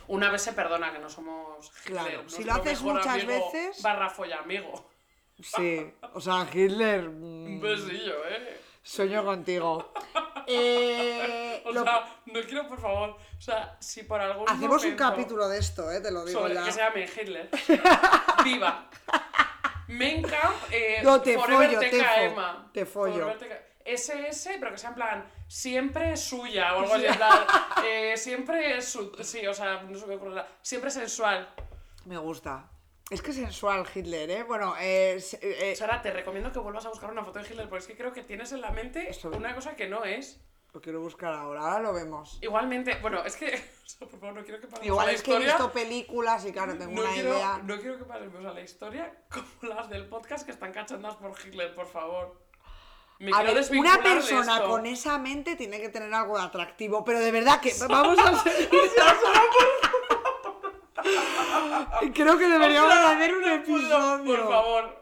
Una 0.07 0.29
vez 0.31 0.41
se 0.41 0.53
perdona 0.53 0.91
que 0.91 0.99
no 0.99 1.09
somos 1.09 1.71
Hitler, 1.85 1.93
Claro, 2.03 2.09
si 2.29 2.43
nuestro 2.43 2.45
lo 2.45 2.53
haces 2.53 2.81
muchas 2.81 3.07
amigo 3.07 3.51
veces- 3.53 3.81
Barra 3.81 4.09
folla 4.09 4.39
amigo. 4.39 4.89
Sí. 5.39 5.91
O 6.13 6.19
sea, 6.21 6.45
Hitler. 6.53 7.09
mm, 7.09 7.45
Un 7.45 7.61
besillo, 7.61 8.27
eh. 8.27 8.59
Sueño 8.83 9.23
contigo. 9.23 9.93
Eh, 10.47 11.61
O 11.65 11.71
lo- 11.71 11.83
sea, 11.83 12.05
no 12.25 12.41
quiero, 12.41 12.67
por 12.67 12.79
favor. 12.81 13.09
O 13.37 13.41
sea, 13.41 13.77
si 13.79 14.03
por 14.03 14.19
algún 14.19 14.47
hacemos 14.49 14.63
un 14.83 14.91
momento 14.95 15.03
capítulo 15.03 15.47
de 15.47 15.59
esto, 15.59 15.91
¿eh? 15.91 16.01
Te 16.01 16.11
lo 16.11 16.25
digo 16.25 16.39
sobre 16.41 16.53
ya. 16.55 16.63
que 16.65 16.71
se 16.71 16.79
llame 16.79 17.03
Hitler. 17.05 17.49
Viva. 18.43 18.89
Main 19.87 20.21
Camp, 20.23 20.55
eh, 20.71 21.01
No, 21.03 21.21
te 21.21 21.37
Forever 21.37 21.67
follo, 21.67 21.79
te 21.79 21.89
TKM. 21.89 22.71
te 22.71 22.85
follo. 22.85 23.33
SS, 23.83 24.57
pero 24.59 24.71
que 24.71 24.77
sea 24.77 24.89
en 24.89 24.95
plan, 24.95 25.25
siempre 25.47 26.15
suya 26.15 26.75
o 26.75 26.81
algo 26.81 26.93
así, 26.93 27.05
eh, 27.85 28.13
siempre 28.17 28.81
su, 28.81 29.11
sí, 29.23 29.45
o 29.47 29.53
sea, 29.53 29.81
no 29.81 29.97
se 29.97 30.05
me 30.05 30.15
ocurre 30.15 30.35
nada, 30.35 30.47
siempre 30.61 30.89
sensual. 30.91 31.49
Me 32.05 32.17
gusta. 32.17 32.63
Es 33.11 33.21
que 33.21 33.33
sensual 33.33 33.85
Hitler, 33.93 34.31
¿eh? 34.31 34.43
Bueno, 34.43 34.73
eh, 34.79 35.19
se- 35.19 35.71
eh, 35.71 35.75
Sara, 35.75 36.01
te 36.01 36.11
recomiendo 36.11 36.51
que 36.51 36.59
vuelvas 36.59 36.85
a 36.85 36.89
buscar 36.89 37.11
una 37.11 37.23
foto 37.25 37.39
de 37.39 37.45
Hitler, 37.45 37.67
porque 37.67 37.81
es 37.81 37.87
que 37.87 37.97
creo 37.97 38.13
que 38.13 38.23
tienes 38.23 38.51
en 38.53 38.61
la 38.61 38.71
mente 38.71 39.09
Eso- 39.09 39.29
una 39.29 39.53
cosa 39.53 39.75
que 39.75 39.87
no 39.87 40.05
es. 40.05 40.39
lo 40.73 40.79
quiero 40.79 41.01
buscar 41.01 41.33
ahora, 41.33 41.59
ahora 41.61 41.79
lo 41.79 41.93
vemos. 41.93 42.39
Igualmente, 42.41 42.95
bueno, 43.01 43.21
es 43.25 43.35
que, 43.35 43.61
por 43.99 44.09
favor, 44.09 44.33
no 44.35 44.43
quiero 44.45 44.61
que 44.61 44.67
pasemos 44.67 44.87
Igual 44.87 45.07
a 45.09 45.11
la 45.11 45.15
es 45.17 45.21
que 45.23 45.31
he 45.31 45.33
historia. 45.33 45.55
visto 45.57 45.71
películas 45.73 46.45
y 46.45 46.53
claro, 46.53 46.77
tengo 46.77 46.93
no, 46.93 47.01
una 47.01 47.11
quiero, 47.11 47.33
idea. 47.33 47.59
no 47.65 47.77
quiero 47.77 47.97
que 47.97 48.05
pasemos 48.05 48.45
a 48.45 48.53
la 48.53 48.61
historia 48.61 49.13
como 49.29 49.73
las 49.75 49.89
del 49.89 50.07
podcast 50.07 50.45
que 50.45 50.51
están 50.51 50.71
cachondas 50.71 51.15
por 51.17 51.33
Hitler, 51.45 51.75
por 51.75 51.87
favor. 51.87 52.39
Me 53.19 53.31
A 53.35 53.43
ver, 53.43 53.61
una 53.77 54.01
persona 54.01 54.55
esto. 54.55 54.69
con 54.69 54.85
esa 54.85 55.17
mente 55.19 55.55
tiene 55.57 55.79
que 55.81 55.89
tener 55.89 56.11
algo 56.13 56.37
de 56.39 56.43
atractivo, 56.45 57.03
pero 57.03 57.19
de 57.19 57.31
verdad 57.31 57.59
que 57.59 57.71
vamos 57.89 58.17
a 58.17 58.35
seguir. 58.43 58.69
Creo 62.13 62.37
que 62.37 62.47
deberíamos 62.47 62.89
O 62.89 62.93
sea, 62.93 63.11
hacer 63.11 63.33
un 63.33 63.41
no 63.41 63.63
puedo, 63.63 63.77
episodio. 63.77 64.23
Por 64.25 64.49
favor. 64.49 65.01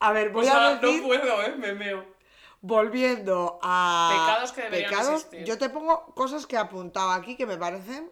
A 0.00 0.12
ver, 0.12 0.28
O 0.28 0.32
voy 0.32 0.44
sea, 0.46 0.66
a 0.68 0.74
decir, 0.76 1.00
no 1.02 1.06
puedo, 1.08 1.42
¿eh? 1.42 1.54
Me 1.58 1.72
meo. 1.74 2.04
volviendo 2.62 3.58
a 3.62 4.10
Pecados 4.26 4.52
que 4.52 4.62
deberían 4.62 4.90
pecados, 4.90 5.14
existir. 5.24 5.44
yo 5.44 5.58
te 5.58 5.68
pongo 5.70 6.06
cosas 6.14 6.46
que 6.46 6.56
he 6.56 6.58
apuntado 6.58 7.10
aquí 7.10 7.36
que 7.36 7.46
me 7.46 7.56
parecen 7.56 8.10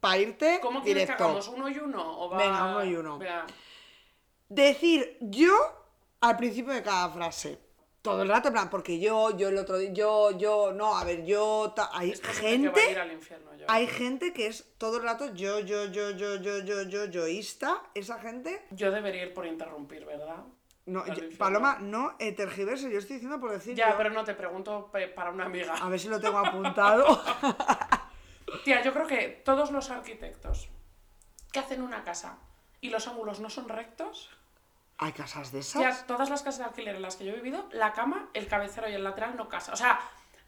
para 0.00 0.18
irte 0.18 0.58
¿Cómo 0.60 0.82
quieres 0.82 1.04
directo. 1.04 1.16
que 1.16 1.22
hagamos? 1.24 1.48
¿Uno 1.48 1.68
y 1.68 1.78
uno? 1.78 2.18
¿O 2.20 2.30
va- 2.30 2.38
Venga, 2.38 2.64
uno 2.66 2.84
y 2.84 2.94
uno. 2.96 3.18
Venga. 3.18 3.46
Decir 4.48 5.16
yo 5.20 5.52
al 6.20 6.36
principio 6.36 6.72
de 6.72 6.82
cada 6.82 7.08
frase. 7.10 7.58
Todo 8.06 8.22
el 8.22 8.28
rato, 8.28 8.48
en 8.48 8.54
plan, 8.54 8.70
porque 8.70 8.98
yo, 9.00 9.36
yo 9.36 9.48
el 9.48 9.58
otro 9.58 9.78
día, 9.78 9.90
yo, 9.92 10.30
yo, 10.38 10.72
no, 10.72 10.96
a 10.96 11.02
ver, 11.04 11.24
yo, 11.24 11.72
ta- 11.74 11.90
hay 11.92 12.12
que 12.12 12.20
vaya 12.26 12.30
a 12.30 12.32
ir 12.32 12.40
gente, 12.72 12.98
al 13.00 13.12
infierno 13.12 13.54
yo. 13.56 13.66
hay 13.68 13.86
gente 13.88 14.32
que 14.32 14.46
es 14.46 14.64
todo 14.78 14.98
el 14.98 15.02
rato 15.02 15.34
yo, 15.34 15.58
yo, 15.60 15.86
yo, 15.86 16.10
yo, 16.12 16.36
yo, 16.36 16.58
yo, 16.60 16.82
yo, 16.84 17.04
yoísta, 17.06 17.82
esa 17.94 18.18
gente, 18.20 18.64
Yo 18.70 18.90
debería 18.92 19.24
ir 19.24 19.34
por 19.34 19.44
interrumpir, 19.44 20.04
¿verdad? 20.04 20.44
no, 20.86 21.04
yo-. 21.06 21.36
Paloma, 21.36 21.78
no 21.80 22.14
eh, 22.20 22.30
tergiverse, 22.32 22.90
yo 22.92 22.98
estoy 22.98 23.14
diciendo 23.16 23.40
por 23.40 23.50
decir 23.50 23.74
Ya, 23.74 23.90
yo. 23.90 23.96
pero 23.96 24.10
no 24.10 24.22
te 24.24 24.34
pregunto 24.34 24.90
para 25.16 25.30
una 25.32 25.46
amiga. 25.46 25.74
A 25.74 25.88
ver 25.88 25.98
si 25.98 26.08
lo 26.08 26.20
tengo 26.20 26.38
apuntado. 26.38 27.04
Tía, 28.64 28.82
yo 28.82 28.92
creo 28.92 29.06
que 29.08 29.42
todos 29.44 29.70
los 29.72 29.90
arquitectos 29.90 30.68
que 31.52 31.58
hacen 31.58 31.82
una 31.82 32.04
casa 32.04 32.38
y 32.80 32.90
los 32.90 33.08
ángulos 33.08 33.40
no 33.40 33.50
son 33.50 33.68
rectos, 33.68 34.30
¿Hay 34.98 35.12
casas 35.12 35.52
de 35.52 35.58
esas? 35.60 36.06
todas 36.06 36.30
las 36.30 36.42
casas 36.42 36.58
de 36.58 36.64
alquiler 36.64 36.96
en 36.96 37.02
las 37.02 37.16
que 37.16 37.24
yo 37.24 37.32
he 37.32 37.36
vivido, 37.36 37.68
la 37.72 37.92
cama, 37.92 38.28
el 38.34 38.46
cabecero 38.46 38.88
y 38.88 38.94
el 38.94 39.04
lateral 39.04 39.36
no 39.36 39.48
casa. 39.48 39.72
O 39.72 39.76
sea, 39.76 40.00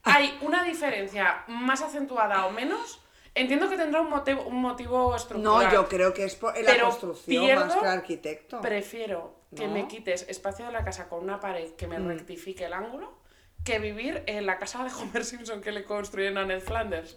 hay 0.05 0.39
una 0.41 0.63
diferencia 0.65 1.45
más 1.49 1.83
acentuada 1.83 2.47
o 2.47 2.51
menos. 2.51 3.01
Entiendo 3.35 3.69
que 3.69 3.77
tendrá 3.77 4.01
un 4.01 4.09
motivo, 4.11 4.43
un 4.45 4.57
motivo 4.61 5.15
estructural. 5.15 5.65
No, 5.67 5.73
yo 5.73 5.87
creo 5.89 6.15
que 6.15 6.25
es 6.25 6.35
por 6.35 6.59
la 6.59 6.81
construcción 6.81 7.45
pierdo- 7.45 7.67
más 7.67 7.75
que 7.77 7.81
el 7.85 7.87
arquitecto. 7.91 8.61
Prefiero 8.61 9.37
que 9.55 9.69
me 9.69 9.87
quites 9.87 10.27
espacio 10.29 10.67
de 10.67 10.73
la 10.73 10.83
casa 10.85 11.09
con 11.09 11.23
una 11.23 11.39
pared 11.41 11.73
que 11.73 11.87
me 11.87 11.99
rectifique 11.99 12.65
el 12.65 12.73
ángulo 12.73 13.17
que 13.65 13.79
vivir 13.79 14.23
en 14.27 14.47
la 14.47 14.59
casa 14.59 14.83
de 14.85 14.91
Homer 14.93 15.25
Simpson 15.25 15.61
que 15.61 15.73
le 15.73 15.85
construyen 15.85 16.39
a 16.39 16.45
Ned 16.47 16.61
Flanders. 16.63 17.15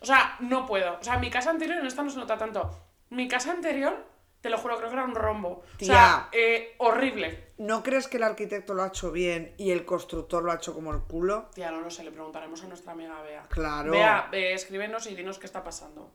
O 0.00 0.06
sea, 0.06 0.36
no 0.40 0.64
puedo. 0.66 0.98
O 0.98 1.04
sea, 1.04 1.18
mi 1.18 1.30
casa 1.30 1.50
anterior, 1.50 1.78
en 1.78 1.86
esta 1.86 2.02
no 2.02 2.10
se 2.10 2.16
nota 2.18 2.38
tanto. 2.38 2.70
Mi 3.10 3.28
casa 3.28 3.50
anterior, 3.52 4.06
te 4.40 4.48
lo 4.48 4.56
juro, 4.58 4.76
creo 4.78 4.88
que 4.88 4.94
era 4.94 5.04
un 5.04 5.14
rombo. 5.14 5.62
O 5.80 5.84
sea, 5.84 6.28
eh, 6.32 6.74
horrible. 6.78 7.48
¿No 7.58 7.82
crees 7.82 8.08
que 8.08 8.16
el 8.16 8.22
arquitecto 8.22 8.72
lo 8.72 8.82
ha 8.82 8.88
hecho 8.88 9.12
bien 9.12 9.54
y 9.58 9.70
el 9.70 9.84
constructor 9.84 10.42
lo 10.42 10.50
ha 10.50 10.56
hecho 10.56 10.72
como 10.72 10.92
el 10.92 11.02
culo? 11.02 11.50
Tía, 11.54 11.70
no 11.70 11.80
lo 11.80 11.90
sé, 11.90 12.04
le 12.04 12.10
preguntaremos 12.10 12.62
a 12.62 12.68
nuestra 12.68 12.92
amiga 12.92 13.20
Bea. 13.20 13.42
Claro. 13.48 13.92
Bea, 13.92 14.30
eh, 14.32 14.54
escríbenos 14.54 15.06
y 15.06 15.14
dinos 15.14 15.38
qué 15.38 15.46
está 15.46 15.62
pasando. 15.62 16.14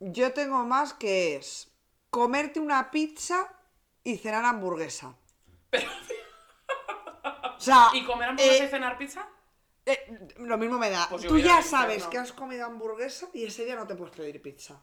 Yo 0.00 0.32
tengo 0.32 0.64
más 0.64 0.94
que 0.94 1.36
es 1.36 1.72
comerte 2.10 2.58
una 2.58 2.90
pizza 2.90 3.48
y 4.02 4.16
cenar 4.16 4.44
hamburguesa. 4.44 5.14
O 7.56 7.60
sea, 7.60 7.90
¿Y 7.94 8.04
comer 8.04 8.30
hamburguesa 8.30 8.64
eh, 8.64 8.66
y 8.66 8.70
cenar 8.70 8.98
pizza? 8.98 9.28
lo 10.38 10.58
mismo 10.58 10.78
me 10.78 10.90
da. 10.90 11.06
Pues 11.08 11.26
Tú 11.26 11.38
ya 11.38 11.62
sabes 11.62 12.06
que 12.06 12.18
has 12.18 12.32
comido 12.32 12.66
hamburguesa 12.66 13.28
y 13.32 13.44
ese 13.44 13.64
día 13.64 13.76
no 13.76 13.86
te 13.86 13.94
puedes 13.94 14.14
pedir 14.14 14.40
pizza. 14.42 14.80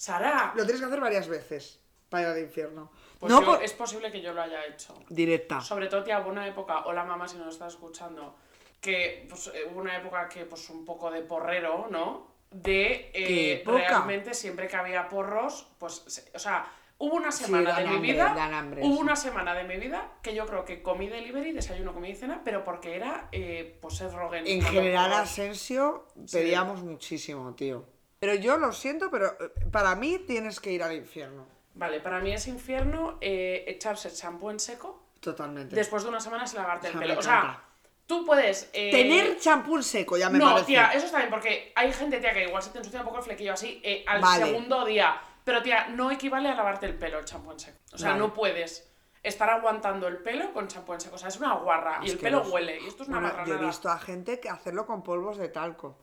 Sara, 0.00 0.52
Lo 0.54 0.62
tienes 0.64 0.80
que 0.80 0.86
hacer 0.86 1.00
varias 1.00 1.26
veces 1.28 1.80
para 2.10 2.22
ir 2.24 2.28
al 2.28 2.38
infierno. 2.40 2.90
pues 3.18 3.32
no 3.32 3.40
yo- 3.40 3.46
por- 3.46 3.62
es 3.62 3.72
posible 3.72 4.12
que 4.12 4.20
yo 4.20 4.32
lo 4.34 4.42
haya 4.42 4.64
hecho. 4.66 4.94
Directa. 5.08 5.60
Sobre 5.60 5.86
todo, 5.88 6.04
tía, 6.04 6.20
hubo 6.20 6.28
una 6.28 6.46
época, 6.46 6.84
hola 6.86 7.02
mamá 7.04 7.26
si 7.26 7.38
nos 7.38 7.54
estás 7.54 7.72
escuchando, 7.72 8.36
que 8.80 9.26
pues, 9.28 9.48
eh, 9.54 9.64
hubo 9.70 9.80
una 9.80 9.96
época 9.96 10.28
que, 10.28 10.44
pues, 10.44 10.68
un 10.70 10.84
poco 10.84 11.10
de 11.10 11.22
porrero, 11.22 11.88
¿no? 11.90 12.26
De 12.50 13.10
¿Qué 13.12 13.52
eh, 13.54 13.62
realmente 13.66 14.34
siempre 14.34 14.68
que 14.68 14.76
había 14.76 15.08
porros, 15.08 15.66
pues, 15.78 16.30
o 16.34 16.38
sea, 16.38 16.70
hubo 16.98 17.16
una 17.16 17.32
Sí, 17.32 17.44
semana 17.44 17.80
de 17.80 17.86
mi 17.88 17.98
vida, 17.98 18.34
hambre, 18.58 18.82
hubo 18.84 18.96
sí. 18.96 19.00
una 19.00 19.16
semana 19.16 19.54
de 19.54 19.64
mi 19.64 19.78
vida 19.78 20.12
que 20.22 20.34
yo 20.34 20.46
creo 20.46 20.64
que 20.64 20.82
comí 20.82 21.08
delivery, 21.08 21.52
desayuno, 21.52 21.92
comí 21.94 22.10
y 22.10 22.14
cena, 22.14 22.42
pero 22.44 22.64
porque 22.64 22.94
era, 22.96 23.28
eh, 23.32 23.78
pues, 23.80 24.00
Rogen. 24.12 24.46
En 24.46 24.62
general. 24.62 25.12
Asensio, 25.14 26.06
Sí. 26.26 26.36
pedíamos 26.36 26.82
muchísimo, 26.82 27.54
tío. 27.54 27.84
Pero 28.18 28.34
yo 28.34 28.56
lo 28.56 28.72
siento, 28.72 29.10
pero 29.10 29.26
eh, 29.40 29.52
para 29.70 29.94
mí 29.94 30.18
tienes 30.26 30.60
que 30.60 30.72
ir 30.72 30.82
al 30.82 30.94
infierno. 30.94 31.46
Vale, 31.74 32.00
para 32.00 32.20
mí 32.20 32.32
es 32.32 32.46
infierno 32.48 33.18
eh, 33.20 33.64
echarse 33.66 34.10
champú 34.12 34.48
en 34.50 34.58
seco 34.58 35.02
Totalmente. 35.20 35.74
después 35.76 36.02
de 36.02 36.08
una 36.08 36.20
semana 36.20 36.46
sin 36.46 36.58
lavarte 36.60 36.88
el 36.88 36.98
pelo. 36.98 37.18
O 37.18 37.22
sea, 37.22 37.62
tú 38.06 38.24
puedes... 38.24 38.70
eh, 38.72 38.90
Tener 38.90 39.38
champú 39.38 39.76
en 39.76 39.82
seco, 39.82 40.16
ya 40.16 40.30
me 40.30 40.38
no, 40.38 40.46
parece. 40.46 40.66
tía, 40.66 40.90
eso 40.92 41.04
está 41.04 41.18
bien, 41.18 41.28
porque 41.30 41.72
hay 41.76 41.92
gente, 41.92 42.18
tía, 42.18 42.32
que 42.32 42.44
igual 42.44 42.62
se 42.62 42.70
te 42.70 42.78
ensucia 42.78 43.00
un 43.00 43.06
poco 43.06 43.18
el 43.18 43.24
flequillo 43.24 43.52
así 43.52 43.80
eh, 43.84 44.02
al 44.06 44.22
Vale. 44.22 44.46
segundo 44.46 44.84
día. 44.86 45.20
Pero, 45.44 45.62
tía, 45.62 45.88
no 45.88 46.10
equivale 46.10 46.48
a 46.48 46.54
lavarte 46.54 46.86
el 46.86 46.94
pelo 46.98 47.18
el 47.18 47.24
champú 47.26 47.52
en 47.52 47.60
seco. 47.60 47.78
O 47.92 47.98
sea, 47.98 48.08
Vale. 48.12 48.20
no 48.20 48.32
puedes 48.34 48.90
estar 49.22 49.50
aguantando 49.50 50.08
el 50.08 50.16
pelo 50.18 50.52
con 50.54 50.66
champú 50.68 50.94
en 50.94 51.00
seco. 51.00 51.16
O 51.16 51.18
sea, 51.18 51.28
es 51.28 51.36
una 51.36 51.52
guarra. 51.56 52.00
y 52.02 52.10
el 52.10 52.18
pelo 52.18 52.40
huele. 52.42 52.80
Y 52.80 52.86
esto 52.86 53.02
es 53.02 53.08
una 53.10 53.20
Bueno, 53.20 53.44
yo 53.44 53.54
he 53.54 53.66
visto 53.66 53.88
a 53.90 53.98
gente 53.98 54.40
que 54.40 54.48
hacerlo 54.48 54.86
con 54.86 55.02
polvos 55.02 55.36
de 55.36 55.48
talco. 55.48 55.98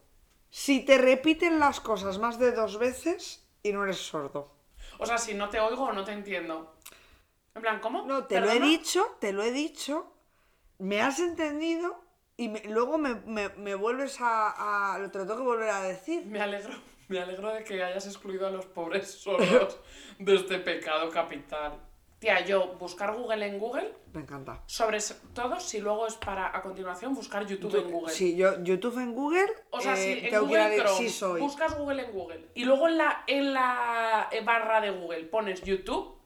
Si 0.56 0.82
te 0.86 1.00
repiten 1.00 1.60
las 1.60 1.80
cosas 1.80 2.20
más 2.20 2.38
de 2.38 2.52
dos 2.52 2.78
veces 2.78 3.44
y 3.64 3.72
no 3.72 3.84
eres 3.86 3.98
sordo. 3.98 4.52
O 5.00 5.06
sea, 5.08 5.18
si 5.18 5.34
no 5.34 5.50
te 5.50 5.60
oigo 5.60 5.86
o 5.86 5.94
no 5.94 6.04
te 6.04 6.12
entiendo. 6.12 6.76
En 7.56 7.64
plan, 7.64 7.80
¿cómo? 7.80 8.04
No, 8.06 8.28
te 8.28 8.40
lo 8.40 8.52
he 8.52 8.60
dicho, 8.60 9.18
te 9.20 9.34
lo 9.34 9.42
he 9.42 9.52
dicho, 9.52 10.14
me 10.78 11.02
has 11.02 11.18
entendido 11.18 12.00
y 12.38 12.50
me- 12.50 12.62
luego 12.66 13.00
me, 13.00 13.16
me- 13.26 13.50
me 13.50 13.74
vuelves 13.74 14.22
a, 14.22 14.94
a- 14.94 15.12
Te 15.12 15.18
lo 15.18 15.26
tengo 15.26 15.38
que 15.40 15.44
volver 15.44 15.70
a 15.70 15.82
decir. 15.82 16.24
Me 16.28 16.40
alegro, 16.40 16.76
me 17.08 17.20
alegro 17.20 17.52
de 17.52 17.64
que 17.64 17.84
hayas 17.84 18.06
excluido 18.06 18.46
a 18.46 18.52
los 18.52 18.68
pobres 18.68 19.10
sordos 19.10 19.80
de 20.20 20.36
este 20.36 20.60
pecado 20.60 21.10
capital. 21.10 21.80
Tía, 22.24 22.40
yo 22.46 22.68
buscar 22.80 23.14
Google 23.14 23.46
en 23.46 23.60
Google, 23.60 23.94
Me 24.14 24.22
encanta. 24.22 24.62
sobre 24.66 25.00
todo 25.34 25.60
si 25.60 25.82
luego 25.82 26.08
es 26.08 26.16
para 26.16 26.56
a 26.58 26.62
continuación 26.62 27.14
buscar 27.14 27.46
YouTube 27.46 27.76
en 27.76 27.92
Google. 27.92 28.14
Sí, 28.14 28.38
yo 28.38 28.64
YouTube 28.64 28.98
en 29.00 29.14
Google. 29.14 29.46
O 29.72 29.82
sea, 29.82 29.92
eh, 29.96 29.98
si 29.98 30.28
en 30.34 30.40
Google 30.40 30.78
Chrome 30.78 30.98
sí 30.98 31.10
soy. 31.10 31.42
buscas 31.42 31.78
Google 31.78 32.02
en 32.06 32.12
Google 32.14 32.48
y 32.54 32.64
luego 32.64 32.88
en 32.88 32.98
la, 32.98 33.24
en 33.28 33.54
la 33.54 34.30
eh, 34.32 34.40
barra 34.42 34.80
de 34.80 34.92
Google 34.92 35.26
pones 35.26 35.64
YouTube, 35.64 36.18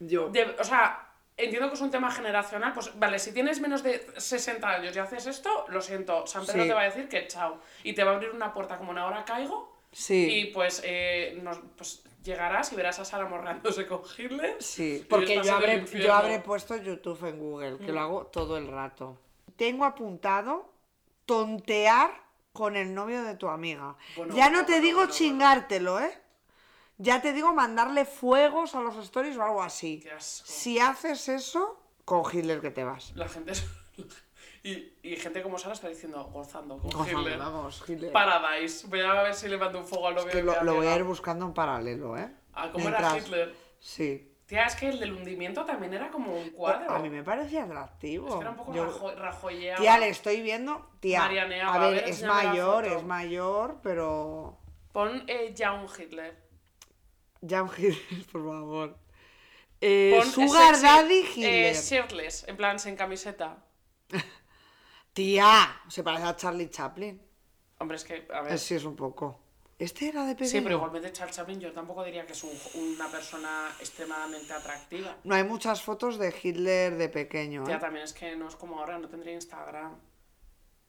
Yo. 0.00 0.28
de- 0.30 0.56
o 0.58 0.64
sea, 0.64 1.08
entiendo 1.36 1.68
que 1.68 1.74
es 1.76 1.80
un 1.82 1.92
tema 1.92 2.10
generacional, 2.10 2.72
pues 2.72 2.90
vale, 2.98 3.20
si 3.20 3.32
tienes 3.32 3.60
menos 3.60 3.84
de 3.84 4.04
60 4.16 4.68
años 4.68 4.96
y 4.96 4.98
haces 4.98 5.24
esto, 5.28 5.66
lo 5.68 5.80
siento, 5.80 6.26
San 6.26 6.44
Pedro 6.46 6.62
Sí. 6.62 6.68
te 6.68 6.74
va 6.74 6.80
a 6.80 6.84
decir 6.86 7.08
que 7.08 7.28
chao 7.28 7.60
y 7.84 7.92
te 7.92 8.02
va 8.02 8.10
a 8.10 8.14
abrir 8.16 8.30
una 8.30 8.52
puerta 8.52 8.76
como 8.76 8.90
en 8.90 8.98
ahora 8.98 9.24
caigo 9.24 9.72
Sí. 9.94 10.28
y 10.40 10.44
pues, 10.46 10.82
eh, 10.84 11.38
nos- 11.42 11.60
pues 11.76 12.02
llegarás 12.22 12.72
y 12.72 12.76
verás 12.76 12.98
a 12.98 13.04
Sara 13.04 13.26
morrándose 13.26 13.86
con 13.86 14.02
Hitler. 14.18 14.56
Sí, 14.60 15.06
porque 15.08 15.40
yo 15.42 15.54
habré, 15.54 15.84
yo 15.86 16.12
habré 16.12 16.40
puesto 16.40 16.76
YouTube 16.76 17.24
en 17.28 17.38
Google, 17.38 17.78
que 17.78 17.92
lo 17.92 18.00
hago 18.00 18.26
todo 18.26 18.56
el 18.58 18.66
rato. 18.68 19.16
Tengo 19.56 19.84
apuntado 19.84 20.68
tontear 21.26 22.10
con 22.52 22.76
el 22.76 22.94
novio 22.94 23.22
de 23.22 23.34
tu 23.36 23.48
amiga. 23.48 23.96
Bueno, 24.16 24.34
ya 24.34 24.48
no 24.50 24.64
te 24.64 24.72
bueno, 24.72 24.82
digo 24.86 24.98
bueno, 25.00 25.12
chingártelo, 25.12 26.00
¿eh? 26.00 26.18
Ya 26.98 27.20
te 27.20 27.32
digo 27.32 27.52
mandarle 27.52 28.04
fuegos 28.04 28.74
a 28.74 28.80
los 28.80 28.96
stories 28.98 29.36
o 29.36 29.42
algo 29.42 29.62
así. 29.62 30.00
Qué 30.00 30.12
asco. 30.12 30.46
Si 30.46 30.78
haces 30.78 31.28
eso, 31.28 31.80
con 32.04 32.22
Hitler 32.32 32.60
que 32.60 32.70
te 32.70 32.84
vas. 32.84 33.12
La 33.16 33.28
gente 33.28 33.52
es- 33.52 33.64
y, 34.64 34.94
y 35.02 35.16
gente 35.16 35.42
como 35.42 35.58
Sara 35.58 35.74
está 35.74 35.88
diciendo 35.88 36.24
gozando 36.32 36.78
con 36.78 36.90
Gozando, 36.90 37.20
Hitler. 37.20 37.38
vamos, 37.38 37.84
Hitler. 37.86 38.10
Paradise. 38.12 38.86
Voy 38.88 39.00
a 39.00 39.12
ver 39.22 39.34
si 39.34 39.46
le 39.48 39.56
mando 39.58 39.78
un 39.78 39.86
fuego 39.86 40.08
al 40.08 40.14
novio 40.16 40.30
Que 40.32 40.42
lo, 40.42 40.64
lo 40.64 40.74
voy 40.74 40.86
a 40.86 40.96
ir 40.96 41.04
buscando 41.04 41.44
en 41.46 41.52
paralelo, 41.54 42.16
¿eh? 42.18 42.28
Ah, 42.54 42.70
¿cómo 42.72 42.88
era 42.88 42.98
Mientras- 42.98 43.26
Hitler? 43.26 43.54
Sí. 43.78 44.30
Tía, 44.46 44.64
es 44.66 44.74
que 44.76 44.88
el 44.90 45.00
del 45.00 45.12
hundimiento 45.12 45.64
también 45.64 45.94
era 45.94 46.10
como 46.10 46.36
un 46.36 46.50
cuadro. 46.50 46.90
A 46.90 46.98
mí 46.98 47.08
me 47.08 47.22
parecía 47.22 47.64
atractivo. 47.64 48.28
Es 48.28 48.34
que 48.34 48.40
era 48.42 48.50
un 48.50 48.56
poco 48.56 48.74
Yo- 48.74 48.84
rajo- 48.84 49.14
rajoyeado. 49.14 49.80
Tía, 49.82 49.98
le 49.98 50.08
estoy 50.10 50.42
viendo. 50.42 50.90
Tía, 51.00 51.20
Marianeaba, 51.20 51.72
a 51.72 51.76
a 51.76 51.78
ver, 51.78 51.94
ver, 52.02 52.08
es 52.10 52.22
mayor, 52.24 52.84
es 52.86 53.02
mayor, 53.04 53.80
pero. 53.82 54.58
Pon 54.92 55.24
eh, 55.28 55.54
Young 55.56 55.88
Hitler. 55.98 56.42
Jan 57.46 57.68
Hitler, 57.76 58.26
por 58.32 58.44
favor. 58.46 58.98
Eh, 59.80 60.14
Pon 60.18 60.28
eh, 60.28 60.30
Sugar 60.30 60.74
sexy, 60.76 60.86
Daddy 60.86 61.14
eh, 61.14 61.24
Hitler. 61.36 61.74
shirtless, 61.76 62.48
en 62.48 62.56
plan 62.56 62.78
sin 62.78 62.96
camiseta. 62.96 63.64
Tía, 65.14 65.80
se 65.88 66.02
parece 66.02 66.24
a 66.24 66.36
Charlie 66.36 66.68
Chaplin. 66.70 67.22
Hombre, 67.78 67.96
es 67.96 68.04
que, 68.04 68.28
a 68.32 68.42
ver. 68.42 68.58
Sí, 68.58 68.74
es 68.74 68.84
un 68.84 68.96
poco. 68.96 69.40
Este 69.78 70.08
era 70.08 70.24
de 70.24 70.34
pequeño. 70.34 70.50
Sí, 70.50 70.60
pero 70.60 70.76
igualmente 70.76 71.10
Charles 71.12 71.34
Chaplin 71.36 71.58
yo 71.60 71.72
tampoco 71.72 72.04
diría 72.04 72.24
que 72.26 72.32
es 72.32 72.44
un- 72.44 72.58
una 72.96 73.08
persona 73.08 73.68
extremadamente 73.80 74.52
atractiva. 74.52 75.16
No 75.24 75.34
hay 75.34 75.42
muchas 75.44 75.82
fotos 75.82 76.18
de 76.18 76.32
Hitler 76.42 76.96
de 76.96 77.08
pequeño. 77.08 77.64
Tía, 77.64 77.76
¿eh? 77.76 77.80
también 77.80 78.04
es 78.04 78.12
que 78.12 78.36
no 78.36 78.48
es 78.48 78.54
como 78.56 78.78
ahora, 78.78 78.98
no 78.98 79.08
tendría 79.08 79.34
Instagram. 79.34 79.96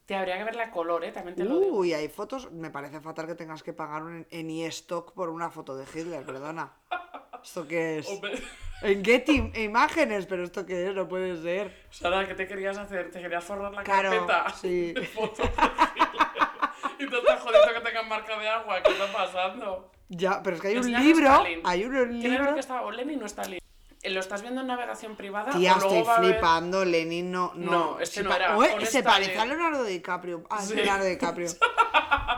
Tía, 0.05 0.19
habría 0.19 0.37
que 0.37 0.43
verle 0.43 0.61
a 0.63 0.71
color, 0.71 1.03
¿eh? 1.03 1.11
También 1.11 1.35
te 1.35 1.43
lo 1.43 1.59
digo. 1.59 1.77
Uy, 1.77 1.93
hay 1.93 2.09
fotos. 2.09 2.51
Me 2.51 2.69
parece 2.69 3.01
fatal 3.01 3.25
que 3.25 3.33
tengas 3.35 3.63
que 3.63 3.73
pagar 3.73 4.03
un, 4.03 4.27
en 4.29 4.49
eStock 4.51 5.13
por 5.13 5.29
una 5.29 5.49
foto 5.49 5.75
de 5.75 5.85
Hitler, 5.85 6.23
perdona. 6.25 6.73
¿Esto 7.45 7.67
qué 7.67 7.99
es? 7.99 8.07
Hombre, 8.07 8.33
En 8.81 9.03
Getty 9.05 9.51
imágenes, 9.55 10.25
pero 10.25 10.43
esto 10.43 10.65
qué 10.65 10.87
es, 10.89 10.93
no 10.95 11.07
puede 11.07 11.41
ser. 11.41 11.73
Sara, 11.89 12.27
¿qué 12.27 12.33
te 12.35 12.45
querías 12.47 12.77
hacer? 12.77 13.09
¿Te 13.09 13.21
querías 13.21 13.43
forrar 13.43 13.71
la 13.71 13.83
Claro, 13.83 14.09
carpeta? 14.09 14.49
sí. 14.53 14.91
de 14.93 15.03
fotos 15.05 15.49
y 16.99 17.07
te 17.07 17.17
estás 17.17 17.39
jodiendo 17.39 17.73
que 17.73 17.79
tengan 17.81 18.09
marca 18.09 18.37
de 18.37 18.49
agua. 18.49 18.83
¿Qué 18.83 18.91
está 18.91 19.11
pasando? 19.13 19.91
Ya, 20.09 20.43
pero 20.43 20.57
es 20.57 20.61
que 20.61 20.67
hay 20.69 20.77
un 20.77 20.91
libro, 20.91 21.27
Stalin. 21.29 21.61
hay 21.63 21.83
un 21.85 21.91
¿Quién 21.91 22.03
era 22.03 22.11
el 22.11 22.19
libro. 22.21 22.53
que 22.53 22.59
estaba? 22.59 22.81
¿O 22.81 22.91
Lenin 22.91 23.23
o? 23.23 23.25
Eh, 23.25 24.09
¿Lo 24.11 24.19
estás 24.19 24.41
viendo 24.43 24.61
en 24.61 24.67
navegación 24.67 25.15
privada? 25.15 25.51
Tía, 25.51 25.75
o 25.75 25.77
estoy 25.77 26.03
flipando, 26.17 26.85
Lenin 26.85 27.31
no... 27.31 27.53
No, 27.55 27.71
No, 27.71 27.99
este 27.99 28.21
no 28.21 28.35
era, 28.35 28.55
Ué, 28.55 28.85
se 28.85 29.01
parece 29.01 29.39
a 29.39 29.45
Leonardo 29.45 29.83
DiCaprio. 29.83 30.43
Ah, 30.49 30.61
Sí. 30.61 30.75
Leonardo 30.75 31.05
DiCaprio. 31.05 31.47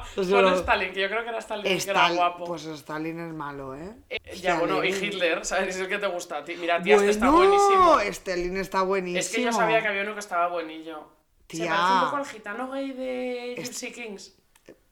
Pon 0.15 0.25
yo- 0.27 0.53
Stalin, 0.55 0.93
que 0.93 1.01
yo 1.01 1.09
creo 1.09 1.23
que 1.23 1.29
era 1.29 1.39
Stalin, 1.39 1.63
que 1.79 1.89
era 1.89 2.09
guapo. 2.11 2.45
Pues 2.45 2.65
Stalin 2.65 3.19
es 3.19 3.33
malo, 3.33 3.75
¿eh? 3.75 3.95
Eh, 4.09 4.19
ya, 4.37 4.59
bueno, 4.59 4.83
y. 4.83 4.89
Hitler, 4.89 5.45
¿sabes? 5.45 5.75
Es 5.75 5.81
el 5.81 5.87
que 5.87 5.97
te 5.99 6.07
gusta 6.07 6.37
a 6.37 6.43
ti. 6.43 6.55
Mira, 6.57 6.81
tía, 6.81 6.95
este 6.95 7.09
está 7.09 7.29
Bueno, 7.29 7.49
buenísimo. 7.51 7.99
Stalin 8.01 8.57
está 8.57 8.81
buenísimo. 8.81 9.19
Es 9.19 9.29
que 9.29 9.41
yo 9.43 9.51
sabía 9.51 9.81
que 9.81 9.87
había 9.87 10.01
uno 10.03 10.13
que 10.13 10.19
estaba 10.19 10.47
buenillo. 10.47 11.09
Se 11.49 11.57
Tía. 11.57 11.69
parece 11.69 11.93
un 11.93 12.01
poco 12.05 12.15
al 12.17 12.25
gitano 12.25 12.71
gay 12.71 12.91
de 12.91 13.53
Es- 13.53 13.69
Gypsy 13.69 13.91
Kings. 13.93 14.35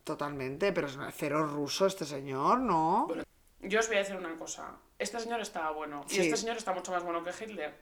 Totalmente, 0.03 0.71
pero 0.71 0.87
es 0.87 0.97
cero 1.15 1.45
ruso 1.47 1.85
este 1.87 2.05
señor, 2.05 2.59
¿no? 2.59 3.05
Bueno, 3.07 3.23
Yo 3.61 3.79
os 3.79 3.87
voy 3.87 3.95
a 3.97 3.99
decir 3.99 4.15
una 4.15 4.35
cosa. 4.35 4.75
Este 4.99 5.19
señor 5.19 5.41
estaba 5.41 5.71
bueno. 5.71 6.03
Sí. 6.07 6.17
Y 6.17 6.25
este 6.25 6.37
señor 6.37 6.55
está 6.57 6.71
mucho 6.73 6.91
más 6.91 7.03
bueno 7.03 7.23
que 7.23 7.31
Hitler. 7.31 7.73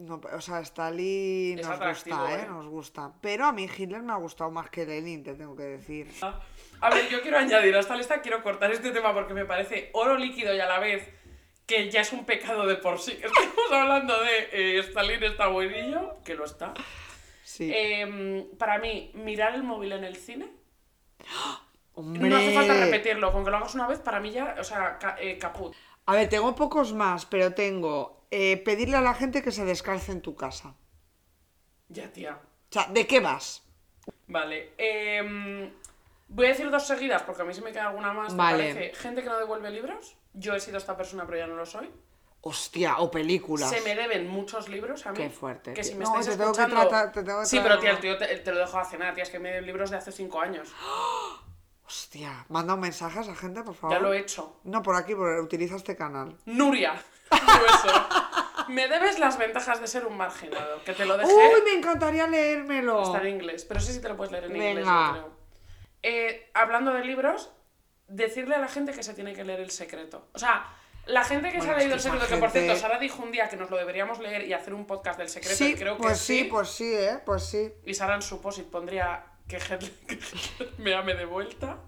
No, 0.00 0.18
o 0.32 0.40
sea, 0.40 0.60
Stalin 0.60 1.58
Es 1.58 1.68
nos 1.68 1.78
gusta, 1.78 2.34
¿eh? 2.34 2.40
¿eh? 2.42 2.46
Nos 2.48 2.66
gusta. 2.66 3.12
Pero 3.20 3.44
a 3.44 3.52
mí 3.52 3.68
Hitler 3.76 4.00
me 4.02 4.12
ha 4.12 4.16
gustado 4.16 4.50
más 4.50 4.70
que 4.70 4.86
Lenin, 4.86 5.22
te 5.22 5.34
tengo 5.34 5.54
que 5.54 5.64
decir. 5.64 6.10
A 6.80 6.88
ver, 6.88 7.08
yo 7.10 7.20
quiero 7.20 7.36
añadir 7.36 7.76
a 7.76 7.80
esta 7.80 7.94
lista, 7.96 8.22
quiero 8.22 8.42
cortar 8.42 8.72
este 8.72 8.92
tema 8.92 9.12
porque 9.12 9.34
me 9.34 9.44
parece 9.44 9.90
oro 9.92 10.16
líquido 10.16 10.54
y 10.54 10.60
a 10.60 10.66
la 10.66 10.78
vez 10.78 11.06
que 11.66 11.90
ya 11.90 12.00
es 12.00 12.12
un 12.14 12.24
pecado 12.24 12.66
de 12.66 12.76
por 12.76 12.98
sí. 12.98 13.12
Estamos 13.22 13.72
hablando 13.72 14.14
de 14.22 14.48
eh, 14.52 14.78
Stalin 14.80 15.22
está 15.22 15.48
buenillo, 15.48 16.16
que 16.24 16.34
lo 16.34 16.46
está. 16.46 16.72
Sí. 17.44 17.70
Em, 17.74 18.48
para 18.56 18.78
mí, 18.78 19.10
mirar 19.14 19.54
el 19.54 19.62
móvil 19.64 19.92
en 19.92 20.04
el 20.04 20.16
cine 20.16 20.48
Hombre. 21.94 22.28
no 22.28 22.36
hace 22.36 22.54
falta 22.54 22.74
repetirlo. 22.74 23.32
Con 23.32 23.44
que 23.44 23.50
lo 23.50 23.58
hagas 23.58 23.74
una 23.74 23.86
vez, 23.86 23.98
para 23.98 24.18
mí 24.20 24.30
ya, 24.30 24.56
o 24.58 24.64
sea, 24.64 24.98
ca- 24.98 25.16
eh, 25.20 25.36
caput. 25.36 25.74
A 26.06 26.14
ver, 26.14 26.28
tengo 26.28 26.54
pocos 26.54 26.92
más, 26.92 27.24
pero 27.26 27.54
tengo 27.54 28.24
eh, 28.30 28.56
pedirle 28.64 28.96
a 28.96 29.00
la 29.00 29.14
gente 29.14 29.42
que 29.42 29.52
se 29.52 29.64
descalce 29.64 30.12
en 30.12 30.20
tu 30.22 30.34
casa. 30.34 30.74
Ya, 31.88 32.10
tía. 32.12 32.34
O 32.70 32.72
sea, 32.72 32.86
¿de 32.86 33.06
qué 33.06 33.20
vas? 33.20 33.62
Vale. 34.26 34.72
em, 34.78 35.70
voy 36.28 36.46
a 36.46 36.48
decir 36.50 36.70
dos 36.70 36.86
seguidas 36.86 37.22
porque 37.22 37.42
a 37.42 37.44
mí 37.44 37.52
se 37.54 37.60
me 37.62 37.72
queda 37.72 37.88
alguna 37.88 38.12
más. 38.12 38.28
¿te 38.32 38.36
Vale. 38.36 38.74
parece? 38.74 38.94
Gente 38.96 39.22
que 39.22 39.28
no 39.28 39.38
devuelve 39.38 39.70
libros. 39.70 40.16
Yo 40.34 40.54
he 40.54 40.60
sido 40.60 40.78
esta 40.78 40.96
persona, 40.96 41.24
pero 41.26 41.38
ya 41.38 41.46
no 41.46 41.56
lo 41.56 41.66
soy. 41.66 41.90
Hostia, 42.42 42.98
o 42.98 43.10
películas. 43.10 43.68
Se 43.68 43.80
me 43.82 43.94
deben 43.94 44.26
muchos 44.28 44.68
libros 44.68 45.04
a 45.06 45.10
mí. 45.12 45.16
Qué 45.18 45.28
fuerte, 45.30 45.74
Que 45.74 45.84
si 45.84 45.94
me 45.94 46.04
No, 46.04 46.10
estáis 46.18 46.26
te 46.28 46.36
tengo 46.42 46.52
que 46.52 46.64
tratar- 46.66 47.12
te 47.12 47.22
tengo 47.22 47.40
que 47.40 47.46
sí, 47.46 47.60
pero 47.62 47.78
tía, 47.78 47.90
el 47.90 48.00
tío 48.00 48.16
te, 48.16 48.26
te 48.38 48.52
lo 48.52 48.58
dejo 48.58 48.78
hace 48.78 48.96
nada, 48.96 49.12
tía. 49.12 49.24
Es 49.24 49.30
que 49.30 49.38
me 49.38 49.50
den 49.52 49.66
libros 49.66 49.90
de 49.90 49.96
hace 49.98 50.10
cinco 50.12 50.40
años. 50.40 50.68
Hostia, 51.90 52.46
manda 52.50 52.74
un 52.74 52.80
mensaje 52.80 53.18
a 53.18 53.22
esa 53.22 53.34
gente, 53.34 53.64
por 53.64 53.74
favor. 53.74 53.96
Ya 53.96 54.00
lo 54.00 54.12
he 54.12 54.20
hecho. 54.20 54.60
No, 54.62 54.80
por 54.80 54.94
aquí, 54.94 55.12
porque 55.12 55.40
utiliza 55.40 55.74
este 55.74 55.96
canal. 55.96 56.36
Nuria. 56.46 56.94
Me 58.68 58.86
debes 58.86 59.18
las 59.18 59.36
ventajas 59.38 59.80
de 59.80 59.88
ser 59.88 60.06
un 60.06 60.16
marginado. 60.16 60.84
Que 60.84 60.92
te 60.92 61.04
lo 61.04 61.16
dejé. 61.16 61.32
¡Uy, 61.32 61.62
me 61.64 61.72
encantaría 61.72 62.28
leérmelo! 62.28 63.02
Está 63.02 63.20
en 63.22 63.34
inglés, 63.34 63.64
pero 63.64 63.80
sí 63.80 63.92
sí 63.92 64.00
te 64.00 64.08
lo 64.08 64.16
puedes 64.16 64.30
leer 64.30 64.44
en 64.44 64.52
inglés, 64.54 64.76
Venga. 64.76 65.06
yo 65.08 65.12
creo. 65.14 65.32
Eh, 66.04 66.50
hablando 66.54 66.92
de 66.92 67.04
libros, 67.04 67.50
decirle 68.06 68.54
a 68.54 68.58
la 68.60 68.68
gente 68.68 68.92
que 68.92 69.02
se 69.02 69.12
tiene 69.14 69.32
que 69.34 69.42
leer 69.42 69.58
El 69.58 69.72
Secreto. 69.72 70.28
O 70.32 70.38
sea, 70.38 70.68
la 71.06 71.24
gente 71.24 71.50
que 71.50 71.58
Bueno, 71.58 71.72
se 71.72 71.76
ha 71.76 71.78
leído 71.80 71.94
El 71.94 72.00
Secreto, 72.00 72.28
que 72.28 72.36
por 72.36 72.50
cierto, 72.50 72.76
Sara 72.76 73.00
dijo 73.00 73.20
un 73.24 73.32
día 73.32 73.48
que 73.48 73.56
nos 73.56 73.68
lo 73.68 73.76
deberíamos 73.76 74.20
leer 74.20 74.46
y 74.46 74.52
hacer 74.52 74.74
un 74.74 74.86
podcast 74.86 75.18
del 75.18 75.28
secreto, 75.28 75.56
Sí, 75.56 75.72
y 75.72 75.74
creo 75.74 75.96
que 75.96 76.02
pues 76.04 76.18
sí. 76.20 76.38
sí, 76.38 76.44
pues 76.44 76.68
sí, 76.68 76.94
¿eh? 76.94 77.18
Pues 77.26 77.42
sí. 77.42 77.72
Y 77.84 77.94
Sara 77.94 78.14
en 78.14 78.22
su 78.22 78.40
posit 78.40 78.66
pondría 78.70 79.24
que 79.58 79.78
me 80.78 80.94
ame 80.94 81.14
de 81.14 81.24
vuelta. 81.24 81.78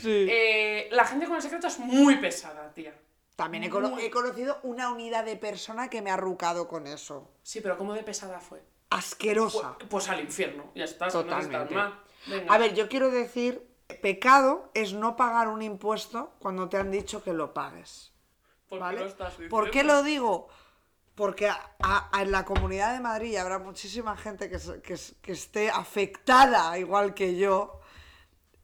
Sí. 0.00 0.26
Eh, 0.30 0.88
la 0.92 1.04
gente 1.04 1.26
con 1.26 1.36
El 1.36 1.42
Secreto 1.42 1.66
es 1.66 1.78
muy 1.78 2.16
pesada, 2.16 2.72
tía. 2.72 2.94
También 3.36 3.64
he, 3.64 3.70
cono- 3.70 3.90
muy- 3.90 4.02
he 4.04 4.10
conocido 4.10 4.58
una 4.62 4.90
unidad 4.90 5.24
de 5.24 5.36
persona 5.36 5.88
que 5.90 6.02
me 6.02 6.10
ha 6.10 6.16
rucado 6.16 6.66
con 6.68 6.86
eso. 6.86 7.30
Sí, 7.42 7.60
pero 7.60 7.76
¿cómo 7.78 7.92
de 7.94 8.02
pesada 8.02 8.40
fue? 8.40 8.62
Asquerosa. 8.90 9.74
Pues, 9.78 9.88
pues 9.90 10.08
al 10.08 10.20
infierno, 10.20 10.70
ya 10.74 10.86
no 10.86 11.08
Totalmente. 11.08 11.56
estás 11.56 11.70
mal. 11.70 12.00
Venga. 12.26 12.52
A 12.54 12.58
ver, 12.58 12.74
yo 12.74 12.88
quiero 12.88 13.10
decir, 13.10 13.66
pecado 14.02 14.70
es 14.74 14.92
no 14.92 15.14
pagar 15.16 15.48
un 15.48 15.62
impuesto 15.62 16.32
cuando 16.40 16.68
te 16.68 16.76
han 16.78 16.90
dicho 16.90 17.22
que 17.22 17.32
lo 17.32 17.54
pagues. 17.54 18.12
¿Por 18.68 18.78
qué 18.78 18.84
¿Vale? 18.84 19.00
lo 19.00 19.06
estás 19.06 19.30
diciendo? 19.32 19.50
¿Por 19.56 19.70
qué 19.70 19.84
lo 19.84 20.02
digo? 20.02 20.48
Porque 21.18 21.48
a- 21.48 21.60
a- 21.82 22.22
en 22.22 22.30
la 22.30 22.44
Comunidad 22.44 22.94
de 22.94 23.00
Madrid 23.00 23.34
habrá 23.36 23.58
muchísima 23.58 24.16
gente 24.16 24.48
que, 24.48 24.56
que 25.20 25.32
esté 25.32 25.68
afectada, 25.68 26.78
igual 26.78 27.12
que 27.12 27.36
yo. 27.36 27.80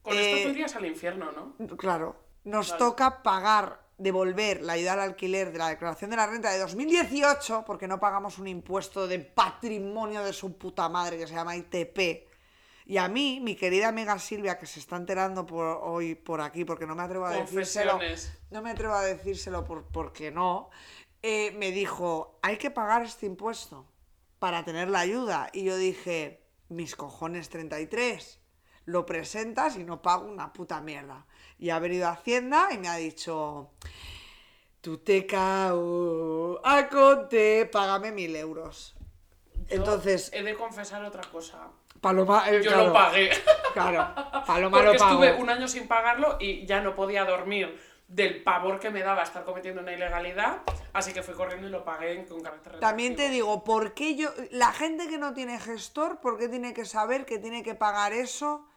Con 0.01 0.13
Eh, 0.15 0.31
esto 0.31 0.43
tú 0.47 0.53
irías 0.55 0.75
al 0.77 0.85
infierno, 0.85 1.31
¿no? 1.33 1.75
Claro, 1.75 2.15
nos 2.45 2.69
Vale. 2.69 2.79
toca 2.79 3.21
pagar, 3.23 3.81
devolver 3.97 4.61
la 4.61 4.73
ayuda 4.73 4.93
al 4.93 4.99
alquiler 5.01 5.51
de 5.51 5.57
la 5.57 5.67
declaración 5.67 6.09
de 6.11 6.15
la 6.15 6.27
renta 6.27 6.49
de 6.51 6.59
2018 6.59 7.63
porque 7.65 7.89
no 7.89 7.99
pagamos 7.99 8.39
un 8.39 8.47
impuesto 8.47 9.05
de 9.05 9.19
patrimonio 9.19 10.23
de 10.23 10.31
su 10.31 10.57
puta 10.57 10.87
madre 10.87 11.17
que 11.17 11.27
se 11.27 11.33
llama 11.35 11.57
ITP. 11.57 12.25
Y 12.87 12.97
a 12.97 13.07
mí, 13.09 13.39
mi 13.41 13.55
querida 13.55 13.87
amiga 13.89 14.17
Silvia, 14.19 14.57
que 14.59 14.65
se 14.67 14.79
está 14.79 14.95
enterando 14.95 15.45
por, 15.45 15.65
hoy 15.81 16.15
por 16.15 16.39
aquí, 16.39 16.63
porque 16.63 16.85
no 16.85 16.95
me 16.95 17.03
atrevo 17.03 17.25
a 17.25 17.31
decírselo, 17.31 17.99
no 18.51 18.61
me 18.61 18.69
atrevo 18.71 18.93
a 18.93 19.01
decírselo 19.03 19.65
por, 19.65 19.85
porque 19.87 20.29
no, 20.29 20.69
eh, 21.27 21.51
me 21.57 21.71
dijo, 21.71 22.37
hay 22.43 22.57
que 22.57 22.69
pagar 22.69 23.01
este 23.01 23.25
impuesto 23.25 23.87
para 24.37 24.63
tener 24.63 24.89
la 24.89 24.99
ayuda. 24.99 25.49
Y 25.53 25.63
yo 25.63 25.75
dije, 25.75 26.45
mis 26.69 26.95
cojones 26.95 27.49
33, 27.49 28.39
lo 28.85 29.07
presentas 29.07 29.75
y 29.75 29.83
no 29.83 30.03
pago 30.03 30.27
una 30.27 30.53
puta 30.53 30.81
mierda. 30.81 31.25
Y 31.57 31.71
ha 31.71 31.79
venido 31.79 32.07
a 32.07 32.11
Hacienda 32.11 32.69
y 32.71 32.77
me 32.77 32.89
ha 32.89 32.97
dicho, 32.97 33.71
tú 34.81 34.99
te 34.99 35.25
cao, 35.25 36.61
a 36.63 36.87
conte, 36.89 37.67
págame 37.71 38.11
mil 38.11 38.35
euros. 38.35 38.95
Yo 39.51 39.77
Entonces, 39.77 40.29
He 40.31 40.43
de 40.43 40.53
confesar 40.53 41.03
otra 41.03 41.23
cosa. 41.31 41.71
Paloma, 42.01 42.47
eh, 42.51 42.61
Yo 42.61 42.69
claro, 42.69 42.87
lo 42.89 42.93
pagué. 42.93 43.31
Claro, 43.73 44.13
Paloma 44.45 44.77
Porque 44.77 44.93
lo 44.93 44.99
pagó. 44.99 45.23
estuve 45.23 45.41
un 45.41 45.49
año 45.49 45.67
sin 45.67 45.87
pagarlo 45.87 46.37
y 46.39 46.67
ya 46.67 46.81
no 46.81 46.93
podía 46.93 47.25
dormir 47.25 47.79
del 48.07 48.43
pavor 48.43 48.79
que 48.79 48.89
me 48.91 49.01
daba 49.01 49.23
estar 49.23 49.43
cometiendo 49.43 49.81
una 49.81 49.91
ilegalidad. 49.93 50.61
Así 50.93 51.11
que 51.11 51.21
fui 51.23 51.33
corriendo 51.33 51.67
y 51.67 51.71
lo 51.71 51.83
pagué 51.83 52.25
con 52.25 52.41
carácter 52.41 52.79
También 52.79 53.15
te 53.15 53.29
digo, 53.29 53.63
¿por 53.63 53.93
qué 53.93 54.15
yo, 54.15 54.29
la 54.51 54.71
gente 54.71 55.07
que 55.09 55.17
no 55.17 55.33
tiene 55.33 55.59
gestor, 55.59 56.19
por 56.21 56.37
qué 56.37 56.47
tiene 56.47 56.73
que 56.73 56.85
saber 56.85 57.25
que 57.25 57.37
tiene 57.39 57.63
que 57.63 57.75
pagar 57.75 58.13
eso? 58.13 58.67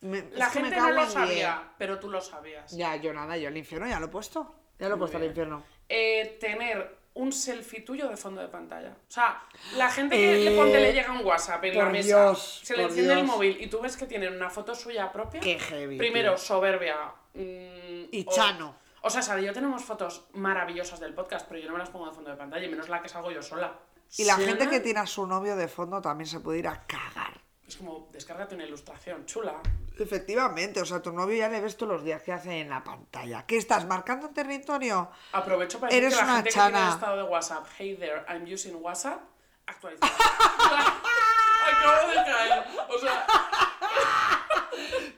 Me- 0.00 0.22
La 0.32 0.46
es 0.46 0.52
que 0.52 0.60
gente 0.60 0.76
no 0.76 0.90
lo 0.92 1.06
sabía, 1.10 1.72
pero 1.76 1.98
tú 1.98 2.08
lo 2.08 2.20
sabías. 2.20 2.70
Ya, 2.70 2.96
yo 2.96 3.12
nada, 3.12 3.36
yo 3.36 3.48
el 3.48 3.56
infierno 3.56 3.86
ya 3.88 3.98
lo 4.00 4.06
he 4.06 4.10
puesto. 4.10 4.54
Ya 4.78 4.88
lo 4.88 4.94
he 4.94 4.98
puesto 4.98 5.16
al 5.18 5.24
infierno. 5.24 5.64
Eh, 5.88 6.38
tener 6.40 6.96
un 7.14 7.32
selfie 7.32 7.80
tuyo 7.80 8.08
de 8.08 8.16
fondo 8.16 8.40
de 8.40 8.46
pantalla. 8.46 8.90
O 8.90 9.10
sea, 9.10 9.42
la 9.76 9.90
gente 9.90 10.14
que 10.16 10.34
Eh, 10.46 10.50
le 10.50 10.56
ponte 10.56 10.78
le 10.78 10.92
llega 10.92 11.12
un 11.12 11.26
WhatsApp 11.26 11.64
en 11.64 11.76
la 11.78 11.86
mesa, 11.86 12.06
Dios, 12.06 12.60
se 12.62 12.76
le 12.76 12.84
enciende 12.84 13.12
el 13.14 13.18
Dios. 13.24 13.28
móvil 13.36 13.56
y 13.60 13.66
tú 13.66 13.80
ves 13.80 13.96
que 13.96 14.06
tienen 14.06 14.34
una 14.36 14.48
foto 14.48 14.72
suya 14.76 15.10
propia. 15.10 15.40
Qué 15.40 15.58
heavy, 15.58 15.98
Primero, 15.98 16.36
tío. 16.36 16.38
soberbia. 16.38 16.96
Mm, 17.34 18.08
Y 18.12 18.24
o- 18.28 18.32
chano. 18.32 18.74
O 19.02 19.10
sea, 19.10 19.22
Sara 19.22 19.40
y 19.40 19.44
yo 19.44 19.52
tenemos 19.52 19.84
fotos 19.84 20.26
maravillosas 20.32 20.98
del 21.00 21.14
podcast, 21.14 21.46
pero 21.48 21.60
yo 21.60 21.66
no 21.68 21.74
me 21.74 21.78
las 21.78 21.88
pongo 21.90 22.06
de 22.06 22.12
fondo 22.12 22.30
de 22.30 22.36
pantalla, 22.36 22.66
y 22.66 22.68
menos 22.68 22.88
la 22.88 23.00
que 23.00 23.08
salgo 23.08 23.30
yo 23.30 23.40
sola. 23.42 23.72
Y 24.16 24.24
la 24.24 24.34
Sana, 24.34 24.46
gente 24.46 24.68
que 24.68 24.80
tiene 24.80 25.00
a 25.00 25.06
su 25.06 25.26
novio 25.26 25.54
de 25.54 25.68
fondo 25.68 26.00
también 26.00 26.26
se 26.26 26.40
puede 26.40 26.58
ir 26.58 26.68
a 26.68 26.84
cagar. 26.86 27.40
Es 27.66 27.76
como, 27.76 28.08
descárgate 28.12 28.54
una 28.54 28.64
ilustración 28.64 29.24
chula. 29.26 29.54
Efectivamente, 29.98 30.80
o 30.80 30.86
sea, 30.86 31.00
tu 31.02 31.12
novio 31.12 31.36
ya 31.36 31.48
le 31.48 31.60
ves 31.60 31.76
todos 31.76 31.92
los 31.92 32.02
días 32.04 32.22
que 32.22 32.32
hace 32.32 32.60
en 32.60 32.70
la 32.70 32.82
pantalla. 32.82 33.44
¿Qué 33.46 33.56
estás 33.58 33.84
marcando 33.86 34.30
territorio? 34.30 35.10
Aprovecho 35.32 35.78
para 35.78 35.90
decir 35.90 36.04
Eres 36.04 36.14
que 36.14 36.20
la 36.20 36.24
una 36.24 36.36
gente 36.36 36.48
que 36.50 36.54
tiene 36.54 36.68
el 36.68 36.74
chana. 36.74 36.94
estado 36.94 37.16
de 37.18 37.22
WhatsApp, 37.24 37.66
hey 37.78 37.96
there, 37.98 38.24
I'm 38.28 38.44
using 38.52 38.74
WhatsApp, 38.76 39.20
actualizado. 39.66 40.10
Acabo 41.68 42.08
de 42.08 42.14
caer. 42.16 42.64
O 42.88 42.98
sea, 42.98 43.26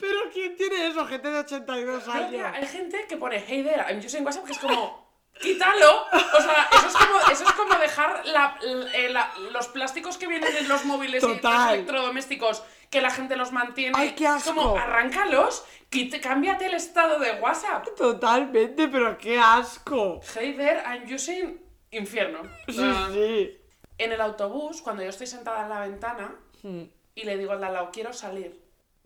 ¿Pero 0.01 0.19
quién 0.33 0.57
tiene 0.57 0.87
eso? 0.89 1.07
Gente 1.07 1.29
de 1.31 1.39
82 1.41 2.03
Pero, 2.07 2.29
tía, 2.29 2.49
años. 2.49 2.57
hay 2.63 2.67
gente 2.69 3.07
que 3.09 3.17
pone 3.17 3.45
hey 3.47 3.63
there, 3.63 3.83
I'm 3.89 3.99
using 4.05 4.25
WhatsApp, 4.25 4.45
que 4.47 4.53
es 4.53 4.59
como, 4.59 5.09
quítalo. 5.41 6.03
O 6.13 6.41
sea, 6.41 6.69
eso 6.73 6.87
es 6.89 6.95
como, 6.97 7.21
eso 7.33 7.45
es 7.45 7.53
como 7.53 7.75
dejar 7.77 8.27
la- 8.27 8.59
la- 8.63 8.93
eh, 8.95 9.09
la- 9.11 9.33
los 9.53 9.69
plásticos 9.69 10.17
que 10.19 10.27
vienen 10.27 10.55
en 10.57 10.69
los 10.69 10.85
móviles 10.85 11.23
y 11.23 11.27
en 11.27 11.33
los 11.33 11.41
Total. 11.41 11.75
electrodomésticos, 11.75 12.63
que 12.91 13.01
la 13.01 13.11
gente 13.11 13.37
los 13.37 13.53
mantiene. 13.53 13.93
¡Ay, 13.97 14.15
qué 14.17 14.25
Es 14.27 14.45
como, 14.45 14.63
asco! 14.63 14.79
arráncalos, 14.79 15.65
quite, 15.91 16.21
cámbiate 16.21 16.67
el 16.67 16.75
estado 16.75 17.19
de 17.21 17.33
WhatsApp. 17.41 17.87
Totalmente, 17.97 18.89
pero 18.89 19.17
qué 19.19 19.39
asco. 19.39 20.21
Hey 20.35 20.55
there, 20.57 20.83
I'm 20.87 21.13
using 21.13 21.61
infierno. 21.93 22.41
O 22.41 22.73
Sí, 22.73 22.79
sea, 22.79 23.09
sí. 23.13 23.57
En 23.99 24.13
el 24.13 24.21
autobús, 24.21 24.81
cuando 24.83 25.03
yo 25.03 25.11
estoy 25.11 25.27
sentada 25.27 25.63
en 25.65 25.69
la 25.69 25.81
ventana 25.81 26.35
Hmm. 26.63 26.83
y 27.15 27.25
le 27.25 27.37
digo 27.37 27.53
al 27.53 27.61
de 27.61 27.67
al 27.67 27.73
lado, 27.75 27.91
quiero 27.93 28.13
salir. 28.13 28.61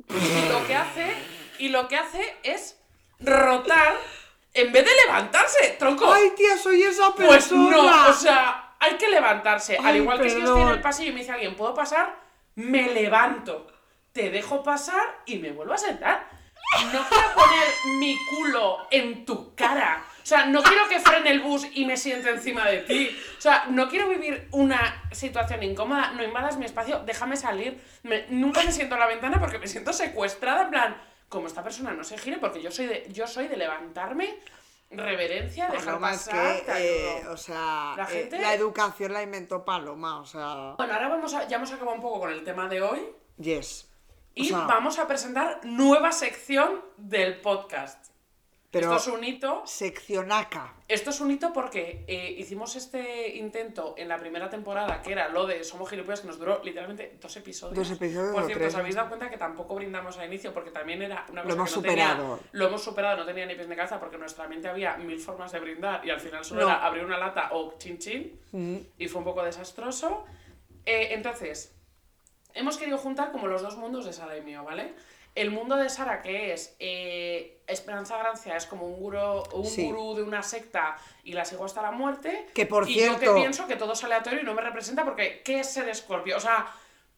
Y 0.09 0.49
lo 0.49 0.67
que 0.67 0.75
hace, 0.75 1.15
y 1.59 1.69
lo 1.69 1.89
que 1.89 1.97
hace 1.97 2.37
es 2.43 2.77
rotar 3.21 3.95
en 4.55 4.73
vez 4.73 4.85
de 4.85 4.91
levantarse, 5.07 5.77
tronco. 5.79 6.13
Ay, 6.13 6.31
tía, 6.37 6.57
soy 6.57 6.83
esa 6.83 7.13
persona. 7.15 7.29
Pues 7.29 7.53
no, 7.53 8.09
o 8.09 8.13
sea, 8.13 8.77
hay 8.79 8.95
que 8.95 9.09
levantarse. 9.09 9.77
Al 9.77 9.97
igual 9.97 10.21
que 10.21 10.31
si 10.31 10.37
perdón. 10.37 10.57
estoy 10.57 10.71
en 10.71 10.77
el 10.77 10.81
pasillo 10.81 11.11
y 11.11 11.13
me 11.13 11.21
dice 11.21 11.33
alguien, 11.33 11.57
¿puedo 11.57 11.75
pasar? 11.75 12.17
Me 12.55 12.93
levanto, 12.93 13.67
te 14.13 14.31
dejo 14.31 14.63
pasar 14.63 15.23
y 15.27 15.39
me 15.39 15.51
vuelvo 15.51 15.75
a 15.75 15.79
sentar. 15.79 16.29
No 16.93 17.05
quiero 17.09 17.35
poner 17.35 17.69
mi 17.99 18.17
culo 18.31 18.87
en 18.91 19.25
tu 19.25 19.55
cara. 19.57 20.05
O 20.25 20.27
sea, 20.27 20.47
no 20.47 20.63
quiero 20.63 20.89
que 20.89 20.99
frene 21.01 21.31
el 21.33 21.41
bus 21.41 21.67
y 21.75 21.85
me 21.85 21.99
siente 21.99 22.31
encima 22.31 22.65
de 22.67 22.79
ti. 22.79 23.15
O 23.37 23.41
sea, 23.43 23.67
no 23.69 23.91
quiero 23.91 24.09
vivir 24.09 24.49
una 24.53 25.03
situación 25.13 25.63
incómoda. 25.63 26.13
No 26.13 26.25
invadas 26.25 26.57
mi 26.57 26.65
espacio, 26.65 27.01
déjame 27.05 27.37
salir. 27.37 27.79
Me- 28.05 28.25
nunca 28.31 28.63
me 28.65 28.73
siento 28.73 28.95
en 28.95 29.01
la 29.01 29.07
ventana 29.07 29.39
porque 29.39 29.59
me 29.59 29.67
siento 29.67 29.93
secuestrada. 29.93 30.63
En 30.63 30.71
plan, 30.71 31.03
como 31.29 31.47
esta 31.47 31.63
persona 31.63 31.93
no 31.93 32.05
se 32.05 32.17
gire, 32.17 32.39
porque 32.39 32.63
yo 32.63 32.71
soy 32.71 32.87
de, 32.87 33.07
yo 33.13 33.27
soy 33.27 33.49
de 33.49 33.59
levantarme, 33.59 34.35
reverencia, 34.91 35.69
dejar 35.69 36.01
pasar. 36.01 36.57
que, 36.57 36.63
te 36.63 36.73
ayudo. 36.73 36.89
eh, 37.19 37.23
o 37.29 37.37
sea, 37.37 37.95
La 37.97 38.09
eh, 38.11 38.29
la 38.41 38.55
educación 38.55 39.13
la 39.13 39.23
inventó 39.23 39.63
Paloma, 39.65 40.21
o 40.21 40.25
sea, 40.27 40.75
Bueno, 40.79 40.95
ahora 40.95 41.09
vamos 41.09 41.35
a, 41.35 41.47
ya 41.49 41.57
hemos 41.57 41.71
acabado 41.73 41.97
un 41.97 42.03
poco 42.03 42.21
con 42.21 42.33
el 42.33 42.43
tema 42.45 42.69
de 42.69 42.81
hoy 42.81 43.01
yes. 43.39 43.91
O 43.91 44.31
y 44.37 44.47
sea, 44.49 44.61
vamos 44.61 44.99
a 44.99 45.07
presentar 45.07 45.61
nueva 45.65 46.13
sección 46.13 46.83
del 46.97 47.41
podcast. 47.41 48.14
Pero 48.75 48.95
Esto 48.95 49.11
es 49.11 49.17
un 49.17 49.25
hito. 49.25 49.63
seccionaca. 49.65 50.75
Esto 50.89 51.11
es 51.11 51.21
un 51.21 51.31
hito 51.31 51.53
porque 51.53 52.05
eh, 52.07 52.35
hicimos 52.39 52.77
este 52.77 53.37
intento 53.37 53.95
en 53.97 54.09
la 54.09 54.19
primera 54.19 54.51
temporada, 54.51 55.01
que 55.01 55.13
era 55.13 55.29
lo 55.29 55.47
de 55.47 55.65
Somos 55.65 55.89
Gilipollas, 55.89 56.21
que 56.21 56.27
nos 56.27 56.39
duró 56.39 56.61
literalmente 56.63 57.17
dos 57.21 57.35
episodios. 57.37 57.77
Dos 57.89 57.91
episodios 57.97 58.33
Por 58.35 58.45
cierto, 58.45 58.59
tres. 58.65 58.75
os 58.75 58.81
habéis 58.81 58.95
dado 58.97 59.09
cuenta 59.09 59.31
que 59.31 59.39
tampoco 59.39 59.75
brindamos 59.77 60.19
al 60.19 60.27
inicio, 60.27 60.53
porque 60.53 60.71
también 60.71 61.01
era 61.03 61.25
una 61.31 61.43
Lo 61.43 61.49
cosa 61.51 61.55
hemos 61.57 61.71
que 61.71 61.77
no 61.77 61.83
superado. 61.83 62.37
tenía... 62.37 62.49
Lo 62.53 62.67
hemos 62.67 62.83
superado, 62.85 63.17
no 63.19 63.25
tenía 63.25 63.47
ni 63.47 63.55
pies 63.55 63.69
ni 63.69 63.77
cabeza, 63.77 63.99
porque 63.99 64.17
en 64.17 64.21
nuestra 64.21 64.47
mente 64.49 64.69
había 64.69 64.97
mil 64.97 65.19
formas 65.21 65.53
de 65.53 65.61
brindar 65.61 66.05
y 66.05 66.11
al 66.11 66.21
final 66.21 66.45
solo 66.45 66.63
No. 66.63 66.67
era 66.69 66.85
abrir 66.85 67.05
una 67.05 67.17
lata 67.19 67.49
o 67.53 67.79
chin 67.79 67.99
chin, 67.99 68.41
y 68.99 69.09
fue 69.09 69.21
un 69.21 69.25
poco 69.25 69.43
desastroso. 69.43 70.25
Eh, 70.85 71.09
entonces, 71.13 71.75
hemos 72.53 72.77
querido 72.77 72.99
juntar 72.99 73.33
como 73.33 73.47
los 73.47 73.63
dos 73.63 73.77
mundos 73.77 74.05
de 74.05 74.13
Sara 74.13 74.37
y 74.37 74.43
mío, 74.43 74.63
¿vale? 74.65 74.95
El 75.35 75.51
mundo 75.51 75.77
de 75.77 75.89
Sara, 75.91 76.23
que 76.23 76.53
es 76.53 76.77
eh, 76.79 77.61
Esperanza 77.67 78.17
Gracia, 78.19 78.57
es 78.57 78.67
como 78.67 78.87
un 78.87 78.97
gurú, 79.01 79.43
un 79.53 79.65
Sí. 79.67 79.85
gurú 79.87 80.15
de 80.15 80.23
una 80.23 80.43
secta 80.45 80.97
y 81.25 81.33
la 81.33 81.45
sigo 81.45 81.65
hasta 81.65 81.83
la 81.83 81.91
muerte. 81.91 82.47
Que, 82.55 82.67
por 82.67 82.89
y 82.89 82.95
yo 83.05 83.19
que 83.19 83.31
pienso 83.31 83.67
que 83.67 83.75
todo 83.77 83.95
es 83.95 84.05
aleatorio 84.05 84.41
y 84.41 84.45
no 84.45 84.55
me 84.55 84.63
representa 84.63 85.05
porque 85.05 85.43
¿qué 85.43 85.61
es 85.61 85.73
ser 85.73 85.89
escorpio? 85.89 86.37
O 86.37 86.41
sea, 86.41 86.67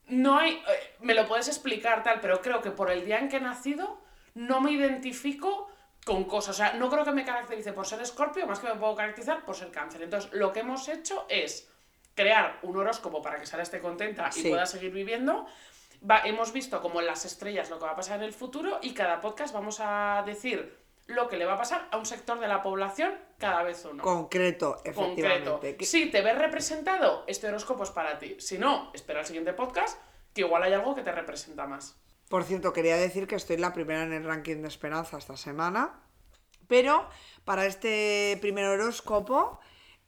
no 0.06 0.38
hay... 0.38 0.52
eh, 0.54 0.94
me 1.00 1.12
lo 1.12 1.26
puedes 1.26 1.48
explicar 1.48 2.02
tal, 2.02 2.20
pero 2.20 2.40
creo 2.40 2.62
que 2.62 2.70
por 2.70 2.90
el 2.90 3.04
día 3.04 3.18
en 3.18 3.28
que 3.28 3.36
he 3.36 3.40
nacido 3.40 4.00
no 4.34 4.60
me 4.62 4.72
identifico 4.72 5.70
con 6.06 6.24
cosas. 6.24 6.54
O 6.54 6.58
sea, 6.58 6.72
no 6.74 6.88
creo 6.88 7.04
que 7.04 7.12
me 7.12 7.24
caracterice 7.24 7.72
por 7.74 7.86
ser 7.86 8.00
escorpio, 8.00 8.46
más 8.46 8.60
que 8.60 8.68
me 8.68 8.76
puedo 8.76 8.94
caracterizar 8.94 9.44
por 9.44 9.56
ser 9.56 9.70
cáncer. 9.70 10.02
Entonces, 10.02 10.32
lo 10.32 10.52
que 10.54 10.60
hemos 10.60 10.88
hecho 10.88 11.26
es 11.28 11.68
crear 12.14 12.60
un 12.62 12.76
horóscopo 12.78 13.20
para 13.20 13.38
que 13.38 13.44
Sara 13.46 13.62
esté 13.62 13.78
contenta 13.80 14.30
y 14.34 14.40
Sí. 14.40 14.48
pueda 14.48 14.64
seguir 14.64 14.90
viviendo. 14.92 15.46
Va- 16.09 16.20
hemos 16.24 16.53
visto 16.53 16.80
como 16.82 17.01
en 17.01 17.07
las 17.07 17.24
estrellas 17.24 17.70
lo 17.70 17.78
que 17.78 17.84
va 17.84 17.92
a 17.92 17.97
pasar 17.97 18.18
en 18.18 18.24
el 18.24 18.32
futuro 18.32 18.78
y 18.82 18.94
cada 18.94 19.20
podcast 19.20 19.53
vamos 19.55 19.78
a 19.80 20.22
decir 20.26 20.76
lo 21.07 21.28
que 21.28 21.36
le 21.36 21.44
va 21.44 21.55
a 21.55 21.59
pasar 21.59 21.88
a 21.92 21.99
un 21.99 22.07
sector 22.07 22.40
de 22.40 22.49
la 22.49 22.62
población 22.62 23.14
cada 23.38 23.62
vez 23.62 23.84
uno. 23.84 24.03
Concreto, 24.03 24.76
Concreto. 24.76 24.90
efectivamente. 25.03 25.76
Que- 25.76 25.84
Si 25.84 26.07
te 26.11 26.20
ves 26.22 26.36
representado, 26.36 27.24
este 27.28 27.47
horóscopo 27.49 27.84
es 27.84 27.90
para 27.90 28.18
ti. 28.18 28.36
Si 28.40 28.59
no, 28.59 28.90
espera 28.92 29.20
el 29.20 29.26
siguiente 29.26 29.53
podcast, 29.53 30.01
que 30.34 30.40
igual 30.40 30.62
hay 30.64 30.72
algo 30.72 30.94
que 30.94 31.03
te 31.03 31.12
representa 31.12 31.66
más. 31.66 31.97
Por 32.28 32.42
cierto, 32.42 32.72
quería 32.72 32.97
decir 32.97 33.28
que 33.28 33.36
estoy 33.36 33.57
la 33.57 33.72
primera 33.72 34.03
en 34.03 34.12
el 34.12 34.24
ranking 34.24 34.57
de 34.62 34.68
Esperanza 34.68 35.16
esta 35.16 35.36
semana, 35.36 36.01
pero 36.66 37.09
para 37.44 37.66
este 37.66 38.36
primer 38.40 38.64
horóscopo, 38.64 39.61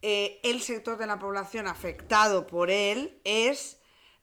eh, 0.02 0.40
el 0.42 0.60
sector 0.60 0.98
de 0.98 1.06
la 1.06 1.20
población 1.20 1.68
afectado 1.68 2.46
por 2.48 2.70
él 2.70 3.20
es 3.22 3.77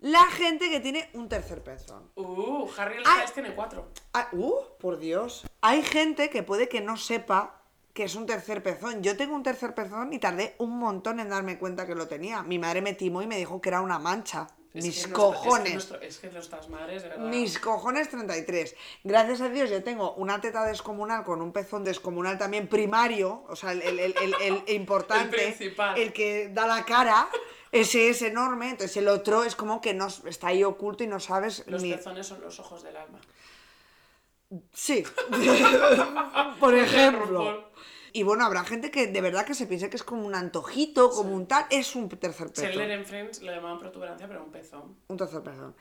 la 0.05 0.23
gente 0.25 0.69
que 0.69 0.79
tiene 0.79 1.09
un 1.13 1.27
tercer 1.27 1.63
pezón. 1.63 2.11
Uh, 2.15 2.67
Harry 2.77 2.97
Ah. 3.03 3.09
Styles 3.15 3.33
tiene 3.33 3.55
cuatro. 3.55 3.87
Ah, 4.13 4.27
uh, 4.33 4.53
por 4.79 4.99
Dios. 4.99 5.47
Hay 5.61 5.81
gente 5.81 6.29
que 6.29 6.43
puede 6.43 6.69
que 6.69 6.79
no 6.79 6.95
sepa 6.95 7.59
que 7.93 8.03
es 8.03 8.13
un 8.13 8.27
tercer 8.27 8.61
pezón. 8.61 9.01
Yo 9.01 9.17
tengo 9.17 9.33
un 9.33 9.41
tercer 9.41 9.73
pezón 9.73 10.13
y 10.13 10.19
tardé 10.19 10.53
un 10.59 10.77
montón 10.77 11.19
en 11.19 11.29
darme 11.29 11.57
cuenta 11.57 11.87
que 11.87 11.95
lo 11.95 12.07
tenía. 12.07 12.43
Mi 12.43 12.59
madre 12.59 12.83
me 12.83 12.93
timó 12.93 13.23
y 13.23 13.27
me 13.27 13.37
dijo 13.37 13.59
que 13.61 13.69
era 13.69 13.81
una 13.81 13.97
mancha. 13.97 14.45
Es 14.75 14.83
Mis 14.83 14.95
nuestro- 15.07 15.13
cojones. 15.31 15.63
Es 15.63 15.65
que, 15.65 15.73
nuestro- 15.73 16.01
es 16.01 16.17
que 16.19 16.29
nuestras 16.29 16.69
madres, 16.69 17.01
de 17.03 17.09
verdad. 17.09 17.25
Mis 17.25 17.57
cojones 17.57 18.09
33. 18.09 18.75
Gracias 19.05 19.41
a 19.41 19.49
Dios 19.49 19.69
yo 19.71 19.81
tengo 19.83 20.13
una 20.15 20.39
teta 20.39 20.65
descomunal 20.65 21.23
con 21.23 21.41
un 21.41 21.51
pezón 21.51 21.83
descomunal 21.83 22.37
también 22.37 22.67
primario, 22.67 23.43
o 23.47 23.55
sea, 23.55 23.71
el, 23.71 23.81
el- 23.81 23.99
el- 23.99 24.15
el- 24.21 24.35
el 24.41 24.63
importante, 24.75 25.37
El 25.47 25.53
principal. 25.55 25.97
el 25.97 26.11
que 26.13 26.49
da 26.53 26.67
la 26.67 26.83
cara, 26.85 27.27
ese 27.75 28.09
es 28.09 28.21
enorme, 28.21 28.69
entonces 28.69 28.95
el 28.95 29.09
otro 29.09 29.43
es 29.43 29.55
como 29.55 29.81
que 29.81 29.93
no, 29.93 30.07
está 30.07 30.47
ahí 30.47 30.63
oculto 30.63 31.03
y 31.03 31.07
no 31.07 31.19
sabes 31.19 31.65
Los 31.67 31.83
ni... 31.83 31.91
pezones 31.93 32.25
son 32.25 32.39
los 32.39 32.57
ojos 32.59 32.83
del 32.83 32.95
alma. 32.95 33.19
Sí, 34.71 35.03
por 36.59 36.73
ejemplo. 36.73 37.69
Y 38.13 38.23
bueno, 38.23 38.45
habrá 38.45 38.63
gente 38.63 38.91
que 38.91 39.07
de 39.07 39.19
verdad 39.19 39.45
que 39.45 39.53
se 39.53 39.67
piense 39.67 39.89
que 39.89 39.97
es 39.97 40.03
como 40.03 40.25
un 40.25 40.35
antojito, 40.35 41.09
como 41.09 41.35
un 41.35 41.47
tal, 41.47 41.65
es 41.69 41.97
un 41.97 42.07
tercer 42.07 42.47
pezón. 42.47 42.63
Chandler 42.63 42.91
en 42.91 43.05
Friends 43.05 43.41
le 43.41 43.53
llamaban 43.53 43.77
protuberancia, 43.77 44.25
pero 44.25 44.41
un 44.41 44.51
pezón. 44.51 44.95
Un 45.09 45.17
tercer 45.17 45.43
pezón. 45.43 45.75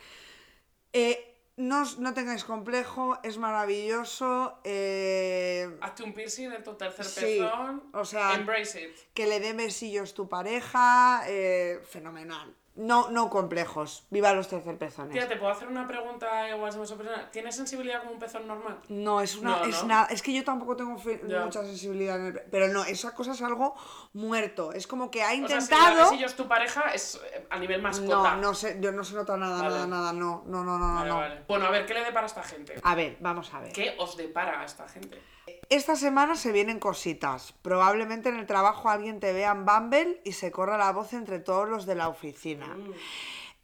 Eh, 0.93 1.34
no, 1.57 1.85
no 1.99 2.15
tengáis 2.15 2.45
complejo, 2.45 3.19
es 3.23 3.39
maravilloso. 3.39 4.59
eh, 4.65 5.69
Hazte 5.81 6.03
un 6.03 6.13
piercing 6.13 6.53
en 6.53 6.63
tu 6.63 6.75
tercer 6.75 7.05
Sí, 7.05 7.39
pezón. 7.41 7.83
o 7.93 8.05
sea, 8.05 8.35
Embrace 8.35 8.83
it. 8.83 8.97
que 9.15 9.27
le 9.27 9.41
dé 9.41 9.53
besillos 9.53 10.15
tu 10.15 10.29
pareja, 10.29 11.23
eh, 11.27 11.81
fenomenal. 11.89 12.55
No, 12.77 13.09
no 13.11 13.31
complejos. 13.31 14.05
Viva 14.11 14.33
los 14.33 14.49
tercer 14.49 14.77
pezones. 14.77 15.13
Tía, 15.13 15.29
¿te 15.29 15.37
puedo 15.37 15.53
hacer 15.53 15.69
una 15.69 15.87
pregunta 15.87 16.49
igual 16.51 16.73
de 16.73 16.79
mucho 16.79 16.97
personal? 16.97 17.31
¿Tienes 17.31 17.55
sensibilidad 17.55 18.01
como 18.01 18.13
un 18.15 18.19
pezón 18.19 18.49
normal? 18.49 18.81
No, 18.89 19.21
es 19.21 19.37
una, 19.37 19.59
No, 19.59 19.65
es 19.65 19.83
¿no? 19.83 19.89
nada, 19.89 20.07
es 20.11 20.21
que 20.23 20.33
yo 20.35 20.43
tampoco 20.43 20.75
tengo 20.75 20.97
Ya. 21.29 21.45
mucha 21.45 21.63
sensibilidad 21.65 22.19
en 22.19 22.27
el, 22.27 22.41
pero 22.51 22.67
no, 22.69 22.83
esa 22.85 23.15
cosa 23.15 23.31
es 23.31 23.43
algo 23.43 23.77
muerto. 24.13 24.73
Es 24.73 24.89
como 24.89 25.09
que 25.09 25.23
ha 25.23 25.27
O 25.27 25.31
sea, 25.31 25.37
intentado. 25.37 26.05
si 26.07 26.11
besillos 26.17 26.35
tu 26.35 26.49
pareja 26.49 26.91
es 26.93 27.21
eh, 27.33 27.47
a 27.49 27.59
nivel 27.61 27.81
mascota. 27.81 28.35
no, 28.35 28.41
no 28.43 28.55
sé, 28.55 28.79
yo 28.81 28.91
no 28.91 29.05
se 29.05 29.15
nota 29.15 29.37
nada, 29.37 29.57
Vale. 29.63 29.75
nada, 29.75 29.87
nada, 29.87 30.13
no, 30.13 30.43
no, 30.47 30.65
no, 30.65 30.77
no, 30.77 30.95
Vale, 30.97 31.09
no. 31.11 31.17
vale. 31.17 31.45
Bueno, 31.47 31.67
a 31.67 31.71
ver, 31.71 31.87
¿qué 31.87 31.95
le 31.95 32.03
depara 32.05 32.25
a 32.25 32.27
esta 32.27 32.43
gente? 32.43 32.75
A 32.83 32.95
ver, 32.97 33.19
vamos 33.21 33.55
a 33.55 33.61
ver. 33.61 33.73
¿Qué 33.73 33.95
os 34.01 34.17
depara 34.17 34.61
a 34.61 34.65
esta 34.65 34.89
gente? 34.89 35.23
Esta 35.69 35.97
semana 35.97 36.37
se 36.37 36.53
vienen 36.53 36.79
cositas. 36.79 37.55
Probablemente 37.63 38.29
en 38.29 38.37
el 38.37 38.47
trabajo 38.47 38.89
alguien 38.91 39.21
te 39.21 39.33
vea 39.33 39.53
en 39.53 39.65
Bumble 39.65 40.21
y 40.25 40.33
se 40.33 40.51
corra 40.51 40.79
la 40.79 40.93
voz 40.93 41.13
entre 41.13 41.39
todos 41.39 41.69
los 41.69 41.87
de 41.87 41.95
la 41.95 42.09
oficina. 42.09 42.67
Mm. 42.67 42.93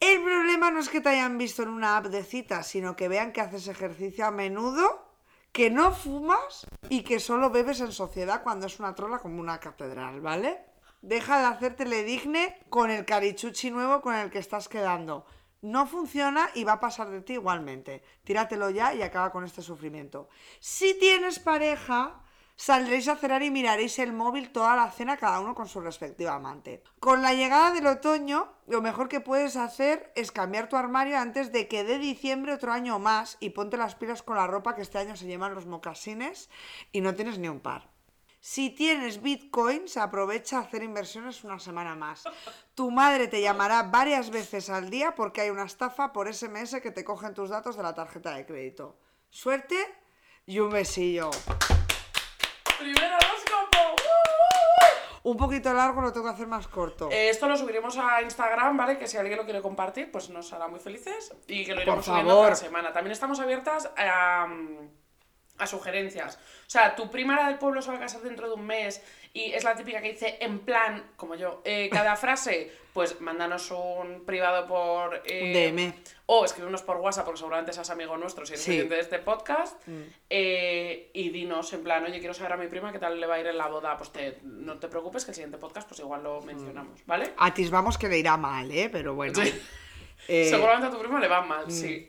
El 0.01 0.23
problema 0.23 0.71
no 0.71 0.81
es 0.81 0.89
que 0.89 1.03
te 1.03 1.11
hayan 1.11 1.37
visto 1.37 1.63
en 1.63 1.69
una 1.69 1.99
app 1.99 2.07
de 2.07 2.25
citas, 2.25 2.67
sino 2.67 2.97
que 2.97 3.09
vean 3.09 3.33
que 3.33 3.43
haces 3.43 3.69
ejercicio 3.69 4.25
a 4.25 4.31
menudo, 4.31 5.07
que 5.53 5.69
no 5.69 5.93
fumas 5.93 6.67
y 6.89 7.03
que 7.03 7.21
solo 7.21 7.51
bebes 7.51 7.81
en 7.81 7.93
sociedad 7.93 8.43
cuando 8.43 8.67
es 8.67 8.81
una 8.81 8.95
trola 8.95 9.19
como 9.19 9.41
una 9.41 9.61
catedral, 9.61 10.23
¿vale? 10.23 10.59
Deja 11.03 11.39
de 11.39 11.47
hacértele 11.47 12.03
digne 12.05 12.59
con 12.71 12.91
el 12.91 13.05
carichuchi 13.05 13.71
nuevo 13.71 14.01
con 14.01 14.15
el 14.15 14.31
que 14.31 14.39
estás 14.39 14.69
quedando. 14.69 15.27
No 15.63 15.87
funciona 15.87 16.51
y 16.55 16.65
va 16.65 16.75
a 16.75 16.81
pasar 16.81 17.11
de 17.11 17.21
ti 17.21 17.35
igualmente. 17.35 18.03
Tíratelo 18.25 18.71
ya 18.71 18.95
y 18.95 19.03
acaba 19.03 19.31
con 19.31 19.45
este 19.45 19.61
sufrimiento. 19.61 20.29
Si 20.59 20.99
tienes 20.99 21.39
pareja, 21.39 22.23
saldréis 22.57 23.09
a 23.09 23.17
cenar 23.17 23.43
y 23.43 23.51
miraréis 23.51 23.99
el 23.99 24.15
móvil 24.15 24.53
toda 24.53 24.75
la 24.75 24.91
cena 24.91 25.19
cada 25.19 25.41
uno 25.41 25.55
con 25.55 25.69
su 25.69 25.81
respectiva 25.81 26.35
amante. 26.35 26.83
Con 26.99 27.21
la 27.21 27.35
llegada 27.35 27.73
del 27.73 27.87
otoño, 27.87 28.53
lo 28.67 28.81
mejor 28.81 29.09
que 29.09 29.21
puedes 29.21 29.57
hacer 29.57 30.11
es 30.15 30.33
cambiar 30.33 30.71
tu 30.71 30.77
armario 30.77 31.19
antes 31.19 31.53
de 31.53 31.69
que 31.69 31.85
dé 31.85 31.99
diciembre 31.99 32.55
otro 32.55 32.73
año 32.73 32.99
más 32.99 33.37
y 33.39 33.51
ponte 33.51 33.77
las 33.77 33.97
pilas 33.97 34.23
con 34.23 34.37
la 34.37 34.47
ropa 34.47 34.75
que 34.75 34.83
este 34.83 34.97
año 34.97 35.17
se 35.17 35.27
llevan 35.27 35.55
los 35.55 35.67
mocasines 35.67 36.49
y 36.91 37.03
no 37.03 37.15
tienes 37.15 37.39
ni 37.39 37.49
un 37.49 37.61
par. 37.61 37.90
Si 38.43 38.71
tienes 38.71 39.21
bitcoins, 39.21 39.99
aprovecha 39.99 40.57
a 40.57 40.61
hacer 40.63 40.83
inversiones 40.83 41.45
una 41.45 41.59
semana 41.59 41.95
más. 41.95 42.25
Tu 42.75 42.91
madre 42.91 43.29
te 43.29 43.43
llamará 43.43 43.83
varias 43.83 44.31
veces 44.31 44.71
al 44.71 44.89
día 44.89 45.15
porque 45.15 45.43
hay 45.43 45.51
una 45.51 45.65
estafa 45.65 46.11
por 46.11 46.33
SMS 46.33 46.81
que 46.81 46.91
te 46.91 47.05
cogen 47.05 47.35
tus 47.35 47.51
datos 47.51 47.77
de 47.77 47.83
la 47.83 47.95
tarjeta 47.95 48.35
de 48.35 48.47
crédito. 48.47 48.99
Suerte 49.29 49.77
y 50.47 50.59
un 50.59 50.71
besillo. 50.71 51.29
¡Primer 52.79 53.13
horóscopo! 53.13 53.97
Un 55.23 55.37
poquito 55.37 55.75
largo, 55.75 56.01
lo 56.01 56.11
tengo 56.11 56.25
que 56.25 56.33
hacer 56.33 56.47
más 56.47 56.67
corto. 56.67 57.11
Eh, 57.11 57.29
esto 57.29 57.47
lo 57.47 57.59
subiremos 57.59 57.99
a 57.99 58.23
Instagram, 58.23 58.75
¿vale? 58.75 58.97
Que 58.97 59.07
si 59.07 59.19
alguien 59.19 59.37
lo 59.37 59.45
quiere 59.45 59.61
compartir, 59.61 60.11
pues 60.11 60.31
nos 60.31 60.51
hará 60.55 60.67
muy 60.67 60.81
felices 60.81 61.37
y 61.47 61.67
que 61.67 61.75
lo 61.75 61.83
iremos 61.83 62.07
subiendo 62.07 62.41
cada 62.41 62.57
semana. 62.57 62.91
También 62.91 63.13
estamos 63.13 63.39
abiertas 63.39 63.91
a, 63.99 64.49
a 65.61 65.67
sugerencias. 65.67 66.37
O 66.37 66.71
sea, 66.71 66.95
tu 66.97 67.11
prima 67.11 67.35
era 67.35 67.47
del 67.49 67.59
pueblo 67.59 67.83
se 67.83 67.91
va 67.91 67.97
a 67.97 68.01
casar 68.01 68.23
dentro 68.23 68.49
de 68.49 68.55
un 68.55 68.67
mes 68.67 69.03
y 69.33 69.53
es 69.53 69.63
la 69.65 69.77
típica 69.77 70.01
que 70.03 70.13
dice 70.13 70.39
en 70.41 70.61
plan, 70.61 71.05
como 71.17 71.35
yo, 71.37 71.63
eh, 71.65 71.89
cada 71.93 72.17
frase, 72.17 72.73
pues 72.93 73.21
mándanos 73.21 73.71
un 73.71 74.25
privado 74.27 74.67
por... 74.67 75.23
eh, 75.25 75.71
DM. 75.73 75.93
O 76.27 76.45
escribirnos 76.45 76.83
por 76.83 76.97
WhatsApp, 76.99 77.25
porque 77.25 77.39
seguramente 77.39 77.73
seas 77.73 77.91
amigo 77.91 78.17
nuestro 78.17 78.47
si 78.47 78.53
eres 78.55 78.65
Sí. 78.65 78.83
Mm. 78.85 78.89
de 78.89 79.01
este 79.01 79.19
podcast. 79.19 79.81
Eh, 80.29 81.11
y 81.13 81.31
dinos 81.31 81.73
en 81.73 81.83
plan, 81.83 82.05
oye, 82.05 82.19
quiero 82.19 82.35
saber 82.35 82.53
a 82.53 82.57
mi 82.57 82.69
prima 82.69 82.93
qué 82.93 82.99
tal 82.99 83.21
le 83.21 83.27
va 83.27 83.35
a 83.37 83.41
ir 83.41 83.47
en 83.49 83.59
la 83.59 83.67
boda. 83.69 83.97
Pues 83.97 84.11
te, 84.13 84.39
no 84.45 84.79
te 84.79 84.89
preocupes 84.89 85.25
que 85.25 85.33
el 85.33 85.35
siguiente 85.35 85.59
podcast 85.59 85.89
pues 85.89 86.01
igual 86.01 86.23
lo 86.23 86.41
mencionamos, 86.43 87.01
¿vale? 87.07 87.33
Atisbamos 87.37 87.99
que 87.99 88.09
le 88.09 88.19
irá 88.19 88.37
mal, 88.37 88.71
¿eh? 88.71 88.89
Pero 88.91 89.15
bueno. 89.15 89.35
Sí. 89.43 89.53
Seguramente 90.27 90.87
a 90.87 90.91
tu 90.91 90.99
prima 90.99 91.19
le 91.19 91.27
va 91.29 91.41
mal, 91.43 91.71
sí. 91.71 92.07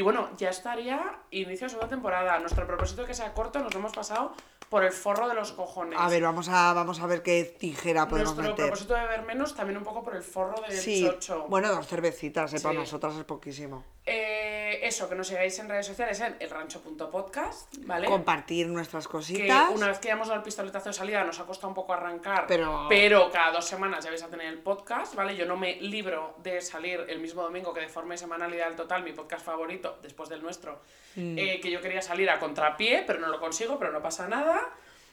Y 0.00 0.02
bueno, 0.02 0.30
ya 0.38 0.48
estaría 0.48 0.98
inicio 1.30 1.66
de 1.66 1.68
segunda 1.72 1.88
temporada. 1.90 2.38
Nuestro 2.38 2.66
propósito 2.66 3.02
de 3.02 3.08
que 3.08 3.12
sea 3.12 3.34
corto 3.34 3.58
nos 3.58 3.74
lo 3.74 3.80
hemos 3.80 3.92
pasado 3.92 4.32
por 4.70 4.82
el 4.82 4.92
forro 4.92 5.28
de 5.28 5.34
los 5.34 5.52
cojones. 5.52 5.98
A 6.00 6.08
ver, 6.08 6.22
vamos 6.22 6.48
a, 6.48 6.72
vamos 6.72 7.00
a 7.00 7.06
ver 7.06 7.22
qué 7.22 7.44
tijera 7.44 8.08
podemos 8.08 8.34
Nuestro 8.34 8.52
meter. 8.52 8.66
propósito 8.68 8.94
de 8.94 9.00
beber 9.02 9.22
menos 9.24 9.54
también 9.54 9.76
un 9.76 9.84
poco 9.84 10.02
por 10.02 10.16
el 10.16 10.22
forro 10.22 10.58
del 10.62 10.72
Sí, 10.78 11.04
chocho. 11.06 11.44
bueno, 11.50 11.68
dos 11.68 11.86
cervecitas, 11.86 12.54
¿eh? 12.54 12.60
Para 12.62 12.78
nosotras 12.78 13.14
es 13.16 13.24
poquísimo. 13.24 13.84
Eh, 14.06 14.80
eso, 14.86 15.08
que 15.08 15.14
nos 15.14 15.26
sigáis 15.28 15.58
en 15.58 15.68
redes 15.68 15.86
sociales 15.86 16.18
en 16.20 16.36
elrancho.podcast, 16.40 17.74
¿vale? 17.84 18.06
Compartir 18.08 18.68
nuestras 18.68 19.06
que 19.06 19.12
cositas. 19.12 19.70
una 19.74 19.88
vez 19.88 19.98
que 19.98 20.08
ya 20.08 20.14
hemos 20.14 20.28
dado 20.28 20.38
el 20.38 20.44
pistoletazo 20.44 20.88
de 20.88 20.92
salida 20.94 21.22
nos 21.24 21.38
ha 21.38 21.44
costado 21.44 21.68
un 21.68 21.74
poco 21.74 21.92
arrancar, 21.92 22.46
Pero- 22.46 23.30
cada 23.32 23.52
dos 23.52 23.64
semanas 23.66 24.02
ya 24.04 24.10
vais 24.10 24.22
a 24.22 24.28
tener 24.28 24.46
el 24.46 24.58
podcast, 24.58 25.14
¿vale? 25.14 25.36
Yo 25.36 25.46
no 25.46 25.56
me 25.56 25.76
libro 25.80 26.34
de 26.42 26.60
salir 26.60 27.04
el 27.08 27.20
mismo 27.20 27.42
domingo 27.42 27.74
que 27.74 27.80
de 27.80 27.88
forma 27.88 28.14
y 28.14 28.18
semanalidad 28.18 28.68
al 28.68 28.76
total, 28.76 29.02
mi 29.02 29.12
podcast 29.12 29.44
favorito, 29.44 29.89
después 30.02 30.28
del 30.28 30.42
nuestro, 30.42 30.80
Mm. 31.16 31.38
eh, 31.38 31.60
que 31.60 31.70
yo 31.70 31.80
quería 31.80 32.00
salir 32.02 32.30
a 32.30 32.38
contrapié, 32.38 33.02
pero 33.06 33.18
no 33.18 33.26
lo 33.28 33.40
consigo, 33.40 33.78
pero 33.78 33.90
no 33.92 34.00
pasa 34.00 34.28
nada. 34.28 34.60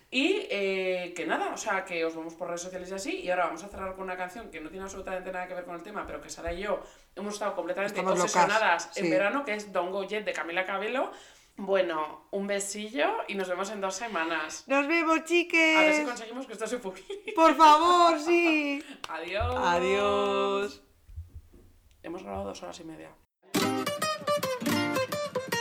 Y 0.10 0.48
eh, 0.50 1.12
que 1.16 1.26
nada, 1.26 1.52
o 1.54 1.58
sea, 1.58 1.84
que 1.84 2.06
os 2.06 2.16
vemos 2.16 2.34
por 2.36 2.48
redes 2.48 2.62
sociales 2.62 2.90
y 2.92 2.94
así. 2.94 3.20
Y 3.22 3.30
ahora 3.30 3.46
vamos 3.48 3.64
a 3.64 3.68
cerrar 3.68 3.94
con 3.94 4.04
una 4.06 4.16
canción 4.16 4.50
que 4.50 4.62
no 4.62 4.70
tiene 4.70 4.84
absolutamente 4.86 5.32
nada 5.34 5.48
que 5.48 5.54
ver 5.54 5.66
con 5.66 5.76
el 5.76 5.84
tema, 5.84 6.06
pero 6.08 6.22
que 6.22 6.30
Sara 6.30 6.54
y 6.54 6.62
yo 6.62 6.82
hemos 7.16 7.34
estado 7.34 7.56
completamente 7.56 8.00
Estamos 8.00 8.18
locas, 8.18 8.34
obsesionadas 8.36 8.98
en 8.98 9.10
verano, 9.10 9.44
que 9.44 9.54
es 9.56 9.74
Don't 9.74 9.92
Go 9.92 10.04
Jet 10.08 10.24
de 10.24 10.32
Camila 10.32 10.66
Cabello. 10.66 11.12
Bueno, 11.58 12.28
un 12.32 12.46
besillo 12.48 13.18
y 13.28 13.34
nos 13.36 13.50
vemos 13.50 13.70
en 13.72 13.82
dos 13.82 13.96
semanas. 13.96 14.64
Nos 14.68 14.88
vemos, 14.88 15.26
chiques. 15.26 15.78
A 15.78 15.82
ver 15.82 15.94
si 15.96 16.04
conseguimos 16.06 16.46
que 16.46 16.54
esto 16.54 16.68
se 16.68 16.78
publique. 16.78 17.34
Por 17.36 17.56
favor, 17.56 18.18
sí. 18.20 18.82
Adiós. 19.10 19.56
Adiós. 19.58 20.84
Hemos 22.04 22.24
grabado 22.24 22.46
dos 22.46 22.62
horas 22.64 22.80
y 22.80 22.84
media. 22.86 23.12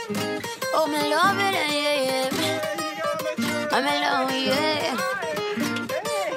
Oh, 0.09 0.87
me 0.87 0.99
love 1.09 1.37
it, 1.37 1.53
yeah, 1.73 2.01
yeah. 2.07 3.67
I'm 3.73 3.85
in 3.85 4.01
love, 4.01 4.31
yeah. 4.31 4.97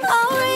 I'll 0.03 0.50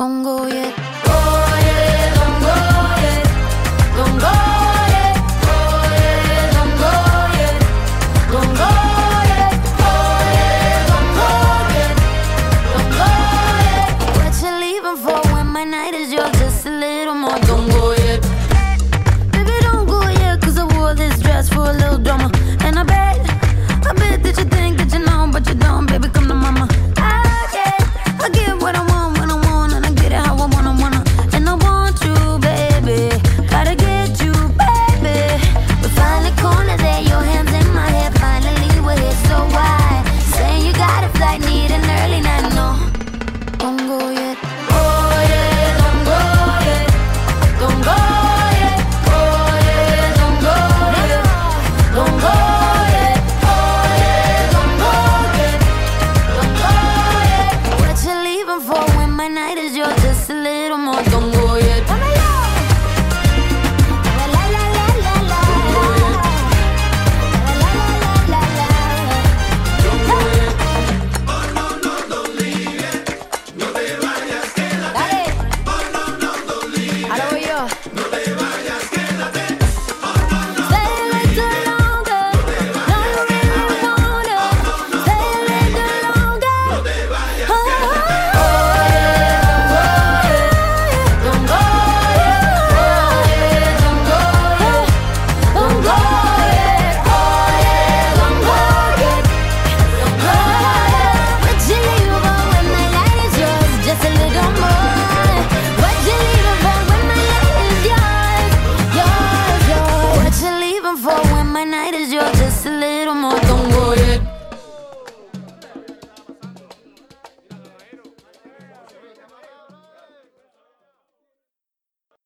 Go 0.00 0.46
yet. 0.46 0.89